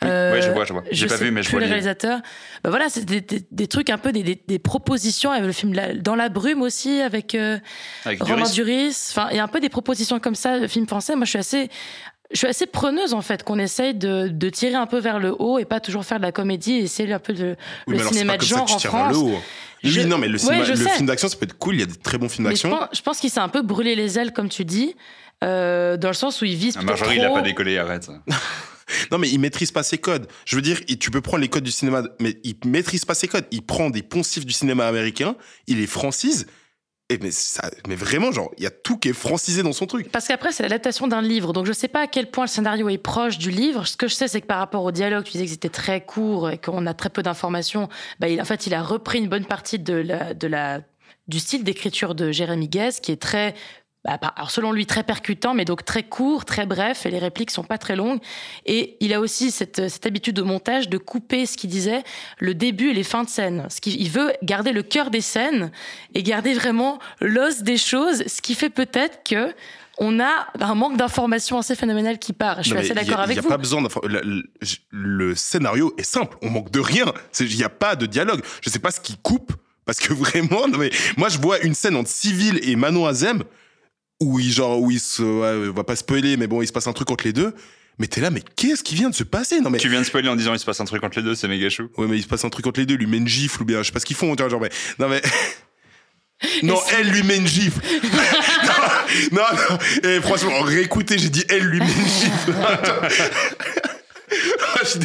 Euh, 0.03 0.31
ouais, 0.33 0.43
je 0.43 0.51
vois, 0.51 0.63
je 0.63 0.73
vois. 0.73 0.83
J'ai 0.91 1.07
pas 1.07 1.15
vu, 1.17 1.31
mais 1.31 1.41
je 1.41 1.49
vois 1.49 1.59
le 1.59 1.65
les- 1.65 1.71
réalisateur. 1.71 2.19
Bah 2.63 2.69
voilà, 2.69 2.87
c'est 2.87 3.03
des, 3.03 3.19
des- 3.19 3.43
des 3.49 3.65
trucs 3.65 3.89
un 3.89 3.97
peu 3.97 4.11
des, 4.11 4.21
des- 4.21 4.39
des 4.47 4.59
propositions. 4.59 5.31
Avait 5.31 5.47
le 5.47 5.51
film 5.51 5.73
La- 5.73 5.95
Dans 5.95 6.13
la 6.15 6.29
brume 6.29 6.61
aussi 6.61 7.01
avec, 7.01 7.33
euh, 7.33 7.57
Avec 8.05 8.21
Romain 8.21 8.43
Duris. 8.43 8.53
Duris. 8.53 9.07
Enfin, 9.09 9.29
il 9.31 9.37
y 9.37 9.39
a 9.39 9.43
un 9.43 9.47
peu 9.47 9.59
des 9.59 9.69
propositions 9.69 10.19
comme 10.19 10.35
ça 10.35 10.59
de 10.59 10.67
films 10.67 10.85
français. 10.87 11.15
Moi, 11.15 11.25
je 11.25 11.31
suis 11.31 11.39
assez, 11.39 11.69
je 12.31 12.37
suis 12.37 12.47
assez 12.47 12.65
preneuse 12.65 13.13
en 13.13 13.21
fait 13.21 13.43
qu'on 13.43 13.57
essaye 13.59 13.93
de, 13.95 14.27
de 14.27 14.49
tirer 14.49 14.75
un 14.75 14.85
peu 14.87 14.99
vers 14.99 15.19
le 15.19 15.33
haut 15.39 15.59
et 15.59 15.65
pas 15.65 15.79
toujours 15.79 16.03
faire 16.05 16.17
de 16.17 16.23
la 16.23 16.31
comédie 16.31 16.73
et 16.73 16.83
essayer 16.83 17.11
un 17.13 17.19
peu 17.19 17.33
de 17.33 17.55
Oui, 17.87 17.93
le 17.93 17.93
mais 17.93 17.99
alors 17.99 18.09
c'est 18.13 18.19
cinéma 18.19 18.37
de 18.37 18.43
genre 18.43 18.65
que 18.65 18.69
tu 18.69 18.73
en 18.73 18.77
tires 18.77 18.91
vers 18.91 19.07
le 19.09 19.13
France. 19.13 19.23
haut. 19.23 19.39
Oui, 19.83 19.89
Je- 19.91 20.01
non, 20.01 20.17
mais 20.17 20.27
le, 20.27 20.33
Ouais, 20.33 20.39
cinéma- 20.39 20.63
je 20.65 20.71
le 20.83 20.89
film 20.89 21.05
d'action, 21.05 21.29
ça 21.29 21.37
peut 21.37 21.45
être 21.45 21.57
cool. 21.57 21.75
Il 21.75 21.79
y 21.79 21.83
a 21.83 21.85
des 21.85 21.95
très 21.95 22.17
bons 22.17 22.29
films 22.29 22.45
je 22.47 22.51
d'action. 22.51 22.69
pense, 22.71 22.87
je 22.93 23.01
pense 23.01 23.19
qu'il 23.19 23.29
s'est 23.29 23.39
un 23.39 23.47
peu 23.49 23.61
brûlé 23.61 23.95
les 23.95 24.17
ailes, 24.17 24.33
comme 24.33 24.49
tu 24.49 24.65
dis, 24.65 24.95
euh, 25.43 25.97
dans 25.97 26.07
le 26.09 26.13
sens 26.15 26.41
où 26.41 26.45
il 26.45 26.55
vise 26.55 26.75
Ah, 26.79 26.83
Marjorie, 26.83 27.17
il 27.17 27.23
a 27.23 27.29
pas 27.29 27.41
décollé, 27.41 27.77
arrête. 27.77 28.09
Non, 29.11 29.17
mais 29.17 29.29
il 29.29 29.37
maîtrise 29.39 29.71
pas 29.71 29.83
ses 29.83 29.97
codes. 29.97 30.27
Je 30.45 30.55
veux 30.55 30.61
dire, 30.61 30.79
tu 30.99 31.11
peux 31.11 31.19
prendre 31.19 31.41
les 31.41 31.49
codes 31.49 31.63
du 31.65 31.71
cinéma, 31.71 32.03
mais 32.21 32.37
il 32.45 32.55
maîtrise 32.65 33.03
pas 33.03 33.13
ses 33.15 33.27
codes. 33.27 33.45
Il 33.51 33.61
prend 33.61 33.89
des 33.89 34.01
poncifs 34.01 34.45
du 34.45 34.53
cinéma 34.53 34.87
américain, 34.87 35.35
il 35.67 35.77
les 35.79 35.87
francise. 35.87 36.47
Et 37.09 37.17
mais, 37.19 37.31
ça, 37.31 37.71
mais 37.87 37.95
vraiment, 37.95 38.33
genre, 38.33 38.51
il 38.57 38.63
y 38.63 38.67
a 38.67 38.69
tout 38.69 38.97
qui 38.97 39.09
est 39.09 39.13
francisé 39.13 39.63
dans 39.63 39.71
son 39.71 39.85
truc. 39.85 40.11
Parce 40.11 40.27
qu'après, 40.27 40.51
c'est 40.51 40.63
l'adaptation 40.63 41.07
d'un 41.07 41.21
livre. 41.21 41.53
Donc, 41.53 41.65
je 41.65 41.71
sais 41.71 41.87
pas 41.87 42.01
à 42.01 42.07
quel 42.07 42.29
point 42.29 42.43
le 42.43 42.49
scénario 42.49 42.89
est 42.89 42.97
proche 42.97 43.37
du 43.37 43.49
livre. 43.49 43.87
Ce 43.87 43.95
que 43.95 44.09
je 44.09 44.13
sais, 44.13 44.27
c'est 44.27 44.41
que 44.41 44.45
par 44.45 44.59
rapport 44.59 44.83
au 44.83 44.91
dialogue, 44.91 45.23
tu 45.23 45.31
disais 45.31 45.45
que 45.45 45.51
c'était 45.51 45.69
très 45.69 46.01
court 46.01 46.49
et 46.49 46.57
qu'on 46.57 46.85
a 46.85 46.93
très 46.93 47.09
peu 47.09 47.23
d'informations. 47.23 47.87
Bah, 48.19 48.27
en 48.39 48.45
fait, 48.45 48.67
il 48.67 48.73
a 48.73 48.83
repris 48.83 49.19
une 49.19 49.29
bonne 49.29 49.45
partie 49.45 49.79
de 49.79 49.93
la, 49.93 50.33
de 50.33 50.47
la, 50.47 50.81
du 51.29 51.39
style 51.39 51.63
d'écriture 51.63 52.13
de 52.13 52.31
Jérémy 52.31 52.67
Guez, 52.67 52.89
qui 53.01 53.13
est 53.13 53.21
très, 53.21 53.55
bah, 54.07 54.17
par- 54.17 54.33
alors 54.37 54.49
selon 54.51 54.71
lui, 54.71 54.85
très 54.85 55.03
percutant, 55.03 55.53
mais 55.53 55.65
donc 55.65 55.83
très 55.85 56.03
court, 56.03 56.45
très 56.45 56.65
bref, 56.65 57.05
et 57.05 57.11
les 57.11 57.19
répliques 57.19 57.51
sont 57.51 57.63
pas 57.65 57.77
très 57.77 57.95
longues. 57.95 58.19
Et 58.65 58.95
il 59.01 59.13
a 59.13 59.19
aussi 59.19 59.51
cette, 59.51 59.89
cette 59.89 60.05
habitude 60.05 60.39
au 60.39 60.45
montage 60.45 60.89
de 60.89 60.97
couper 60.97 61.45
ce 61.45 61.57
qu'il 61.57 61.69
disait, 61.69 62.03
le 62.39 62.53
début 62.55 62.89
et 62.91 62.93
les 62.93 63.03
fins 63.03 63.23
de 63.23 63.29
scène. 63.29 63.67
Ce 63.69 63.81
qu'il 63.81 64.01
il 64.01 64.09
veut 64.09 64.31
garder 64.43 64.71
le 64.71 64.81
cœur 64.81 65.09
des 65.11 65.21
scènes 65.21 65.71
et 66.15 66.23
garder 66.23 66.53
vraiment 66.53 66.99
l'os 67.21 67.61
des 67.63 67.77
choses, 67.77 68.23
ce 68.27 68.41
qui 68.41 68.55
fait 68.55 68.69
peut-être 68.69 69.19
que 69.23 69.53
on 69.99 70.19
a 70.19 70.47
un 70.59 70.75
manque 70.75 70.95
d'informations 70.95 71.57
assez 71.57 71.73
phénoménal 71.75 72.19
qui 72.19 72.31
part. 72.31 72.57
Je 72.59 72.67
suis 72.67 72.73
Non, 72.73 72.79
assez 72.79 72.89
il 72.89 72.95
y 72.95 72.99
a- 72.99 73.03
d'accord 73.03 73.19
avec 73.19 73.35
Il 73.37 73.41
vous. 73.41 73.47
n'y 73.47 73.53
a 73.53 73.57
pas 73.57 73.61
besoin 73.61 73.81
le, 74.03 74.21
le- 74.23 74.43
le 74.91 75.35
scénario 75.35 75.93
est 75.97 76.03
simple. 76.03 76.37
On 76.43 76.49
manque 76.51 76.69
de 76.71 76.79
rien. 76.79 77.11
Il 77.39 77.55
n'y 77.57 77.63
a 77.63 77.69
pas 77.69 77.95
de 77.95 78.05
dialogue. 78.05 78.41
Je 78.61 78.69
sais 78.69 78.77
pas 78.79 78.91
ce 78.91 78.99
qui 79.01 79.17
coupe. 79.17 79.53
Parce 79.85 79.99
que 79.99 80.13
vraiment, 80.13 80.67
non 80.67 80.77
mais 80.77 80.91
moi 81.17 81.29
je 81.29 81.39
vois 81.39 81.59
une 81.61 81.73
scène 81.73 81.95
entre 81.95 82.09
Civil 82.09 82.59
et 82.61 82.75
Manon 82.75 83.05
Azem 83.07 83.41
où 84.19 84.39
il 84.39 84.51
genre 84.51 84.79
où 84.81 84.91
il 84.91 84.99
se, 84.99 85.21
ouais, 85.21 85.69
on 85.69 85.73
va 85.73 85.83
pas 85.83 85.95
spoiler, 85.95 86.37
mais 86.37 86.47
bon, 86.47 86.61
il 86.61 86.67
se 86.67 86.73
passe 86.73 86.87
un 86.87 86.93
truc 86.93 87.09
entre 87.11 87.25
les 87.25 87.33
deux. 87.33 87.53
Mais 87.99 88.07
t'es 88.07 88.21
là, 88.21 88.29
mais 88.29 88.43
qu'est-ce 88.55 88.83
qui 88.83 88.93
vient 88.93 89.09
de 89.09 89.15
se 89.15 89.23
passer? 89.23 89.59
Non 89.59 89.71
mais 89.71 89.79
Tu 89.79 89.89
viens 89.89 89.99
de 89.99 90.05
spoiler 90.05 90.29
en 90.29 90.35
disant 90.35 90.53
il 90.53 90.59
se 90.59 90.65
passe 90.65 90.79
un 90.79 90.85
truc 90.85 91.03
entre 91.03 91.17
les 91.17 91.23
deux, 91.25 91.33
c'est 91.33 91.47
méga 91.47 91.67
chou. 91.69 91.89
ouais, 91.97 92.05
mais 92.07 92.17
il 92.17 92.21
se 92.21 92.27
passe 92.27 92.45
un 92.45 92.49
truc 92.49 92.67
entre 92.67 92.79
les 92.79 92.85
deux. 92.85 92.93
Lui 92.95 93.07
met 93.07 93.17
une 93.17 93.27
gifle 93.27 93.63
ou 93.63 93.65
bien 93.65 93.79
je 93.81 93.87
sais 93.87 93.91
pas 93.91 93.99
ce 93.99 94.05
qu'ils 94.05 94.15
font. 94.15 94.35
tu 94.35 94.43
vois, 94.43 94.49
Genre 94.49 94.61
mais 94.61 94.69
non 94.99 95.09
mais. 95.09 95.21
Non, 96.61 96.79
elle 96.95 97.09
lui 97.09 97.23
met 97.23 97.37
une 97.37 97.47
gifle. 97.47 97.81
non, 99.31 99.31
non, 99.31 99.41
non. 99.71 99.77
Et 100.07 100.21
franchement, 100.21 100.61
réécoutez, 100.61 101.17
j'ai 101.17 101.29
dit 101.29 101.43
elle 101.49 101.63
lui 101.63 101.79
met 101.79 101.85
une 101.85 102.07
gifle. 102.07 102.53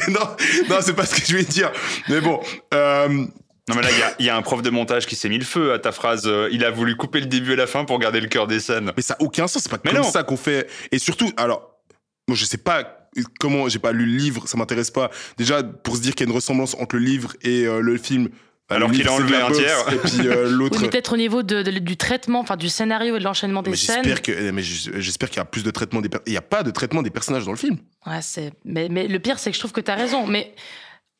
Non, 0.08 0.36
non, 0.68 0.76
c'est 0.80 0.92
pas 0.92 1.06
ce 1.06 1.14
que 1.14 1.26
je 1.26 1.36
vais 1.36 1.44
dire. 1.44 1.70
Mais 2.08 2.20
bon, 2.20 2.40
euh, 2.74 3.24
Non, 3.68 3.76
mais 3.76 3.82
là, 3.82 3.90
il 3.92 3.98
y 3.98 4.02
a- 4.02 4.14
il 4.18 4.26
y, 4.26 4.28
a 4.28 4.36
un 4.36 4.42
prof 4.42 4.60
de 4.62 4.70
montage 4.70 5.06
qui 5.06 5.14
s'est 5.14 5.28
mis 5.28 5.38
le 5.38 5.44
feu 5.44 5.72
à 5.72 5.78
ta 5.78 5.92
phrase. 5.92 6.24
euh, 6.26 6.48
il 6.50 6.64
a 6.64 6.70
voulu 6.70 6.96
couper 6.96 7.20
le 7.20 7.26
début 7.26 7.52
et 7.52 7.56
la 7.56 7.66
fin 7.68 7.84
pour 7.84 7.98
garder 8.00 8.20
le 8.20 8.26
cœur 8.26 8.46
des 8.48 8.58
scènes. 8.60 8.90
mais 8.96 9.02
ça 9.02 9.14
a 9.14 9.22
aucun 9.22 9.46
sens. 9.46 9.62
C'est 9.62 9.70
pas 9.70 9.78
Mais 9.84 9.92
comme 9.92 10.00
non. 10.02 10.10
ça 10.10 10.24
qu'on 10.24 10.36
fait. 10.36 10.68
Et 10.90 10.98
surtout, 10.98 11.30
alors, 11.36 11.78
moi, 12.28 12.36
je 12.36 12.44
sais 12.44 12.56
pas 12.58 13.08
comment, 13.38 13.68
j'ai 13.68 13.78
pas 13.78 13.92
lu 13.92 14.04
le 14.06 14.16
livre, 14.16 14.48
ça 14.48 14.56
m'intéresse 14.56 14.90
pas. 14.90 15.10
Déjà, 15.38 15.62
pour 15.62 15.96
se 15.96 16.00
dire 16.00 16.14
qu'il 16.14 16.26
y 16.26 16.28
a 16.28 16.30
une 16.30 16.34
ressemblance 16.36 16.74
entre 16.80 16.96
le 16.96 17.02
livre 17.02 17.34
et 17.42 17.64
euh, 17.66 17.80
le 17.80 17.98
film. 17.98 18.30
bah, 18.68 18.76
Alors 18.76 18.90
qu'il 18.90 19.06
a 19.06 19.12
enlevé 19.12 19.36
un 19.36 19.50
tiers. 19.52 19.76
Et 19.92 19.96
puis 19.98 20.26
euh, 20.28 20.46
Oui, 20.48 20.52
l'autre. 20.54 20.80
mais 20.80 20.88
peut-être 20.88 21.12
au 21.12 21.16
niveau 21.16 21.42
de- 21.44 21.62
de- 21.62 21.78
du 21.78 21.96
traitement, 21.96 22.40
enfin 22.40 22.56
du 22.56 22.68
scénario 22.68 23.14
et 23.16 23.18
de 23.20 23.24
l'enchaînement 23.24 23.62
des 23.62 23.70
Mais 23.70 23.76
scènes. 23.76 24.02
j'espère 24.02 24.22
que, 24.22 24.50
mais 24.50 24.62
j'espère 24.62 25.28
qu'il 25.30 25.36
y 25.38 25.40
a 25.40 25.44
plus 25.44 25.62
de 25.62 25.70
traitement 25.70 26.00
des. 26.00 26.08
per- 26.08 26.18
Il 26.26 26.32
y 26.32 26.36
a 26.36 26.42
pas 26.42 26.62
de 26.64 26.70
traitement 26.72 27.02
des 27.02 27.10
personnages 27.10 27.44
dans 27.44 27.52
le 27.52 27.58
film. 27.58 27.76
Ouais, 28.06 28.20
c'est. 28.22 28.52
Mais, 28.64 28.88
mais 28.90 29.06
le 29.06 29.18
pire, 29.20 29.38
c'est 29.38 29.50
que 29.50 29.54
je 29.54 29.60
trouve 29.60 29.72
que 29.72 29.80
tu 29.82 29.90
as 29.90 29.94
raison. 29.96 30.26
Mais 30.26 30.52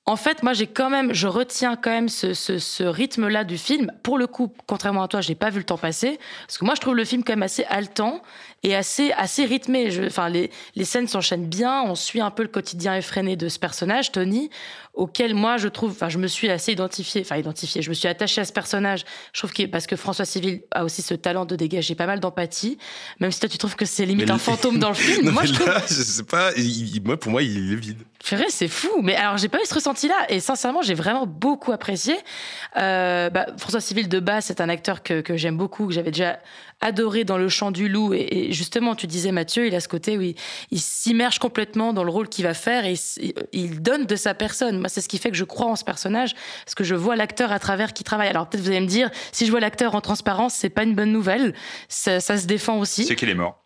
en 0.05 0.17
fait, 0.17 0.43
moi, 0.43 0.53
j'ai 0.53 0.67
quand 0.67 0.91
même, 0.91 1.15
je 1.15 1.29
retiens 1.29 1.77
quand 1.77 1.91
même 1.91 2.09
ce, 2.09 2.35
ce, 2.35 2.83
rythme-là 2.83 3.45
du 3.45 3.57
film. 3.57 3.93
Pour 4.03 4.19
le 4.19 4.27
coup, 4.27 4.53
contrairement 4.67 5.05
à 5.05 5.09
toi, 5.09 5.21
j'ai 5.21 5.37
pas 5.37 5.49
vu 5.49 5.59
le 5.59 5.65
temps 5.65 5.79
passer. 5.79 6.19
Parce 6.47 6.59
que 6.59 6.65
moi, 6.65 6.75
je 6.75 6.81
trouve 6.81 6.97
le 6.97 7.05
film 7.05 7.23
quand 7.23 7.35
même 7.35 7.45
assez 7.45 7.63
haletant 7.65 8.21
et 8.65 8.75
assez, 8.75 9.13
assez 9.13 9.45
rythmé. 9.45 9.93
Je, 9.93 10.03
enfin, 10.03 10.29
les, 10.29 10.51
les 10.75 10.85
scènes 10.85 11.07
s'enchaînent 11.07 11.47
bien. 11.47 11.83
On 11.85 11.95
suit 11.95 12.21
un 12.21 12.33
peu 12.33 12.43
le 12.43 12.49
quotidien 12.49 12.97
effréné 12.97 13.37
de 13.37 13.49
ce 13.49 13.61
personnage, 13.61 14.11
Tony, 14.11 14.51
auquel 14.95 15.35
moi, 15.35 15.57
je 15.57 15.69
trouve, 15.69 15.93
enfin, 15.93 16.09
je 16.11 16.19
me 16.19 16.27
suis 16.27 16.51
assez 16.51 16.73
identifié, 16.73 17.23
enfin, 17.23 17.37
identifié. 17.37 17.81
Je 17.81 17.89
me 17.89 17.95
suis 17.95 18.09
attachée 18.09 18.41
à 18.43 18.45
ce 18.45 18.53
personnage. 18.53 19.05
Je 19.33 19.41
trouve 19.41 19.53
que, 19.53 19.65
parce 19.65 19.87
que 19.87 19.97
François 19.97 20.25
Civil 20.27 20.63
a 20.71 20.85
aussi 20.85 21.01
ce 21.01 21.15
talent 21.15 21.47
de 21.47 21.57
dégager 21.57 21.95
pas 21.95 22.07
mal 22.07 22.21
d'empathie. 22.21 22.77
Même 23.19 23.33
si 23.33 23.41
toi, 23.41 23.49
tu 23.49 23.57
trouves 23.59 23.75
que 23.77 23.87
c'est 23.87 24.05
limite 24.05 24.27
Mais 24.27 24.33
un 24.33 24.39
fantôme 24.39 24.79
dans 24.79 24.91
le 24.91 24.95
film. 25.07 25.27
Non, 25.27 25.33
moi, 25.33 25.45
je 25.47 25.55
trouve 25.55 25.73
je 25.89 25.95
sais 25.95 26.25
pas. 26.25 26.51
il- 26.57 27.01
moi, 27.05 27.19
pour 27.19 27.33
moi, 27.33 27.43
il 27.43 27.73
est 27.73 27.77
vide. 27.77 28.03
Purée, 28.23 28.47
c'est 28.51 28.69
fou. 28.69 29.01
Mais 29.03 29.17
alors, 29.17 29.39
j'ai 29.39 29.49
pas 29.49 29.59
eu 29.63 29.67
ce 29.67 29.75
ressenti-là. 29.75 30.15
Et 30.29 30.41
sincèrement, 30.41 30.83
j'ai 30.83 30.95
vraiment 30.95 31.27
beaucoup 31.27 31.73
apprécié. 31.73 32.15
Euh, 32.77 33.31
bah, 33.31 33.47
François 33.59 33.81
Civil 33.81 34.09
de 34.09 34.21
base, 34.21 34.45
c'est 34.45 34.61
un 34.61 34.69
acteur 34.69 35.03
que, 35.03 35.21
que 35.23 35.37
j'aime 35.37 35.57
beaucoup, 35.57 35.87
que 35.87 35.93
j'avais 35.95 36.11
déjà 36.11 36.39
adoré 36.83 37.25
dans 37.25 37.39
Le 37.39 37.49
Chant 37.49 37.71
du 37.71 37.89
Loup. 37.89 38.13
Et, 38.13 38.53
justement, 38.53 38.95
tu 38.95 39.07
disais, 39.07 39.33
Mathieu, 39.33 39.67
il 39.67 39.75
a 39.75 39.81
ce 39.81 39.89
côté 39.89 40.19
où 40.19 40.21
il, 40.21 40.81
s'immerge 40.81 41.39
complètement 41.39 41.93
dans 41.93 42.05
le 42.05 42.11
rôle 42.11 42.29
qu'il 42.29 42.45
va 42.45 42.55
faire 42.55 42.85
et 42.85 42.95
il, 43.53 43.81
donne 43.81 44.05
de 44.05 44.17
sa 44.17 44.35
personne. 44.35 44.79
Moi, 44.79 44.89
c'est 44.89 45.01
ce 45.01 45.09
qui 45.09 45.19
fait 45.19 45.31
que 45.31 45.37
je 45.37 45.45
crois 45.45 45.67
en 45.67 45.77
ce 45.77 45.85
personnage, 45.85 46.35
parce 46.65 46.75
que 46.75 46.85
je 46.85 46.95
vois 46.95 47.17
l'acteur 47.17 47.53
à 47.53 47.59
travers 47.59 47.93
qui 47.93 48.05
travaille. 48.05 48.29
Alors, 48.29 48.49
peut-être 48.49 48.63
vous 48.63 48.71
allez 48.71 48.81
me 48.81 48.87
dire, 48.87 49.11
si 49.33 49.47
je 49.47 49.51
vois 49.51 49.61
l'acteur 49.61 49.95
en 49.95 50.01
transparence, 50.01 50.55
c'est 50.55 50.71
pas 50.71 50.83
une 50.83 50.95
bonne 50.95 51.13
nouvelle. 51.13 51.55
Ça 51.89 52.21
se 52.21 52.47
défend 52.47 52.79
aussi. 52.79 53.05
C'est 53.05 53.17
qu'il 53.17 53.31
est 53.31 53.35
mort. 53.35 53.62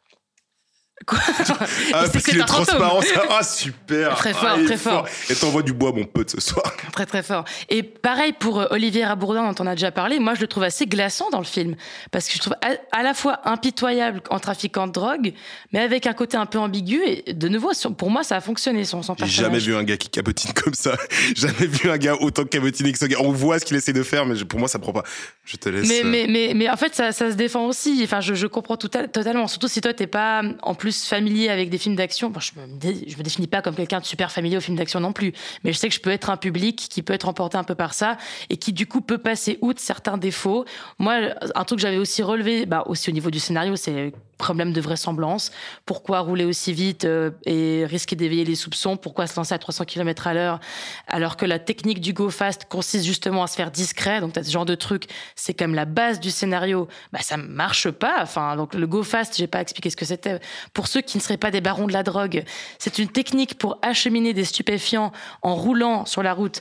Quoi 1.04 1.18
Ah, 1.28 1.34
C'est 1.36 1.92
parce 1.92 2.12
que 2.12 2.30
qu'il 2.30 2.38
est 2.40 2.44
transparent. 2.44 3.00
ça. 3.14 3.22
Ah, 3.30 3.42
super. 3.42 4.14
Très 4.16 4.30
Ah, 4.30 4.34
fort, 4.34 4.58
très 4.64 4.76
fort. 4.78 5.06
Et 5.28 5.34
t'envoies 5.34 5.62
du 5.62 5.72
bois, 5.74 5.92
mon 5.92 6.04
pote, 6.04 6.30
ce 6.30 6.40
soir. 6.40 6.64
Très 6.92 7.04
très 7.04 7.22
fort. 7.22 7.44
Et 7.68 7.82
pareil 7.82 8.32
pour 8.32 8.60
euh, 8.60 8.66
Olivier 8.70 9.04
Rabourdin 9.04 9.52
dont 9.52 9.62
on 9.62 9.66
a 9.66 9.74
déjà 9.74 9.90
parlé, 9.90 10.18
moi 10.18 10.34
je 10.34 10.40
le 10.40 10.46
trouve 10.46 10.62
assez 10.62 10.86
glaçant 10.86 11.28
dans 11.30 11.38
le 11.38 11.44
film 11.44 11.76
parce 12.10 12.26
que 12.26 12.32
je 12.34 12.38
trouve 12.38 12.54
à, 12.62 12.98
à 12.98 13.02
la 13.02 13.12
fois 13.12 13.40
impitoyable 13.46 14.22
en 14.30 14.38
trafiquant 14.40 14.86
de 14.86 14.92
drogue, 14.92 15.34
mais 15.72 15.80
avec 15.80 16.06
un 16.06 16.14
côté 16.14 16.38
un 16.38 16.46
peu 16.46 16.58
ambigu 16.58 17.00
et 17.04 17.34
de 17.34 17.48
nouveau 17.48 17.74
sur- 17.74 17.94
pour 17.94 18.10
moi 18.10 18.22
ça 18.24 18.36
a 18.36 18.40
fonctionné 18.40 18.84
son, 18.84 19.02
son 19.02 19.14
J'ai 19.18 19.26
jamais 19.26 19.58
vu 19.58 19.76
un 19.76 19.82
gars 19.84 19.98
qui 19.98 20.08
cabotine 20.08 20.52
comme 20.54 20.72
ça. 20.74 20.96
jamais 21.36 21.66
vu 21.66 21.90
un 21.90 21.98
gars 21.98 22.14
autant 22.18 22.44
cabotiner 22.44 22.92
que 22.92 22.98
ce 22.98 23.04
gars. 23.04 23.18
On 23.20 23.32
voit 23.32 23.58
ce 23.58 23.66
qu'il 23.66 23.76
essaie 23.76 23.92
de 23.92 24.02
faire, 24.02 24.24
mais 24.24 24.34
je- 24.36 24.44
pour 24.44 24.58
moi, 24.58 24.68
ça 24.68 24.78
prend 24.78 24.92
pas. 24.94 25.02
Je 25.44 25.56
te 25.58 25.68
laisse. 25.68 25.86
Mais, 25.86 26.00
euh, 26.00 26.06
mais, 26.06 26.26
mais, 26.28 26.52
mais 26.54 26.70
en 26.70 26.76
fait, 26.78 26.94
ça, 26.94 27.12
ça 27.12 27.30
se 27.30 27.36
défend 27.36 27.66
aussi. 27.66 28.00
Enfin, 28.04 28.20
je, 28.22 28.32
je 28.34 28.46
comprends 28.46 28.76
tout 28.78 28.90
à- 28.94 29.06
totalement. 29.06 29.46
Surtout 29.48 29.68
si 29.68 29.82
toi, 29.82 29.92
t'es 29.92 30.06
pas 30.06 30.42
en 30.62 30.74
plus 30.74 30.85
familier 30.92 31.48
avec 31.48 31.70
des 31.70 31.78
films 31.78 31.96
d'action. 31.96 32.32
Je, 32.38 32.52
me, 32.60 32.66
me 32.66 33.22
définis 33.22 33.46
pas 33.46 33.62
comme 33.62 33.74
quelqu'un 33.74 34.00
de 34.00 34.04
super 34.04 34.30
familier 34.30 34.56
aux 34.56 34.60
films 34.60 34.76
d'action 34.76 35.00
non 35.00 35.12
plus. 35.12 35.32
Mais 35.64 35.72
je 35.72 35.78
sais 35.78 35.88
que 35.88 35.94
je 35.94 36.00
peux 36.00 36.10
être 36.10 36.30
un 36.30 36.36
public 36.36 36.76
qui 36.76 37.02
peut 37.02 37.12
être 37.12 37.28
emporté 37.28 37.56
un 37.56 37.64
peu 37.64 37.74
par 37.74 37.94
ça 37.94 38.16
et 38.50 38.56
qui, 38.56 38.72
du 38.72 38.86
coup, 38.86 39.00
peut 39.00 39.18
passer 39.18 39.58
outre 39.60 39.80
certains 39.80 40.18
défauts. 40.18 40.64
Moi, 40.98 41.20
un 41.54 41.64
truc 41.64 41.78
que 41.78 41.82
j'avais 41.82 41.98
aussi 41.98 42.22
relevé, 42.22 42.66
bah, 42.66 42.84
aussi 42.86 43.10
au 43.10 43.12
niveau 43.12 43.30
du 43.30 43.40
scénario, 43.40 43.76
c'est 43.76 44.12
problème 44.36 44.72
de 44.72 44.80
vraisemblance. 44.80 45.50
Pourquoi 45.84 46.20
rouler 46.20 46.44
aussi 46.44 46.72
vite 46.72 47.04
euh, 47.04 47.30
et 47.44 47.84
risquer 47.86 48.16
d'éveiller 48.16 48.44
les 48.44 48.54
soupçons? 48.54 48.96
Pourquoi 48.96 49.26
se 49.26 49.36
lancer 49.36 49.54
à 49.54 49.58
300 49.58 49.84
km 49.84 50.26
à 50.26 50.34
l'heure 50.34 50.60
alors 51.06 51.36
que 51.36 51.46
la 51.46 51.58
technique 51.58 52.00
du 52.00 52.12
go 52.12 52.30
fast 52.30 52.66
consiste 52.68 53.04
justement 53.04 53.42
à 53.42 53.46
se 53.46 53.56
faire 53.56 53.70
discret? 53.70 54.20
Donc, 54.20 54.34
tu 54.34 54.38
as 54.38 54.44
ce 54.44 54.50
genre 54.50 54.66
de 54.66 54.74
truc, 54.74 55.04
c'est 55.34 55.54
comme 55.54 55.74
la 55.74 55.84
base 55.84 56.20
du 56.20 56.30
scénario. 56.30 56.88
Bah, 57.12 57.20
ça 57.22 57.36
marche 57.36 57.90
pas. 57.90 58.16
Enfin, 58.20 58.56
donc 58.56 58.74
le 58.74 58.86
go 58.86 59.02
fast, 59.02 59.36
j'ai 59.36 59.46
pas 59.46 59.60
expliqué 59.60 59.90
ce 59.90 59.96
que 59.96 60.04
c'était. 60.04 60.38
Pour 60.72 60.86
ceux 60.86 61.00
qui 61.00 61.16
ne 61.16 61.22
seraient 61.22 61.36
pas 61.36 61.50
des 61.50 61.60
barons 61.60 61.86
de 61.86 61.92
la 61.92 62.02
drogue, 62.02 62.44
c'est 62.78 62.98
une 62.98 63.08
technique 63.08 63.58
pour 63.58 63.78
acheminer 63.82 64.34
des 64.34 64.44
stupéfiants 64.44 65.12
en 65.42 65.54
roulant 65.54 66.04
sur 66.04 66.22
la 66.22 66.34
route 66.34 66.60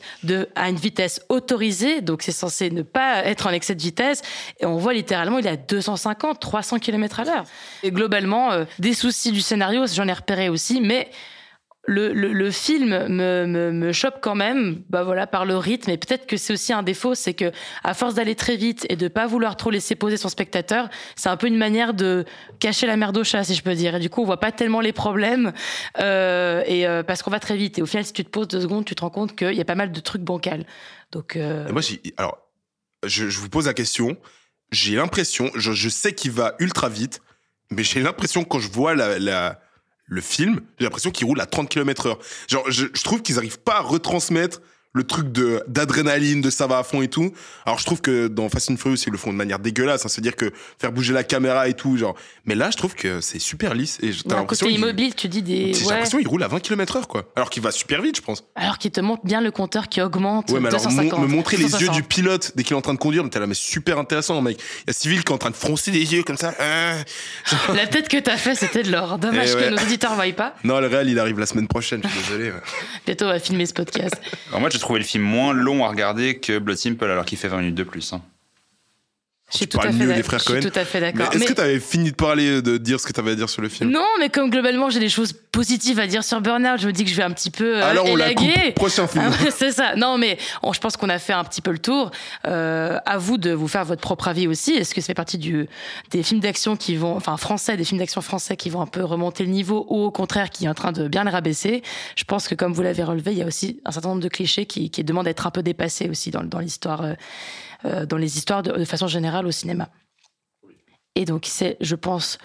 à 0.55 0.69
une 0.69 0.77
vitesse 0.77 1.21
autorisée. 1.29 2.01
Donc, 2.01 2.21
c'est 2.21 2.31
censé 2.31 2.69
ne 2.69 2.81
pas 2.83 3.25
être 3.25 3.47
en 3.47 3.51
excès 3.51 3.75
de 3.75 3.81
vitesse. 3.81 4.21
Et 4.59 4.65
on 4.65 4.77
voit 4.77 4.93
littéralement, 4.93 5.39
il 5.39 5.47
est 5.47 5.51
à 5.51 5.57
250, 5.57 6.39
300 6.39 6.79
km 6.79 7.19
à 7.19 7.23
l'heure. 7.23 7.45
Et 7.83 7.91
globalement, 7.91 8.51
euh, 8.51 8.65
des 8.79 8.93
soucis 8.93 9.31
du 9.31 9.41
scénario, 9.41 9.85
j'en 9.87 10.07
ai 10.07 10.13
repéré 10.13 10.49
aussi, 10.49 10.81
mais 10.81 11.09
le, 11.87 12.13
le, 12.13 12.51
film 12.51 12.89
me, 13.07 13.45
me, 13.45 13.71
me 13.71 13.91
chope 13.91 14.15
quand 14.21 14.35
même, 14.35 14.81
bah 14.89 15.03
voilà, 15.03 15.27
par 15.27 15.45
le 15.45 15.57
rythme. 15.57 15.91
Et 15.91 15.97
peut-être 15.97 16.25
que 16.25 16.37
c'est 16.37 16.53
aussi 16.53 16.73
un 16.73 16.83
défaut, 16.83 17.15
c'est 17.15 17.33
que 17.33 17.51
à 17.83 17.93
force 17.93 18.15
d'aller 18.15 18.35
très 18.35 18.55
vite 18.55 18.85
et 18.89 18.95
de 18.95 19.07
pas 19.07 19.27
vouloir 19.27 19.55
trop 19.55 19.69
laisser 19.69 19.95
poser 19.95 20.17
son 20.17 20.29
spectateur, 20.29 20.89
c'est 21.15 21.29
un 21.29 21.37
peu 21.37 21.47
une 21.47 21.57
manière 21.57 21.93
de 21.93 22.25
cacher 22.59 22.87
la 22.87 22.97
merde 22.97 23.17
au 23.17 23.23
chat, 23.23 23.43
si 23.43 23.55
je 23.55 23.61
peux 23.61 23.75
dire. 23.75 23.95
Et 23.95 23.99
du 23.99 24.09
coup, 24.09 24.21
on 24.21 24.25
voit 24.25 24.39
pas 24.39 24.51
tellement 24.51 24.81
les 24.81 24.93
problèmes, 24.93 25.53
euh, 25.99 26.63
et 26.65 26.87
euh, 26.87 27.03
parce 27.03 27.21
qu'on 27.21 27.31
va 27.31 27.39
très 27.39 27.57
vite. 27.57 27.77
Et 27.77 27.81
au 27.81 27.85
final, 27.85 28.05
si 28.05 28.13
tu 28.13 28.23
te 28.23 28.29
poses 28.29 28.47
deux 28.47 28.61
secondes, 28.61 28.85
tu 28.85 28.95
te 28.95 29.01
rends 29.01 29.09
compte 29.09 29.35
qu'il 29.35 29.53
y 29.53 29.61
a 29.61 29.65
pas 29.65 29.75
mal 29.75 29.91
de 29.91 29.99
trucs 29.99 30.23
bancals. 30.23 30.65
Donc, 31.11 31.35
euh, 31.35 31.69
Moi, 31.71 31.81
alors, 32.17 32.37
je, 33.03 33.25
vous 33.25 33.49
pose 33.49 33.67
la 33.67 33.73
question. 33.73 34.17
J'ai 34.71 34.95
l'impression, 34.95 35.51
je 35.53 35.89
sais 35.89 36.13
qu'il 36.13 36.31
va 36.31 36.55
ultra 36.59 36.89
vite, 36.89 37.21
mais 37.71 37.83
j'ai 37.83 38.01
l'impression 38.01 38.43
quand 38.43 38.59
je 38.59 38.69
vois 38.69 38.95
la, 38.95 39.59
le 40.05 40.21
film, 40.21 40.61
j'ai 40.77 40.85
l'impression 40.85 41.11
qu'il 41.11 41.25
roule 41.25 41.41
à 41.41 41.45
30 41.45 41.69
km 41.69 42.07
heure. 42.07 42.19
Genre, 42.47 42.69
je, 42.69 42.85
je 42.93 43.03
trouve 43.03 43.21
qu'ils 43.21 43.37
arrivent 43.37 43.59
pas 43.59 43.77
à 43.77 43.81
retransmettre 43.81 44.61
le 44.95 45.03
truc 45.03 45.31
de 45.31 45.61
d'adrénaline, 45.67 46.41
de 46.41 46.49
ça 46.49 46.65
va 46.67 46.79
à 46.79 46.83
fond 46.83 47.01
et 47.01 47.07
tout. 47.07 47.31
Alors 47.65 47.77
je 47.77 47.85
trouve 47.85 48.01
que 48.01 48.27
dans 48.27 48.49
Fast 48.49 48.71
and 48.71 48.77
Furious 48.77 48.97
ils 49.05 49.11
le 49.11 49.17
font 49.17 49.31
de 49.31 49.37
manière 49.37 49.59
dégueulasse, 49.59 50.05
hein, 50.05 50.09
c'est-à-dire 50.09 50.35
que 50.35 50.51
faire 50.79 50.91
bouger 50.91 51.13
la 51.13 51.23
caméra 51.23 51.67
et 51.67 51.73
tout, 51.73 51.97
genre. 51.97 52.15
Mais 52.45 52.55
là 52.55 52.71
je 52.71 52.77
trouve 52.77 52.95
que 52.95 53.21
c'est 53.21 53.39
super 53.39 53.73
lisse 53.75 53.99
et 54.01 54.11
t'as 54.27 54.37
l'impression 54.37 54.65
côté 54.67 54.77
immobile, 54.79 55.13
tu 55.13 55.27
dis 55.27 55.41
des. 55.41 55.73
j'ai 55.73 55.83
ouais. 55.85 55.91
l'impression 55.93 56.17
qu'il 56.17 56.27
roule 56.27 56.43
à 56.43 56.47
20 56.47 56.59
km 56.61 56.95
heure 56.95 57.07
quoi. 57.07 57.29
Alors 57.35 57.49
qu'il 57.49 57.61
va 57.61 57.71
super 57.71 58.01
vite 58.01 58.15
je 58.17 58.21
pense. 58.21 58.43
Alors 58.55 58.77
qu'il 58.77 58.91
te 58.91 59.01
montre 59.01 59.25
bien 59.25 59.41
le 59.41 59.51
compteur 59.51 59.89
qui 59.89 60.01
augmente. 60.01 60.49
Ouais 60.49 60.59
mais 60.59 60.69
alors 60.69 60.81
mon- 60.83 60.89
250, 60.89 61.19
me 61.19 61.27
montrer 61.27 61.57
les 61.57 61.63
yeux 61.63 61.69
260. 61.71 61.95
du 61.95 62.03
pilote 62.03 62.51
dès 62.55 62.63
qu'il 62.63 62.73
est 62.73 62.77
en 62.77 62.81
train 62.81 62.93
de 62.93 62.99
conduire, 62.99 63.23
mais 63.23 63.29
t'es 63.29 63.39
là 63.39 63.47
mais 63.47 63.53
super 63.53 63.99
intéressant 63.99 64.41
mec. 64.41 64.57
Il 64.83 64.87
y 64.87 64.89
a 64.91 64.93
Civil 64.93 65.23
qui 65.23 65.31
est 65.31 65.35
en 65.35 65.37
train 65.37 65.49
de 65.51 65.55
froncer 65.55 65.91
les 65.91 66.13
yeux 66.13 66.23
comme 66.23 66.37
ça. 66.37 66.53
hein. 66.59 67.03
La 67.73 67.87
tête 67.87 68.07
que 68.07 68.17
t'as 68.17 68.37
fait, 68.37 68.55
c'était 68.55 68.83
de 68.83 68.91
l'or. 68.91 69.17
Dommage 69.19 69.49
Eh 69.53 69.63
que 69.65 69.69
nos 69.69 69.77
auditeurs 69.81 70.11
ne 70.11 70.15
voient 70.15 70.31
pas. 70.33 70.55
Non 70.63 70.79
le 70.79 70.87
réel 70.87 71.09
il 71.09 71.19
arrive 71.19 71.39
la 71.39 71.45
semaine 71.45 71.67
prochaine, 71.67 72.01
je 72.03 72.07
suis 72.09 72.19
désolé. 72.21 72.51
ouais. 72.51 72.59
Bientôt, 73.05 73.25
on 73.25 73.29
va 73.29 73.39
filmer 73.39 73.65
ce 73.65 73.73
podcast. 73.73 74.15
Alors 74.49 74.61
moi, 74.61 74.69
j'ai 74.69 74.79
trouvé 74.85 74.99
le 74.99 75.05
film 75.05 75.23
moins 75.23 75.51
long 75.51 75.83
à 75.83 75.89
regarder 75.89 76.37
que 76.37 76.59
Blood 76.59 76.77
Simple, 76.77 77.05
alors 77.05 77.25
qu'il 77.25 77.39
fait 77.39 77.47
20 77.47 77.57
minutes 77.57 77.75
de 77.75 77.83
plus. 77.83 78.13
hein. 78.13 78.21
Je 79.55 79.57
suis 79.59 79.67
Tu 79.67 79.71
tout 79.71 79.77
à 79.79 79.83
parles 79.83 79.93
fait 79.93 79.99
mieux 80.03 80.07
d'ac- 80.07 80.17
des 80.17 80.23
frères 80.23 80.39
je 80.39 80.43
suis 80.45 80.53
Cohen. 80.61 80.69
tout 80.71 80.79
à 80.79 80.85
fait 80.85 80.99
d'accord. 81.01 81.27
est-ce 81.31 81.39
Mais- 81.39 81.45
que 81.45 81.53
t'avais 81.53 81.79
fini 81.79 82.11
de 82.11 82.15
parler, 82.15 82.61
de 82.61 82.77
dire 82.77 82.99
ce 82.99 83.07
que 83.07 83.13
t'avais 83.13 83.31
à 83.31 83.35
dire 83.35 83.49
sur 83.49 83.61
le 83.61 83.69
film? 83.69 83.89
Non, 83.89 84.05
mais 84.19 84.29
comme 84.29 84.49
globalement 84.49 84.89
j'ai 84.89 84.99
des 84.99 85.09
choses 85.09 85.33
positives 85.51 85.99
à 85.99 86.07
dire 86.07 86.23
sur 86.23 86.41
Burnout, 86.41 86.79
je 86.79 86.87
me 86.87 86.91
dis 86.91 87.03
que 87.05 87.09
je 87.09 87.15
vais 87.15 87.23
un 87.23 87.31
petit 87.31 87.49
peu 87.51 87.77
euh, 87.77 87.89
Alors 87.89 88.05
on 88.07 88.15
la 88.15 88.31
élaguer. 88.31 88.53
coupe. 88.67 88.75
Prochain 88.75 89.07
film. 89.07 89.23
Ah 89.31 89.45
c'est 89.55 89.71
ça. 89.71 89.95
Non, 89.95 90.17
mais 90.17 90.37
on- 90.63 90.73
je 90.73 90.79
pense 90.79 90.97
qu'on 90.97 91.09
a 91.09 91.17
fait 91.19 91.33
un 91.33 91.43
petit 91.45 91.61
peu 91.61 91.71
le 91.71 91.79
tour. 91.79 92.11
Euh, 92.45 92.97
à 93.05 93.17
vous 93.17 93.37
de 93.37 93.51
vous 93.51 93.67
faire 93.67 93.85
votre 93.85 94.01
propre 94.01 94.27
avis 94.27 94.47
aussi. 94.47 94.71
Est-ce 94.73 94.93
que 94.93 95.01
ça 95.01 95.07
fait 95.07 95.13
partie 95.13 95.37
du, 95.37 95.67
des 96.11 96.21
films 96.23 96.41
d'action 96.41 96.75
qui 96.75 96.95
vont, 96.95 97.15
enfin 97.15 97.37
français, 97.37 97.77
des 97.77 97.83
films 97.85 97.99
d'action 97.99 98.21
français 98.21 98.57
qui 98.57 98.69
vont 98.69 98.81
un 98.81 98.87
peu 98.87 99.03
remonter 99.03 99.43
le 99.43 99.49
niveau 99.49 99.85
ou 99.89 100.03
au 100.03 100.11
contraire 100.11 100.49
qui 100.49 100.65
est 100.65 100.69
en 100.69 100.73
train 100.73 100.91
de 100.91 101.07
bien 101.07 101.23
le 101.23 101.29
rabaisser? 101.29 101.81
Je 102.17 102.23
pense 102.25 102.47
que 102.47 102.55
comme 102.55 102.73
vous 102.73 102.81
l'avez 102.81 103.03
relevé, 103.03 103.31
il 103.31 103.37
y 103.37 103.41
a 103.43 103.45
aussi 103.45 103.79
un 103.85 103.91
certain 103.91 104.09
nombre 104.09 104.21
de 104.21 104.27
clichés 104.29 104.65
qui, 104.65 104.89
qui 104.89 105.03
demandent 105.03 105.25
d'être 105.25 105.47
un 105.47 105.51
peu 105.51 105.63
dépassés 105.63 106.09
aussi 106.09 106.31
dans, 106.31 106.43
dans 106.43 106.59
l'histoire, 106.59 107.01
euh, 107.03 107.13
dans 108.10 108.20
les 108.24 108.36
histoires 108.38 108.62
de, 108.62 108.70
de 108.72 108.84
façon 108.84 109.08
générale 109.16 109.46
au 109.46 109.50
cinéma. 109.50 109.88
Et 111.16 111.24
donc, 111.24 111.42
c'est, 111.56 111.76
je 111.80 111.96
pense, 111.96 112.38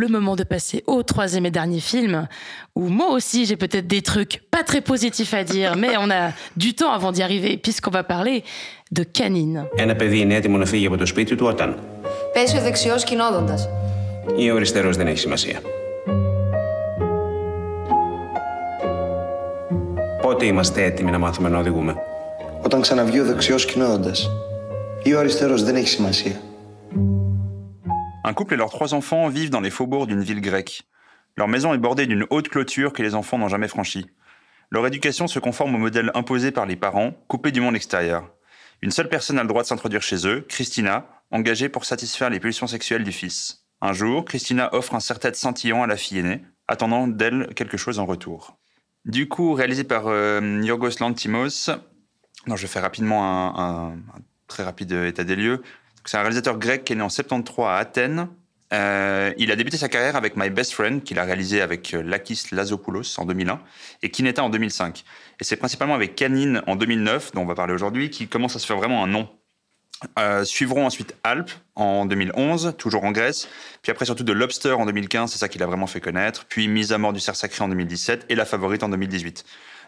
le 0.00 0.06
moment 0.06 0.36
de 0.36 0.44
passer 0.44 0.78
au 0.86 1.02
troisième 1.02 1.46
et 1.46 1.50
dernier 1.50 1.80
film, 1.80 2.28
où 2.76 2.82
moi 2.88 3.08
aussi, 3.16 3.44
j'ai 3.44 3.56
peut-être 3.56 3.88
des 3.96 4.02
trucs 4.02 4.34
pas 4.54 4.62
très 4.62 4.80
positifs 4.80 5.34
à 5.34 5.42
dire, 5.42 5.70
mais 5.76 5.96
on 6.04 6.10
a 6.10 6.24
du 6.56 6.74
temps 6.74 6.92
avant 6.98 7.12
d'y 7.14 7.22
arriver, 7.22 7.56
puisqu'on 7.64 7.90
va 7.90 8.04
parler 8.04 8.44
de 8.92 9.02
Canine. 9.02 9.66
Ένα 9.76 9.96
παιδί 9.96 10.18
είναι 10.18 10.34
έτοιμο 10.34 10.56
να 10.56 10.66
φύγει 10.66 10.86
από 10.86 10.96
το 10.96 11.06
σπίτι 11.06 11.34
του 11.34 11.46
όταν. 11.46 11.78
Πέσει 12.32 12.56
ο 12.56 12.60
δεξιό 12.60 12.94
κινόδοντα. 12.96 13.58
Ή 14.36 14.50
ο 14.50 14.56
αριστερός 14.56 14.96
δεν 14.96 15.06
έχει 15.06 15.18
σημασία. 15.18 15.60
Πότε 20.22 20.46
είμαστε 20.46 20.84
έτοιμοι 20.84 21.10
να 21.10 21.18
μάθουμε 21.18 21.48
να 21.48 21.58
οδηγούμε. 21.58 21.94
Όταν 22.62 22.80
ξαναβγεί 22.80 23.20
ο 23.20 23.24
δεξιό 23.24 23.56
κινώνοντα. 23.56 24.12
Ή 25.08 25.14
ο 25.14 25.18
αριστερό 25.18 25.56
δεν 25.56 25.76
έχει 25.76 25.88
σημασία. 25.88 26.40
Un 28.26 28.32
couple 28.32 28.54
et 28.54 28.56
leurs 28.56 28.70
trois 28.70 28.94
enfants 28.94 29.28
vivent 29.28 29.50
dans 29.50 29.60
les 29.60 29.70
faubourgs 29.70 30.06
d'une 30.06 30.22
ville 30.22 30.40
grecque. 30.40 30.82
Leur 31.36 31.48
maison 31.48 31.74
est 31.74 31.78
bordée 31.86 32.06
d'une 32.06 32.26
haute 32.30 32.48
clôture 32.48 32.92
que 32.94 33.02
les 33.02 33.14
enfants 33.14 33.38
n'ont 33.38 33.48
jamais 33.54 33.68
franchie. 33.68 34.06
Leur 34.70 34.86
éducation 34.86 35.26
se 35.26 35.38
conforme 35.38 35.74
au 35.74 35.78
modèle 35.86 36.10
imposé 36.14 36.50
par 36.50 36.64
les 36.66 36.76
parents, 36.76 37.10
coupés 37.28 37.52
du 37.52 37.60
monde 37.60 37.76
extérieur. 37.76 38.22
Une 38.80 38.90
seule 38.90 39.10
personne 39.10 39.38
a 39.38 39.42
le 39.42 39.48
droit 39.48 39.62
de 39.62 39.66
s'introduire 39.68 40.02
chez 40.02 40.26
eux, 40.26 40.38
Christina, 40.48 40.94
engagée 41.30 41.68
pour 41.68 41.84
satisfaire 41.84 42.30
les 42.30 42.40
pulsions 42.40 42.66
sexuelles 42.66 43.04
du 43.04 43.12
fils. 43.12 43.38
Un 43.82 43.92
jour, 43.92 44.24
Christina 44.24 44.64
offre 44.72 44.94
un 44.94 45.00
serre-tête 45.00 45.36
scintillant 45.36 45.82
à 45.82 45.86
la 45.86 45.96
fille 45.98 46.18
aînée, 46.20 46.40
attendant 46.66 47.06
d'elle 47.06 47.40
quelque 47.54 47.76
chose 47.76 47.98
en 47.98 48.06
retour. 48.06 48.56
Du 49.04 49.28
coup, 49.28 49.52
réalisé 49.52 49.84
par 49.84 50.04
euh, 50.06 50.40
Yorgos 50.62 50.96
Lantimos, 51.00 51.56
non, 52.46 52.56
je 52.56 52.62
vais 52.62 52.68
faire 52.74 52.82
rapidement 52.82 53.20
un, 53.32 53.48
un- 53.66 53.92
un 54.16 54.20
très 54.49 54.63
rapide 54.63 54.91
état 54.91 55.23
des 55.23 55.37
lieux. 55.37 55.61
C'est 56.03 56.17
un 56.17 56.21
réalisateur 56.21 56.57
grec 56.57 56.83
qui 56.83 56.93
est 56.93 56.95
né 56.97 57.01
en 57.01 57.09
73 57.09 57.67
à 57.67 57.75
Athènes. 57.77 58.27
Euh, 58.71 59.33
il 59.37 59.51
a 59.51 59.55
débuté 59.55 59.77
sa 59.77 59.89
carrière 59.89 60.15
avec 60.15 60.35
My 60.35 60.49
Best 60.49 60.73
Friend, 60.73 61.03
qu'il 61.03 61.17
a 61.19 61.23
réalisé 61.23 61.61
avec 61.61 61.93
euh, 61.93 62.03
Lakis 62.03 62.47
Lazopoulos 62.51 63.19
en 63.19 63.25
2001, 63.25 63.59
et 64.03 64.11
Kineta 64.11 64.43
en 64.43 64.49
2005. 64.49 65.03
Et 65.39 65.43
c'est 65.43 65.55
principalement 65.55 65.95
avec 65.95 66.15
Canine 66.15 66.61
en 66.67 66.75
2009, 66.75 67.31
dont 67.33 67.41
on 67.41 67.45
va 67.45 67.55
parler 67.55 67.73
aujourd'hui, 67.73 68.09
qui 68.09 68.27
commence 68.27 68.55
à 68.55 68.59
se 68.59 68.67
faire 68.67 68.77
vraiment 68.77 69.03
un 69.03 69.07
nom. 69.07 69.27
Euh, 70.17 70.45
suivront 70.45 70.85
ensuite 70.85 71.15
Alp 71.23 71.51
en 71.75 72.05
2011, 72.05 72.75
toujours 72.77 73.03
en 73.03 73.11
Grèce, 73.11 73.49
puis 73.81 73.91
après 73.91 74.05
surtout 74.05 74.23
de 74.23 74.31
Lobster 74.31 74.71
en 74.71 74.85
2015, 74.85 75.29
c'est 75.31 75.39
ça 75.39 75.49
qu'il 75.49 75.61
a 75.61 75.65
vraiment 75.65 75.87
fait 75.87 75.99
connaître, 75.99 76.45
puis 76.45 76.69
Mise 76.69 76.93
à 76.93 76.97
mort 76.97 77.11
du 77.11 77.19
cerf 77.19 77.35
sacré 77.35 77.65
en 77.65 77.67
2017 77.67 78.27
et 78.29 78.35
La 78.35 78.45
Favorite 78.45 78.81
en 78.83 78.89
2018. 78.89 79.43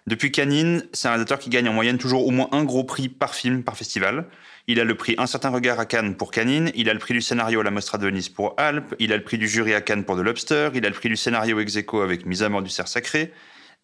Depuis 0.08 0.32
Canine, 0.32 0.84
c'est 0.92 1.08
un 1.08 1.12
réalisateur 1.12 1.40
qui 1.40 1.50
gagne 1.50 1.70
en 1.70 1.74
moyenne 1.74 1.98
toujours 1.98 2.28
au 2.28 2.32
moins 2.32 2.50
un 2.52 2.66
gros 2.66 2.84
prix 2.84 3.08
par 3.08 3.36
film, 3.36 3.64
par 3.64 3.78
festival. 3.78 4.26
Il 4.68 4.80
a 4.80 4.84
le 4.84 4.96
prix 4.96 5.16
Un 5.18 5.26
certain 5.26 5.50
regard 5.50 5.80
à 5.80 5.86
Cannes 5.86 6.16
pour 6.16 6.32
Canine, 6.32 6.72
il 6.76 6.90
a 6.90 6.94
le 6.94 7.00
prix 7.00 7.14
du 7.14 7.22
scénario 7.22 7.62
à 7.62 7.64
la 7.64 7.72
Mostra 7.72 7.98
de 7.98 8.06
Venise 8.06 8.30
pour 8.30 8.54
Alp, 8.58 8.96
il 9.00 9.12
a 9.12 9.18
le 9.18 9.24
prix 9.24 9.38
du 9.38 9.48
jury 9.48 9.74
à 9.74 9.82
Cannes 9.82 10.04
pour 10.04 10.16
The 10.16 10.22
Lobster, 10.22 10.70
il 10.76 10.86
a 10.86 10.90
le 10.90 10.96
prix 10.96 11.10
du 11.10 11.18
scénario 11.18 11.60
ex 11.60 11.78
avec 11.94 12.26
Mise 12.26 12.44
à 12.44 12.50
mort 12.50 12.62
du 12.62 12.70
cerf 12.70 12.88
sacré, 12.88 13.34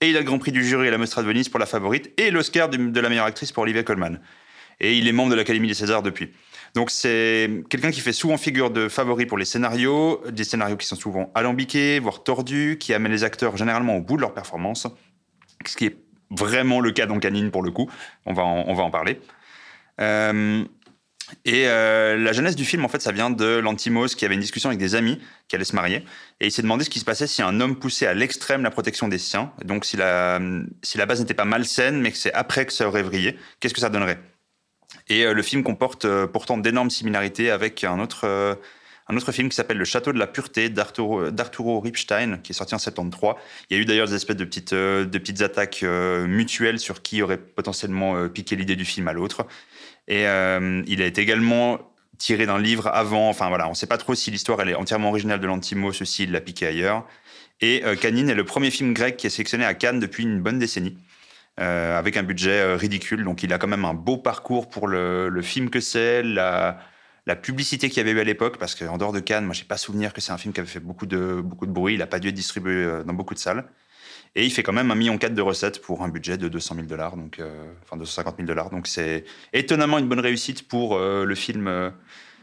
et 0.02 0.10
il 0.10 0.16
a 0.16 0.20
le 0.20 0.26
grand 0.26 0.38
prix 0.38 0.52
du 0.52 0.64
jury 0.64 0.88
à 0.88 0.92
la 0.92 0.98
Mostra 1.00 1.24
de 1.24 1.28
Venise 1.28 1.50
pour 1.50 1.60
La 1.60 1.66
Favorite, 1.66 2.12
et 2.20 2.30
l'Oscar 2.30 2.70
de, 2.70 3.00
la 3.00 3.10
meilleure 3.10 3.26
actrice 3.26 3.52
pour 3.52 3.64
Olivia 3.64 3.84
Colman. 3.84 4.20
Et 4.80 4.96
il 4.96 5.08
est 5.08 5.12
membre 5.12 5.32
de 5.32 5.36
l'Académie 5.36 5.68
des 5.68 5.74
Césars 5.74 6.04
depuis. 6.04 6.30
Donc 6.76 6.92
c'est 6.92 7.50
quelqu'un 7.72 7.90
qui 7.90 8.02
fait 8.02 8.14
souvent 8.14 8.38
figure 8.38 8.70
de 8.70 8.88
favori 8.90 9.26
pour 9.26 9.40
les 9.40 9.46
scénarios, 9.46 10.22
des 10.30 10.44
scénarios 10.44 10.78
qui 10.78 10.86
sont 10.86 10.96
souvent 10.96 11.32
alambiqués, 11.34 11.98
voire 11.98 12.22
tordus, 12.22 12.78
qui 12.80 12.94
amènent 12.94 13.12
les 13.12 13.24
acteurs 13.24 13.58
généralement 13.58 13.98
au 13.98 14.02
bout 14.02 14.18
de 14.18 14.22
leur 14.22 14.36
performance, 14.36 14.86
ce 15.66 15.76
qui 15.76 15.86
est 15.86 15.98
vraiment 16.30 16.80
le 16.82 16.92
cas 16.92 17.08
dans 17.08 17.18
Canine 17.18 17.50
pour 17.50 17.64
le 17.64 17.72
coup. 17.72 17.90
On 18.28 18.34
va 18.34 18.44
on 18.44 18.74
va 18.76 18.84
en 18.84 18.92
parler. 18.92 19.20
Euh, 20.00 20.66
et 21.46 21.68
euh, 21.68 22.18
la 22.18 22.32
jeunesse 22.32 22.56
du 22.56 22.66
film, 22.66 22.86
en 22.86 22.88
fait, 22.88 23.02
ça 23.02 23.12
vient 23.12 23.30
de 23.30 23.58
Lantimos 23.58 24.08
qui 24.08 24.26
avait 24.26 24.36
une 24.36 24.42
discussion 24.42 24.70
avec 24.70 24.80
des 24.80 24.96
amis 24.96 25.20
qui 25.48 25.56
allaient 25.56 25.66
se 25.66 25.76
marier. 25.76 26.06
Et 26.40 26.48
il 26.48 26.52
s'est 26.52 26.62
demandé 26.62 26.84
ce 26.84 26.90
qui 26.90 27.00
se 27.00 27.06
passait 27.06 27.28
si 27.28 27.42
un 27.42 27.60
homme 27.60 27.78
poussait 27.78 28.08
à 28.08 28.14
l'extrême 28.14 28.64
la 28.64 28.72
protection 28.72 29.08
des 29.08 29.18
siens. 29.18 29.52
Donc 29.66 29.86
si 29.86 29.98
la, 29.98 30.40
si 30.84 30.98
la 30.98 31.06
base 31.06 31.20
n'était 31.20 31.34
pas 31.34 31.46
malsaine, 31.46 32.00
mais 32.00 32.12
que 32.12 32.18
c'est 32.18 32.34
après 32.34 32.66
que 32.66 32.74
ça 32.74 32.88
aurait 32.88 33.04
vrillé, 33.04 33.38
qu'est-ce 33.60 33.74
que 33.74 33.82
ça 33.82 33.90
donnerait? 33.90 34.20
Et 35.10 35.26
euh, 35.26 35.34
le 35.34 35.42
film 35.42 35.64
comporte 35.64 36.08
pourtant 36.28 36.58
d'énormes 36.58 36.90
similarités 36.90 37.52
avec 37.52 37.84
un 37.84 38.00
autre, 38.00 38.26
un 39.10 39.18
autre 39.18 39.34
film 39.34 39.50
qui 39.50 39.56
s'appelle 39.56 39.78
Le 39.78 39.86
Château 39.86 40.14
de 40.14 40.20
la 40.20 40.28
Pureté 40.28 40.70
d'Arturo 40.70 41.80
Ripstein, 41.82 42.38
qui 42.42 42.54
est 42.54 42.56
sorti 42.56 42.74
en 42.74 42.80
73. 42.80 43.36
Il 43.70 43.76
y 43.76 43.80
a 43.80 43.82
eu 43.82 43.86
d'ailleurs 43.86 44.08
des 44.08 44.16
espèces 44.16 44.38
de 44.38 44.46
petites, 44.46 44.74
de 44.74 45.18
petites 45.18 45.42
attaques 45.42 45.82
mutuelles 45.84 46.80
sur 46.80 47.02
qui 47.02 47.22
aurait 47.22 47.38
potentiellement 47.38 48.30
piqué 48.30 48.56
l'idée 48.56 48.78
du 48.78 48.86
film 48.86 49.10
à 49.10 49.14
l'autre. 49.14 49.46
Et 50.08 50.26
euh, 50.28 50.84
il 50.88 51.02
été 51.02 51.22
également 51.22 51.80
tiré 52.18 52.46
d'un 52.46 52.60
livre 52.60 52.88
avant. 52.88 53.30
Enfin 53.30 53.50
voilà, 53.50 53.68
on 53.68 53.72
ne 53.72 53.76
sait 53.76 53.88
pas 53.88 53.98
trop 53.98 54.16
si 54.16 54.32
l'histoire 54.32 54.62
elle 54.62 54.70
est 54.70 54.76
entièrement 54.76 55.10
originale 55.10 55.40
de 55.40 55.48
Lantimos, 55.48 55.94
ceci 55.94 56.24
il 56.24 56.32
l'a 56.32 56.42
piqué 56.42 56.68
ailleurs. 56.68 57.06
Et 57.62 57.84
euh, 57.86 57.96
Canine 57.96 58.30
est 58.30 58.36
le 58.36 58.46
premier 58.46 58.72
film 58.72 58.94
grec 58.94 59.18
qui 59.18 59.28
est 59.28 59.32
sélectionné 59.32 59.66
à 59.66 59.74
Cannes 59.74 60.00
depuis 60.00 60.24
une 60.24 60.42
bonne 60.42 60.60
décennie. 60.60 60.98
euh, 61.60 61.98
avec 61.98 62.18
un 62.18 62.24
budget 62.24 62.76
ridicule. 62.76 63.24
Donc 63.24 63.44
il 63.44 63.52
a 63.52 63.58
quand 63.58 63.68
même 63.68 63.86
un 63.86 63.96
beau 63.96 64.18
parcours 64.18 64.70
pour 64.70 64.88
le, 64.88 65.42
film 65.42 65.70
que 65.72 65.80
c'est, 65.80 66.22
la, 66.24 66.78
publicité 67.42 67.90
qu'il 67.90 67.98
y 67.98 68.02
avait 68.02 68.12
eu 68.12 68.20
à 68.20 68.24
l'époque, 68.24 68.58
parce 68.60 68.76
qu'en 68.76 68.98
dehors 68.98 69.12
de 69.12 69.20
Cannes, 69.20 69.46
moi 69.46 69.56
j'ai 69.56 69.64
pas 69.66 69.78
souvenir 69.78 70.14
que 70.14 70.22
c'est 70.22 70.32
un 70.32 70.38
film 70.38 70.54
qui 70.54 70.60
avait 70.60 70.70
fait 70.70 70.80
beaucoup 70.80 71.08
de, 71.08 71.42
beaucoup 71.44 71.66
de 71.66 71.72
bruit, 71.72 71.96
il 71.96 72.00
n'a 72.00 72.08
pas 72.08 72.20
dû 72.20 72.30
être 72.30 72.36
distribué 72.36 73.02
dans 73.06 73.14
beaucoup 73.14 73.34
de 73.34 73.40
salles. 73.40 73.66
Et 74.40 74.46
il 74.46 74.52
fait 74.52 74.62
quand 74.62 74.72
même 74.72 74.92
un 74.92 74.96
million 74.96 75.18
quatre 75.18 75.34
de 75.34 75.42
recettes 75.42 75.82
pour 75.82 76.04
un 76.04 76.10
budget 76.10 76.38
de 76.38 76.48
200 76.48 76.76
000 76.76 76.88
dollars, 76.88 77.18
donc 77.18 77.40
euh, 77.40 77.74
enfin 77.84 77.98
250 77.98 78.36
000 78.38 78.48
dollars. 78.48 78.70
Donc 78.70 78.86
c'est 78.88 79.26
étonnamment 79.52 79.98
une 79.98 80.08
bonne 80.08 80.20
réussite 80.20 80.68
pour 80.68 80.96
euh, 80.96 81.26
le 81.26 81.34
film, 81.36 81.68
euh, 81.68 81.90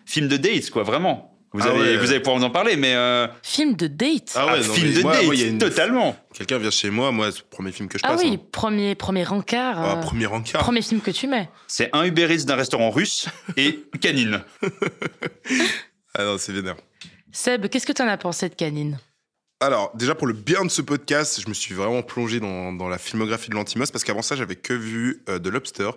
film 0.04 0.26
de 0.26 0.36
dates, 0.36 0.70
quoi, 0.70 0.82
vraiment. 0.82 1.30
Vous, 1.52 1.60
Ah 1.62 1.70
allez, 1.70 1.78
ouais. 1.78 1.96
vous 1.98 2.10
allez 2.10 2.18
pouvoir 2.18 2.40
nous 2.40 2.46
en 2.46 2.50
parler, 2.50 2.74
mais 2.74 2.94
euh, 2.96 3.28
Film 3.44 3.76
de 3.76 3.86
date 3.86 4.32
Ah 4.34 4.46
ouais, 4.54 4.58
non, 4.66 4.72
film 4.74 4.92
de 4.92 5.02
moi- 5.02 5.12
date, 5.12 5.24
moi, 5.26 5.34
une- 5.36 5.58
totalement. 5.58 6.16
Quelqu'un 6.32 6.58
vient 6.58 6.70
chez 6.72 6.90
moi, 6.90 7.12
moi, 7.12 7.30
c'est 7.30 7.42
le 7.42 7.48
premier 7.48 7.70
film 7.70 7.88
que 7.88 7.96
je 7.96 8.02
Ah 8.04 8.08
passe. 8.08 8.22
oui, 8.24 8.32
hein. 8.34 8.46
premier, 8.50 8.96
premier 8.96 9.24
encart. 9.28 9.78
Ah, 9.78 9.96
premier 9.98 10.26
encart. 10.26 10.62
Premier 10.64 10.82
film 10.82 11.00
que 11.00 11.12
tu 11.12 11.28
mets. 11.28 11.48
C'est 11.68 11.90
un 11.92 12.02
Uber 12.06 12.26
Eats 12.34 12.44
d'un 12.44 12.56
restaurant 12.56 12.90
russe 12.90 13.28
et 13.56 13.78
Canine. 14.00 14.42
Ah 16.16 16.24
non, 16.24 16.38
c'est 16.38 16.52
vénère. 16.52 16.76
Seb, 17.32 17.68
qu'est-ce 17.68 17.86
que 17.86 17.92
tu 17.92 18.02
en 18.02 18.08
as 18.08 18.16
pensé 18.16 18.48
de 18.48 18.54
Canine? 18.54 18.98
Alors, 19.60 19.92
déjà 19.94 20.14
pour 20.14 20.26
le 20.26 20.32
bien 20.34 20.64
de 20.64 20.70
ce 20.70 20.82
podcast, 20.82 21.40
je 21.42 21.48
me 21.48 21.54
suis 21.54 21.74
vraiment 21.74 22.02
plongé 22.02 22.40
dans, 22.40 22.72
dans 22.72 22.88
la 22.88 22.98
filmographie 22.98 23.50
de 23.50 23.54
Lantimos 23.54 23.86
parce 23.92 24.04
qu'avant 24.04 24.22
ça, 24.22 24.36
j'avais 24.36 24.56
que 24.56 24.74
vu 24.74 25.22
euh, 25.28 25.38
The 25.38 25.46
Lobster. 25.48 25.90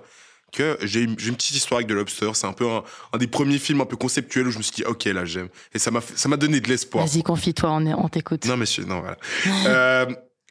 Que 0.54 0.78
j'ai 0.82 1.02
une, 1.02 1.20
j'ai 1.20 1.28
une 1.28 1.36
petite 1.36 1.58
histoire 1.58 1.80
avec 1.80 1.90
The 1.90 1.92
Lobster. 1.92 2.30
C'est 2.34 2.48
un 2.48 2.54
peu 2.54 2.66
un, 2.70 2.82
un 3.12 3.18
des 3.18 3.28
premiers 3.28 3.58
films 3.58 3.82
un 3.82 3.86
peu 3.86 3.98
conceptuels 3.98 4.48
où 4.48 4.52
je 4.52 4.58
me 4.60 4.64
suis 4.64 4.76
dit, 4.76 4.84
ok, 4.86 5.04
là 5.06 5.26
j'aime. 5.26 5.50
Et 5.74 5.80
ça 5.80 5.92
m'a 5.92 6.00
fait- 6.00 6.18
ça 6.18 6.30
m'a 6.30 6.38
donné 6.38 6.62
de 6.62 6.70
l'espoir. 6.70 7.06
Vas-y, 7.06 7.22
confie-toi, 7.22 7.70
on, 7.70 7.86
est- 7.86 7.94
on 7.94 8.08
t'écoute. 8.08 8.46
Non, 8.46 8.56
monsieur, 8.56 8.86
non, 8.86 9.02
voilà. 9.02 9.18
Euh, 9.68 10.06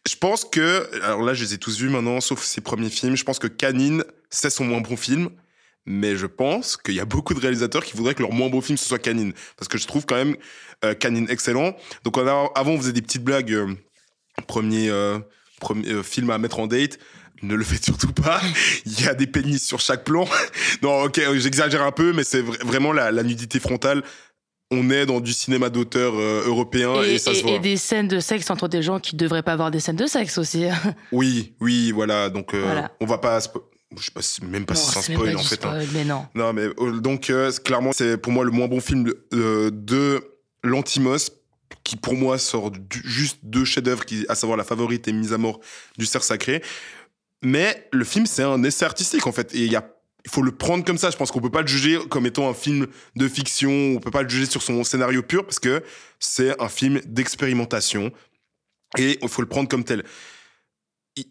je 0.07 0.15
pense 0.17 0.45
que, 0.45 0.87
alors 1.03 1.23
là, 1.23 1.33
je 1.33 1.43
les 1.43 1.55
ai 1.55 1.59
tous 1.59 1.79
vus 1.79 1.89
maintenant, 1.89 2.21
sauf 2.21 2.43
ses 2.45 2.61
premiers 2.61 2.91
films. 2.91 3.17
Je 3.17 3.25
pense 3.25 3.39
que 3.39 3.47
Canine, 3.47 4.05
c'est 4.29 4.51
son 4.51 4.65
moins 4.67 4.81
bon 4.83 4.97
film. 4.99 5.31
Mais 5.87 6.16
je 6.16 6.26
pense 6.26 6.76
qu'il 6.76 6.95
y 6.95 7.01
a 7.01 7.05
beaucoup 7.05 7.32
de 7.34 7.41
réalisateurs 7.41 7.84
qui 7.84 7.97
voudraient 7.97 8.14
que 8.14 8.22
leur 8.22 8.32
moins 8.32 8.49
beau 8.49 8.61
film, 8.61 8.76
ce 8.76 8.87
soit 8.87 8.99
Canine. 8.99 9.32
Parce 9.57 9.68
que 9.68 9.78
je 9.78 9.87
trouve 9.87 10.05
quand 10.05 10.16
même 10.16 10.37
euh, 10.84 10.95
Canine 10.95 11.26
excellent. 11.30 11.76
Donc, 12.05 12.16
on 12.16 12.26
a- 12.26 12.51
avant, 12.57 12.72
on 12.72 12.78
faisait 12.78 12.93
des 12.93 13.03
petites 13.03 13.22
blagues. 13.24 13.53
euh, 13.53 13.72
premier, 14.47 14.91
euh, 14.91 15.18
premier 15.61 15.89
euh, 15.91 16.03
film 16.03 16.30
à 16.30 16.39
mettre 16.39 16.59
en 16.61 16.66
date. 16.66 16.99
Ne 17.43 17.55
le 17.55 17.64
faites 17.64 17.84
surtout 17.84 18.12
pas. 18.12 18.41
Il 18.87 19.01
y 19.01 19.07
a 19.09 19.14
des 19.14 19.26
pénis 19.26 19.64
sur 19.64 19.78
chaque 19.80 20.05
plan. 20.05 20.26
non, 20.82 21.03
ok, 21.05 21.20
j'exagère 21.37 21.82
un 21.82 21.93
peu, 21.93 22.12
mais 22.12 22.24
c'est 22.24 22.43
vra- 22.43 22.64
vraiment 22.64 22.93
la, 22.93 23.11
la 23.12 23.22
nudité 23.22 23.61
frontale. 23.61 24.03
On 24.72 24.91
est 24.91 25.07
dans 25.07 25.20
du 25.20 25.32
cinéma 25.32 25.68
d'auteur 25.70 26.14
européen 26.14 27.01
et, 27.05 27.14
Et, 27.14 27.18
ça 27.18 27.32
se 27.32 27.39
et- 27.39 27.43
voit. 27.43 27.51
et 27.53 27.59
des 27.61 27.76
scènes 27.76 28.09
de 28.09 28.18
sexe 28.18 28.51
entre 28.51 28.66
des 28.66 28.82
gens 28.82 28.99
qui 28.99 29.14
devraient 29.14 29.45
pas 29.45 29.53
avoir 29.53 29.70
des 29.70 29.78
scènes 29.80 29.95
de 29.97 30.07
sexe 30.07 30.39
aussi. 30.39 30.64
Oui, 31.12 31.55
oui, 31.61 31.93
voilà. 31.93 32.28
Donc, 32.30 32.53
euh, 32.55 32.62
Voilà. 32.64 32.91
on 33.01 33.07
va 33.07 33.18
pas. 33.18 33.39
Je 33.99 34.05
sais 34.07 34.11
pas 34.12 34.22
si, 34.22 34.44
même 34.44 34.64
pas 34.66 34.74
Non, 34.74 34.80
si 34.80 34.90
c'est 34.92 34.99
un 34.99 35.16
spoil 35.16 35.36
en 35.36 35.42
fait. 35.42 35.64
hein. 35.64 35.80
spoil, 35.80 35.88
mais 35.92 36.05
non. 36.05 36.26
Non, 36.34 36.53
mais 36.53 36.68
euh, 36.78 37.01
donc, 37.01 37.30
euh, 37.30 37.51
clairement, 37.64 37.92
c'est 37.92 38.16
pour 38.18 38.32
moi 38.32 38.44
le 38.44 38.51
moins 38.51 38.68
bon 38.68 38.80
film 38.80 39.12
euh, 39.34 39.70
de 39.72 40.22
l'Antimos, 40.62 41.30
qui 41.84 41.97
pour 41.97 42.14
moi 42.14 42.38
sort 42.38 42.70
du- 42.70 43.03
juste 43.05 43.38
deux 43.42 43.64
chefs-d'œuvre, 43.64 44.05
qui, 44.05 44.24
à 44.28 44.34
savoir 44.34 44.57
La 44.57 44.64
Favorite 44.64 45.07
et 45.09 45.12
Mise 45.12 45.32
à 45.32 45.38
mort 45.38 45.61
du 45.99 46.07
cerf 46.07 46.22
sacré. 46.24 46.62
Mais 47.42 47.88
le 47.92 48.05
film, 48.05 48.26
c'est 48.26 48.42
un 48.42 48.62
essai 48.64 48.84
artistique 48.84 49.26
en 49.26 49.32
fait. 49.32 49.55
Et 49.55 49.64
il 49.64 49.72
y 49.72 49.76
a 49.76 49.88
il 50.24 50.30
faut 50.32 50.42
le 50.42 50.51
prendre 50.51 50.84
comme 50.84 50.99
ça. 50.99 51.11
Je 51.11 51.16
pense 51.16 51.30
qu'on 51.30 51.40
peut 51.40 51.51
pas 51.53 51.61
le 51.62 51.68
juger 51.68 52.01
comme 52.11 52.26
étant 52.26 52.51
un 52.51 52.55
film 52.55 52.88
de 53.14 53.28
fiction. 53.28 53.70
On 53.97 54.01
peut 54.01 54.11
pas 54.11 54.22
le 54.22 54.28
juger 54.28 54.47
sur 54.47 54.61
son 54.61 54.82
scénario 54.82 55.22
pur 55.22 55.44
parce 55.44 55.61
que 55.61 55.84
c'est 56.18 56.61
un 56.61 56.68
film 56.68 57.01
d'expérimentation 57.07 58.11
et 58.99 59.20
il 59.22 59.28
faut 59.28 59.40
le 59.42 59.47
prendre 59.49 59.68
comme 59.68 59.84
tel. 59.84 60.03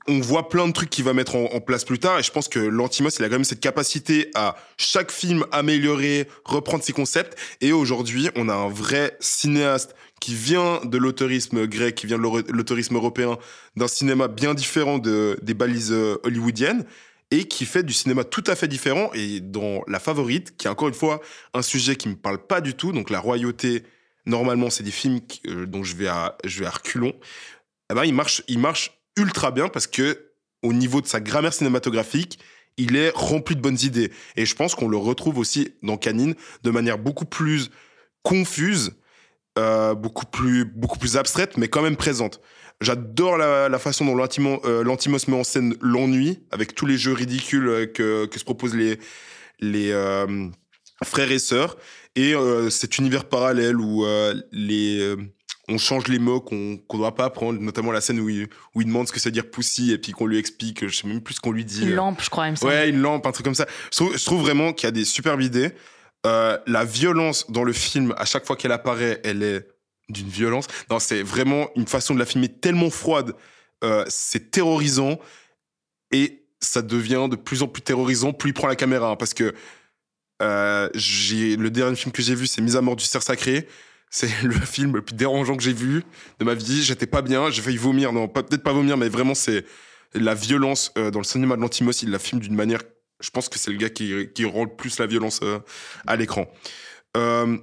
On 0.08 0.20
voit 0.20 0.50
plein 0.50 0.68
de 0.68 0.74
trucs 0.74 0.90
qu'il 0.90 1.04
va 1.04 1.14
mettre 1.14 1.36
en, 1.36 1.60
place 1.62 1.86
plus 1.86 2.00
tard 2.00 2.18
et 2.18 2.24
je 2.24 2.32
pense 2.32 2.48
que 2.48 2.58
l'Antimos, 2.58 3.10
il 3.20 3.24
a 3.24 3.28
quand 3.28 3.36
même 3.36 3.44
cette 3.44 3.60
capacité 3.60 4.32
à 4.34 4.56
chaque 4.78 5.12
film 5.12 5.46
améliorer, 5.52 6.28
reprendre 6.44 6.84
ses 6.84 6.94
concepts. 6.94 7.38
Et 7.62 7.72
aujourd'hui, 7.72 8.30
on 8.36 8.50
a 8.50 8.54
un 8.56 8.70
vrai 8.70 9.16
cinéaste 9.20 9.96
qui 10.20 10.34
vient 10.34 10.82
de 10.84 10.98
l'autorisme 10.98 11.68
grec, 11.68 11.94
qui 11.94 12.08
vient 12.08 12.18
de 12.18 12.52
l'autorisme 12.52 12.96
européen, 12.96 13.38
d'un 13.76 13.88
cinéma 13.88 14.28
bien 14.28 14.56
différent 14.56 14.98
de, 14.98 15.38
des 15.44 15.54
balises 15.54 15.92
euh, 15.92 16.18
hollywoodiennes 16.24 16.86
et 17.30 17.46
qui 17.46 17.66
fait 17.66 17.84
du 17.84 17.94
cinéma 17.94 18.24
tout 18.24 18.44
à 18.48 18.56
fait 18.56 18.68
différent. 18.68 19.12
Et 19.14 19.40
dans 19.40 19.82
La 19.88 20.00
Favorite, 20.00 20.58
qui 20.58 20.66
est 20.66 20.70
encore 20.70 20.88
une 20.88 20.96
fois 20.96 21.22
un 21.54 21.62
sujet 21.62 21.96
qui 21.96 22.10
me 22.10 22.16
parle 22.16 22.40
pas 22.40 22.62
du 22.62 22.74
tout, 22.74 22.92
donc 22.92 23.12
la 23.12 23.20
royauté, 23.20 23.84
normalement, 24.26 24.72
c'est 24.72 24.84
des 24.84 24.92
films 24.92 25.20
euh, 25.48 25.68
dont 25.68 25.84
je 25.84 25.96
vais 25.96 26.08
à, 26.08 26.38
je 26.44 26.60
vais 26.60 26.66
à 26.66 26.72
reculons. 26.72 27.14
Eh 27.92 27.94
ben, 27.94 28.04
il 28.04 28.14
marche, 28.14 28.42
il 28.48 28.58
marche 28.58 28.95
ultra 29.18 29.52
bien 29.52 29.70
parce 29.70 29.88
que 29.88 30.32
au 30.64 30.74
niveau 30.74 31.02
de 31.02 31.08
sa 31.08 31.20
grammaire 31.20 31.54
cinématographique, 31.54 32.40
il 32.78 32.96
est 32.96 33.12
rempli 33.16 33.56
de 33.56 33.62
bonnes 33.62 33.80
idées. 33.84 34.12
Et 34.36 34.46
je 34.46 34.56
pense 34.56 34.76
qu'on 34.76 34.88
le 34.88 34.98
retrouve 34.98 35.38
aussi 35.38 35.76
dans 35.84 35.98
Canine 35.98 36.36
de 36.64 36.72
manière 36.72 36.98
beaucoup 36.98 37.26
plus 37.26 37.70
confuse, 38.24 38.94
euh, 39.58 39.94
beaucoup 39.94 40.26
plus, 40.26 40.66
beaucoup 40.66 41.00
plus 41.00 41.18
abstraite, 41.18 41.58
mais 41.58 41.68
quand 41.68 41.82
même 41.82 41.96
présente. 41.96 42.42
J'adore 42.82 43.38
la, 43.38 43.70
la 43.70 43.80
façon 43.80 44.04
dont 44.04 44.20
euh, 44.66 44.84
l'Antimos 44.84 45.20
met 45.28 45.36
en 45.36 45.46
scène 45.46 45.76
l'ennui, 45.80 46.40
avec 46.52 46.76
tous 46.76 46.86
les 46.86 46.98
jeux 46.98 47.14
ridicules 47.14 47.68
euh, 47.70 47.86
que, 47.86 48.26
que 48.26 48.38
se 48.38 48.44
proposent 48.44 48.76
les, 48.76 49.00
les 49.62 49.92
euh, 49.92 50.50
frères 51.04 51.32
et 51.32 51.40
sœurs, 51.40 51.78
et 52.16 52.34
euh, 52.34 52.70
cet 52.70 52.98
univers 52.98 53.26
parallèle 53.26 53.78
où 53.78 54.06
les, 54.52 55.16
on 55.68 55.78
change 55.78 56.08
les 56.08 56.20
mots 56.20 56.42
qu'on 56.42 56.56
ne 56.56 56.98
doit 56.98 57.16
pas 57.16 57.26
apprendre, 57.26 57.60
notamment 57.60 57.92
la 57.92 58.02
scène 58.02 58.20
où 58.20 58.30
il, 58.30 58.48
où 58.76 58.82
il 58.82 58.88
demande 58.88 59.08
ce 59.08 59.14
que 59.14 59.20
c'est 59.20 59.32
dire 59.32 59.50
pussy, 59.50 59.92
et 59.92 59.98
puis 59.98 60.12
qu'on 60.12 60.28
lui 60.28 60.38
explique, 60.38 60.88
je 60.88 60.96
sais 60.96 61.08
même 61.08 61.22
plus 61.22 61.36
ce 61.36 61.40
qu'on 61.40 61.52
lui 61.52 61.66
dit. 61.66 61.84
Une 61.84 61.96
lampe, 61.96 62.22
je 62.22 62.30
crois, 62.30 62.48
il 62.48 62.52
me 62.52 62.56
semble. 62.56 62.72
Ouais, 62.72 62.90
une 62.90 63.02
lampe, 63.02 63.26
un 63.26 63.32
truc 63.32 63.46
comme 63.46 63.56
ça. 63.56 63.66
Je 63.92 63.98
trouve, 63.98 64.18
je 64.18 64.26
trouve 64.26 64.42
vraiment 64.42 64.74
qu'il 64.74 64.88
y 64.88 64.90
a 64.90 64.92
des 64.92 65.06
superbes 65.06 65.42
idées. 65.42 65.72
Euh, 66.26 66.58
la 66.68 66.86
violence 66.86 67.50
dans 67.50 67.64
le 67.64 67.74
film, 67.74 68.14
à 68.18 68.26
chaque 68.26 68.46
fois 68.46 68.56
qu'elle 68.56 68.72
apparaît, 68.72 69.22
elle 69.24 69.44
est 69.44 69.68
d'une 70.10 70.30
violence. 70.30 70.68
Non, 70.90 71.00
c'est 71.00 71.24
vraiment 71.24 71.70
une 71.76 71.88
façon 71.88 72.14
de 72.14 72.20
la 72.20 72.26
filmer 72.26 72.50
tellement 72.50 72.90
froide. 72.90 73.34
Euh, 73.84 74.06
c'est 74.08 74.52
terrorisant 74.52 75.20
et 76.12 76.46
ça 76.60 76.82
devient 76.82 77.28
de 77.30 77.36
plus 77.36 77.62
en 77.62 77.68
plus 77.68 77.82
terrorisant 77.82 78.34
plus 78.34 78.52
il 78.52 78.54
prend 78.54 78.68
la 78.68 78.76
caméra. 78.76 79.12
hein, 79.12 79.16
parce 79.16 79.34
que 79.34 79.54
euh, 80.42 80.90
le 80.94 81.68
dernier 81.70 81.96
film 81.96 82.12
que 82.12 82.22
j'ai 82.22 82.36
vu, 82.36 82.48
c'est 82.48 82.62
Mise 82.62 82.76
à 82.76 82.82
mort 82.82 82.96
du 82.96 83.04
cerf 83.04 83.24
sacré. 83.24 83.68
C'est 84.10 84.30
le 84.44 84.54
film 84.54 84.96
le 84.96 85.02
plus 85.02 85.16
dérangeant 85.16 85.56
que 85.58 85.64
j'ai 85.64 85.74
vu 85.74 86.04
de 86.40 86.46
ma 86.46 86.54
vie. 86.54 86.84
J'étais 86.84 87.08
pas 87.08 87.22
bien, 87.22 87.50
j'ai 87.50 87.62
failli 87.62 87.78
vomir. 87.78 88.14
Non, 88.14 88.28
peut-être 88.28 88.64
pas 88.64 88.74
vomir, 88.74 88.98
mais 88.98 89.10
vraiment, 89.10 89.36
c'est 89.36 89.66
la 90.14 90.34
violence 90.34 90.92
euh, 90.98 91.12
dans 91.12 91.20
le 91.20 91.26
cinéma 91.26 91.56
de 91.58 91.62
l'Antimos. 91.62 91.92
Il 92.02 92.12
la 92.12 92.20
filme 92.20 92.40
d'une 92.42 92.56
manière. 92.56 92.82
Je 93.22 93.30
pense 93.30 93.50
que 93.50 93.58
c'est 93.60 93.72
le 93.72 93.78
gars 93.78 93.90
qui, 93.90 94.30
qui 94.34 94.46
rend 94.46 94.64
le 94.66 94.76
plus 94.76 95.00
la 95.00 95.08
violence 95.08 95.40
euh, 95.44 95.60
à 96.08 96.16
l'écran. 96.16 96.48
Euh, 97.18 97.58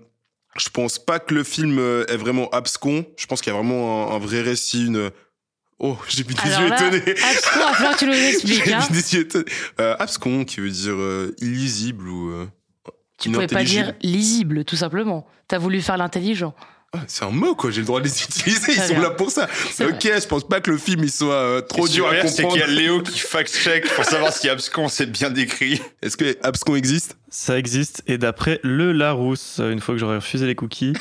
je 0.56 0.68
pense 0.68 0.98
pas 0.98 1.18
que 1.18 1.34
le 1.34 1.44
film 1.44 1.78
est 2.08 2.16
vraiment 2.16 2.48
abscon. 2.50 3.06
Je 3.16 3.26
pense 3.26 3.40
qu'il 3.40 3.52
y 3.52 3.56
a 3.56 3.58
vraiment 3.58 4.12
un, 4.12 4.16
un 4.16 4.18
vrai 4.18 4.42
récit, 4.42 4.86
une. 4.86 5.10
Oh, 5.78 5.96
j'ai 6.08 6.24
mis 6.24 6.34
des 6.34 6.40
Alors 6.42 6.60
yeux 6.62 6.68
là, 6.68 6.76
étonnés. 6.88 7.10
abscon, 7.22 7.50
il 7.54 7.60
va 7.60 7.72
falloir 7.74 7.94
que 7.94 7.98
tu 8.00 8.06
nous 8.06 8.12
expliques, 8.28 8.64
J'ai 8.66 8.72
hein. 8.74 8.86
mis 8.90 8.96
des 8.96 9.14
yeux 9.14 9.20
étonnés. 9.22 9.44
Euh, 9.80 9.96
abscon, 9.98 10.44
qui 10.44 10.60
veut 10.60 10.70
dire 10.70 10.94
euh, 10.94 11.34
illisible 11.40 12.06
ou. 12.08 12.30
euh, 12.30 12.46
Tu 13.22 13.30
pouvais 13.30 13.46
pas 13.46 13.64
dire 13.64 13.92
lisible, 14.02 14.64
tout 14.64 14.76
simplement. 14.76 15.26
T'as 15.46 15.58
voulu 15.58 15.80
faire 15.80 15.96
l'intelligent. 15.96 16.54
Ah, 16.94 16.98
C'est 17.06 17.24
un 17.24 17.30
mot, 17.30 17.54
quoi. 17.54 17.70
J'ai 17.70 17.80
le 17.80 17.86
droit 17.86 18.00
de 18.00 18.04
les 18.04 18.22
utiliser. 18.24 18.72
Ils 18.72 18.80
sont 18.82 18.92
bien. 18.94 19.02
là 19.02 19.10
pour 19.10 19.30
ça. 19.30 19.48
Ok, 19.80 20.02
je 20.02 20.26
pense 20.26 20.44
pas 20.46 20.60
que 20.60 20.70
le 20.70 20.76
film 20.76 21.02
il 21.04 21.10
soit 21.10 21.32
euh, 21.34 21.60
trop 21.62 21.88
dur 21.88 22.06
à 22.06 22.10
Super, 22.10 22.28
c'est 22.28 22.42
comprendre. 22.42 22.62
qu'il 22.64 22.74
y 22.74 22.76
a 22.78 22.80
Léo 22.82 23.00
qui 23.02 23.18
fact-check 23.18 23.88
pour 23.94 24.04
savoir 24.04 24.30
si 24.32 24.48
abscon 24.50 24.88
c'est 24.88 25.06
bien 25.10 25.30
décrit. 25.30 25.80
Est-ce 26.02 26.18
que 26.18 26.36
abscon 26.42 26.76
existe? 26.76 27.16
Ça 27.30 27.58
existe, 27.58 28.02
et 28.06 28.18
d'après 28.18 28.60
le 28.62 28.92
Larousse, 28.92 29.58
une 29.58 29.80
fois 29.80 29.94
que 29.94 29.98
j'aurais 29.98 30.16
refusé 30.16 30.44
les 30.46 30.54
cookies, 30.54 30.92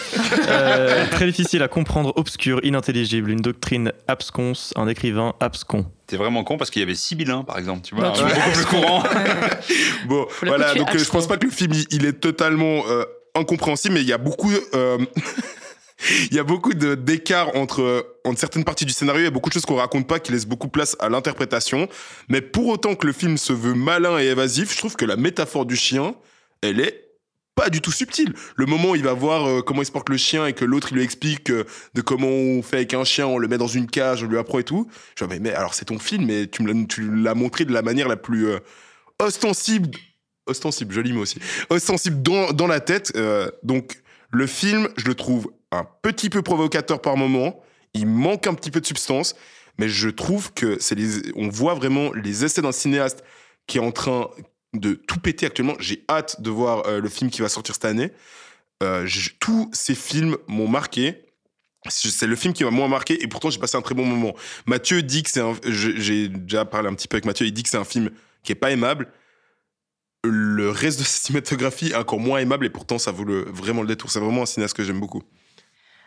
euh, 0.47 1.05
très 1.11 1.25
difficile 1.25 1.61
à 1.61 1.67
comprendre, 1.67 2.13
obscur, 2.15 2.61
inintelligible, 2.63 3.29
une 3.29 3.41
doctrine 3.41 3.91
absconce, 4.07 4.71
un 4.77 4.87
écrivain 4.87 5.33
abscon. 5.41 5.85
T'es 6.07 6.15
vraiment 6.15 6.45
con 6.45 6.57
parce 6.57 6.69
qu'il 6.71 6.79
y 6.79 6.83
avait 6.83 6.95
Sibyllin, 6.95 7.43
par 7.43 7.57
exemple, 7.57 7.81
tu 7.81 7.95
vois. 7.95 8.05
Non, 8.05 8.13
tu 8.13 8.21
vois. 8.21 8.29
beaucoup 8.33 8.51
plus 8.51 8.65
courant. 8.69 9.03
Bon, 10.05 10.25
voilà. 10.43 10.73
Donc, 10.73 10.95
euh, 10.95 10.99
je 10.99 11.09
pense 11.09 11.27
pas 11.27 11.35
que 11.35 11.45
le 11.47 11.51
film 11.51 11.73
il, 11.73 11.85
il 11.91 12.05
est 12.05 12.13
totalement 12.21 12.83
euh, 12.87 13.03
incompréhensible, 13.35 13.95
mais 13.95 14.01
il 14.01 14.07
y 14.07 14.13
a 14.13 14.17
beaucoup. 14.17 14.51
Il 16.31 16.35
y 16.35 16.39
a 16.39 16.43
beaucoup 16.43 16.71
entre, 17.53 17.81
euh, 17.81 18.01
entre 18.25 18.39
certaines 18.39 18.63
parties 18.63 18.85
du 18.85 18.93
scénario. 18.93 19.21
Il 19.21 19.25
y 19.25 19.27
a 19.27 19.31
beaucoup 19.31 19.49
de 19.49 19.53
choses 19.53 19.65
qu'on 19.65 19.75
raconte 19.75 20.07
pas 20.07 20.19
qui 20.19 20.31
laissent 20.31 20.47
beaucoup 20.47 20.67
place 20.67 20.95
à 20.99 21.09
l'interprétation. 21.09 21.87
Mais 22.29 22.41
pour 22.41 22.67
autant 22.67 22.95
que 22.95 23.07
le 23.07 23.13
film 23.13 23.37
se 23.37 23.53
veut 23.53 23.73
malin 23.73 24.19
et 24.19 24.25
évasif, 24.25 24.73
je 24.73 24.77
trouve 24.77 24.95
que 24.95 25.05
la 25.05 25.15
métaphore 25.15 25.65
du 25.65 25.75
chien, 25.75 26.15
elle 26.61 26.79
est 26.79 27.07
pas 27.55 27.69
du 27.69 27.81
tout 27.81 27.91
subtile. 27.91 28.33
Le 28.55 28.65
moment 28.65 28.91
où 28.91 28.95
il 28.95 29.03
va 29.03 29.13
voir 29.13 29.45
euh, 29.45 29.61
comment 29.61 29.81
il 29.81 29.85
se 29.85 29.91
porte 29.91 30.09
le 30.09 30.17
chien 30.17 30.47
et 30.47 30.53
que 30.53 30.65
l'autre 30.65 30.87
il 30.91 30.95
lui 30.95 31.03
explique 31.03 31.51
euh, 31.51 31.65
de 31.93 32.01
comment 32.01 32.27
on 32.27 32.63
fait 32.63 32.77
avec 32.77 32.93
un 32.93 33.03
chien, 33.03 33.27
on 33.27 33.37
le 33.37 33.47
met 33.47 33.57
dans 33.57 33.67
une 33.67 33.87
cage, 33.87 34.23
on 34.23 34.27
lui 34.27 34.37
apprend 34.37 34.59
et 34.59 34.63
tout. 34.63 34.87
Je 35.15 35.25
dis, 35.25 35.39
mais, 35.39 35.53
alors 35.53 35.73
c'est 35.73 35.85
ton 35.85 35.99
film, 35.99 36.25
mais 36.25 36.47
tu 36.47 36.63
me 36.63 37.23
l'as- 37.23 37.35
montré 37.35 37.65
de 37.65 37.73
la 37.73 37.81
manière 37.81 38.07
la 38.07 38.17
plus 38.17 38.47
ostensible, 39.19 39.91
ostensible, 40.47 40.93
joli 40.93 41.11
mot 41.13 41.21
aussi, 41.21 41.39
ostensible 41.69 42.21
dans, 42.21 42.67
la 42.67 42.79
tête. 42.79 43.13
Donc 43.63 44.01
le 44.31 44.47
film, 44.47 44.87
je 44.97 45.05
le 45.05 45.15
trouve 45.15 45.51
un 45.71 45.85
petit 46.01 46.29
peu 46.29 46.41
provocateur 46.41 47.01
par 47.01 47.17
moment. 47.17 47.61
Il 47.93 48.07
manque 48.07 48.47
un 48.47 48.53
petit 48.53 48.71
peu 48.71 48.79
de 48.81 48.85
substance, 48.85 49.35
mais 49.77 49.89
je 49.89 50.09
trouve 50.09 50.53
que 50.53 50.77
c'est 50.79 50.95
on 51.35 51.49
voit 51.49 51.73
vraiment 51.73 52.11
les 52.13 52.45
essais 52.45 52.61
d'un 52.61 52.71
cinéaste 52.71 53.23
qui 53.67 53.77
est 53.77 53.81
en 53.81 53.91
train 53.91 54.29
de 54.73 54.93
tout 54.93 55.19
péter 55.19 55.45
actuellement. 55.45 55.75
J'ai 55.79 56.03
hâte 56.09 56.41
de 56.41 56.49
voir 56.49 56.87
euh, 56.87 56.99
le 56.99 57.09
film 57.09 57.29
qui 57.29 57.41
va 57.41 57.49
sortir 57.49 57.75
cette 57.75 57.85
année. 57.85 58.11
Euh, 58.83 59.07
tous 59.39 59.69
ces 59.73 59.95
films 59.95 60.37
m'ont 60.47 60.67
marqué. 60.67 61.25
C'est 61.89 62.27
le 62.27 62.35
film 62.35 62.53
qui 62.53 62.63
m'a 62.63 62.69
moins 62.69 62.87
marqué 62.87 63.21
et 63.23 63.27
pourtant 63.27 63.49
j'ai 63.49 63.59
passé 63.59 63.75
un 63.75 63.81
très 63.81 63.95
bon 63.95 64.05
moment. 64.05 64.35
Mathieu 64.67 65.01
dit 65.01 65.23
que 65.23 65.31
c'est 65.31 65.41
un. 65.41 65.55
J'ai 65.65 66.29
déjà 66.29 66.63
parlé 66.63 66.87
un 66.87 66.93
petit 66.93 67.07
peu 67.07 67.15
avec 67.15 67.25
Mathieu. 67.25 67.47
Il 67.47 67.53
dit 67.53 67.63
que 67.63 67.69
c'est 67.69 67.77
un 67.77 67.83
film 67.83 68.11
qui 68.43 68.51
est 68.51 68.55
pas 68.55 68.71
aimable. 68.71 69.07
Le 70.23 70.69
reste 70.69 70.99
de 70.99 71.03
sa 71.03 71.17
cinématographie 71.17 71.87
est 71.87 71.95
encore 71.95 72.19
moins 72.19 72.37
aimable 72.37 72.67
et 72.67 72.69
pourtant 72.69 72.99
ça 72.99 73.11
vaut 73.11 73.25
vraiment 73.47 73.81
le 73.81 73.87
détour. 73.87 74.11
C'est 74.11 74.19
vraiment 74.19 74.43
un 74.43 74.45
cinéaste 74.45 74.75
que 74.75 74.83
j'aime 74.83 74.99
beaucoup. 74.99 75.23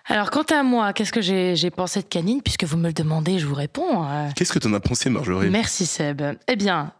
Alors, 0.06 0.30
quant 0.30 0.42
à 0.42 0.62
moi, 0.62 0.92
qu'est-ce 0.92 1.12
que 1.12 1.22
j'ai 1.22 1.70
pensé 1.70 2.00
de 2.00 2.06
Canine 2.06 2.42
Puisque 2.42 2.64
vous 2.64 2.76
me 2.76 2.88
le 2.88 2.92
demandez, 2.92 3.38
je 3.38 3.46
vous 3.46 3.54
réponds. 3.54 4.04
Euh, 4.04 4.28
Qu'est-ce 4.36 4.52
que 4.52 4.58
t'en 4.58 4.72
as 4.74 4.80
pensé, 4.80 5.08
Marjorie? 5.08 5.48
Merci 5.48 5.86
Seb. 5.86 6.22
Eh 6.46 6.56
bien, 6.56 6.92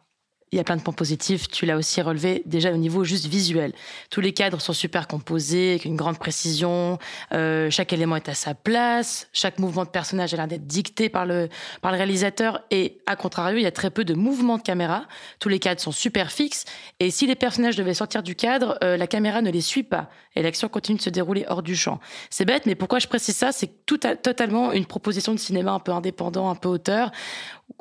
il 0.52 0.56
y 0.56 0.60
a 0.60 0.64
plein 0.64 0.76
de 0.76 0.82
points 0.82 0.94
positifs. 0.94 1.48
Tu 1.48 1.66
l'as 1.66 1.76
aussi 1.76 2.00
relevé 2.00 2.42
déjà 2.46 2.72
au 2.72 2.76
niveau 2.76 3.04
juste 3.04 3.26
visuel. 3.26 3.72
Tous 4.08 4.22
les 4.22 4.32
cadres 4.32 4.60
sont 4.60 4.72
super 4.72 5.06
composés, 5.06 5.72
avec 5.72 5.84
une 5.84 5.96
grande 5.96 6.18
précision. 6.18 6.98
Euh, 7.32 7.70
chaque 7.70 7.92
élément 7.92 8.16
est 8.16 8.28
à 8.28 8.34
sa 8.34 8.54
place. 8.54 9.28
Chaque 9.34 9.58
mouvement 9.58 9.84
de 9.84 9.90
personnage 9.90 10.32
a 10.32 10.38
l'air 10.38 10.48
d'être 10.48 10.66
dicté 10.66 11.08
par 11.10 11.26
le, 11.26 11.48
par 11.82 11.90
le 11.92 11.98
réalisateur. 11.98 12.60
Et 12.70 12.98
à 13.06 13.16
contrario, 13.16 13.58
il 13.58 13.64
y 13.64 13.66
a 13.66 13.72
très 13.72 13.90
peu 13.90 14.04
de 14.04 14.14
mouvements 14.14 14.56
de 14.56 14.62
caméra. 14.62 15.06
Tous 15.40 15.50
les 15.50 15.58
cadres 15.58 15.80
sont 15.80 15.92
super 15.92 16.32
fixes. 16.32 16.64
Et 17.00 17.10
si 17.10 17.26
les 17.26 17.34
personnages 17.34 17.76
devaient 17.76 17.92
sortir 17.92 18.22
du 18.22 18.34
cadre, 18.34 18.78
euh, 18.82 18.96
la 18.96 19.06
caméra 19.06 19.42
ne 19.42 19.50
les 19.50 19.60
suit 19.60 19.82
pas. 19.82 20.08
Et 20.36 20.42
l'action 20.42 20.68
continue 20.68 20.98
de 20.98 21.02
se 21.02 21.10
dérouler 21.10 21.44
hors 21.48 21.62
du 21.62 21.76
champ. 21.76 22.00
C'est 22.30 22.44
bête, 22.44 22.66
mais 22.66 22.74
pourquoi 22.74 22.98
je 22.98 23.06
précise 23.06 23.36
ça? 23.36 23.52
C'est 23.52 23.84
tout 23.86 24.00
à- 24.02 24.16
totalement 24.16 24.72
une 24.72 24.86
proposition 24.86 25.32
de 25.32 25.38
cinéma 25.38 25.72
un 25.72 25.78
peu 25.80 25.92
indépendant, 25.92 26.50
un 26.50 26.54
peu 26.54 26.68
auteur, 26.68 27.10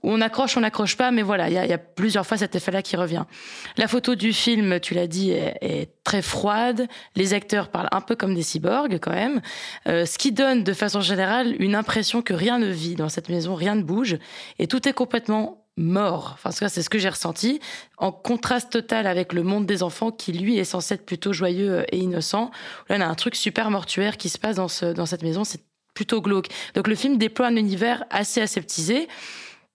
on 0.01 0.21
accroche, 0.21 0.55
on 0.57 0.61
n'accroche 0.61 0.95
pas, 0.97 1.11
mais 1.11 1.21
voilà, 1.21 1.49
il 1.49 1.53
y, 1.53 1.73
a- 1.73 1.77
plusieurs 1.77 2.25
fois 2.25 2.37
cet 2.37 2.55
effet-là 2.55 2.81
qui 2.81 2.95
revient. 2.95 3.23
La 3.77 3.87
photo 3.87 4.15
du 4.15 4.33
film, 4.33 4.79
tu 4.79 4.93
l'as 4.93 5.07
dit, 5.07 5.31
est, 5.31 5.57
est 5.61 5.89
très 6.03 6.21
froide. 6.21 6.87
Les 7.15 7.33
acteurs 7.33 7.69
parlent 7.69 7.89
un 7.91 8.01
peu 8.01 8.15
comme 8.15 8.35
des 8.35 8.43
cyborgs 8.43 8.99
quand 8.99 9.11
même, 9.13 9.41
Euh, 9.87 10.05
ce 10.05 10.17
qui 10.17 10.31
donne 10.31 10.63
de 10.63 10.73
façon 10.73 11.01
générale 11.01 11.55
une 11.59 11.75
impression 11.75 12.21
que 12.21 12.33
rien 12.33 12.59
ne 12.59 12.67
vit 12.67 12.95
dans 12.95 13.09
cette 13.09 13.29
maison, 13.29 13.55
rien 13.55 13.75
ne 13.75 13.83
bouge, 13.83 14.17
et 14.59 14.67
tout 14.67 14.87
est 14.87 14.93
complètement 14.93 15.62
mort. 15.77 16.31
Enfin, 16.33 16.49
en 16.49 16.53
tout 16.53 16.59
cas, 16.59 16.69
c'est 16.69 16.83
ce 16.83 16.89
que 16.89 16.99
j'ai 16.99 17.09
ressenti, 17.09 17.59
en 17.97 18.11
contraste 18.11 18.71
total 18.71 19.07
avec 19.07 19.33
le 19.33 19.43
monde 19.43 19.65
des 19.65 19.83
enfants 19.83 20.11
qui, 20.11 20.31
lui, 20.33 20.57
est 20.57 20.63
censé 20.63 20.95
être 20.95 21.05
plutôt 21.05 21.33
joyeux 21.33 21.85
et 21.91 21.97
innocent. 21.97 22.51
Là, 22.89 22.97
on 22.97 23.01
a 23.01 23.05
un 23.05 23.15
truc 23.15 23.35
super 23.35 23.71
mortuaire 23.71 24.17
qui 24.17 24.29
se 24.29 24.37
passe 24.37 24.57
dans, 24.57 24.67
ce, 24.67 24.85
dans 24.85 25.05
cette 25.05 25.23
maison, 25.23 25.43
c'est 25.43 25.61
plutôt 25.93 26.21
glauque. 26.21 26.47
Donc 26.73 26.87
le 26.87 26.95
film 26.95 27.17
déploie 27.17 27.47
un 27.47 27.55
univers 27.55 28.03
assez 28.09 28.41
aseptisé 28.41 29.07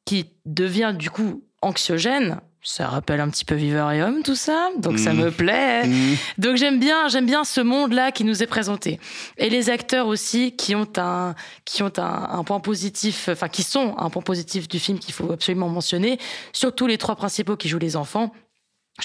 qui 0.04 0.26
devient 0.46 0.94
du 0.96 1.10
coup 1.10 1.44
anxiogène. 1.62 2.40
Ça 2.62 2.88
rappelle 2.88 3.20
un 3.20 3.28
petit 3.30 3.44
peu 3.44 3.54
Vivarium, 3.54 4.22
tout 4.22 4.34
ça, 4.34 4.68
donc 4.78 4.98
ça 4.98 5.12
Mm. 5.12 5.16
me 5.18 5.30
plaît. 5.30 5.86
Mm. 5.86 6.14
Donc 6.38 6.56
j'aime 6.56 6.78
bien, 6.80 7.08
j'aime 7.08 7.24
bien 7.24 7.44
ce 7.44 7.60
monde-là 7.60 8.10
qui 8.12 8.24
nous 8.24 8.42
est 8.42 8.46
présenté. 8.46 8.98
Et 9.38 9.48
les 9.48 9.70
acteurs 9.70 10.06
aussi 10.06 10.52
qui 10.56 10.74
ont 10.74 10.88
un, 10.96 11.34
qui 11.64 11.82
ont 11.82 11.92
un, 11.98 12.28
un 12.32 12.44
point 12.44 12.60
positif, 12.60 13.28
enfin 13.32 13.48
qui 13.48 13.62
sont 13.62 13.94
un 13.96 14.10
point 14.10 14.22
positif 14.22 14.68
du 14.68 14.78
film 14.78 14.98
qu'il 14.98 15.14
faut 15.14 15.30
absolument 15.32 15.68
mentionner. 15.68 16.18
Surtout 16.52 16.86
les 16.86 16.98
trois 16.98 17.16
principaux 17.16 17.56
qui 17.56 17.68
jouent 17.68 17.78
les 17.78 17.96
enfants. 17.96 18.32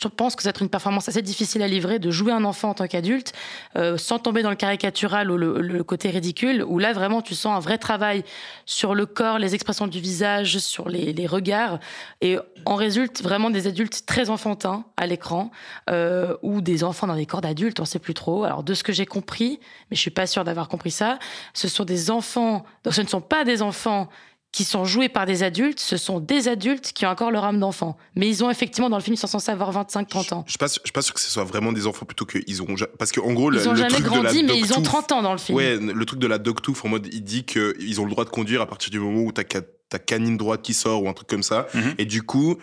Je 0.02 0.08
pense 0.08 0.36
que 0.36 0.42
c'est 0.42 0.60
une 0.60 0.70
performance 0.70 1.08
assez 1.08 1.22
difficile 1.22 1.62
à 1.62 1.68
livrer 1.68 2.00
de 2.00 2.10
jouer 2.10 2.32
un 2.32 2.44
enfant 2.46 2.70
en 2.70 2.74
tant 2.74 2.88
qu'adulte, 2.88 3.32
euh, 3.76 3.98
sans 3.98 4.18
tomber 4.18 4.42
dans 4.42 4.50
le 4.50 4.56
caricatural 4.56 5.30
ou 5.30 5.38
le, 5.38 5.84
côté 5.84 6.10
ridicule, 6.10 6.64
où 6.68 6.80
là 6.80 6.94
vraiment 6.94 7.22
tu 7.22 7.36
sens 7.36 7.56
un 7.56 7.60
vrai 7.60 7.78
travail 7.78 8.24
sur 8.66 8.96
le 8.96 9.06
corps, 9.06 9.38
les 9.38 9.54
expressions 9.54 9.88
du 9.88 10.00
visage, 10.00 10.58
sur 10.58 10.90
les, 10.90 11.28
regards, 11.28 11.80
et 12.22 12.38
en 12.66 12.76
résulte 12.76 13.22
vraiment 13.22 13.50
des 13.50 13.68
adultes 13.68 14.06
très 14.06 14.30
enfantins 14.30 14.84
à 14.98 15.06
l'écran, 15.06 15.52
euh, 15.90 16.36
ou 16.42 16.62
des 16.62 16.84
enfants 16.84 17.08
dans 17.08 17.16
des 17.16 17.26
corps 17.26 17.42
d'adultes, 17.42 17.80
on 17.80 17.86
sait 17.86 18.00
plus 18.00 18.14
trop. 18.14 18.44
Alors 18.44 18.64
de 18.64 18.74
ce 18.74 18.84
que 18.84 18.94
j'ai 18.94 19.06
compris, 19.06 19.60
mais 19.92 19.96
je 19.96 20.02
suis 20.02 20.12
pas 20.12 20.26
sûre 20.26 20.44
d'avoir 20.44 20.70
compris 20.70 20.92
ça, 20.92 21.20
ce 21.54 21.68
sont 21.68 21.86
des 21.86 22.10
enfants, 22.10 22.66
donc 22.84 22.94
ce 22.94 23.02
ne 23.02 23.08
sont 23.08 23.22
pas 23.22 23.44
des 23.44 23.62
enfants 23.62 24.10
qui 24.54 24.64
sont 24.64 24.86
joués 24.86 25.10
par 25.10 25.26
des 25.26 25.42
adultes, 25.44 25.80
ce 25.80 25.98
sont 25.98 26.20
des 26.20 26.48
adultes 26.48 26.94
qui 26.94 27.06
ont 27.06 27.10
encore 27.10 27.32
leur 27.32 27.44
âme 27.44 27.60
d'enfant. 27.60 27.98
Mais 28.16 28.30
ils 28.30 28.44
ont 28.44 28.50
effectivement, 28.52 28.90
dans 28.90 28.98
le 28.98 29.04
film, 29.04 29.16
ils 29.16 29.18
sont 29.18 29.28
censés 29.28 29.52
avoir 29.52 29.72
25-30 29.74 30.34
ans. 30.36 30.44
Je 30.46 30.52
suis 30.52 30.58
pas, 30.60 30.68
sûr- 30.70 30.82
je 30.84 30.88
suis 30.90 30.94
pas 30.94 31.02
sûr 31.02 31.16
que 31.16 31.20
ce 31.20 31.30
soit 31.30 31.44
vraiment 31.44 31.74
des 31.74 31.88
enfants 31.88 32.06
plutôt 32.06 32.26
qu'ils 32.26 32.62
ont. 32.62 32.68
Parce 33.00 33.12
qu'en 33.12 33.34
gros, 33.34 33.50
le, 33.50 33.60
Ils 33.60 33.68
ont 33.68 33.72
le 33.72 33.78
jamais 33.80 33.90
truc 33.90 34.06
grandi, 34.06 34.44
mais 34.44 34.58
ils 34.58 34.72
ont 34.74 34.78
Dogtooth- 34.78 34.84
30 34.84 35.12
ans 35.12 35.22
dans 35.24 35.32
le 35.34 35.40
film. 35.40 35.58
Ouais, 35.58 35.76
le 35.78 36.06
truc 36.06 36.20
de 36.20 36.28
la 36.28 36.38
dogtooth, 36.38 36.78
en 36.86 36.90
mode, 36.90 37.10
il 37.12 37.24
dit 37.24 37.44
qu'ils 37.46 38.00
ont 38.00 38.06
le 38.06 38.12
droit 38.12 38.26
de 38.26 38.30
conduire 38.30 38.62
à 38.62 38.68
partir 38.68 38.92
du 38.92 39.00
moment 39.00 39.22
où 39.24 39.32
ta, 39.32 39.42
ca- 39.52 39.64
ta 39.90 39.98
canine 39.98 40.38
droite 40.38 40.62
qui 40.62 40.76
sort 40.76 41.02
ou 41.04 41.10
un 41.10 41.14
truc 41.14 41.28
comme 41.28 41.44
ça. 41.44 41.66
Mhm. 41.74 41.96
Et 41.98 42.06
du 42.06 42.22
coup, 42.22 42.58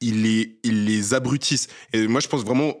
ils 0.00 0.22
les, 0.22 0.60
ils 0.62 0.84
les 0.84 1.12
abrutissent. 1.12 1.66
Et 1.92 2.06
moi, 2.06 2.20
je 2.20 2.28
pense 2.28 2.44
vraiment, 2.44 2.74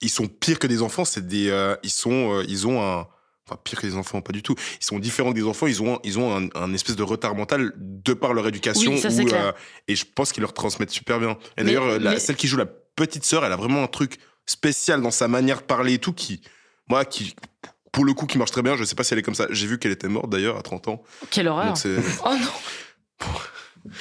ils 0.00 0.08
sont 0.10 0.28
pires 0.28 0.60
que 0.60 0.68
des 0.68 0.82
enfants. 0.82 1.04
C'est 1.04 1.26
des, 1.26 1.48
euh, 1.50 1.74
ils 1.82 1.90
sont, 1.90 2.32
euh, 2.32 2.44
ils 2.48 2.66
ont 2.68 2.80
un, 2.80 3.08
enfin 3.46 3.58
pire 3.62 3.80
que 3.80 3.86
des 3.86 3.96
enfants, 3.96 4.20
pas 4.22 4.32
du 4.32 4.42
tout. 4.42 4.54
Ils 4.80 4.84
sont 4.84 4.98
différents 4.98 5.32
des 5.32 5.42
enfants. 5.44 5.66
Ils 5.66 5.82
ont, 5.82 5.96
un- 5.96 5.98
ils 6.04 6.18
ont 6.18 6.36
un, 6.36 6.48
un 6.54 6.72
espèce 6.74 6.96
de 6.96 7.02
retard 7.02 7.34
mental 7.34 7.72
de 7.76 8.12
par 8.14 8.32
leur 8.34 8.46
éducation. 8.48 8.92
Oui, 8.92 8.98
ça, 9.00 9.10
c'est 9.10 9.22
où, 9.22 9.26
clair. 9.26 9.46
euh, 9.48 9.52
et 9.88 9.96
je 9.96 10.04
pense 10.04 10.32
qu'ils 10.32 10.40
leur 10.42 10.52
transmettent 10.54 10.90
super 10.90 11.18
bien. 11.20 11.36
Et 11.56 11.64
d'ailleurs, 11.64 12.00
mais- 12.00 12.18
celle 12.18 12.36
qui 12.36 12.46
joue 12.48 12.56
la 12.56 12.66
petite 12.66 13.24
sœur, 13.24 13.44
elle 13.44 13.52
a 13.52 13.56
vraiment 13.56 13.82
un 13.82 13.86
truc 13.88 14.18
spécial 14.46 15.00
dans 15.02 15.10
sa 15.10 15.28
manière 15.28 15.58
de 15.58 15.64
parler 15.64 15.94
et 15.94 15.98
tout 15.98 16.12
qui, 16.12 16.40
moi, 16.88 17.04
qui, 17.04 17.34
pour 17.92 18.04
le 18.04 18.12
coup, 18.14 18.26
qui 18.26 18.38
marche 18.38 18.50
très 18.50 18.62
bien. 18.62 18.76
Je 18.76 18.84
sais 18.84 18.94
pas 18.94 19.04
si 19.04 19.12
elle 19.14 19.18
est 19.20 19.22
comme 19.22 19.34
ça. 19.34 19.46
J'ai 19.50 19.66
vu 19.66 19.78
qu'elle 19.78 19.92
était 19.92 20.08
morte 20.08 20.28
d'ailleurs 20.30 20.56
à 20.58 20.62
30 20.62 20.88
ans. 20.88 21.02
Quelle 21.30 21.48
horreur. 21.48 21.74
Donc 21.74 21.84
Oh 22.24 22.30
non 22.34 23.26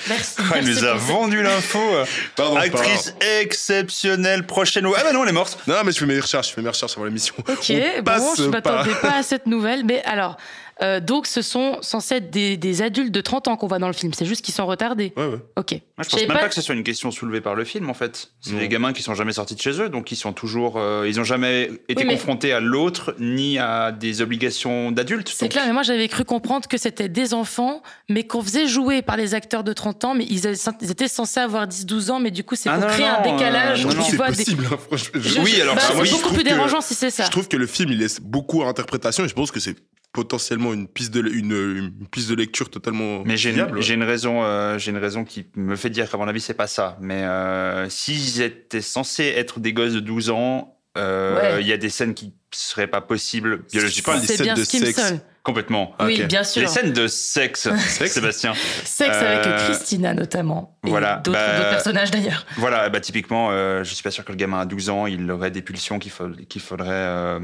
Merci. 0.08 0.36
Ah, 0.40 0.60
il 0.60 0.66
merci 0.66 0.82
nous 0.82 0.86
a 0.86 0.94
vendu 0.94 1.42
l'info. 1.42 1.80
Pardon, 2.36 2.56
Actrice 2.56 3.14
exceptionnelle, 3.42 4.46
prochaine. 4.46 4.86
Ah 4.96 5.04
bah 5.04 5.12
non, 5.12 5.24
elle 5.24 5.30
est 5.30 5.34
morte. 5.34 5.58
Non, 5.68 5.76
mais 5.84 5.92
je 5.92 6.00
fais 6.00 6.06
mes 6.06 6.20
recherches, 6.20 6.50
je 6.50 6.54
fais 6.54 6.62
mes 6.62 6.70
recherches 6.70 6.94
avant 6.96 7.06
l'émission. 7.06 7.36
Ok, 7.38 7.70
On 7.70 7.98
bon, 7.98 8.04
passe 8.04 8.38
je 8.38 8.44
m'attendais 8.44 8.96
pas 9.02 9.16
à 9.18 9.24
cette 9.24 9.46
nouvelle. 9.46 9.84
Mais 9.86 10.02
alors, 10.04 10.38
euh, 10.84 11.00
donc 11.00 11.28
ce 11.28 11.42
sont 11.42 11.78
censés 11.82 12.16
être 12.16 12.30
des, 12.30 12.58
des 12.58 12.82
adultes 12.82 13.12
de 13.12 13.22
30 13.22 13.48
ans 13.48 13.56
qu'on 13.58 13.68
voit 13.68 13.80
dans 13.80 13.88
le 13.88 13.94
film. 13.94 14.14
C'est 14.14 14.26
juste 14.26 14.44
qu'ils 14.44 14.54
sont 14.54 14.66
retardés. 14.66 15.14
Ouais, 15.18 15.26
ouais. 15.28 15.40
Ok. 15.58 15.72
Moi, 15.72 15.80
je 16.04 16.10
pense 16.10 16.20
même 16.20 16.28
pas- 16.28 16.40
pas 16.40 16.50
que 16.50 16.56
ce 16.56 16.62
soit 16.62 16.76
une 16.76 16.84
question 16.84 17.10
soulevée 17.12 17.42
par 17.42 17.56
le 17.56 17.64
film, 17.64 17.90
en 17.90 17.94
fait. 17.94 18.32
C'est 18.42 18.58
des 18.58 18.68
gamins 18.68 18.94
qui 18.94 19.02
sont 19.04 19.14
jamais 19.16 19.34
sortis 19.34 19.56
de 19.56 19.62
chez 19.62 19.80
eux, 19.82 19.90
donc 19.90 20.12
ils 20.12 20.16
sont 20.16 20.34
toujours, 20.34 20.78
euh, 20.78 21.06
ils 21.08 21.20
ont 21.20 21.24
jamais 21.24 21.70
été 21.88 22.02
Oui, 22.02 22.06
mais- 22.08 22.14
confrontés 22.16 22.52
à 22.54 22.60
l'autre 22.60 23.16
ni 23.20 23.58
à 23.60 23.92
des 23.92 24.22
obligations 24.22 24.92
d'adultes. 24.92 25.30
C'est 25.34 25.46
donc- 25.46 25.52
clair, 25.54 25.64
mais 25.68 25.74
moi 25.74 25.84
j'avais 25.84 26.08
cru 26.08 26.26
comprendre 26.26 26.68
que 26.68 26.78
c'était 26.78 27.10
des 27.10 27.34
enfants, 27.34 27.82
mais 28.10 28.24
qu'on 28.26 28.42
faisait 28.42 28.68
jouer 28.68 29.02
par 29.02 29.18
les 29.18 29.36
acteurs 29.36 29.64
de 29.64 29.72
30 29.74 30.04
ans, 30.06 30.16
mais 30.16 30.26
ils, 30.30 30.48
avaient- 30.48 30.58
ils 30.82 30.92
étaient 30.92 31.08
censés 31.08 31.40
avoir 31.40 31.68
10-12 31.68 32.10
ans, 32.12 32.20
mais 32.20 32.32
du 32.32 32.44
coup 32.44 32.56
c'est 32.56 32.70
Ah 32.70 32.74
pour 32.78 32.88
non, 32.88 32.94
créer 32.94 33.06
non, 33.06 33.14
un 33.14 33.20
euh, 33.28 33.32
décalage 33.32 33.86
non, 33.86 33.92
où 33.92 33.96
non. 33.96 34.04
tu 34.04 34.16
vois 34.16 34.32
des- 34.32 34.38
possible, 34.38 34.66
hein, 34.72 34.78
franchement. 34.88 35.22
Je- 35.22 35.40
Oui, 35.40 35.62
alors, 35.62 35.76
Bah, 35.76 35.82
c'est 35.88 35.94
oui, 35.94 36.10
beaucoup 36.10 36.22
trouve 36.24 36.34
plus 36.34 36.44
que- 36.44 36.50
dérangeant 36.50 36.82
si 36.82 36.96
c'est 36.96 37.10
ça. 37.12 37.24
Je 37.26 37.30
trouve 37.32 37.48
que 37.48 37.58
le 37.58 37.68
film, 37.68 37.92
il 37.92 38.00
laisse 38.00 38.20
beaucoup 38.20 38.64
à 38.64 38.68
interprétation 38.68 39.24
et 39.26 39.28
je 39.28 39.34
pense 39.34 39.52
que 39.52 39.60
c'est 39.60 39.76
potentiellement 40.14 40.74
une 40.74 40.88
piste 40.88 41.14
de, 41.14 41.22
une, 41.28 41.52
une 42.00 42.08
piste 42.08 42.30
de 42.30 42.36
lecture 42.36 42.70
totalement 42.70 43.24
Mais 43.26 43.36
j'ai 43.36 43.50
une, 43.50 43.56
viable. 43.56 43.82
j'ai 43.82 43.96
une 43.96 44.04
raison, 44.04 44.44
euh, 44.44 44.78
j'ai 44.78 44.92
une 44.92 44.98
raison 44.98 45.26
qui 45.26 45.48
me 45.56 45.76
fait 45.76 45.90
dire 45.90 46.10
qu'à 46.10 46.18
mon 46.18 46.28
avis 46.28 46.40
c'est 46.40 46.54
pas 46.54 46.68
ça. 46.68 46.98
Mais 47.02 47.24
euh, 47.24 47.90
s'ils 47.90 48.42
étaient 48.42 48.82
censés 48.82 49.34
être 49.36 49.60
des 49.60 49.74
gosses 49.74 49.94
de 49.94 50.00
12 50.00 50.30
ans, 50.30 50.78
euh, 50.98 51.56
il 51.56 51.58
Ouais. 51.58 51.64
y 51.66 51.74
a 51.74 51.78
des 51.78 51.90
scènes 51.90 52.14
qui 52.14 52.34
seraient 52.52 52.88
pas 52.88 53.02
possibles 53.02 53.64
biologiquement. 53.72 54.14
parle 54.14 54.26
des 54.26 54.34
scènes 54.36 54.44
bien 54.46 54.54
de 54.54 54.64
sexe. 54.64 55.14
Complètement. 55.42 55.94
Oui, 56.00 56.24
bien 56.24 56.44
sûr. 56.46 56.62
Les 56.62 56.68
scènes 56.70 56.94
de 56.94 57.08
sexe, 57.10 57.68
Sébastien. 57.90 58.54
Sexe 58.86 59.18
avec 59.18 59.46
Euh, 59.48 59.66
Christina 59.68 60.14
notamment. 60.14 60.78
Et 60.86 60.90
voilà, 60.90 61.16
d'autres 61.18 61.32
bah- 61.38 61.58
d'autres 61.58 61.70
personnages 61.72 62.12
d'ailleurs. 62.12 62.46
Voilà, 62.58 62.88
bah 62.90 63.02
typiquement, 63.02 63.50
euh, 63.52 63.84
je 63.84 63.94
suis 63.94 64.04
pas 64.04 64.12
sûr 64.12 64.24
que 64.24 64.32
le 64.32 64.38
gamin 64.38 64.60
à 64.62 64.66
12 64.66 64.90
ans, 64.90 65.06
il 65.08 65.30
aurait 65.32 65.52
des 65.52 65.62
pulsions 65.64 65.98
qu'il 66.00 66.12
faut- 66.12 66.30
qu'il 66.48 66.62
faudrait 66.62 67.40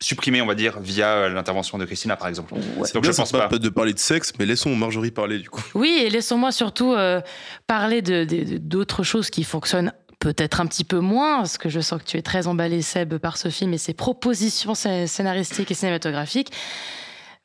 supprimer, 0.00 0.42
on 0.42 0.46
va 0.46 0.54
dire, 0.54 0.78
via 0.80 1.08
euh, 1.14 1.28
l'intervention 1.30 1.78
de 1.78 1.84
Christina, 1.84 2.16
par 2.16 2.28
exemple. 2.28 2.54
C'est 2.84 2.92
Donc 2.94 3.02
bien 3.04 3.12
je 3.12 3.16
pense 3.16 3.32
pas. 3.32 3.48
de 3.48 3.68
parler 3.70 3.94
de 3.94 3.98
sexe, 3.98 4.32
mais 4.38 4.44
laissons 4.46 4.74
Marjorie 4.76 5.10
parler 5.10 5.38
du 5.38 5.48
coup. 5.48 5.62
Oui, 5.74 6.02
et 6.04 6.10
laissons-moi 6.10 6.52
surtout 6.52 6.92
euh, 6.92 7.20
parler 7.66 8.02
de- 8.02 8.58
d'autres 8.58 9.02
choses 9.02 9.30
qui 9.30 9.42
fonctionnent 9.44 9.92
peut-être 10.18 10.60
un 10.60 10.66
petit 10.66 10.84
peu 10.84 10.98
moins, 10.98 11.36
parce 11.38 11.56
que 11.58 11.68
je 11.68 11.80
sens 11.80 12.00
que 12.02 12.06
tu 12.06 12.16
es 12.16 12.22
très 12.22 12.46
emballé, 12.46 12.82
Seb, 12.82 13.16
par 13.18 13.36
ce 13.36 13.48
film 13.48 13.72
et 13.74 13.78
ses 13.78 13.94
propositions 13.94 14.72
scé- 14.74 15.06
scénaristiques 15.06 15.70
et 15.70 15.74
cinématographiques. 15.74 16.52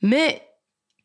Mais 0.01 0.41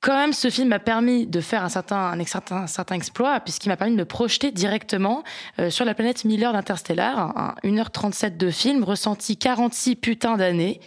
quand 0.06 0.16
même, 0.16 0.32
ce 0.32 0.50
film 0.50 0.68
m'a 0.68 0.78
permis 0.78 1.26
de 1.26 1.40
faire 1.40 1.64
un 1.64 1.68
certain, 1.68 2.12
un, 2.12 2.24
certain, 2.24 2.58
un 2.58 2.66
certain 2.68 2.94
exploit, 2.94 3.40
puisqu'il 3.40 3.70
m'a 3.70 3.76
permis 3.76 3.94
de 3.94 3.98
me 3.98 4.04
projeter 4.04 4.52
directement 4.52 5.24
euh, 5.58 5.68
sur 5.68 5.84
la 5.84 5.94
planète 5.94 6.24
Miller 6.24 6.52
d'Interstellar, 6.52 7.36
un 7.36 7.54
1h37 7.64 8.36
de 8.36 8.50
film, 8.52 8.84
ressenti 8.84 9.36
46 9.36 9.96
putains 9.96 10.36
d'années. 10.36 10.80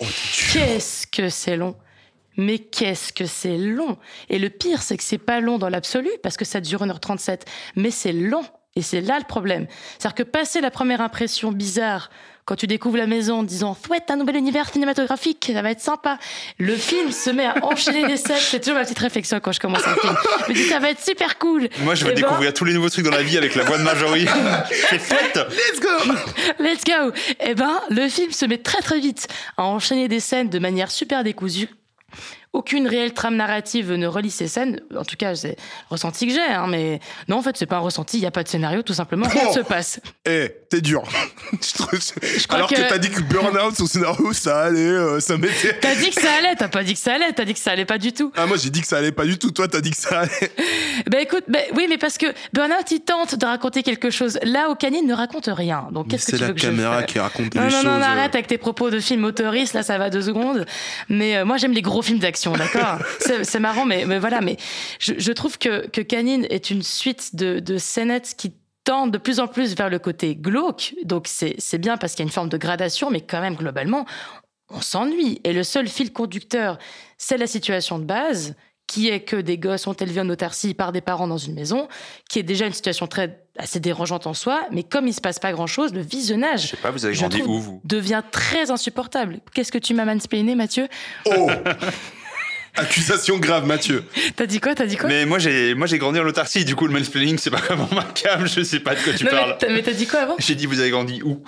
Qu'est-ce 0.53 1.05
que 1.05 1.27
c'est 1.29 1.57
long 1.57 1.75
mais 2.37 2.59
qu'est-ce 2.59 3.11
que 3.11 3.25
c'est 3.25 3.57
long 3.57 3.97
Et 4.29 4.39
le 4.39 4.49
pire, 4.49 4.81
c'est 4.81 4.95
que 4.95 5.03
c'est 5.03 5.17
pas 5.17 5.41
long 5.41 5.57
dans 5.57 5.67
l'absolu, 5.67 6.09
parce 6.23 6.37
que 6.37 6.45
ça 6.45 6.61
dure 6.61 6.85
1h37, 6.85 7.41
mais 7.75 7.91
c'est 7.91 8.13
long. 8.13 8.45
Et 8.77 8.81
c'est 8.81 9.01
là 9.01 9.19
le 9.19 9.25
problème. 9.25 9.67
C'est-à-dire 9.97 10.15
que 10.15 10.23
passer 10.23 10.61
la 10.61 10.71
première 10.71 11.01
impression 11.01 11.51
bizarre, 11.51 12.09
quand 12.49 12.55
tu 12.55 12.65
découvres 12.65 12.97
la 12.97 13.05
maison 13.05 13.41
en 13.41 13.43
disant 13.43 13.77
«Ouais, 13.91 13.99
un 14.09 14.15
nouvel 14.15 14.35
univers 14.37 14.71
cinématographique, 14.71 15.51
ça 15.53 15.61
va 15.61 15.69
être 15.69 15.81
sympa», 15.81 16.17
le 16.57 16.75
film 16.75 17.11
se 17.11 17.29
met 17.29 17.45
à 17.45 17.63
enchaîner 17.63 18.07
les 18.07 18.17
scènes. 18.17 18.39
C'est 18.39 18.59
toujours 18.59 18.73
ma 18.73 18.85
petite 18.85 18.97
réflexion 18.97 19.39
quand 19.39 19.51
je 19.51 19.59
commence 19.59 19.85
un 19.85 19.93
film. 19.93 20.15
Je 20.47 20.51
me 20.51 20.57
dis 20.57 20.63
«Ça 20.67 20.79
va 20.79 20.89
être 20.89 20.99
super 21.05 21.37
cool!» 21.37 21.69
Moi, 21.83 21.93
je 21.93 22.05
veux 22.05 22.11
Eh 22.11 22.15
ben, 22.15 22.21
découvrir 22.23 22.51
tous 22.51 22.65
les 22.65 22.73
nouveaux 22.73 22.89
trucs 22.89 23.05
dans 23.05 23.11
la 23.11 23.21
vie 23.21 23.37
avec 23.37 23.53
la 23.53 23.63
voix 23.65 23.77
de 23.77 23.83
Marjorie. 23.83 24.25
c'est 24.89 24.97
fouette 24.97 25.39
Let's 25.51 25.79
go 25.79 26.13
Let's 26.57 26.83
go 26.83 27.13
Eh 27.39 27.53
ben, 27.53 27.79
le 27.91 28.09
film 28.09 28.31
se 28.31 28.45
met 28.45 28.57
très 28.57 28.81
très 28.81 28.99
vite 28.99 29.27
à 29.55 29.65
enchaîner 29.65 30.07
des 30.07 30.19
scènes 30.19 30.49
de 30.49 30.57
manière 30.57 30.89
super 30.89 31.23
décousue. 31.23 31.69
Aucune 32.51 32.87
réelle 32.87 33.13
trame 33.13 33.35
narrative 33.35 33.91
ne 33.93 34.07
relie 34.07 34.31
ces 34.31 34.47
scènes. 34.47 34.79
En 34.97 35.03
tout 35.05 35.15
cas, 35.17 35.35
c'est 35.35 35.55
ressenti 35.89 36.25
que 36.27 36.33
j'ai. 36.33 36.39
hein, 36.41 36.65
mais 36.67 36.99
non, 37.27 37.37
en 37.37 37.41
fait, 37.43 37.55
c'est 37.55 37.67
pas 37.67 37.75
un 37.75 37.79
ressenti. 37.81 38.17
Il 38.17 38.21
n'y 38.21 38.25
a 38.25 38.31
pas 38.31 38.41
de 38.43 38.47
scénario, 38.47 38.81
tout 38.81 38.93
simplement. 38.95 39.27
Rien 39.27 39.49
ne 39.49 39.53
se 39.53 39.59
passe. 39.59 39.99
Eh, 40.25 40.49
t'es 40.69 40.81
dur. 40.81 41.03
Je 41.61 42.45
Alors 42.53 42.67
que, 42.69 42.75
que- 42.75 42.89
t'as 42.89 42.97
dit 42.97 43.09
que 43.11 43.21
Burnout, 43.21 43.75
son 43.75 43.85
scénario, 43.85 44.33
ça 44.33 44.61
allait, 44.63 44.79
euh, 44.79 45.19
ça 45.19 45.37
mettait. 45.37 45.77
T'as 45.79 45.95
dit 45.95 46.09
que 46.09 46.21
ça 46.21 46.33
allait. 46.39 46.55
T'as 46.55 46.67
pas 46.69 46.83
dit 46.83 46.93
que 46.93 46.99
ça 46.99 47.13
allait. 47.13 47.31
T'as 47.33 47.45
dit 47.45 47.53
que 47.53 47.59
ça 47.59 47.71
allait 47.71 47.85
pas 47.85 47.97
du 47.99 48.13
tout. 48.13 48.31
Ah, 48.35 48.45
moi 48.47 48.57
j'ai 48.57 48.69
dit 48.71 48.81
que 48.81 48.87
ça 48.87 48.97
allait 48.97 49.11
pas 49.11 49.25
du 49.25 49.37
tout. 49.37 49.51
Toi, 49.51 49.67
t'as 49.67 49.81
dit 49.81 49.91
que 49.91 49.97
ça 49.97 50.21
allait. 50.21 50.51
Ben 51.09 51.19
écoute, 51.21 51.45
ben, 51.47 51.61
oui, 51.75 51.85
mais 51.89 51.97
parce 51.97 52.17
que 52.17 52.25
Burnout, 52.53 52.91
il 52.91 52.99
tente 52.99 53.35
de 53.35 53.45
raconter 53.45 53.83
quelque 53.83 54.09
chose. 54.09 54.37
Là, 54.43 54.73
Canine 54.77 55.07
ne 55.07 55.13
raconte 55.13 55.49
rien. 55.51 55.87
Donc, 55.91 56.09
qu'est-ce 56.09 56.25
que 56.25 56.31
C'est 56.31 56.37
tu 56.37 56.41
la 56.41 56.47
veux 56.49 56.53
que 56.53 56.59
je 56.61 56.65
caméra 56.67 57.03
qui 57.03 57.19
raconte 57.19 57.55
Non, 57.55 57.61
les 57.63 57.67
non, 57.69 57.75
choses. 57.77 57.83
non, 57.85 57.91
euh. 57.91 58.01
arrête 58.03 58.35
avec 58.35 58.47
tes 58.47 58.57
propos 58.57 58.89
de 58.89 58.99
film 58.99 59.23
autoriste, 59.23 59.73
là, 59.73 59.81
ça 59.83 59.97
va 59.97 60.09
deux 60.09 60.21
secondes. 60.21 60.65
Mais 61.07 61.37
euh, 61.37 61.45
moi, 61.45 61.57
j'aime 61.57 61.71
les 61.71 61.81
gros 61.81 62.01
films 62.01 62.19
d'action, 62.19 62.38
d'accord? 62.53 62.99
C'est 63.19 63.43
c'est 63.43 63.59
marrant, 63.59 63.85
mais, 63.85 64.05
mais 64.05 64.19
voilà. 64.19 64.41
Mais 64.41 64.57
je, 64.99 65.13
je 65.17 65.31
trouve 65.31 65.57
que, 65.57 65.87
que 65.87 66.01
Canine 66.01 66.45
est 66.49 66.69
une 66.69 66.83
suite 66.83 67.35
de, 67.35 67.59
de 67.59 67.77
scénettes 67.77 68.35
qui 68.37 68.53
tendent 68.83 69.11
de 69.11 69.17
plus 69.17 69.39
en 69.39 69.47
plus 69.47 69.75
vers 69.75 69.89
le 69.89 69.99
côté 69.99 70.35
glauque. 70.35 70.95
Donc, 71.03 71.27
c'est 71.27 71.77
bien 71.77 71.97
parce 71.97 72.13
qu'il 72.13 72.23
y 72.23 72.25
a 72.25 72.29
une 72.29 72.33
forme 72.33 72.49
de 72.49 72.57
gradation, 72.57 73.11
mais 73.11 73.21
quand 73.21 73.41
même, 73.41 73.55
globalement, 73.55 74.05
on 74.69 74.81
s'ennuie. 74.81 75.41
Et 75.43 75.53
le 75.53 75.63
seul 75.63 75.87
fil 75.87 76.11
conducteur, 76.11 76.79
c'est 77.17 77.37
la 77.37 77.47
situation 77.47 77.99
de 77.99 78.05
base 78.05 78.55
qui 78.87 79.07
est 79.09 79.19
que 79.19 79.35
des 79.35 79.59
gosses 79.59 79.83
sont 79.83 79.93
élevés 79.93 80.21
en 80.21 80.29
autarcie 80.29 80.73
par 80.73 80.91
des 80.91 81.01
parents 81.01 81.27
dans 81.27 81.37
une 81.37 81.53
maison, 81.53 81.87
qui 82.27 82.39
est 82.39 82.43
déjà 82.43 82.65
une 82.65 82.73
situation 82.73 83.05
très 83.05 83.43
assez 83.59 83.79
dérangeante 83.79 84.25
en 84.25 84.33
soi, 84.33 84.61
mais 84.71 84.81
comme 84.81 85.05
il 85.07 85.13
se 85.13 85.21
passe 85.21 85.37
pas 85.37 85.51
grand-chose, 85.51 85.93
le 85.93 86.01
visionnage 86.01 86.63
Je 86.63 86.67
sais 86.69 86.77
pas, 86.77 86.89
vous 86.89 87.05
avez 87.05 87.13
je 87.13 87.19
grandi 87.19 87.41
trouve, 87.41 87.55
où, 87.55 87.59
vous? 87.59 87.81
devient 87.83 88.23
très 88.31 88.71
insupportable. 88.71 89.41
Qu'est-ce 89.53 89.71
que 89.71 89.77
tu 89.77 89.93
m'as 89.93 90.05
mansplainé, 90.05 90.55
Mathieu? 90.55 90.87
Oh 91.27 91.51
Accusation 92.75 93.37
grave, 93.37 93.65
Mathieu. 93.65 94.03
T'as 94.35 94.45
dit 94.45 94.59
quoi 94.59 94.75
T'as 94.75 94.85
dit 94.85 94.95
quoi? 94.97 95.09
Mais 95.09 95.25
moi 95.25 95.39
j'ai 95.39 95.73
moi 95.75 95.87
j'ai 95.87 95.97
grandi 95.97 96.19
en 96.19 96.25
autarcie, 96.25 96.65
du 96.65 96.75
coup 96.75 96.87
le 96.87 96.93
mansplaining 96.93 97.37
c'est 97.37 97.49
pas 97.49 97.57
vraiment 97.57 97.89
ma 97.93 98.03
cam, 98.03 98.45
je 98.47 98.61
sais 98.63 98.79
pas 98.79 98.95
de 98.95 99.01
quoi 99.01 99.13
tu 99.13 99.25
Non, 99.25 99.31
parles. 99.31 99.57
mais 99.69 99.81
t'as 99.81 99.93
dit 99.93 100.07
quoi 100.07 100.21
avant? 100.21 100.35
J'ai 100.39 100.55
dit 100.55 100.65
vous 100.65 100.79
avez 100.79 100.89
grandi 100.91 101.21
où? 101.23 101.43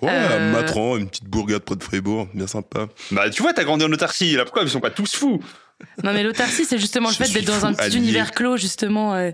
Ouais, 0.00 0.10
Euh. 0.12 0.52
Matran, 0.52 0.96
une 0.96 1.08
petite 1.08 1.24
bourgade 1.24 1.62
près 1.62 1.74
de 1.74 1.82
Fribourg, 1.82 2.28
bien 2.32 2.46
sympa. 2.46 2.86
Bah 3.10 3.30
tu 3.30 3.42
vois 3.42 3.52
t'as 3.52 3.64
grandi 3.64 3.84
en 3.84 3.92
autarcie, 3.92 4.36
là 4.36 4.44
pourquoi 4.44 4.62
ils 4.62 4.68
sont 4.70 4.78
pas 4.80 4.90
tous 4.90 5.14
fous? 5.16 5.42
Non 6.02 6.12
mais 6.12 6.22
l'autarcie 6.24 6.64
c'est 6.64 6.78
justement 6.78 7.08
le 7.08 7.14
Je 7.14 7.22
fait 7.22 7.32
d'être 7.32 7.44
dans 7.46 7.64
un 7.66 7.72
petit 7.72 7.82
allié. 7.84 7.96
univers 7.98 8.32
clos 8.32 8.56
justement. 8.56 9.14
euh. 9.14 9.30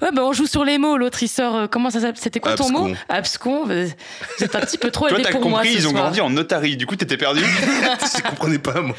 Ouais 0.00 0.10
bah 0.12 0.22
on 0.24 0.32
joue 0.32 0.46
sur 0.46 0.64
les 0.64 0.78
mots, 0.78 0.96
l'autre 0.96 1.22
il 1.22 1.28
sort, 1.28 1.54
euh, 1.56 1.66
comment 1.66 1.90
ça 1.90 2.00
s'appelle? 2.00 2.16
C'était 2.20 2.40
quoi 2.40 2.54
ton 2.54 2.64
Abscon. 2.68 2.88
mot 2.88 2.94
Abscon. 3.10 3.64
Vous 3.66 4.44
êtes 4.44 4.56
un 4.56 4.60
petit 4.60 4.78
peu 4.78 4.90
trop 4.90 5.08
Toi 5.08 5.18
élevé 5.18 5.30
t'as 5.32 5.38
pour 5.38 5.50
moi 5.50 5.58
compris, 5.60 5.74
ce 5.74 5.78
ils 5.80 5.86
ont 5.86 5.90
soir. 5.90 6.04
grandi 6.04 6.20
en 6.22 6.30
notarie, 6.30 6.76
du 6.78 6.86
coup 6.86 6.96
t'étais 6.96 7.16
perdu 7.18 7.40
Je 8.16 8.22
comprenais 8.22 8.58
pas, 8.58 8.80
moi. 8.80 8.96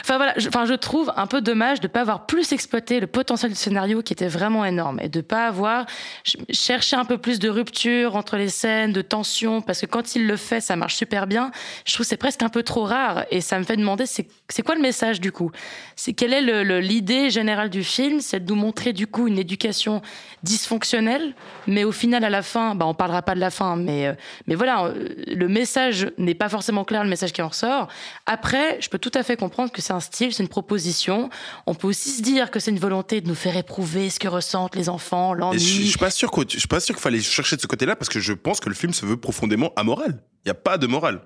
Enfin 0.00 0.16
voilà, 0.18 0.34
je, 0.36 0.48
enfin, 0.48 0.66
je 0.66 0.74
trouve 0.74 1.12
un 1.16 1.26
peu 1.26 1.40
dommage 1.40 1.80
de 1.80 1.88
pas 1.88 2.00
avoir 2.02 2.26
plus 2.26 2.52
exploité 2.52 3.00
le 3.00 3.06
potentiel 3.06 3.50
du 3.52 3.56
scénario 3.56 4.02
qui 4.02 4.12
était 4.12 4.28
vraiment 4.28 4.64
énorme 4.66 5.00
et 5.00 5.08
de 5.08 5.20
pas 5.22 5.46
avoir 5.46 5.86
ch- 6.24 6.44
cherché 6.50 6.94
un 6.96 7.06
peu 7.06 7.16
plus 7.16 7.38
de 7.38 7.48
rupture 7.48 8.14
entre 8.16 8.36
les 8.36 8.50
scènes, 8.50 8.92
de 8.92 9.00
tension, 9.02 9.62
parce 9.62 9.80
que 9.80 9.86
quand 9.86 10.14
il 10.14 10.26
le 10.26 10.36
fait, 10.36 10.60
ça 10.60 10.76
marche 10.76 10.96
super 10.96 11.26
bien. 11.26 11.50
Je 11.86 11.94
trouve 11.94 12.04
que 12.04 12.08
c'est 12.10 12.16
presque 12.18 12.42
un 12.42 12.50
peu 12.50 12.62
trop 12.62 12.84
rare 12.84 13.24
et 13.30 13.40
ça 13.40 13.58
me 13.58 13.64
fait 13.64 13.76
demander 13.76 14.04
c'est 14.06 14.26
c'est 14.50 14.62
quoi 14.62 14.74
le 14.74 14.82
message 14.82 15.20
du 15.20 15.32
coup? 15.32 15.50
C'est 15.96 16.12
quelle 16.16 16.32
est 16.32 16.80
l'idée 16.80 17.30
générale 17.30 17.70
du 17.70 17.84
film? 17.84 18.20
C'est 18.20 18.44
de 18.44 18.48
nous 18.52 18.58
montrer 18.58 18.92
du 18.92 19.06
coup 19.06 19.26
une 19.26 19.38
éducation 19.38 20.02
dysfonctionnelle, 20.42 21.34
mais 21.66 21.84
au 21.84 21.92
final 21.92 22.24
à 22.24 22.30
la 22.30 22.42
fin, 22.42 22.74
bah 22.74 22.86
on 22.86 22.94
parlera 22.94 23.22
pas 23.22 23.34
de 23.34 23.40
la 23.40 23.50
fin, 23.50 23.76
mais 23.76 24.08
euh, 24.08 24.14
mais 24.46 24.54
voilà, 24.54 24.86
euh, 24.86 25.14
le 25.26 25.48
message 25.48 26.08
n'est 26.18 26.34
pas 26.34 26.48
forcément 26.48 26.84
clair, 26.84 27.02
le 27.02 27.10
message 27.10 27.32
qui 27.32 27.42
en 27.42 27.48
ressort. 27.48 27.88
Après, 28.26 28.80
je 28.80 28.88
peux 28.88 28.98
tout 28.98 29.12
à 29.14 29.22
fait 29.22 29.36
comprendre 29.36 29.72
que 29.72 29.80
c'est 29.80 29.92
un 29.92 30.00
style, 30.00 30.32
c'est 30.32 30.42
une 30.42 30.48
proposition. 30.48 31.30
On 31.66 31.74
peut 31.74 31.88
aussi 31.88 32.10
se 32.10 32.22
dire 32.22 32.50
que 32.50 32.60
c'est 32.60 32.70
une 32.70 32.78
volonté 32.78 33.20
de 33.20 33.28
nous 33.28 33.34
faire 33.34 33.56
éprouver 33.56 34.10
ce 34.10 34.20
que 34.20 34.28
ressentent 34.28 34.76
les 34.76 34.88
enfants, 34.88 35.32
l'ennui. 35.34 35.58
je 35.58 35.90
suis 35.90 35.98
pas 35.98 36.10
sûr 36.10 36.30
que, 36.30 36.42
je 36.48 36.58
suis 36.58 36.68
pas 36.68 36.80
sûr 36.80 36.94
qu'il 36.94 37.02
fallait 37.02 37.20
chercher 37.20 37.56
de 37.56 37.60
ce 37.60 37.66
côté-là 37.66 37.96
parce 37.96 38.08
que 38.08 38.20
je 38.20 38.32
pense 38.32 38.60
que 38.60 38.68
le 38.68 38.74
film 38.74 38.92
se 38.92 39.06
veut 39.06 39.16
profondément 39.16 39.72
amoral. 39.76 40.22
Il 40.44 40.48
y 40.48 40.50
a 40.50 40.54
pas 40.54 40.78
de 40.78 40.86
morale, 40.86 41.20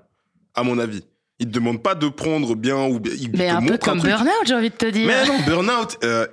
à 0.55 0.63
mon 0.63 0.79
avis. 0.79 1.03
Il 1.41 1.47
te 1.47 1.53
demande 1.53 1.83
pas 1.83 1.95
de 1.95 2.09
prendre 2.09 2.55
bien 2.57 2.77
ou. 2.77 3.01
Il 3.05 3.31
Mais 3.37 3.49
te 3.49 3.55
un 3.55 3.63
peu 3.65 3.79
comme. 3.79 4.01
Burnout, 4.01 4.33
j'ai 4.45 4.55
envie 4.55 4.71
de 4.71 4.75
te 4.75 4.87
dire. 4.87 5.07
Mais 5.07 5.25
non, 5.27 5.39
Burnout. 5.47 5.97
euh, 6.03 6.27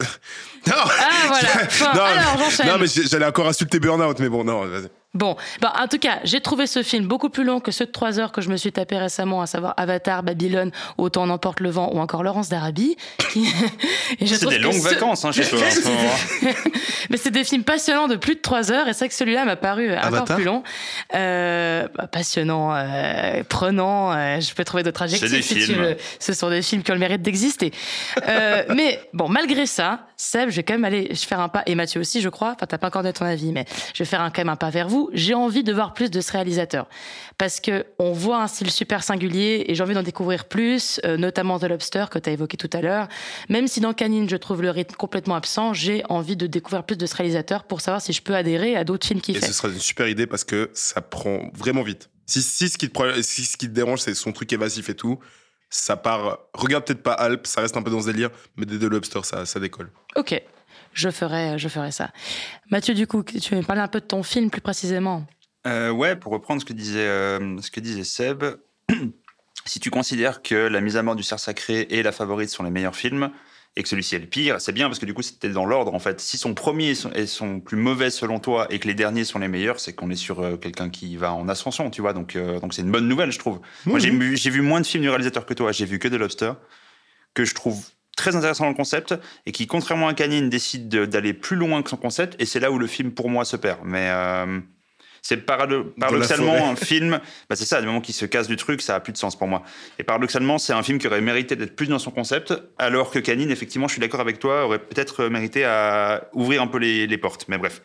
non. 0.66 0.74
Ah 0.76 1.10
voilà. 1.28 1.48
Enfin, 1.64 1.92
non, 1.94 2.02
alors 2.02 2.36
non, 2.66 2.78
mais 2.78 2.86
j'allais 2.86 3.26
encore 3.26 3.48
insulter 3.48 3.80
Burnout, 3.80 4.18
mais 4.18 4.28
bon, 4.28 4.44
non, 4.44 4.66
vas-y. 4.66 4.88
Bon, 5.14 5.36
bah, 5.60 5.72
en 5.80 5.86
tout 5.86 5.98
cas, 5.98 6.18
j'ai 6.24 6.40
trouvé 6.40 6.66
ce 6.66 6.82
film 6.82 7.06
beaucoup 7.06 7.28
plus 7.28 7.44
long 7.44 7.60
que 7.60 7.70
ceux 7.70 7.86
de 7.86 7.90
3 7.92 8.18
heures 8.18 8.32
que 8.32 8.40
je 8.40 8.48
me 8.50 8.56
suis 8.56 8.72
tapé 8.72 8.98
récemment, 8.98 9.40
à 9.42 9.46
savoir 9.46 9.74
Avatar, 9.76 10.22
Babylone, 10.22 10.70
Autant 10.98 11.22
en 11.22 11.30
emporte 11.30 11.60
le 11.60 11.70
vent 11.70 11.90
ou 11.92 12.00
encore 12.00 12.22
Laurence 12.22 12.48
d'Arabie. 12.48 12.96
qui- 13.30 13.46
C'est 14.26 14.46
des 14.48 14.58
longues 14.58 14.72
ce- 14.74 14.88
vacances 14.94 15.24
hein, 15.24 15.32
chez 15.32 15.44
toi 15.48 15.58
en 15.66 15.70
ce 15.70 15.80
moment. 15.88 16.54
Mais 17.10 17.16
c'est 17.16 17.30
des 17.30 17.44
films 17.44 17.64
passionnants 17.64 18.08
de 18.08 18.16
plus 18.16 18.34
de 18.36 18.40
3 18.40 18.72
heures 18.72 18.88
et 18.88 18.92
c'est 18.92 19.00
vrai 19.00 19.08
que 19.08 19.14
celui-là 19.14 19.44
m'a 19.44 19.56
paru 19.56 19.92
encore 19.92 20.06
Avatar 20.06 20.36
plus 20.36 20.44
long. 20.44 20.62
Euh, 21.14 21.86
bah, 21.96 22.06
passionnant, 22.06 22.74
euh, 22.74 23.42
prenant, 23.48 24.12
euh, 24.12 24.40
je 24.40 24.54
peux 24.54 24.64
trouver 24.64 24.82
d'autres 24.82 25.02
adjectifs 25.02 25.30
des 25.30 25.42
si 25.42 25.54
tu 25.54 25.60
films. 25.60 25.82
veux. 25.82 25.96
Ce 26.18 26.32
sont 26.32 26.48
des 26.50 26.62
films 26.62 26.82
qui 26.82 26.90
ont 26.90 26.94
le 26.94 27.00
mérite 27.00 27.22
d'exister. 27.22 27.72
Euh, 28.28 28.64
mais 28.74 29.00
bon, 29.12 29.28
malgré 29.28 29.66
ça, 29.66 30.06
Seb, 30.16 30.50
je 30.50 30.56
vais 30.56 30.62
quand 30.62 30.74
même 30.74 30.84
aller 30.84 31.14
faire 31.14 31.40
un 31.40 31.48
pas, 31.48 31.62
et 31.66 31.74
Mathieu 31.74 32.00
aussi, 32.00 32.20
je 32.20 32.28
crois, 32.28 32.52
enfin 32.56 32.66
t'as 32.66 32.78
pas 32.78 32.86
encore 32.88 33.02
donné 33.02 33.12
ton 33.12 33.26
avis, 33.26 33.52
mais 33.52 33.64
je 33.94 33.98
vais 34.02 34.04
faire 34.08 34.20
un, 34.22 34.30
quand 34.30 34.40
même 34.40 34.48
un 34.48 34.56
pas 34.56 34.70
vers 34.70 34.88
vous. 34.88 35.03
J'ai 35.12 35.34
envie 35.34 35.62
de 35.64 35.72
voir 35.72 35.92
plus 35.94 36.10
de 36.10 36.20
ce 36.20 36.32
réalisateur. 36.32 36.88
Parce 37.38 37.60
que 37.60 37.84
on 37.98 38.12
voit 38.12 38.42
un 38.42 38.46
style 38.46 38.70
super 38.70 39.02
singulier 39.02 39.64
et 39.68 39.74
j'ai 39.74 39.82
envie 39.82 39.94
d'en 39.94 40.02
découvrir 40.02 40.44
plus, 40.46 41.00
euh, 41.04 41.16
notamment 41.16 41.58
The 41.58 41.64
Lobster 41.64 42.04
que 42.10 42.18
tu 42.18 42.30
as 42.30 42.32
évoqué 42.32 42.56
tout 42.56 42.70
à 42.72 42.80
l'heure. 42.80 43.08
Même 43.48 43.66
si 43.66 43.80
dans 43.80 43.92
Canine, 43.92 44.28
je 44.28 44.36
trouve 44.36 44.62
le 44.62 44.70
rythme 44.70 44.94
complètement 44.94 45.34
absent, 45.34 45.72
j'ai 45.74 46.02
envie 46.08 46.36
de 46.36 46.46
découvrir 46.46 46.84
plus 46.84 46.96
de 46.96 47.06
ce 47.06 47.16
réalisateur 47.16 47.64
pour 47.64 47.80
savoir 47.80 48.00
si 48.00 48.12
je 48.12 48.22
peux 48.22 48.34
adhérer 48.34 48.76
à 48.76 48.84
d'autres 48.84 49.06
films 49.06 49.20
qu'il 49.20 49.36
Et 49.36 49.40
fait. 49.40 49.46
ce 49.46 49.52
sera 49.52 49.68
une 49.68 49.78
super 49.80 50.06
idée 50.08 50.26
parce 50.26 50.44
que 50.44 50.70
ça 50.74 51.00
prend 51.00 51.50
vraiment 51.54 51.82
vite. 51.82 52.08
Si, 52.26 52.40
si, 52.40 52.68
ce, 52.68 52.78
qui 52.78 52.88
te, 52.88 52.92
pro- 52.92 53.20
si 53.22 53.44
ce 53.44 53.56
qui 53.56 53.66
te 53.68 53.72
dérange, 53.74 54.00
c'est 54.00 54.14
son 54.14 54.32
truc 54.32 54.52
évasif 54.52 54.88
et 54.88 54.94
tout, 54.94 55.18
ça 55.68 55.96
part. 55.96 56.38
Regarde 56.54 56.84
peut-être 56.84 57.02
pas 57.02 57.12
Alp, 57.12 57.46
ça 57.46 57.60
reste 57.60 57.76
un 57.76 57.82
peu 57.82 57.90
dans 57.90 58.00
ce 58.00 58.06
délire, 58.06 58.30
mais 58.56 58.64
des 58.64 58.78
The 58.78 58.84
Lobster, 58.84 59.20
ça, 59.24 59.44
ça 59.44 59.58
décolle. 59.60 59.90
Ok, 60.16 60.40
je 60.94 61.10
ferai, 61.10 61.58
je 61.58 61.68
ferai 61.68 61.90
ça. 61.92 62.10
Mathieu, 62.70 62.94
du 62.94 63.06
coup, 63.06 63.22
tu 63.22 63.54
veux 63.54 63.60
me 63.60 63.66
parler 63.66 63.82
un 63.82 63.88
peu 63.88 64.00
de 64.00 64.06
ton 64.06 64.22
film 64.22 64.50
plus 64.50 64.60
précisément? 64.62 65.26
Euh, 65.66 65.90
ouais, 65.90 66.16
pour 66.16 66.32
reprendre 66.32 66.60
ce 66.60 66.66
que 66.66 66.72
disait, 66.72 67.06
euh, 67.06 67.60
ce 67.60 67.70
que 67.70 67.80
disait 67.80 68.04
Seb, 68.04 68.44
si 69.66 69.80
tu 69.80 69.90
considères 69.90 70.42
que 70.42 70.54
La 70.54 70.80
mise 70.80 70.96
à 70.96 71.02
mort 71.02 71.16
du 71.16 71.22
cerf 71.22 71.38
sacré 71.40 71.86
et 71.90 72.02
La 72.02 72.12
favorite 72.12 72.50
sont 72.50 72.62
les 72.62 72.70
meilleurs 72.70 72.96
films, 72.96 73.30
et 73.76 73.82
que 73.82 73.88
celui-ci 73.88 74.14
est 74.14 74.20
le 74.20 74.26
pire, 74.26 74.60
c'est 74.60 74.70
bien 74.70 74.86
parce 74.86 75.00
que 75.00 75.06
du 75.06 75.14
coup 75.14 75.22
c'était 75.22 75.48
dans 75.48 75.66
l'ordre 75.66 75.94
en 75.94 75.98
fait. 75.98 76.20
Si 76.20 76.38
son 76.38 76.54
premier 76.54 76.90
est 76.90 76.94
son- 76.94 77.10
est 77.10 77.26
son 77.26 77.58
plus 77.58 77.76
mauvais 77.76 78.10
selon 78.10 78.38
toi 78.38 78.68
et 78.70 78.78
que 78.78 78.86
les 78.86 78.94
derniers 78.94 79.24
sont 79.24 79.40
les 79.40 79.48
meilleurs, 79.48 79.80
c'est 79.80 79.92
qu'on 79.92 80.10
est 80.10 80.14
sur 80.16 80.38
euh, 80.40 80.56
quelqu'un 80.56 80.90
qui 80.90 81.16
va 81.16 81.32
en 81.34 81.48
ascension, 81.48 81.90
tu 81.90 82.00
vois. 82.00 82.12
Donc 82.12 82.36
euh, 82.36 82.60
donc 82.60 82.72
c'est 82.72 82.82
une 82.82 82.92
bonne 82.92 83.08
nouvelle, 83.08 83.32
je 83.32 83.38
trouve. 83.40 83.60
Moi 83.84 83.98
j'ai 83.98 84.10
vu, 84.10 84.60
moins 84.60 84.80
de 84.80 84.86
films 84.86 85.02
du 85.02 85.08
réalisateur 85.08 85.44
que 85.44 85.54
toi. 85.54 85.72
J'ai 85.72 85.86
vu 85.86 85.98
que 85.98 86.06
The 86.06 86.12
Lobster, 86.12 86.52
que 87.34 87.44
je 87.44 87.52
trouve 87.52 87.84
très 88.16 88.36
intéressant 88.36 88.64
dans 88.64 88.70
le 88.70 88.76
concept 88.76 89.14
et 89.46 89.52
qui 89.52 89.66
contrairement 89.66 90.08
à 90.08 90.14
Canine 90.14 90.48
décide 90.48 90.88
de- 90.88 91.06
d'aller 91.06 91.32
plus 91.34 91.56
loin 91.56 91.82
que 91.82 91.90
son 91.90 91.96
concept 91.96 92.40
et 92.40 92.46
c'est 92.46 92.60
là 92.60 92.70
où 92.70 92.78
le 92.78 92.86
film 92.86 93.12
pour 93.12 93.28
moi 93.30 93.44
se 93.44 93.56
perd. 93.56 93.80
Mais 93.84 94.08
euh, 94.10 94.60
c'est 95.22 95.46
parado- 95.46 95.84
paradoxalement 95.98 96.70
un 96.70 96.76
film. 96.76 97.18
Bah 97.48 97.56
c'est 97.56 97.64
ça, 97.64 97.80
du 97.80 97.86
moment 97.86 98.00
qu'il 98.00 98.14
se 98.14 98.26
casse 98.26 98.46
du 98.46 98.56
truc, 98.56 98.82
ça 98.82 98.94
a 98.96 99.00
plus 99.00 99.12
de 99.12 99.16
sens 99.18 99.36
pour 99.38 99.48
moi. 99.48 99.62
Et 99.98 100.02
paradoxalement, 100.04 100.58
c'est 100.58 100.72
un 100.74 100.82
film 100.82 100.98
qui 100.98 101.06
aurait 101.06 101.20
mérité 101.22 101.56
d'être 101.56 101.74
plus 101.76 101.86
dans 101.88 101.98
son 101.98 102.10
concept, 102.10 102.52
alors 102.78 103.10
que 103.10 103.18
Canine, 103.18 103.50
effectivement, 103.50 103.88
je 103.88 103.92
suis 103.92 104.00
d'accord 104.00 104.20
avec 104.20 104.38
toi, 104.38 104.66
aurait 104.66 104.78
peut-être 104.80 105.24
mérité 105.28 105.64
à 105.64 106.28
ouvrir 106.34 106.60
un 106.62 106.66
peu 106.66 106.78
les, 106.78 107.06
les 107.06 107.18
portes. 107.18 107.46
Mais 107.48 107.58
bref. 107.58 107.80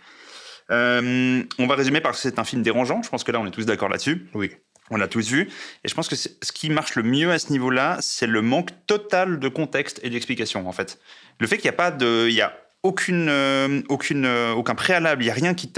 Euh, 0.72 1.42
on 1.58 1.66
va 1.66 1.76
résumer 1.76 2.00
parce 2.02 2.22
que 2.22 2.30
c'est 2.30 2.38
un 2.40 2.44
film 2.44 2.62
dérangeant. 2.62 3.02
Je 3.02 3.10
pense 3.10 3.24
que 3.24 3.32
là, 3.32 3.40
on 3.40 3.46
est 3.48 3.52
tous 3.52 3.66
d'accord 3.66 3.90
là-dessus. 3.90 4.28
Oui. 4.36 4.52
On 4.90 4.98
l'a 4.98 5.08
tous 5.08 5.30
vu. 5.30 5.50
Et 5.84 5.88
je 5.88 5.94
pense 5.94 6.08
que 6.08 6.16
ce 6.16 6.52
qui 6.54 6.70
marche 6.70 6.96
le 6.96 7.04
mieux 7.04 7.32
à 7.32 7.40
ce 7.40 7.52
niveau-là, 7.52 7.98
c'est 8.02 8.28
le 8.28 8.42
manque 8.42 8.70
total 8.88 9.40
de 9.40 9.48
contexte 9.48 10.00
et 10.04 10.10
d'explication, 10.10 10.68
en 10.68 10.72
fait. 10.72 11.00
Le 11.40 11.48
fait 11.48 11.58
qu'il 11.58 11.66
n'y 11.66 11.76
a 11.76 11.78
pas 11.78 11.92
de. 11.92 12.28
Il 12.28 12.34
y 12.34 12.42
a 12.42 12.54
aucune, 12.84 13.28
euh, 13.30 13.82
aucune, 13.90 14.26
euh, 14.26 14.54
aucun 14.54 14.76
préalable, 14.76 15.24
il 15.24 15.26
n'y 15.26 15.32
a 15.32 15.34
rien 15.34 15.54
qui 15.54 15.72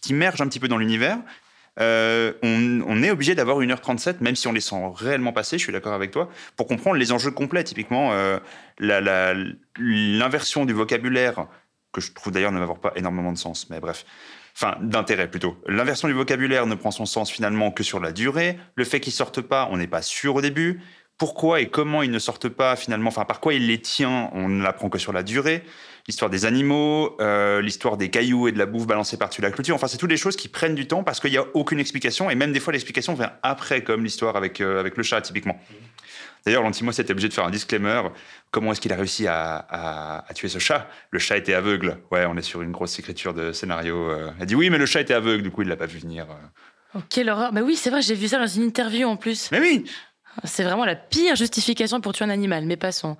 t'immerge 0.00 0.40
un 0.40 0.46
petit 0.46 0.60
peu 0.60 0.68
dans 0.68 0.78
l'univers. 0.78 1.18
Euh, 1.78 2.32
on, 2.42 3.02
est 3.02 3.10
obligé 3.10 3.34
d'avoir 3.34 3.58
1h37, 3.58 4.16
même 4.20 4.34
si 4.34 4.48
on 4.48 4.52
les 4.52 4.62
sent 4.62 4.80
réellement 4.94 5.34
passer, 5.34 5.58
je 5.58 5.64
suis 5.64 5.72
d'accord 5.72 5.92
avec 5.92 6.10
toi, 6.10 6.30
pour 6.56 6.66
comprendre 6.66 6.96
les 6.96 7.12
enjeux 7.12 7.30
complets. 7.30 7.64
Typiquement, 7.64 8.12
l'inversion 8.78 10.64
du 10.64 10.72
vocabulaire, 10.72 11.46
que 11.92 12.00
je 12.00 12.12
trouve 12.12 12.32
d'ailleurs 12.32 12.52
ne 12.52 12.58
m'avoir 12.58 12.78
pas 12.78 12.92
énormément 12.96 13.32
de 13.32 13.38
sens, 13.38 13.68
mais 13.68 13.80
bref. 13.80 14.06
Enfin, 14.58 14.78
d'intérêt 14.80 15.30
plutôt. 15.30 15.58
L'inversion 15.66 16.08
du 16.08 16.14
vocabulaire 16.14 16.66
ne 16.66 16.74
prend 16.74 16.90
son 16.90 17.04
sens 17.04 17.30
finalement 17.30 17.70
que 17.70 17.82
sur 17.82 18.00
la 18.00 18.10
durée. 18.10 18.56
Le 18.74 18.84
fait 18.84 19.00
qu'ils 19.00 19.12
sortent 19.12 19.42
pas, 19.42 19.68
on 19.70 19.76
n'est 19.76 19.86
pas 19.86 20.00
sûr 20.00 20.34
au 20.34 20.40
début. 20.40 20.80
Pourquoi 21.18 21.60
et 21.60 21.68
comment 21.68 22.02
ils 22.02 22.10
ne 22.10 22.18
sortent 22.18 22.48
pas 22.48 22.74
finalement, 22.74 23.08
enfin 23.08 23.26
par 23.26 23.40
quoi 23.40 23.52
il 23.52 23.66
les 23.66 23.80
tient, 23.80 24.30
on 24.32 24.48
ne 24.48 24.62
l'apprend 24.62 24.88
que 24.88 24.98
sur 24.98 25.12
la 25.12 25.22
durée. 25.22 25.62
L'histoire 26.06 26.30
des 26.30 26.46
animaux, 26.46 27.16
euh, 27.20 27.60
l'histoire 27.60 27.98
des 27.98 28.08
cailloux 28.08 28.48
et 28.48 28.52
de 28.52 28.58
la 28.58 28.64
bouffe 28.64 28.86
balancée 28.86 29.18
par-dessus 29.18 29.42
la 29.42 29.50
clôture. 29.50 29.74
Enfin, 29.74 29.88
c'est 29.88 29.98
toutes 29.98 30.08
des 30.10 30.16
choses 30.16 30.36
qui 30.36 30.48
prennent 30.48 30.74
du 30.74 30.86
temps 30.86 31.02
parce 31.02 31.20
qu'il 31.20 31.30
n'y 31.30 31.38
a 31.38 31.44
aucune 31.52 31.78
explication 31.78 32.30
et 32.30 32.34
même 32.34 32.52
des 32.52 32.60
fois 32.60 32.72
l'explication 32.72 33.12
vient 33.12 33.32
après, 33.42 33.82
comme 33.82 34.04
l'histoire 34.04 34.36
avec, 34.36 34.62
euh, 34.62 34.80
avec 34.80 34.96
le 34.96 35.02
chat 35.02 35.20
typiquement. 35.20 35.60
D'ailleurs, 36.46 36.62
l'Antimos 36.62 36.92
était 36.92 37.10
obligé 37.10 37.28
de 37.28 37.34
faire 37.34 37.44
un 37.44 37.50
disclaimer. 37.50 38.00
Comment 38.52 38.72
est-ce 38.72 38.80
qu'il 38.80 38.92
a 38.92 38.96
réussi 38.96 39.26
à, 39.26 39.56
à- 39.56 40.24
à 40.30 40.32
tuer 40.32 40.48
ce 40.48 40.58
chat? 40.60 40.88
Le 41.10 41.18
chat 41.18 41.36
était 41.36 41.52
aveugle. 41.54 41.98
Ouais, 42.12 42.24
on 42.26 42.36
est 42.36 42.42
sur 42.42 42.62
une 42.62 42.70
grosse 42.72 42.98
écriture 42.98 43.34
de 43.34 43.50
scénario. 43.52 43.96
euh. 44.10 44.30
Elle 44.40 44.46
dit 44.46 44.54
oui, 44.54 44.70
mais 44.70 44.78
le 44.78 44.86
chat 44.86 45.00
était 45.00 45.12
aveugle, 45.14 45.42
du 45.42 45.50
coup, 45.50 45.62
il 45.62 45.68
l'a 45.68 45.76
pas 45.76 45.86
vu 45.86 45.98
venir. 45.98 46.26
euh. 46.30 46.34
Oh, 46.94 47.00
quelle 47.10 47.28
horreur 47.28 47.52
Bah 47.52 47.60
oui, 47.62 47.74
c'est 47.76 47.90
vrai, 47.90 48.00
j'ai 48.00 48.14
vu 48.14 48.28
ça 48.28 48.38
dans 48.38 48.46
une 48.46 48.62
interview 48.62 49.08
en 49.08 49.16
plus. 49.16 49.50
Mais 49.50 49.60
oui 49.60 49.84
C'est 50.44 50.62
vraiment 50.62 50.84
la 50.84 50.94
pire 50.96 51.34
justification 51.34 52.00
pour 52.00 52.12
tuer 52.12 52.24
un 52.24 52.30
animal, 52.30 52.64
mais 52.64 52.76
passons. 52.76 53.16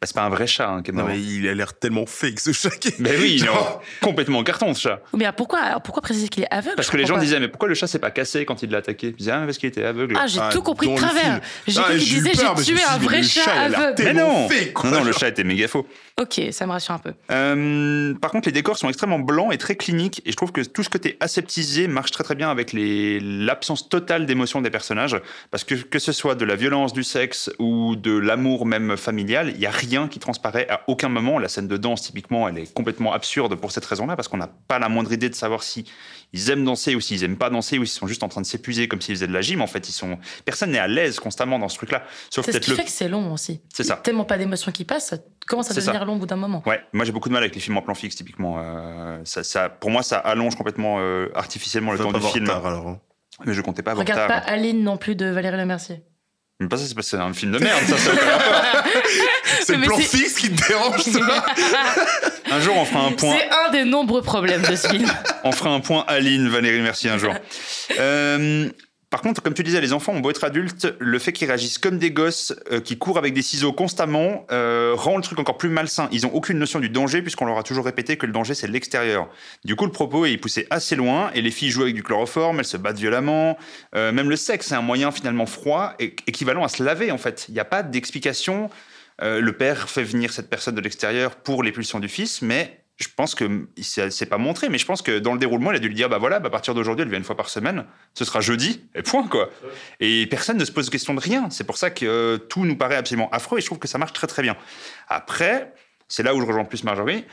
Bah, 0.00 0.06
c'est 0.06 0.14
pas 0.14 0.24
un 0.24 0.28
vrai 0.28 0.46
chat 0.46 0.68
hein, 0.68 0.82
Non, 0.92 1.04
mais 1.06 1.18
il 1.18 1.48
a 1.48 1.54
l'air 1.54 1.72
tellement 1.72 2.04
fake 2.04 2.38
ce 2.38 2.52
chat. 2.52 2.68
qui- 2.68 2.92
Mais 2.98 3.16
oui, 3.16 3.38
Genre, 3.38 3.80
non, 4.02 4.06
complètement 4.08 4.40
en 4.40 4.44
carton 4.44 4.74
ce 4.74 4.80
chat. 4.82 5.00
Mais 5.16 5.24
alors 5.24 5.34
pourquoi, 5.36 5.60
alors 5.60 5.80
pourquoi 5.80 6.02
préciser 6.02 6.28
qu'il 6.28 6.42
est 6.42 6.52
aveugle? 6.52 6.76
Parce 6.76 6.90
que 6.90 6.98
les 6.98 7.06
gens 7.06 7.14
pas. 7.14 7.20
disaient, 7.20 7.40
mais 7.40 7.48
pourquoi 7.48 7.66
le 7.68 7.74
chat 7.74 7.86
s'est 7.86 7.98
pas 7.98 8.10
cassé 8.10 8.44
quand 8.44 8.62
il 8.62 8.70
l'a 8.70 8.78
attaqué? 8.78 9.06
Ils 9.08 9.14
disaient, 9.16 9.30
ah, 9.30 9.42
parce 9.46 9.56
qu'il 9.56 9.70
était 9.70 9.84
aveugle. 9.84 10.14
Ah, 10.20 10.26
j'ai 10.26 10.38
Ah, 10.40 10.50
tout 10.52 10.60
compris 10.62 10.88
de 10.88 10.96
travers. 10.96 11.40
J'ai 11.66 11.80
Ah, 11.80 11.84
cru 11.84 11.98
qu'il 11.98 12.08
disait 12.22 12.30
j'ai 12.34 12.62
tué 12.74 12.82
un 12.86 12.98
vrai 12.98 13.22
chat 13.22 13.50
aveugle. 13.50 13.94
mais 13.98 14.04
tellement 14.04 14.40
non 14.42 14.48
fake, 14.50 14.72
quoi, 14.74 14.90
Non, 14.90 14.98
non, 14.98 15.04
le 15.04 15.12
chat 15.12 15.28
était 15.28 15.44
méga 15.44 15.66
faux. 15.66 15.86
Ok, 16.20 16.40
ça 16.50 16.66
me 16.66 16.72
rassure 16.72 16.94
un 16.94 16.98
peu. 16.98 17.12
Euh, 17.30 18.14
par 18.20 18.30
contre, 18.32 18.48
les 18.48 18.52
décors 18.52 18.76
sont 18.76 18.88
extrêmement 18.88 19.18
blancs 19.18 19.52
et 19.54 19.58
très 19.58 19.76
cliniques, 19.76 20.20
et 20.26 20.30
je 20.30 20.36
trouve 20.36 20.52
que 20.52 20.60
tout 20.60 20.82
ce 20.82 20.90
côté 20.90 21.16
aseptisé 21.20 21.88
marche 21.88 22.10
très 22.10 22.24
très 22.24 22.34
bien 22.34 22.50
avec 22.50 22.74
les- 22.74 23.18
l'absence 23.20 23.88
totale 23.88 24.26
d'émotion 24.26 24.60
des 24.60 24.70
personnages, 24.70 25.16
parce 25.50 25.64
que 25.64 25.74
que 25.74 25.98
ce 25.98 26.12
soit 26.12 26.34
de 26.34 26.44
la 26.44 26.54
violence, 26.54 26.92
du 26.92 27.02
sexe 27.02 27.50
ou 27.58 27.96
de 27.96 28.16
l'amour 28.18 28.66
même 28.66 28.96
familial, 28.98 29.52
il 29.54 29.60
y 29.60 29.66
a 29.66 29.70
rien 29.70 29.85
qui 30.08 30.18
transparaît 30.18 30.68
à 30.68 30.82
aucun 30.88 31.08
moment. 31.08 31.38
La 31.38 31.48
scène 31.48 31.68
de 31.68 31.76
danse, 31.76 32.02
typiquement, 32.02 32.48
elle 32.48 32.58
est 32.58 32.72
complètement 32.74 33.12
absurde 33.12 33.54
pour 33.54 33.70
cette 33.72 33.84
raison-là, 33.84 34.16
parce 34.16 34.28
qu'on 34.28 34.36
n'a 34.36 34.50
pas 34.68 34.78
la 34.78 34.88
moindre 34.88 35.12
idée 35.12 35.28
de 35.28 35.34
savoir 35.34 35.62
si 35.62 35.84
ils 36.32 36.50
aiment 36.50 36.64
danser 36.64 36.94
ou 36.94 37.00
s'ils 37.00 37.22
aiment 37.24 37.36
pas 37.36 37.50
danser 37.50 37.78
ou 37.78 37.84
s'ils 37.84 37.98
sont 37.98 38.06
juste 38.06 38.22
en 38.22 38.28
train 38.28 38.40
de 38.40 38.46
s'épuiser 38.46 38.88
comme 38.88 39.00
s'ils 39.00 39.14
faisaient 39.14 39.26
de 39.26 39.32
la 39.32 39.40
gym. 39.40 39.62
En 39.62 39.66
fait, 39.66 39.88
ils 39.88 39.92
sont 39.92 40.18
personne 40.44 40.70
n'est 40.72 40.78
à 40.78 40.88
l'aise 40.88 41.18
constamment 41.20 41.58
dans 41.58 41.68
ce 41.68 41.76
truc-là, 41.76 42.02
sauf 42.30 42.44
C'est 42.44 42.52
ce 42.52 42.56
peut-être 42.58 42.64
qui 42.64 42.70
le. 42.70 42.76
fait 42.76 42.84
que 42.84 42.90
c'est 42.90 43.08
long 43.08 43.32
aussi. 43.32 43.60
C'est 43.72 43.84
ça. 43.84 43.96
Tellement 43.96 44.24
pas 44.24 44.36
d'émotions 44.38 44.72
qui 44.72 44.84
passent, 44.84 45.06
ça 45.08 45.18
commence 45.46 45.70
à 45.70 45.74
C'est 45.74 45.80
devenir 45.80 46.00
ça. 46.00 46.04
long 46.06 46.14
au 46.16 46.18
bout 46.18 46.26
d'un 46.26 46.36
moment. 46.36 46.62
Ouais, 46.66 46.80
moi 46.92 47.04
j'ai 47.04 47.12
beaucoup 47.12 47.28
de 47.28 47.34
mal 47.34 47.42
avec 47.42 47.54
les 47.54 47.60
films 47.60 47.76
en 47.76 47.82
plan 47.82 47.94
fixe, 47.94 48.16
typiquement. 48.16 48.56
Euh, 48.58 49.20
ça, 49.24 49.44
ça, 49.44 49.68
pour 49.68 49.90
moi, 49.90 50.02
ça 50.02 50.18
allonge 50.18 50.56
complètement 50.56 50.96
euh, 50.98 51.28
artificiellement 51.34 51.92
le 51.92 51.98
temps 51.98 52.12
du 52.12 52.20
film. 52.20 52.46
tard, 52.46 52.66
alors, 52.66 52.88
hein. 52.88 53.00
Mais 53.44 53.52
je 53.52 53.60
comptais 53.60 53.82
pas 53.82 53.92
Regarde 53.94 54.18
tard. 54.28 54.28
pas 54.28 54.50
Aline 54.50 54.82
non 54.82 54.96
plus 54.96 55.14
de 55.14 55.26
Valérie 55.26 55.58
Lemercier. 55.58 56.02
Mais 56.58 56.68
pas 56.68 56.78
ça, 56.78 56.84
c'est 56.86 56.94
parce 56.94 57.10
que 57.10 57.16
c'est 57.16 57.22
un 57.22 57.34
film 57.34 57.52
de 57.52 57.58
merde, 57.58 57.84
ça, 57.86 57.98
ça. 57.98 58.10
C'est 59.62 59.76
le 59.76 59.82
plan 59.82 59.98
fixe 59.98 60.34
qui 60.34 60.50
te 60.50 60.66
dérange, 60.68 61.04
toi 61.12 61.44
Un 62.50 62.60
jour, 62.60 62.76
on 62.76 62.84
fera 62.84 63.00
un 63.04 63.12
point. 63.12 63.36
C'est 63.36 63.50
un 63.50 63.70
des 63.72 63.84
nombreux 63.84 64.22
problèmes 64.22 64.62
de 64.62 64.74
ce 64.74 64.88
film. 64.88 65.10
On 65.44 65.52
fera 65.52 65.70
un 65.70 65.80
point 65.80 66.04
Aline, 66.08 66.48
Valérie, 66.48 66.80
merci 66.80 67.08
un 67.08 67.18
jour. 67.18 67.34
Euh, 67.98 68.68
par 69.16 69.22
contre, 69.22 69.40
comme 69.40 69.54
tu 69.54 69.62
disais, 69.62 69.80
les 69.80 69.94
enfants 69.94 70.12
ont 70.12 70.20
beau 70.20 70.28
être 70.28 70.44
adultes, 70.44 70.94
le 70.98 71.18
fait 71.18 71.32
qu'ils 71.32 71.48
réagissent 71.48 71.78
comme 71.78 71.96
des 71.96 72.10
gosses, 72.10 72.54
euh, 72.70 72.80
qui 72.80 72.98
courent 72.98 73.16
avec 73.16 73.32
des 73.32 73.40
ciseaux 73.40 73.72
constamment, 73.72 74.44
euh, 74.50 74.92
rend 74.94 75.16
le 75.16 75.22
truc 75.22 75.38
encore 75.38 75.56
plus 75.56 75.70
malsain. 75.70 76.10
Ils 76.12 76.26
ont 76.26 76.34
aucune 76.34 76.58
notion 76.58 76.80
du 76.80 76.90
danger, 76.90 77.22
puisqu'on 77.22 77.46
leur 77.46 77.56
a 77.56 77.62
toujours 77.62 77.86
répété 77.86 78.18
que 78.18 78.26
le 78.26 78.32
danger, 78.32 78.52
c'est 78.52 78.66
l'extérieur. 78.66 79.30
Du 79.64 79.74
coup, 79.74 79.86
le 79.86 79.90
propos 79.90 80.26
est 80.26 80.36
poussé 80.36 80.66
assez 80.68 80.96
loin, 80.96 81.30
et 81.34 81.40
les 81.40 81.50
filles 81.50 81.70
jouent 81.70 81.84
avec 81.84 81.94
du 81.94 82.02
chloroforme, 82.02 82.58
elles 82.58 82.66
se 82.66 82.76
battent 82.76 82.98
violemment. 82.98 83.56
Euh, 83.94 84.12
même 84.12 84.28
le 84.28 84.36
sexe, 84.36 84.66
c'est 84.66 84.74
un 84.74 84.82
moyen 84.82 85.10
finalement 85.10 85.46
froid, 85.46 85.94
et 85.98 86.14
équivalent 86.26 86.62
à 86.62 86.68
se 86.68 86.82
laver, 86.82 87.10
en 87.10 87.16
fait. 87.16 87.46
Il 87.48 87.54
n'y 87.54 87.60
a 87.60 87.64
pas 87.64 87.82
d'explication. 87.82 88.68
Euh, 89.22 89.40
le 89.40 89.52
père 89.54 89.88
fait 89.88 90.02
venir 90.04 90.30
cette 90.30 90.50
personne 90.50 90.74
de 90.74 90.82
l'extérieur 90.82 91.36
pour 91.36 91.62
les 91.62 91.72
pulsions 91.72 92.00
du 92.00 92.08
fils, 92.08 92.42
mais 92.42 92.82
je 92.96 93.08
pense 93.14 93.34
que 93.34 93.68
c'est 93.80 94.26
pas 94.26 94.38
montré, 94.38 94.68
mais 94.68 94.78
je 94.78 94.86
pense 94.86 95.02
que 95.02 95.18
dans 95.18 95.34
le 95.34 95.38
déroulement, 95.38 95.70
il 95.70 95.76
a 95.76 95.78
dû 95.78 95.88
lui 95.88 95.94
dire 95.94 96.08
bah 96.08 96.18
voilà, 96.18 96.40
bah 96.40 96.48
à 96.48 96.50
partir 96.50 96.74
d'aujourd'hui, 96.74 97.02
elle 97.02 97.08
vient 97.08 97.18
une 97.18 97.24
fois 97.24 97.36
par 97.36 97.50
semaine, 97.50 97.84
ce 98.14 98.24
sera 98.24 98.40
jeudi, 98.40 98.84
et 98.94 99.02
point 99.02 99.26
quoi. 99.28 99.50
Et 100.00 100.26
personne 100.26 100.56
ne 100.56 100.64
se 100.64 100.72
pose 100.72 100.88
question 100.88 101.12
de 101.14 101.20
rien. 101.20 101.50
C'est 101.50 101.64
pour 101.64 101.76
ça 101.76 101.90
que 101.90 102.06
euh, 102.06 102.38
tout 102.38 102.64
nous 102.64 102.76
paraît 102.76 102.96
absolument 102.96 103.28
affreux, 103.30 103.58
et 103.58 103.60
je 103.60 103.66
trouve 103.66 103.78
que 103.78 103.88
ça 103.88 103.98
marche 103.98 104.14
très 104.14 104.26
très 104.26 104.42
bien. 104.42 104.56
Après, 105.08 105.74
c'est 106.08 106.22
là 106.22 106.34
où 106.34 106.40
je 106.40 106.46
rejoins 106.46 106.64
plus 106.64 106.84
Marjorie. 106.84 107.24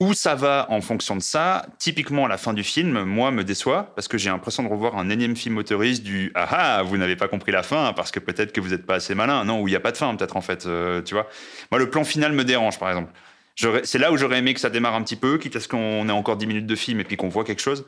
Où 0.00 0.14
ça 0.14 0.34
va 0.34 0.66
en 0.68 0.80
fonction 0.80 1.14
de 1.14 1.22
ça? 1.22 1.66
Typiquement, 1.78 2.26
la 2.26 2.36
fin 2.36 2.54
du 2.54 2.64
film, 2.64 3.04
moi, 3.04 3.30
me 3.30 3.44
déçoit 3.44 3.92
parce 3.94 4.08
que 4.08 4.18
j'ai 4.18 4.30
l'impression 4.30 4.64
de 4.64 4.68
revoir 4.68 4.96
un 4.98 5.08
énième 5.08 5.36
film 5.36 5.58
autoriste 5.58 6.02
du 6.02 6.32
Ah 6.34 6.48
ah, 6.50 6.82
vous 6.82 6.96
n'avez 6.96 7.14
pas 7.14 7.28
compris 7.28 7.52
la 7.52 7.62
fin 7.62 7.92
parce 7.92 8.10
que 8.10 8.18
peut-être 8.18 8.52
que 8.52 8.60
vous 8.60 8.70
n'êtes 8.70 8.84
pas 8.84 8.96
assez 8.96 9.14
malin. 9.14 9.44
Non, 9.44 9.60
où 9.60 9.68
il 9.68 9.70
n'y 9.70 9.76
a 9.76 9.80
pas 9.80 9.92
de 9.92 9.96
fin, 9.96 10.12
peut-être 10.16 10.36
en 10.36 10.40
fait. 10.40 10.66
euh, 10.66 11.02
tu 11.02 11.14
vois 11.14 11.28
Moi, 11.70 11.78
le 11.78 11.88
plan 11.88 12.02
final 12.02 12.32
me 12.32 12.44
dérange, 12.44 12.80
par 12.80 12.88
exemple. 12.88 13.12
C'est 13.56 13.98
là 13.98 14.12
où 14.12 14.16
j'aurais 14.16 14.38
aimé 14.38 14.54
que 14.54 14.60
ça 14.60 14.70
démarre 14.70 14.94
un 14.94 15.02
petit 15.02 15.16
peu, 15.16 15.38
quitte 15.38 15.56
à 15.56 15.60
ce 15.60 15.68
qu'on 15.68 16.08
ait 16.08 16.12
encore 16.12 16.36
10 16.36 16.46
minutes 16.46 16.66
de 16.66 16.76
film 16.76 17.00
et 17.00 17.04
puis 17.04 17.16
qu'on 17.16 17.28
voit 17.28 17.44
quelque 17.44 17.62
chose. 17.62 17.84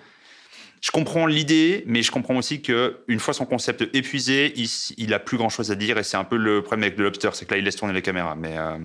Je 0.81 0.91
comprends 0.91 1.27
l'idée, 1.27 1.83
mais 1.87 2.03
je 2.03 2.11
comprends 2.11 2.37
aussi 2.37 2.61
que 2.61 2.99
une 3.09 3.19
fois 3.19 3.33
son 3.33 3.47
concept 3.47 3.89
épuisé, 3.95 4.53
il, 4.57 4.69
il 4.99 5.15
a 5.15 5.19
plus 5.19 5.39
grand 5.39 5.49
chose 5.49 5.71
à 5.71 5.77
dire 5.77 5.97
et 5.97 6.03
c'est 6.03 6.19
un 6.19 6.25
peu 6.25 6.37
le 6.37 6.63
problème 6.63 6.83
avec 6.85 6.97
The 6.97 7.01
Lobster, 7.01 7.31
c'est 7.33 7.47
que 7.47 7.55
là 7.55 7.59
il 7.59 7.65
laisse 7.65 7.77
tourner 7.77 7.95
les 7.95 8.03
caméras. 8.03 8.35
Mais 8.35 8.59
euh, 8.59 8.77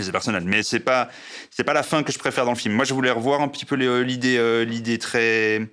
c'est 0.00 0.12
personnel. 0.12 0.44
Mais 0.44 0.62
c'est 0.62 0.80
pas 0.80 1.08
pas 1.64 1.72
la 1.72 1.82
fin 1.82 2.02
que 2.02 2.12
je 2.12 2.18
préfère 2.18 2.44
dans 2.44 2.52
le 2.52 2.58
film. 2.58 2.74
Moi, 2.74 2.84
je 2.84 2.94
voulais 2.94 3.10
revoir 3.10 3.40
un 3.40 3.48
petit 3.48 3.64
peu 3.64 3.76
l'idée 3.76 4.36
euh, 4.36 4.64
l'idée 4.64 4.98
très 4.98 5.70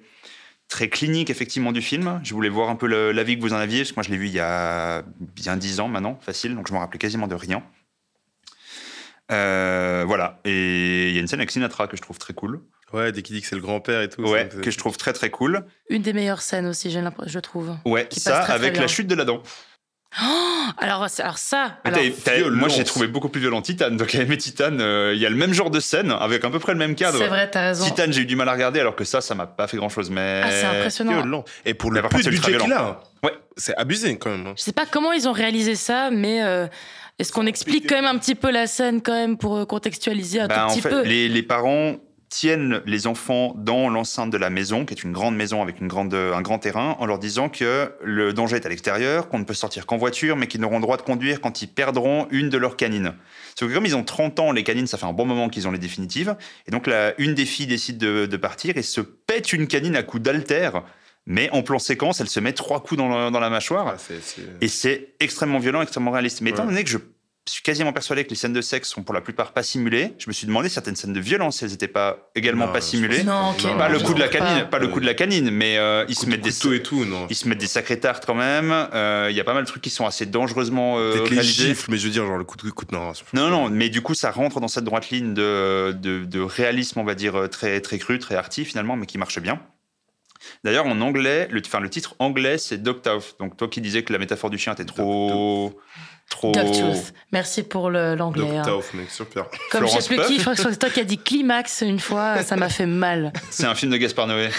très 0.67 0.87
clinique 0.87 1.29
effectivement 1.29 1.71
du 1.71 1.81
film. 1.81 2.19
Je 2.23 2.33
voulais 2.33 2.49
voir 2.49 2.69
un 2.69 2.75
peu 2.75 2.87
l'avis 3.11 3.37
que 3.37 3.41
vous 3.41 3.53
en 3.53 3.57
aviez 3.57 3.79
parce 3.79 3.91
que 3.91 3.95
moi 3.95 4.03
je 4.03 4.11
l'ai 4.11 4.17
vu 4.17 4.27
il 4.27 4.33
y 4.33 4.39
a 4.39 5.03
bien 5.35 5.57
dix 5.57 5.79
ans 5.79 5.87
maintenant, 5.87 6.19
facile. 6.21 6.55
Donc 6.55 6.67
je 6.67 6.73
me 6.73 6.77
rappelais 6.77 6.99
quasiment 6.99 7.27
de 7.27 7.35
rien. 7.35 7.63
Euh, 9.31 10.03
voilà. 10.07 10.39
Et 10.45 11.10
il 11.10 11.14
y 11.15 11.18
a 11.18 11.22
une 11.22 11.27
scène 11.27 11.39
avec 11.39 11.51
Sinatra 11.51 11.88
que 11.88 11.97
je 11.97 12.01
trouve 12.01 12.18
très 12.18 12.34
cool. 12.34 12.61
Ouais, 12.93 13.11
dès 13.11 13.22
qu'il 13.22 13.35
dit 13.35 13.41
que 13.41 13.47
c'est 13.47 13.56
le 13.56 13.61
grand-père 13.61 14.01
et 14.01 14.10
tout. 14.10 14.23
Ouais, 14.23 14.49
que 14.64 14.72
je 14.72 14.77
trouve 14.77 14.97
très 14.97 15.14
très 15.14 15.30
cool. 15.30 15.64
Une 15.89 16.01
des 16.01 16.14
meilleures 16.14 16.41
scènes 16.41 16.65
aussi, 16.65 16.91
je 16.91 17.39
trouve. 17.39 17.76
Ouais, 17.85 18.07
Qui 18.07 18.19
ça 18.19 18.31
passe 18.31 18.45
très, 18.45 18.57
très 18.57 18.68
avec 18.68 18.77
la 18.80 18.88
chute 18.88 19.07
de 19.07 19.15
la 19.15 19.26
dent. 19.26 19.43
Oh 20.23 20.26
alors, 20.80 21.06
alors 21.19 21.38
ça, 21.38 21.77
alors, 21.84 22.51
moi, 22.51 22.68
j'ai 22.68 22.84
trouvé 22.84 23.07
beaucoup 23.07 23.30
plus 23.30 23.41
violent 23.41 23.61
Titan. 23.61 23.91
Donc, 23.91 24.15
aimé 24.15 24.38
Titan, 24.38 24.76
euh, 24.80 25.11
il 25.15 25.22
y 25.22 25.26
a 25.26 25.30
le 25.30 25.35
même 25.35 25.53
genre 25.53 25.69
de 25.69 25.80
scène 25.80 26.11
avec 26.11 26.43
à 26.43 26.49
peu 26.49 26.57
près 26.57 26.73
le 26.73 26.80
même 26.80 26.95
cadre. 26.95 27.19
c'est 27.19 27.27
vrai, 27.27 27.49
t'as 27.49 27.61
raison. 27.68 27.85
Titan, 27.85 28.06
j'ai 28.10 28.22
eu 28.22 28.26
du 28.26 28.35
mal 28.35 28.49
à 28.49 28.53
regarder, 28.53 28.80
alors 28.80 28.95
que 28.95 29.03
ça, 29.03 29.22
ça 29.22 29.35
m'a 29.35 29.45
pas 29.45 29.68
fait 29.68 29.77
grand 29.77 29.89
chose. 29.89 30.10
Mais 30.10 30.41
Ah, 30.43 30.49
c'est 30.51 30.65
impressionnant. 30.65 31.11
violent. 31.14 31.45
Et 31.65 31.76
pour 31.76 31.91
le 31.91 32.01
c'est 32.01 32.18
ultra 32.31 32.49
budget 32.49 32.57
qu'il 32.64 32.73
a, 32.73 33.01
Ouais. 33.23 33.34
c'est 33.56 33.76
abusé 33.77 34.18
quand 34.18 34.31
même. 34.31 34.47
hein. 34.47 34.53
Je 34.57 34.64
sais 34.64 34.72
pas 34.73 34.88
comment 34.88 35.11
ils 35.11 35.27
ont 35.27 35.31
réalisé 35.31 35.76
ça, 35.76 36.10
mais 36.11 36.41
euh, 36.43 36.65
est-ce 37.19 37.31
qu'on 37.31 37.45
explique 37.45 37.87
quand 37.87 37.95
même 37.95 38.05
un 38.05 38.17
petit 38.17 38.35
peu 38.35 38.49
la 38.49 38.65
scène 38.67 39.01
quand 39.01 39.13
même 39.13 39.37
pour 39.37 39.57
euh, 39.57 39.65
contextualiser 39.65 40.39
un 40.41 40.47
Bah, 40.47 40.55
tout 40.55 40.61
en 40.61 40.67
petit 40.73 40.81
fait, 40.81 40.89
peu? 40.89 41.01
les, 41.03 41.27
les 41.29 41.43
parents 41.43 41.97
tiennent 42.29 42.81
les 42.85 43.07
enfants 43.07 43.55
dans 43.57 43.89
l'enceinte 43.89 44.29
de 44.29 44.37
la 44.37 44.51
maison, 44.51 44.85
qui 44.85 44.93
est 44.93 45.03
une 45.03 45.11
grande 45.11 45.35
maison 45.35 45.63
avec 45.63 45.81
une 45.81 45.87
grande, 45.87 46.13
un 46.13 46.41
grand 46.43 46.59
terrain, 46.59 46.95
en 46.99 47.07
leur 47.07 47.17
disant 47.17 47.49
que 47.49 47.91
le 48.03 48.33
danger 48.33 48.57
est 48.57 48.65
à 48.67 48.69
l'extérieur, 48.69 49.29
qu'on 49.29 49.39
ne 49.39 49.45
peut 49.45 49.55
sortir 49.55 49.87
qu'en 49.87 49.97
voiture, 49.97 50.35
mais 50.35 50.45
qu'ils 50.45 50.61
n'auront 50.61 50.79
droit 50.79 50.97
de 50.97 51.01
conduire 51.01 51.41
quand 51.41 51.63
ils 51.63 51.67
perdront 51.67 52.27
une 52.29 52.49
de 52.49 52.57
leurs 52.59 52.77
canines. 52.77 53.15
Sauf 53.59 53.69
que 53.69 53.73
comme 53.73 53.87
ils 53.87 53.95
ont 53.95 54.03
30 54.03 54.39
ans, 54.41 54.51
les 54.51 54.63
canines, 54.63 54.85
ça 54.85 54.99
fait 54.99 55.07
un 55.07 55.13
bon 55.13 55.25
moment 55.25 55.49
qu'ils 55.49 55.67
ont 55.67 55.71
les 55.71 55.79
définitives. 55.79 56.35
Et 56.67 56.71
donc, 56.71 56.87
une 57.17 57.33
des 57.33 57.45
filles 57.45 57.65
décide 57.65 57.97
de, 57.97 58.27
de 58.27 58.37
partir 58.37 58.77
et 58.77 58.83
se 58.83 59.01
pète 59.01 59.51
une 59.51 59.65
canine 59.65 59.95
à 59.95 60.03
coups 60.03 60.21
d'altère. 60.21 60.83
Mais 61.25 61.49
en 61.51 61.61
plan 61.61 61.79
séquence, 61.79 62.21
elle 62.21 62.29
se 62.29 62.39
met 62.39 62.53
trois 62.53 62.81
coups 62.81 62.97
dans, 62.97 63.07
le- 63.25 63.31
dans 63.31 63.39
la 63.39 63.49
mâchoire. 63.49 63.87
Ah, 63.87 63.95
c'est- 63.97 64.21
c'est- 64.23 64.41
Et 64.61 64.67
c'est 64.67 65.13
extrêmement 65.19 65.59
violent, 65.59 65.81
extrêmement 65.81 66.11
réaliste. 66.11 66.41
Mais 66.41 66.49
étant 66.49 66.63
Ouais. 66.63 66.69
donné 66.69 66.83
que 66.83 66.89
je 66.89 66.97
suis 67.47 67.61
quasiment 67.63 67.93
persuadé 67.93 68.23
que 68.25 68.29
les 68.29 68.35
scènes 68.35 68.53
de 68.53 68.61
sexe 68.61 68.89
sont 68.89 69.01
pour 69.03 69.13
la 69.13 69.21
plupart 69.21 69.53
pas 69.53 69.63
simulées, 69.63 70.13
je 70.19 70.25
me 70.27 70.33
suis 70.33 70.45
demandé 70.45 70.69
certaines 70.69 70.95
scènes 70.95 71.13
de 71.13 71.19
violence 71.19 71.57
si 71.57 71.63
elles 71.65 71.71
n'étaient 71.71 71.87
pas 71.87 72.29
également 72.35 72.67
Non, 72.67 72.73
pas 72.73 72.81
simulées. 72.81 73.23
Non, 73.23 73.51
ok, 73.51 73.61
Pas 73.77 73.89
non, 73.89 73.93
le 73.93 73.99
coup 73.99 74.13
de 74.13 74.19
la 74.19 74.27
canine, 74.27 74.59
pas. 74.61 74.65
pas, 74.65 74.79
le 74.79 74.87
coup 74.87 74.99
de 74.99 75.05
la 75.05 75.13
canine, 75.15 75.49
mais 75.51 75.77
euh, 75.77 76.05
ils 76.09 76.15
se 76.15 76.25
mettent 76.27 76.41
des 76.41 76.67
et 76.75 76.83
tout, 76.83 77.05
non. 77.05 77.25
ils 77.29 77.35
se 77.35 77.47
mettent 77.47 77.57
des 77.59 77.65
sacrés 77.67 77.99
tartes 77.99 78.25
quand 78.25 78.35
même. 78.35 78.71
Euh, 78.71 79.27
Il 79.31 79.35
y 79.35 79.39
a 79.39 79.43
pas 79.43 79.53
mal 79.53 79.63
de 79.63 79.67
trucs 79.67 79.81
qui 79.83 79.89
sont 79.89 80.05
assez 80.07 80.25
dangereusement 80.27 80.97
euh, 80.99 81.13
Peut-être 81.13 81.29
les 81.31 81.43
gifles, 81.43 81.89
mais 81.91 81.97
je 81.97 82.05
veux 82.05 82.11
dire, 82.11 82.25
genre 82.25 82.37
le 82.37 82.43
coup 82.43 82.57
de 82.57 82.69
coup 82.69 82.85
de 82.85 82.93
non. 82.95 83.11
Non, 83.33 83.49
non, 83.49 83.69
mais 83.69 83.89
du 83.89 84.01
coup, 84.01 84.13
ça 84.15 84.29
rentre 84.31 84.59
dans 84.59 84.67
cette 84.67 84.83
droite 84.85 85.09
ligne 85.09 85.33
de, 85.33 85.91
de, 85.99 86.25
de 86.25 86.39
réalisme, 86.39 86.99
on 86.99 87.03
va 87.03 87.13
dire, 87.15 87.35
euh, 87.35 87.47
très, 87.47 87.81
très 87.81 87.97
cru, 87.99 88.17
très 88.19 88.35
arty 88.35 88.63
finalement, 88.65 88.95
mais 88.95 89.05
qui 89.07 89.17
marche 89.17 89.39
bien. 89.39 89.59
D'ailleurs, 90.63 90.85
en 90.85 90.99
anglais, 91.01 91.47
le, 91.51 91.61
enfin, 91.65 91.80
le 91.80 91.89
titre 91.89 92.15
anglais, 92.19 92.57
c'est 92.57 92.77
Dogtooth. 92.81 93.35
Donc, 93.39 93.57
toi 93.57 93.67
qui 93.67 93.81
disais 93.81 94.03
que 94.03 94.11
la 94.13 94.19
métaphore 94.19 94.49
du 94.49 94.57
chien 94.57 94.73
était 94.73 94.85
trop. 94.85 95.73
trop. 96.30 96.51
Dogtooth. 96.51 97.13
Merci 97.31 97.63
pour 97.63 97.89
le- 97.89 98.15
l'anglais. 98.15 98.57
hein. 98.57 98.61
Dogtooth, 98.63 98.93
mec, 98.93 99.09
super. 99.09 99.45
Comme 99.71 99.88
je 99.88 99.99
sais 99.99 100.07
plus 100.07 100.17
Puff. 100.17 100.27
qui, 100.27 100.35
je 100.38 100.41
crois 100.41 100.55
que 100.55 100.61
c'est 100.61 100.77
toi 100.77 100.89
qui 100.89 100.99
as 100.99 101.03
dit 101.05 101.17
climax 101.17 101.81
une 101.81 101.99
fois, 101.99 102.43
ça 102.43 102.55
m'a 102.55 102.69
fait 102.69 102.85
mal. 102.85 103.34
C'est 103.49 103.65
un 103.65 103.73
film 103.76 103.91
de 103.91 103.97
Gaspard 103.97 104.27
Noé. 104.27 104.49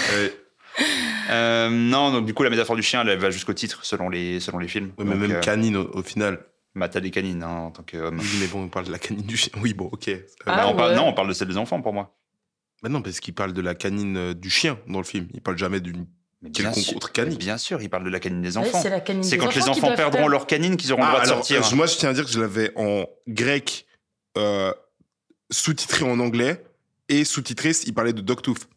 Euh, 1.30 1.68
non, 1.70 2.10
donc 2.12 2.26
du 2.26 2.34
coup, 2.34 2.42
la 2.42 2.50
métaphore 2.50 2.76
du 2.76 2.82
chien, 2.82 3.04
elle 3.06 3.18
va 3.18 3.30
jusqu'au 3.30 3.52
titre, 3.52 3.80
selon 3.84 4.08
les, 4.08 4.40
selon 4.40 4.58
les 4.58 4.68
films. 4.68 4.92
Ouais, 4.98 5.04
mais 5.04 5.12
Donc, 5.12 5.20
même 5.20 5.32
euh, 5.32 5.40
canine 5.40 5.76
au, 5.76 5.90
au 5.94 6.02
final. 6.02 6.40
bah, 6.74 6.88
t'as 6.88 7.00
des 7.00 7.10
canines 7.10 7.42
hein, 7.42 7.48
en 7.66 7.70
tant 7.70 7.82
qu'homme. 7.82 8.18
Oui, 8.18 8.26
mais 8.40 8.46
bon, 8.46 8.64
on 8.64 8.68
parle 8.68 8.86
de 8.86 8.92
la 8.92 8.98
canine 8.98 9.22
du 9.26 9.36
chien. 9.36 9.52
Oui, 9.60 9.74
bon, 9.74 9.88
ok. 9.92 10.08
Euh, 10.08 10.18
Ah, 10.46 10.56
Bah, 10.56 10.66
on 10.68 10.74
parle, 10.76 10.90
ouais. 10.90 10.96
non, 10.96 11.06
on 11.08 11.12
parle 11.12 11.28
de 11.28 11.32
celle 11.34 11.48
des 11.48 11.56
enfants 11.56 11.80
pour 11.82 11.92
moi. 11.92 12.16
Bah 12.82 12.88
non, 12.88 13.02
parce 13.02 13.20
qu'il 13.20 13.34
parle 13.34 13.52
de 13.52 13.60
la 13.60 13.74
canine 13.74 14.16
euh, 14.16 14.34
du 14.34 14.50
chien 14.50 14.78
dans 14.86 14.98
le 14.98 15.04
film. 15.04 15.28
Il 15.34 15.40
parle 15.40 15.58
jamais 15.58 15.80
d'une 15.80 16.06
Mais 16.42 16.50
quelconque 16.50 16.92
autre 16.96 17.12
canine. 17.12 17.36
bien 17.36 17.58
sûr, 17.58 17.82
il 17.82 17.90
parle 17.90 18.04
de 18.04 18.10
la 18.10 18.20
canine 18.20 18.42
des 18.42 18.56
enfants. 18.56 18.80
c'est 18.82 18.90
la 18.90 19.00
canine 19.00 19.22
C'est 19.22 19.32
des 19.32 19.38
quand 19.38 19.54
les 19.54 19.68
enfants 19.68 19.94
perdront 19.94 20.18
faire. 20.20 20.28
leur 20.28 20.46
canine 20.46 20.76
qu'ils 20.76 20.92
auront 20.92 21.02
le 21.02 21.08
Ah, 21.08 21.12
droit 21.12 21.22
de 21.22 21.28
sortir. 21.28 21.66
euh, 21.72 21.76
moi, 21.76 21.86
je 21.86 21.96
tiens 21.96 22.08
à 22.10 22.12
dire 22.12 22.24
que 22.24 22.30
je 22.30 22.40
l'avais 22.40 22.72
en 22.76 23.04
grec, 23.28 23.86
euh, 24.38 24.72
sous-titré 25.50 26.04
en 26.04 26.18
anglais, 26.20 26.64
et 27.08 27.24
sous-titré, 27.24 27.72
il 27.86 27.92
parlait 27.94 28.12
de 28.12 28.20
Dogtooth. 28.20 28.68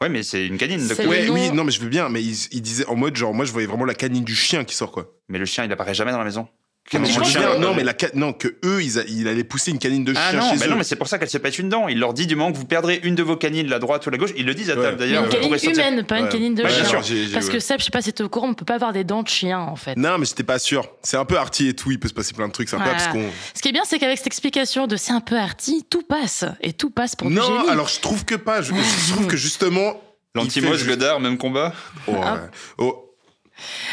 Ouais, 0.00 0.08
mais 0.08 0.22
c'est 0.22 0.46
une 0.46 0.58
canine. 0.58 0.86
Le 0.86 1.08
Ouais, 1.08 1.28
oui, 1.28 1.50
non, 1.52 1.64
mais 1.64 1.72
je 1.72 1.80
veux 1.80 1.88
bien, 1.88 2.08
mais 2.08 2.22
il, 2.22 2.36
il 2.52 2.62
disait 2.62 2.86
en 2.86 2.96
mode 2.96 3.16
genre, 3.16 3.32
moi, 3.34 3.44
je 3.44 3.52
voyais 3.52 3.66
vraiment 3.66 3.84
la 3.84 3.94
canine 3.94 4.24
du 4.24 4.34
chien 4.34 4.64
qui 4.64 4.74
sort, 4.74 4.90
quoi. 4.92 5.12
Mais 5.28 5.38
le 5.38 5.44
chien, 5.44 5.64
il 5.64 5.72
apparaît 5.72 5.94
jamais 5.94 6.12
dans 6.12 6.18
la 6.18 6.24
maison. 6.24 6.48
Non, 6.92 7.00
mais 7.00 7.08
que- 7.08 7.58
non, 7.58 7.74
la 7.82 7.94
non, 8.14 8.32
que 8.34 8.56
eux, 8.62 8.82
ils, 8.82 8.98
a- 8.98 9.04
il 9.08 9.26
allait 9.26 9.42
pousser 9.42 9.70
une 9.70 9.78
canine 9.78 10.04
de 10.04 10.12
chien 10.12 10.22
Ah 10.22 10.32
non, 10.34 10.50
chez 10.50 10.56
mais 10.58 10.66
eux. 10.66 10.68
non, 10.70 10.76
mais 10.76 10.84
c'est 10.84 10.96
pour 10.96 11.08
ça 11.08 11.18
qu'elle 11.18 11.30
se 11.30 11.38
pète 11.38 11.58
une 11.58 11.70
dent. 11.70 11.88
Il 11.88 11.98
leur 11.98 12.12
dit 12.12 12.26
du 12.26 12.36
moment 12.36 12.52
que 12.52 12.58
vous 12.58 12.66
perdrez 12.66 13.00
une 13.04 13.14
de 13.14 13.22
vos 13.22 13.36
canines, 13.36 13.68
la 13.68 13.78
droite 13.78 14.06
ou 14.06 14.10
la 14.10 14.18
gauche, 14.18 14.32
ils 14.36 14.44
le 14.44 14.54
disent 14.54 14.70
à 14.70 14.76
Ouais. 14.76 14.82
table 14.82 14.98
d'ailleurs. 14.98 15.24
une 15.24 15.30
canine 15.30 15.50
sortir- 15.58 15.70
humaine, 15.72 16.04
pas 16.04 16.18
une 16.18 16.24
Ouais. 16.26 16.30
canine 16.30 16.54
de 16.54 16.62
Ouais, 16.62 16.68
chien. 16.70 16.84
sûr. 16.84 17.30
Parce 17.32 17.48
que. 17.48 17.58
Seb, 17.58 17.80
je 17.80 17.84
sais 17.86 17.90
pas 17.90 18.02
si 18.02 18.12
t'es 18.12 18.22
au 18.22 18.28
courant, 18.28 18.48
on 18.50 18.54
peut 18.54 18.66
pas 18.66 18.74
avoir 18.74 18.92
des 18.92 19.02
dents 19.02 19.22
de 19.22 19.28
chien 19.28 19.58
en 19.60 19.76
fait. 19.76 19.96
Non, 19.96 20.18
mais 20.18 20.26
j'étais 20.26 20.42
pas 20.42 20.58
sûr. 20.58 20.86
C'est 21.02 21.16
un 21.16 21.24
peu 21.24 21.38
arty 21.38 21.68
et 21.68 21.74
tout, 21.74 21.90
il 21.90 21.98
peut 21.98 22.08
se 22.08 22.12
passer 22.14 22.34
plein 22.34 22.48
de 22.48 22.52
trucs 22.52 22.68
sympas 22.68 22.84
Voilà. 22.84 22.98
parce 22.98 23.10
qu'on. 23.12 23.30
Ce 23.54 23.62
qui 23.62 23.68
est 23.70 23.72
bien, 23.72 23.82
c'est 23.86 23.98
qu'avec 23.98 24.18
cette 24.18 24.26
explication 24.26 24.86
de 24.86 24.96
c'est 24.96 25.12
un 25.12 25.20
peu 25.22 25.38
arty, 25.38 25.86
tout 25.88 26.02
passe. 26.02 26.44
Et 26.60 26.74
tout 26.74 26.90
passe 26.90 27.16
pour 27.16 27.30
Non, 27.30 27.66
alors 27.70 27.88
je 27.88 27.98
trouve 28.00 28.26
que 28.26 28.34
pas. 28.34 28.60
Je, 28.60 28.74
je 28.74 29.12
trouve 29.14 29.26
que 29.26 29.38
justement. 29.38 30.00
Lantimos, 30.34 30.84
Godard, 30.84 31.18
même 31.20 31.38
combat. 31.38 31.72
Ah. 32.12 32.40
Oh. 32.76 33.12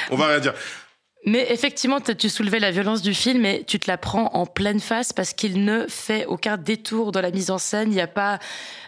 On 0.09 0.15
va 0.18 0.27
rien 0.27 0.39
dire. 0.39 0.53
Mais 1.23 1.52
effectivement, 1.52 1.99
tu 2.02 2.30
soulevais 2.30 2.60
la 2.60 2.72
violence 2.72 3.03
du 3.03 3.14
film 3.14 3.45
et 3.45 3.64
tu 3.64 3.80
te 3.80 3.89
la 3.89 3.98
prends 3.99 4.34
en 4.34 4.48
pleine 4.48 4.80
face 4.80 5.14
parce 5.14 5.34
qu'il 5.34 5.64
ne 5.64 5.85
fait 5.88 6.26
aucun 6.26 6.57
détour 6.57 7.11
dans 7.11 7.22
la 7.22 7.30
mise 7.30 7.52
en 7.52 7.60
scène. 7.60 7.91
Il 7.91 7.95
n'y 7.95 8.02
a 8.02 8.07
pas, 8.07 8.39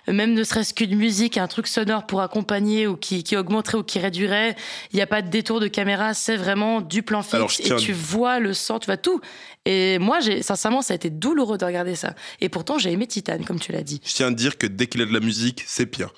même 0.07 0.33
ne 0.33 0.43
serait-ce 0.43 0.73
qu'une 0.73 0.95
musique, 0.95 1.37
un 1.37 1.47
truc 1.47 1.67
sonore 1.67 2.07
pour 2.07 2.21
accompagner 2.21 2.87
ou 2.87 2.97
qui, 2.97 3.23
qui 3.23 3.37
augmenterait 3.37 3.77
ou 3.77 3.83
qui 3.83 3.99
réduirait. 3.99 4.55
Il 4.91 4.95
n'y 4.95 5.01
a 5.03 5.07
pas 5.07 5.21
de 5.21 5.29
détour 5.29 5.59
de 5.59 5.67
caméra. 5.67 6.15
C'est 6.15 6.35
vraiment 6.35 6.81
du 6.81 7.03
plan 7.03 7.21
fixe 7.21 7.35
Alors, 7.35 7.51
et 7.59 7.75
tu 7.79 7.93
vois 7.93 8.39
le 8.39 8.53
sang, 8.53 8.79
tu 8.79 8.87
vois 8.87 8.97
tout. 8.97 9.21
Et 9.65 9.99
moi, 9.99 10.19
j'ai, 10.19 10.41
sincèrement, 10.41 10.81
ça 10.81 10.93
a 10.93 10.95
été 10.95 11.11
douloureux 11.11 11.59
de 11.59 11.65
regarder 11.65 11.95
ça. 11.95 12.15
Et 12.41 12.49
pourtant, 12.49 12.79
j'ai 12.79 12.91
aimé 12.91 13.05
Titane, 13.05 13.45
comme 13.45 13.59
tu 13.59 13.71
l'as 13.71 13.83
dit. 13.83 14.01
Je 14.03 14.13
tiens 14.13 14.27
à 14.27 14.31
dire 14.31 14.57
que 14.57 14.65
dès 14.65 14.87
qu'il 14.87 15.01
y 15.01 15.03
a 15.03 15.07
de 15.07 15.13
la 15.13 15.19
musique, 15.19 15.63
c'est 15.67 15.85
pire. 15.85 16.11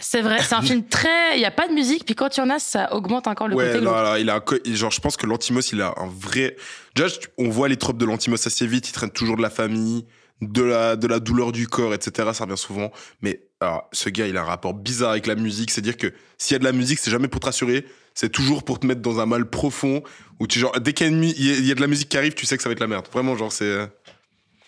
C'est 0.00 0.22
vrai, 0.22 0.42
c'est 0.42 0.54
un 0.54 0.62
film 0.62 0.84
très. 0.86 1.36
Il 1.36 1.38
n'y 1.38 1.44
a 1.44 1.50
pas 1.50 1.68
de 1.68 1.72
musique, 1.74 2.04
puis 2.06 2.14
quand 2.14 2.36
il 2.36 2.40
y 2.40 2.42
en 2.42 2.50
a, 2.50 2.58
ça 2.58 2.92
augmente 2.94 3.26
encore 3.26 3.48
le 3.48 3.54
ouais, 3.54 3.66
côté 3.72 3.80
non, 3.84 3.92
alors, 3.94 4.16
il 4.18 4.28
a 4.30 4.36
un 4.36 4.74
genre, 4.74 4.90
je 4.90 5.00
pense 5.00 5.16
que 5.16 5.26
l'Antimos, 5.26 5.60
il 5.72 5.80
a 5.82 5.94
un 5.98 6.08
vrai. 6.08 6.56
Déjà, 6.96 7.14
on 7.38 7.48
voit 7.50 7.68
les 7.68 7.76
tropes 7.76 7.98
de 7.98 8.04
l'Antimos 8.06 8.36
assez 8.46 8.66
vite. 8.66 8.88
Il 8.88 8.92
traîne 8.92 9.10
toujours 9.10 9.36
de 9.36 9.42
la 9.42 9.50
famille, 9.50 10.06
de 10.40 10.62
la, 10.62 10.96
de 10.96 11.06
la 11.06 11.20
douleur 11.20 11.52
du 11.52 11.68
corps, 11.68 11.92
etc. 11.94 12.30
Ça 12.32 12.44
revient 12.44 12.56
souvent. 12.58 12.90
Mais 13.20 13.42
alors, 13.60 13.88
ce 13.92 14.08
gars, 14.08 14.26
il 14.26 14.36
a 14.36 14.40
un 14.40 14.44
rapport 14.44 14.72
bizarre 14.74 15.10
avec 15.10 15.26
la 15.26 15.34
musique. 15.34 15.70
C'est-à-dire 15.70 15.96
que 15.98 16.12
s'il 16.38 16.54
y 16.54 16.56
a 16.56 16.58
de 16.60 16.64
la 16.64 16.72
musique, 16.72 16.98
c'est 16.98 17.10
jamais 17.10 17.28
pour 17.28 17.40
te 17.40 17.46
rassurer. 17.46 17.84
C'est 18.14 18.30
toujours 18.30 18.62
pour 18.64 18.80
te 18.80 18.86
mettre 18.86 19.02
dans 19.02 19.20
un 19.20 19.26
mal 19.26 19.48
profond. 19.50 20.02
Où 20.40 20.46
tu, 20.46 20.58
genre, 20.58 20.72
dès 20.80 20.94
qu'il 20.94 21.06
y 21.24 21.44
y 21.44 21.50
a- 21.52 21.56
il 21.58 21.66
y 21.66 21.70
a 21.70 21.74
de 21.74 21.80
la 21.82 21.86
musique 21.86 22.08
qui 22.08 22.16
arrive, 22.16 22.32
tu 22.34 22.46
sais 22.46 22.56
que 22.56 22.62
ça 22.62 22.68
va 22.68 22.72
être 22.72 22.80
la 22.80 22.86
merde. 22.86 23.06
Vraiment, 23.12 23.36
genre, 23.36 23.52
c'est. 23.52 23.64
euh, 23.64 23.86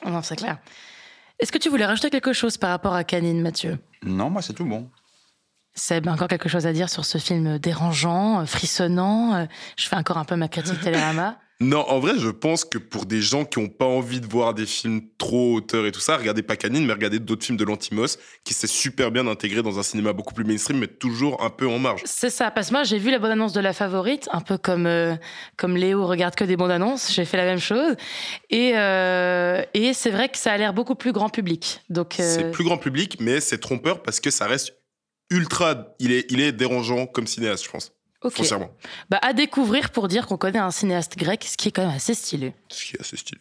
Non, 0.05 0.21
c'est 0.23 0.37
clair. 0.37 0.59
Est-ce 1.39 1.51
que 1.51 1.59
tu 1.59 1.71
voulais 1.71 1.87
rajouter 1.87 2.11
quelque 2.11 2.33
chose 2.35 2.57
par 2.59 2.71
rapport 2.71 2.95
à 2.95 3.03
Canine, 3.03 3.41
Mathieu? 3.41 3.79
Non, 4.05 4.29
moi, 4.31 4.43
c'est 4.43 4.53
tout 4.53 4.65
bon. 4.67 4.91
Seb, 5.75 6.07
encore 6.09 6.29
quelque 6.29 6.49
chose 6.49 6.67
à 6.67 6.73
dire 6.73 6.89
sur 6.89 7.05
ce 7.05 7.19
film 7.19 7.59
dérangeant, 7.59 8.41
euh, 8.41 8.45
frissonnant 8.45 9.35
euh, 9.35 9.45
Je 9.77 9.89
fais 9.89 9.97
encore 9.97 10.19
un 10.19 10.25
peu 10.25 10.37
ma 10.37 10.49
critique 10.49 10.81
Télérama. 10.81 11.39
Non, 11.63 11.89
en 11.89 12.01
vrai, 12.01 12.15
je 12.19 12.29
pense 12.29 12.65
que 12.65 12.77
pour 12.77 13.07
des 13.07 13.21
gens 13.21 13.45
qui 13.45 13.59
ont 13.59 13.69
pas 13.69 13.85
envie 13.85 14.21
de 14.21 14.27
voir 14.27 14.53
des 14.53 14.67
films 14.67 15.03
trop 15.17 15.55
auteurs 15.55 15.87
et 15.87 15.93
tout 15.93 16.01
ça, 16.01 16.17
regardez 16.17 16.43
pas 16.43 16.57
Canine, 16.57 16.85
mais 16.85 16.93
regardez 16.93 17.21
d'autres 17.21 17.45
films 17.45 17.57
de 17.57 17.65
l'Antimos 17.65 18.19
qui 18.43 18.53
s'est 18.53 18.67
super 18.67 19.13
bien 19.13 19.29
intégré 19.29 19.63
dans 19.63 19.79
un 19.79 19.85
cinéma 19.85 20.13
beaucoup 20.13 20.35
plus 20.35 20.43
mainstream, 20.43 20.81
mais 20.81 20.89
toujours 20.89 21.41
un 21.41 21.51
peu 21.51 21.69
en 21.69 21.79
marge. 21.79 22.01
C'est 22.05 22.31
ça, 22.31 22.51
parce 22.51 22.69
que 22.69 22.73
moi 22.73 22.83
j'ai 22.83 22.99
vu 22.99 23.13
la 23.13 23.21
bande-annonce 23.21 23.53
de 23.53 23.61
La 23.61 23.73
Favorite, 23.73 24.29
un 24.33 24.41
peu 24.41 24.59
comme, 24.59 24.87
euh, 24.87 25.15
comme 25.57 25.77
Léo 25.77 26.05
regarde 26.05 26.35
que 26.35 26.43
des 26.43 26.57
bandes-annonces, 26.57 27.13
j'ai 27.15 27.25
fait 27.25 27.37
la 27.37 27.45
même 27.45 27.61
chose. 27.61 27.95
Et, 28.51 28.73
euh, 28.75 29.63
et 29.73 29.93
c'est 29.93 30.11
vrai 30.11 30.31
que 30.31 30.39
ça 30.39 30.51
a 30.51 30.59
l'air 30.59 30.75
beaucoup 30.75 30.97
plus 30.97 31.13
grand 31.13 31.29
public. 31.29 31.83
Donc, 31.91 32.19
euh, 32.19 32.37
C'est 32.37 32.51
plus 32.51 32.65
grand 32.65 32.79
public, 32.79 33.19
mais 33.21 33.39
c'est 33.39 33.59
trompeur 33.59 34.03
parce 34.03 34.19
que 34.19 34.31
ça 34.31 34.47
reste 34.47 34.75
ultra. 35.33 35.95
Il 35.99 36.13
est, 36.13 36.31
il 36.31 36.41
est 36.41 36.53
dérangeant 36.53 37.07
comme 37.07 37.27
cinéaste, 37.27 37.65
je 37.65 37.71
pense. 37.71 37.93
Ok. 38.23 38.35
Foncièrement. 38.35 38.71
bah, 39.11 39.19
à 39.23 39.33
découvrir 39.33 39.91
pour 39.91 40.07
dire 40.07 40.27
qu'on 40.27 40.37
connaît 40.37 40.61
un 40.61 40.71
cinéaste 40.71 41.17
grec, 41.17 41.45
ce 41.45 41.57
qui 41.57 41.69
est 41.69 41.73
quand 41.73 41.87
même 41.87 41.97
assez 41.97 42.15
stylé. 42.15 42.55
Ce 42.69 42.85
qui 42.85 42.97
est 42.97 43.01
assez 43.01 43.17
stylé. 43.17 43.41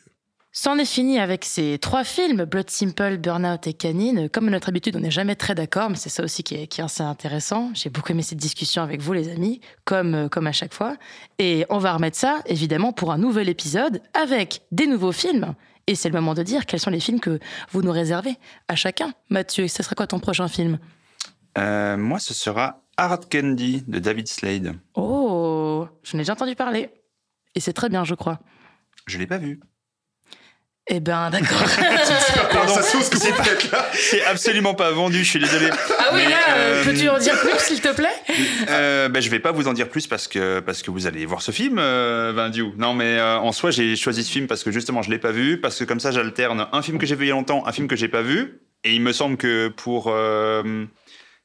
C'en 0.54 0.78
est 0.78 0.86
fini 0.86 1.18
avec 1.18 1.46
ces 1.46 1.78
trois 1.80 2.04
films, 2.04 2.44
Blood 2.44 2.70
Simple, 2.70 3.18
Burnout 3.18 3.66
et 3.68 3.74
Canine. 3.74 4.28
Comme 4.28 4.50
à 4.50 4.52
notre 4.52 4.68
habitude, 4.68 4.98
on 4.98 5.00
n'est 5.00 5.10
jamais 5.10 5.36
très 5.36 5.56
d'accord, 5.56 5.90
mais 5.90 5.96
c'est 5.96 6.10
ça 6.10 6.24
aussi 6.24 6.44
qui 6.44 6.56
est, 6.56 6.68
qui 6.68 6.82
est 6.82 6.84
assez 6.84 7.04
intéressant. 7.04 7.72
J'ai 7.74 7.90
beaucoup 7.90 8.12
aimé 8.12 8.22
cette 8.22 8.38
discussion 8.38 8.82
avec 8.82 9.00
vous, 9.00 9.14
les 9.14 9.30
amis, 9.30 9.62
comme, 9.86 10.14
euh, 10.14 10.28
comme 10.28 10.48
à 10.48 10.52
chaque 10.52 10.74
fois. 10.74 10.98
Et 11.40 11.66
on 11.70 11.78
va 11.78 11.94
remettre 11.94 12.18
ça, 12.18 12.42
évidemment, 12.48 12.92
pour 12.92 13.14
un 13.14 13.18
nouvel 13.18 13.48
épisode 13.48 14.02
avec 14.14 14.64
des 14.74 14.88
nouveaux 14.88 15.14
films. 15.14 15.56
Et 15.88 15.96
c'est 15.96 16.10
le 16.10 16.16
moment 16.16 16.34
de 16.34 16.44
dire 16.44 16.66
quels 16.66 16.82
sont 16.82 16.90
les 16.90 17.00
films 17.00 17.22
que 17.22 17.40
vous 17.72 17.82
nous 17.82 17.92
réservez 17.94 18.36
à 18.68 18.76
chacun. 18.76 19.14
Mathieu, 19.30 19.70
ce 19.70 19.84
sera 19.84 19.96
quoi 19.96 20.08
ton 20.08 20.20
prochain 20.20 20.50
film? 20.50 20.80
Euh, 21.58 21.98
moi, 21.98 22.20
ce 22.20 22.34
sera 22.34 22.82
Hard 22.98 23.32
Candy 23.32 23.84
de 23.88 24.00
David 24.00 24.28
Slade. 24.28 24.76
Oh, 24.96 25.88
je 26.04 26.16
n'ai 26.16 26.24
déjà 26.24 26.34
entendu 26.34 26.56
parler. 26.56 26.90
Et 27.56 27.60
c'est 27.60 27.74
très 27.74 27.90
bien, 27.90 28.04
je 28.06 28.16
crois. 28.16 28.40
Je 29.08 29.18
l'ai 29.18 29.28
pas 29.28 29.38
vu. 29.38 29.60
Eh 30.88 31.00
ben, 31.00 31.30
d'accord. 31.30 31.62
C'est- 32.82 33.34
C'est 33.94 34.26
absolument 34.26 34.74
pas 34.74 34.92
vendu, 34.92 35.20
je 35.24 35.30
suis 35.30 35.40
désolé. 35.40 35.70
Ah 36.00 36.10
oui, 36.14 36.22
Mais, 36.24 36.30
là, 36.30 36.38
euh, 36.58 36.84
peux-tu 36.84 37.08
en 37.08 37.18
dire 37.20 37.40
plus, 37.40 37.58
s'il 37.60 37.82
te 37.82 37.94
plaît? 37.94 38.10
Euh, 38.70 39.08
ben, 39.10 39.22
je 39.22 39.30
vais 39.30 39.40
pas 39.40 39.52
vous 39.52 39.68
en 39.68 39.74
dire 39.74 39.90
plus 39.90 40.08
parce 40.08 40.28
que, 40.28 40.60
parce 40.60 40.82
que 40.82 40.90
vous 40.92 41.06
allez 41.08 41.26
voir 41.26 41.42
ce 41.42 41.52
film, 41.52 41.78
euh, 41.80 42.34
Vin 42.36 42.50
Diou. 42.50 42.74
Non, 42.78 42.94
mais 42.94 43.18
euh, 43.20 43.38
en 43.38 43.52
soi, 43.52 43.72
j'ai 43.72 43.96
choisi 43.96 44.24
ce 44.24 44.32
film 44.32 44.48
parce 44.48 44.64
que 44.64 44.72
justement, 44.72 45.02
je 45.02 45.12
l'ai 45.12 45.20
pas 45.20 45.32
vu, 45.32 45.60
parce 45.62 45.78
que 45.78 45.84
comme 45.84 46.00
ça, 46.00 46.12
j'alterne 46.12 46.68
un 46.72 46.82
film 46.82 46.98
que 46.98 47.06
j'ai 47.06 47.16
vu 47.16 47.26
il 47.26 47.30
y 47.30 47.32
a 47.32 47.36
longtemps, 47.36 47.66
un 47.68 47.72
film 47.72 47.88
que 47.88 47.96
j'ai 47.96 48.10
pas 48.10 48.22
vu. 48.24 48.62
Et 48.84 48.94
il 48.96 49.02
me 49.02 49.14
semble 49.14 49.38
que 49.38 49.68
pour, 49.68 50.06
euh, 50.08 50.86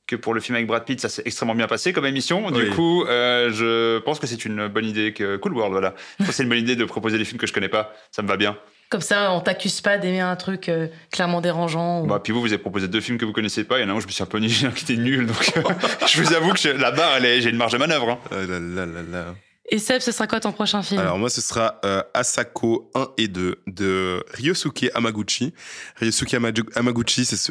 que 0.07 0.17
pour 0.17 0.35
le 0.35 0.41
film 0.41 0.55
avec 0.57 0.67
Brad 0.67 0.85
Pitt, 0.85 1.01
ça 1.01 1.09
s'est 1.09 1.23
extrêmement 1.25 1.55
bien 1.55 1.67
passé 1.67 1.93
comme 1.93 2.07
émission. 2.07 2.51
Du 2.51 2.63
Oui. 2.63 2.71
coup, 2.71 3.05
euh, 3.05 3.51
je 3.53 3.99
pense 4.01 4.19
que 4.21 4.27
c'est 4.27 4.45
une 4.45 4.69
bonne 4.69 4.87
idée 4.87 5.13
que 5.13 5.37
Cool 5.37 5.55
World, 5.55 5.73
voilà. 5.73 5.95
Je 6.13 6.17
pense 6.19 6.29
que 6.29 6.33
c'est 6.35 6.43
une 6.45 6.49
bonne 6.49 6.59
idée 6.59 6.77
de 6.77 6.85
proposer 6.85 7.19
des 7.19 7.25
films 7.25 7.39
que 7.41 7.47
je 7.47 7.53
connais 7.53 7.69
pas. 7.69 7.93
Ça 8.13 8.23
me 8.23 8.29
va 8.29 8.37
bien. 8.37 8.57
Comme 8.89 9.01
ça, 9.01 9.33
on 9.33 9.41
t'accuse 9.41 9.81
pas 9.81 9.99
d'aimer 9.99 10.21
un 10.21 10.37
truc 10.37 10.69
euh, 10.69 10.87
clairement 11.11 11.41
dérangeant. 11.41 12.03
ou- 12.03 12.07
Bah, 12.07 12.21
puis 12.23 12.33
vous, 12.33 12.41
vous 12.41 12.47
avez 12.53 12.59
proposé 12.59 12.87
deux 12.87 13.01
films 13.01 13.19
que 13.19 13.25
vous 13.25 13.33
connaissez 13.33 13.65
pas. 13.65 13.79
Il 13.79 13.83
y 13.83 13.85
en 13.85 13.89
a 13.89 13.93
un 13.93 13.97
où 13.97 14.01
je 14.01 14.07
me 14.07 14.13
suis 14.13 14.23
un 14.23 14.27
peu 14.27 14.39
dit 14.39 14.47
qui 14.77 14.85
était 14.93 14.97
nul. 15.03 15.27
Donc, 15.27 15.53
euh, 15.57 15.63
je 16.07 16.23
vous 16.23 16.33
avoue 16.35 16.53
que 16.53 16.61
je- 16.61 16.69
la 16.69 16.93
barre, 16.93 17.19
j'ai 17.21 17.51
une 17.51 17.57
marge 17.57 17.73
de 17.73 17.79
manœuvre. 17.79 18.11
hein. 18.11 18.19
Là 18.31 18.61
là 18.61 18.87
là 18.87 19.03
là. 19.11 19.35
Et 19.69 19.81
Seb, 19.81 20.01
ce 20.01 20.13
sera 20.13 20.29
quoi 20.29 20.39
ton 20.39 20.53
prochain 20.53 20.81
film? 20.85 21.01
Alors 21.01 21.19
moi, 21.19 21.29
ce 21.29 21.41
sera 21.41 21.81
euh, 21.85 22.01
Asako 22.15 22.89
1 22.95 23.09
et 23.19 23.27
2 23.27 23.57
de 23.67 24.25
Ryosuke 24.35 24.87
Hamaguchi. 24.95 25.53
Ryosuke 25.97 26.35
Hamaguchi, 26.77 27.25
c'est 27.25 27.35
ce... 27.35 27.51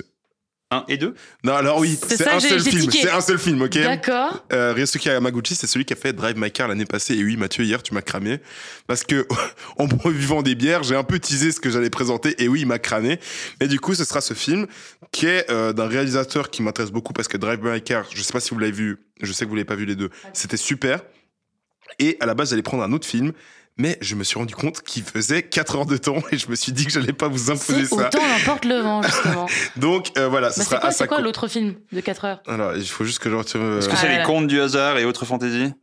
1 0.71 0.83
et 0.87 0.97
2 0.97 1.13
Non, 1.43 1.53
alors 1.53 1.79
oui, 1.79 1.95
C'est 2.01 2.17
c'est 2.17 2.23
ça, 2.23 2.35
un 2.35 2.39
j'ai- 2.39 2.49
seul 2.49 2.59
j'ai 2.63 2.71
film. 2.71 2.81
tiqué. 2.83 2.99
C'est 3.03 3.11
un 3.11 3.21
seul 3.21 3.37
film, 3.37 3.61
ok 3.61 3.73
D'accord. 3.77 4.45
Euh, 4.51 4.73
Ryosuke 4.73 5.05
Hamaguchi, 5.07 5.53
c'est 5.55 5.67
celui 5.67 5.85
qui 5.85 5.93
a 5.93 5.95
fait 5.95 6.11
Drive 6.11 6.37
My 6.37 6.51
Car 6.51 6.67
l'année 6.67 6.85
passée. 6.85 7.13
Et 7.15 7.23
oui, 7.23 7.37
Mathieu, 7.37 7.63
hier, 7.63 7.83
tu 7.83 7.93
m'as 7.93 8.01
cramé. 8.01 8.39
Parce 8.87 9.03
que, 9.03 9.27
en 9.77 9.85
buvant 9.85 10.41
des 10.41 10.55
bières, 10.55 10.81
j'ai 10.83 10.95
un 10.95 11.03
peu 11.03 11.19
teasé 11.19 11.51
ce 11.51 11.59
que 11.59 11.69
j'allais 11.69 11.91
présenter. 11.91 12.35
Et 12.43 12.47
oui, 12.47 12.61
il 12.61 12.65
m'a 12.67 12.79
cramé. 12.79 13.19
Mais 13.61 13.67
du 13.67 13.79
coup, 13.79 13.93
ce 13.93 14.03
sera 14.05 14.21
ce 14.21 14.33
film 14.33 14.65
qui 15.11 15.27
est 15.27 15.49
euh, 15.51 15.71
d'un 15.71 15.87
réalisateur 15.87 16.49
qui 16.49 16.63
m'intéresse 16.63 16.91
beaucoup 16.91 17.13
parce 17.13 17.27
que 17.27 17.37
Drive 17.37 17.59
My 17.63 17.81
Car, 17.81 18.05
je 18.11 18.21
sais 18.23 18.33
pas 18.33 18.39
si 18.39 18.49
vous 18.51 18.59
l'avez 18.59 18.71
vu, 18.71 18.97
je 19.21 19.31
sais 19.31 19.45
que 19.45 19.49
vous 19.49 19.55
l'avez 19.55 19.65
pas 19.65 19.75
vu 19.75 19.85
les 19.85 19.95
deux. 19.95 20.09
C'était 20.33 20.57
super. 20.57 21.01
Et 21.99 22.17
à 22.19 22.25
la 22.25 22.33
base, 22.33 22.49
j'allais 22.49 22.63
prendre 22.63 22.81
un 22.83 22.91
autre 22.91 23.07
film. 23.07 23.31
Mais 23.77 23.97
je 23.99 24.15
me 24.15 24.23
suis 24.23 24.39
rendu 24.39 24.55
compte 24.55 24.81
qu'il 24.83 25.03
faisait 25.03 25.43
4 25.43 25.75
heures 25.75 25.85
de 25.85 25.97
temps 25.97 26.23
et 26.31 26.37
je 26.37 26.47
me 26.49 26.55
suis 26.55 26.71
dit 26.71 26.85
que 26.85 26.91
j'allais 26.91 27.11
pas 27.11 27.27
vous 27.27 27.51
imposer 27.51 27.85
ça. 27.85 27.95
autant 28.07 28.25
l'emporte 28.25 28.63
le 28.63 28.79
vent, 28.79 29.01
justement. 29.03 29.47
Donc 29.75 30.11
euh, 30.17 30.29
voilà, 30.29 30.49
ce 30.51 30.59
Bah, 30.59 30.65
sera 30.65 30.75
c'est 30.75 30.79
quoi, 30.79 30.91
c'est 30.91 30.95
Asako. 31.03 31.15
quoi 31.15 31.23
l'autre 31.23 31.47
film 31.49 31.75
de 31.91 31.99
4 31.99 32.25
heures? 32.25 32.41
Alors, 32.47 32.75
il 32.77 32.87
faut 32.87 33.03
juste 33.03 33.19
que 33.19 33.29
je 33.29 33.35
retire. 33.35 33.59
euh, 33.59 33.79
Est-ce 33.79 33.89
que 33.89 33.93
Ah 33.95 33.97
c'est 33.99 34.07
là 34.07 34.19
les 34.19 34.23
contes 34.23 34.47
du 34.47 34.61
hasard 34.61 34.97
et 34.97 35.03
autres 35.03 35.25
fantaisies? 35.25 35.73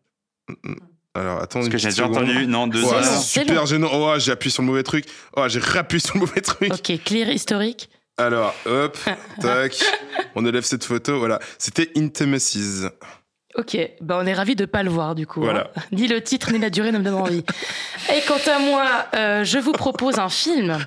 Alors, 1.15 1.43
attends. 1.43 1.59
Parce 1.61 1.69
que 1.69 1.77
j'ai 1.79 1.89
déjà 1.91 2.07
entendu. 2.07 2.47
Non, 2.47 2.67
deux 2.67 2.83
Ouais, 2.83 2.95
heures. 2.95 3.23
super 3.23 3.67
gênant. 3.67 3.91
Oh, 3.93 4.15
j'ai 4.19 4.33
appuyé 4.33 4.51
sur 4.51 4.63
le 4.63 4.69
mauvais 4.69 4.83
truc. 4.83 5.05
Oh, 5.37 5.45
j'ai 5.49 5.61
réappuyé 5.61 6.01
sur 6.01 6.15
le 6.15 6.21
mauvais 6.21 6.41
truc. 6.41 6.73
Ok, 6.73 6.93
clear 7.05 7.29
historique. 7.29 7.91
Alors, 8.17 8.55
hop, 8.65 8.97
tac. 9.41 9.77
On 10.35 10.47
enlève 10.47 10.65
cette 10.65 10.85
photo. 10.85 11.19
Voilà. 11.19 11.39
C'était 11.59 11.91
Intimacies. 11.97 12.87
Ok, 13.57 13.77
bah 14.01 14.19
on 14.21 14.27
est 14.27 14.33
ravis 14.33 14.57
de 14.57 14.65
pas 14.65 14.83
le 14.83 14.91
voir 14.91 15.15
du 15.15 15.27
coup. 15.27 15.41
Voilà. 15.43 15.71
hein. 15.77 15.81
Ni 15.93 16.09
le 16.09 16.23
titre 16.23 16.53
ni 16.53 16.59
la 16.59 16.71
durée 16.71 16.91
ne 16.93 16.99
me 16.99 17.05
donnent 17.05 17.15
envie. 17.15 17.45
Et 18.15 18.21
quant 18.27 18.51
à 18.51 18.59
moi, 18.59 18.87
euh, 19.15 19.45
je 19.45 19.59
vous 19.59 19.73
propose 19.73 20.19
un 20.19 20.31
film 20.31 20.79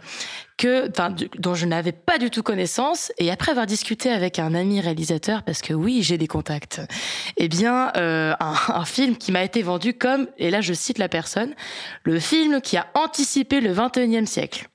que, 0.58 0.88
du- 1.10 1.30
dont 1.38 1.54
je 1.54 1.66
n'avais 1.68 1.92
pas 1.92 2.18
du 2.18 2.32
tout 2.32 2.42
connaissance. 2.42 3.12
Et 3.20 3.30
après 3.30 3.52
avoir 3.52 3.68
discuté 3.68 4.10
avec 4.10 4.40
un 4.40 4.56
ami 4.56 4.82
réalisateur, 4.82 5.44
parce 5.44 5.62
que 5.62 5.74
oui, 5.74 6.02
j'ai 6.02 6.18
des 6.18 6.28
contacts, 6.28 6.82
eh 7.38 7.48
bien, 7.50 7.92
euh, 7.98 8.34
un, 8.40 8.56
un 8.70 8.86
film 8.86 9.16
qui 9.18 9.32
m'a 9.32 9.44
été 9.44 9.62
vendu 9.62 9.94
comme, 9.94 10.28
et 10.40 10.50
là 10.50 10.62
je 10.62 10.74
cite 10.74 10.98
la 10.98 11.10
personne, 11.10 11.54
le 12.04 12.20
film 12.20 12.62
qui 12.62 12.78
a 12.78 12.88
anticipé 12.96 13.62
le 13.62 13.74
21e 13.74 14.26
siècle. 14.26 14.70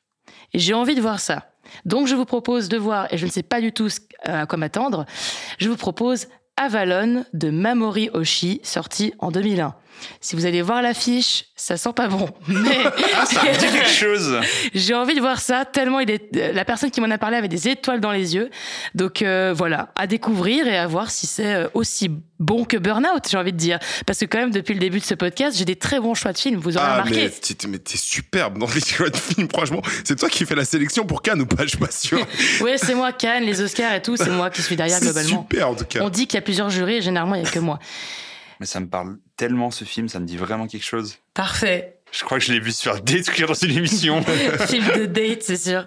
Et 0.53 0.59
j'ai 0.61 0.75
envie 0.75 0.95
de 0.95 1.01
voir 1.01 1.19
ça. 1.19 1.47
Donc 1.85 2.07
je 2.09 2.15
vous 2.15 2.25
propose 2.25 2.69
de 2.69 2.77
voir, 2.77 3.07
et 3.13 3.17
je 3.19 3.27
ne 3.27 3.31
sais 3.31 3.43
pas 3.45 3.61
du 3.61 3.73
tout 3.73 3.89
à 4.25 4.45
quoi 4.47 4.59
m'attendre, 4.59 5.07
je 5.59 5.69
vous 5.69 5.77
propose 5.77 6.27
Avalon 6.63 7.25
de 7.33 7.49
Mamori 7.49 8.11
Oshii, 8.13 8.61
sorti 8.65 9.15
en 9.23 9.31
2001. 9.31 9.73
Si 10.21 10.35
vous 10.37 10.47
allez 10.47 10.63
voir 10.63 10.81
l'affiche, 10.83 11.47
ça 11.57 11.77
sent 11.77 11.93
pas 11.95 12.09
bon. 12.09 12.29
Mais 12.49 12.79
Ah, 13.17 13.27
ça 13.27 13.43
me 13.43 13.53
dit 13.53 13.67
quelque 13.73 13.89
chose. 13.89 14.39
j'ai 14.75 14.95
envie 14.95 15.15
de 15.15 15.21
voir 15.21 15.41
ça 15.41 15.65
tellement 15.65 16.01
il 16.01 16.11
est 16.11 16.37
euh, 16.37 16.53
la 16.53 16.65
personne 16.65 16.91
qui 16.91 17.01
m'en 17.01 17.11
a 17.11 17.19
parlé 17.19 17.37
avait 17.37 17.49
des 17.49 17.69
étoiles 17.69 18.01
dans 18.01 18.13
les 18.13 18.35
yeux. 18.35 18.51
Donc 18.95 19.23
euh, 19.23 19.53
voilà, 19.55 19.93
à 19.97 20.07
découvrir 20.07 20.67
et 20.67 20.79
à 20.79 20.87
voir 20.87 21.11
si 21.11 21.27
c'est 21.27 21.55
euh, 21.55 21.69
aussi 21.75 22.11
bon 22.39 22.65
que 22.65 22.77
Burnout, 22.79 23.23
j'ai 23.31 23.37
envie 23.37 23.53
de 23.53 23.59
dire. 23.59 23.79
Parce 24.07 24.19
que 24.21 24.25
quand 24.25 24.39
même 24.39 24.51
depuis 24.51 24.73
le 24.75 24.81
début 24.81 25.01
de 25.01 25.05
ce 25.05 25.15
podcast, 25.15 25.57
j'ai 25.59 25.67
des 25.67 25.77
très 25.77 26.01
bons 26.01 26.15
choix 26.15 26.33
de 26.33 26.39
films. 26.39 26.59
Vous 26.61 26.77
aurez 26.77 26.87
Ah, 26.89 26.93
remarqué. 27.03 27.31
mais 27.69 27.79
t'es- 27.79 27.97
superbe 27.99 28.59
dans 28.59 28.69
les 28.75 28.81
choix 28.81 29.11
de 29.11 29.17
films, 29.17 29.49
franchement. 29.53 29.83
C'est 30.05 30.17
toi 30.19 30.29
qui 30.31 30.47
fais 30.47 30.55
la 30.55 30.65
sélection 30.65 31.05
pour 31.05 31.21
Cannes 31.23 31.43
ou 31.43 31.47
pas, 31.47 31.65
je 31.65 31.69
suis 31.71 31.79
pas 31.79 31.91
sûr. 31.91 32.27
Oui, 32.63 32.71
c'est 32.77 32.95
moi 32.95 33.13
Cannes, 33.13 33.45
les 33.45 33.61
Oscars 33.61 33.93
et 33.95 34.01
tout, 34.03 34.17
c'est 34.17 34.31
moi 34.31 34.49
qui 34.51 34.63
suis 34.63 34.77
derrière 34.77 34.97
C'est 34.99 35.05
globalement. 35.05 35.43
super 35.43 35.69
en 35.69 35.75
tout 35.75 35.85
cas. 35.85 36.01
On 36.03 36.09
dit 36.09 36.27
qu'il 36.27 36.37
y 36.37 36.39
a 36.39 36.43
plusieurs 36.43 36.71
jurys 36.71 36.97
et 36.97 37.03
généralement 37.03 37.35
il 37.35 37.45
y 37.45 37.47
a 37.47 37.51
que 37.51 37.59
moi. 37.59 37.79
Mais 38.61 38.67
ça 38.67 38.79
me 38.81 38.87
parle 38.87 39.17
tellement 39.37 39.71
ce 39.71 39.85
film, 39.85 40.09
ça 40.09 40.21
me 40.21 40.27
dit 40.27 40.37
vraiment 40.37 40.67
quelque 40.67 40.85
chose. 40.85 41.17
Parfait. 41.35 41.97
Je 42.13 42.23
crois 42.25 42.39
que 42.39 42.45
je 42.45 42.53
l'ai 42.53 42.61
vu 42.61 42.73
se 42.73 42.83
faire 42.83 43.01
détruire 43.01 43.49
dans 43.49 43.55
une 43.55 43.71
émission. 43.79 44.23
Film 44.69 44.85
de 44.97 45.07
date, 45.07 45.43
c'est 45.43 45.57
sûr. 45.57 45.87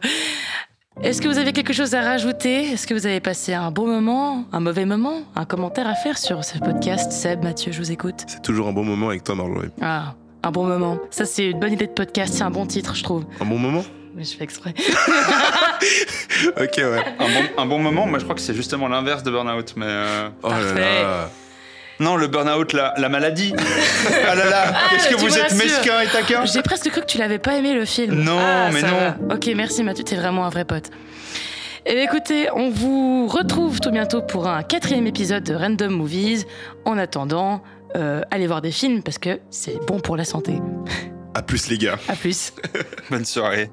Est-ce 1.02 1.22
que 1.22 1.28
vous 1.28 1.38
avez 1.38 1.54
quelque 1.54 1.74
chose 1.74 1.94
à 1.96 2.02
rajouter? 2.02 2.72
Est-ce 2.72 2.88
que 2.88 2.94
vous 2.94 3.06
avez 3.06 3.20
passé 3.20 3.54
un 3.54 3.72
bon 3.72 3.88
moment, 3.88 4.46
un 4.52 4.60
mauvais 4.60 4.86
moment, 4.86 5.22
un 5.36 5.46
commentaire 5.46 5.88
à 5.88 5.96
faire 5.96 6.18
sur 6.18 6.44
ce 6.44 6.58
podcast? 6.60 7.12
Seb, 7.12 7.44
Mathieu, 7.44 7.72
je 7.72 7.78
vous 7.80 7.92
écoute. 7.92 8.24
C'est 8.28 8.42
toujours 8.42 8.68
un 8.68 8.74
bon 8.74 8.84
moment 8.84 9.10
avec 9.10 9.24
toi, 9.24 9.36
Marjorie. 9.36 9.70
Ah, 9.82 10.16
Un 10.44 10.52
bon 10.52 10.66
moment. 10.66 11.00
Ça, 11.12 11.26
c'est 11.26 11.48
une 11.52 11.60
bonne 11.60 11.74
idée 11.74 11.88
de 11.88 11.92
podcast. 11.94 12.34
C'est 12.34 12.44
un 12.44 12.52
bon 12.52 12.66
titre, 12.66 12.96
je 12.96 13.04
trouve. 13.04 13.26
Un 13.40 13.46
bon 13.46 13.58
moment? 13.60 13.84
Mais 14.16 14.24
je 14.24 14.36
fais 14.38 14.44
exprès. 14.44 14.74
Ok, 16.58 16.78
ouais. 16.78 17.04
Un 17.20 17.28
bon, 17.28 17.44
un 17.58 17.66
bon 17.66 17.80
moment, 17.80 18.06
moi 18.08 18.20
je 18.20 18.24
crois 18.24 18.36
que 18.36 18.42
c'est 18.42 18.54
justement 18.54 18.88
l'inverse 18.88 19.24
de 19.24 19.32
burn-out. 19.32 19.74
Mais 19.76 19.86
euh, 19.88 20.30
Oh 20.42 20.50
là 20.50 20.56
Parfait. 20.56 21.02
là. 21.04 21.30
Non, 22.00 22.16
le 22.16 22.28
burn-out, 22.28 22.74
la, 22.74 22.94
la 22.98 23.08
maladie. 23.10 23.54
ah 24.28 24.36
là 24.36 24.46
là, 24.50 24.74
qu'est-ce 24.90 25.10
que 25.10 25.16
vous 25.16 25.38
êtes 25.38 25.54
mesquin 25.56 26.02
et 26.02 26.08
taquin? 26.08 26.46
J'ai 26.46 26.62
presque 26.62 26.90
cru 26.90 27.02
que 27.02 27.06
tu 27.06 27.18
l'avais 27.18 27.40
pas 27.40 27.56
aimé 27.56 27.74
le 27.74 27.86
film. 27.86 28.16
Non, 28.24 28.40
Ah, 28.40 28.70
mais 28.74 28.82
non. 28.82 28.88
va. 29.28 29.36
Ok, 29.36 29.50
merci 29.56 29.84
Mathieu, 29.84 30.04
t'es 30.04 30.16
vraiment 30.16 30.46
un 30.46 30.50
vrai 30.50 30.66
pote. 30.66 30.90
Et 31.86 32.02
écoutez, 32.02 32.48
on 32.56 32.70
vous 32.70 33.28
retrouve 33.28 33.80
tout 33.82 33.92
bientôt 33.92 34.22
pour 34.22 34.48
un 34.48 34.64
quatrième 34.64 35.06
épisode 35.06 35.44
de 35.44 35.54
Random 35.54 35.92
Movies. 35.92 36.46
En 36.86 36.98
attendant, 36.98 37.62
euh, 37.96 38.22
allez 38.32 38.48
voir 38.48 38.62
des 38.62 38.72
films 38.72 39.04
parce 39.04 39.18
que 39.18 39.40
c'est 39.50 39.78
bon 39.86 40.00
pour 40.00 40.16
la 40.18 40.24
santé. 40.24 40.54
À 41.36 41.42
plus, 41.42 41.68
les 41.68 41.78
gars. 41.78 42.00
À 42.08 42.16
plus. 42.16 42.54
Bonne 43.12 43.26
soirée. 43.26 43.70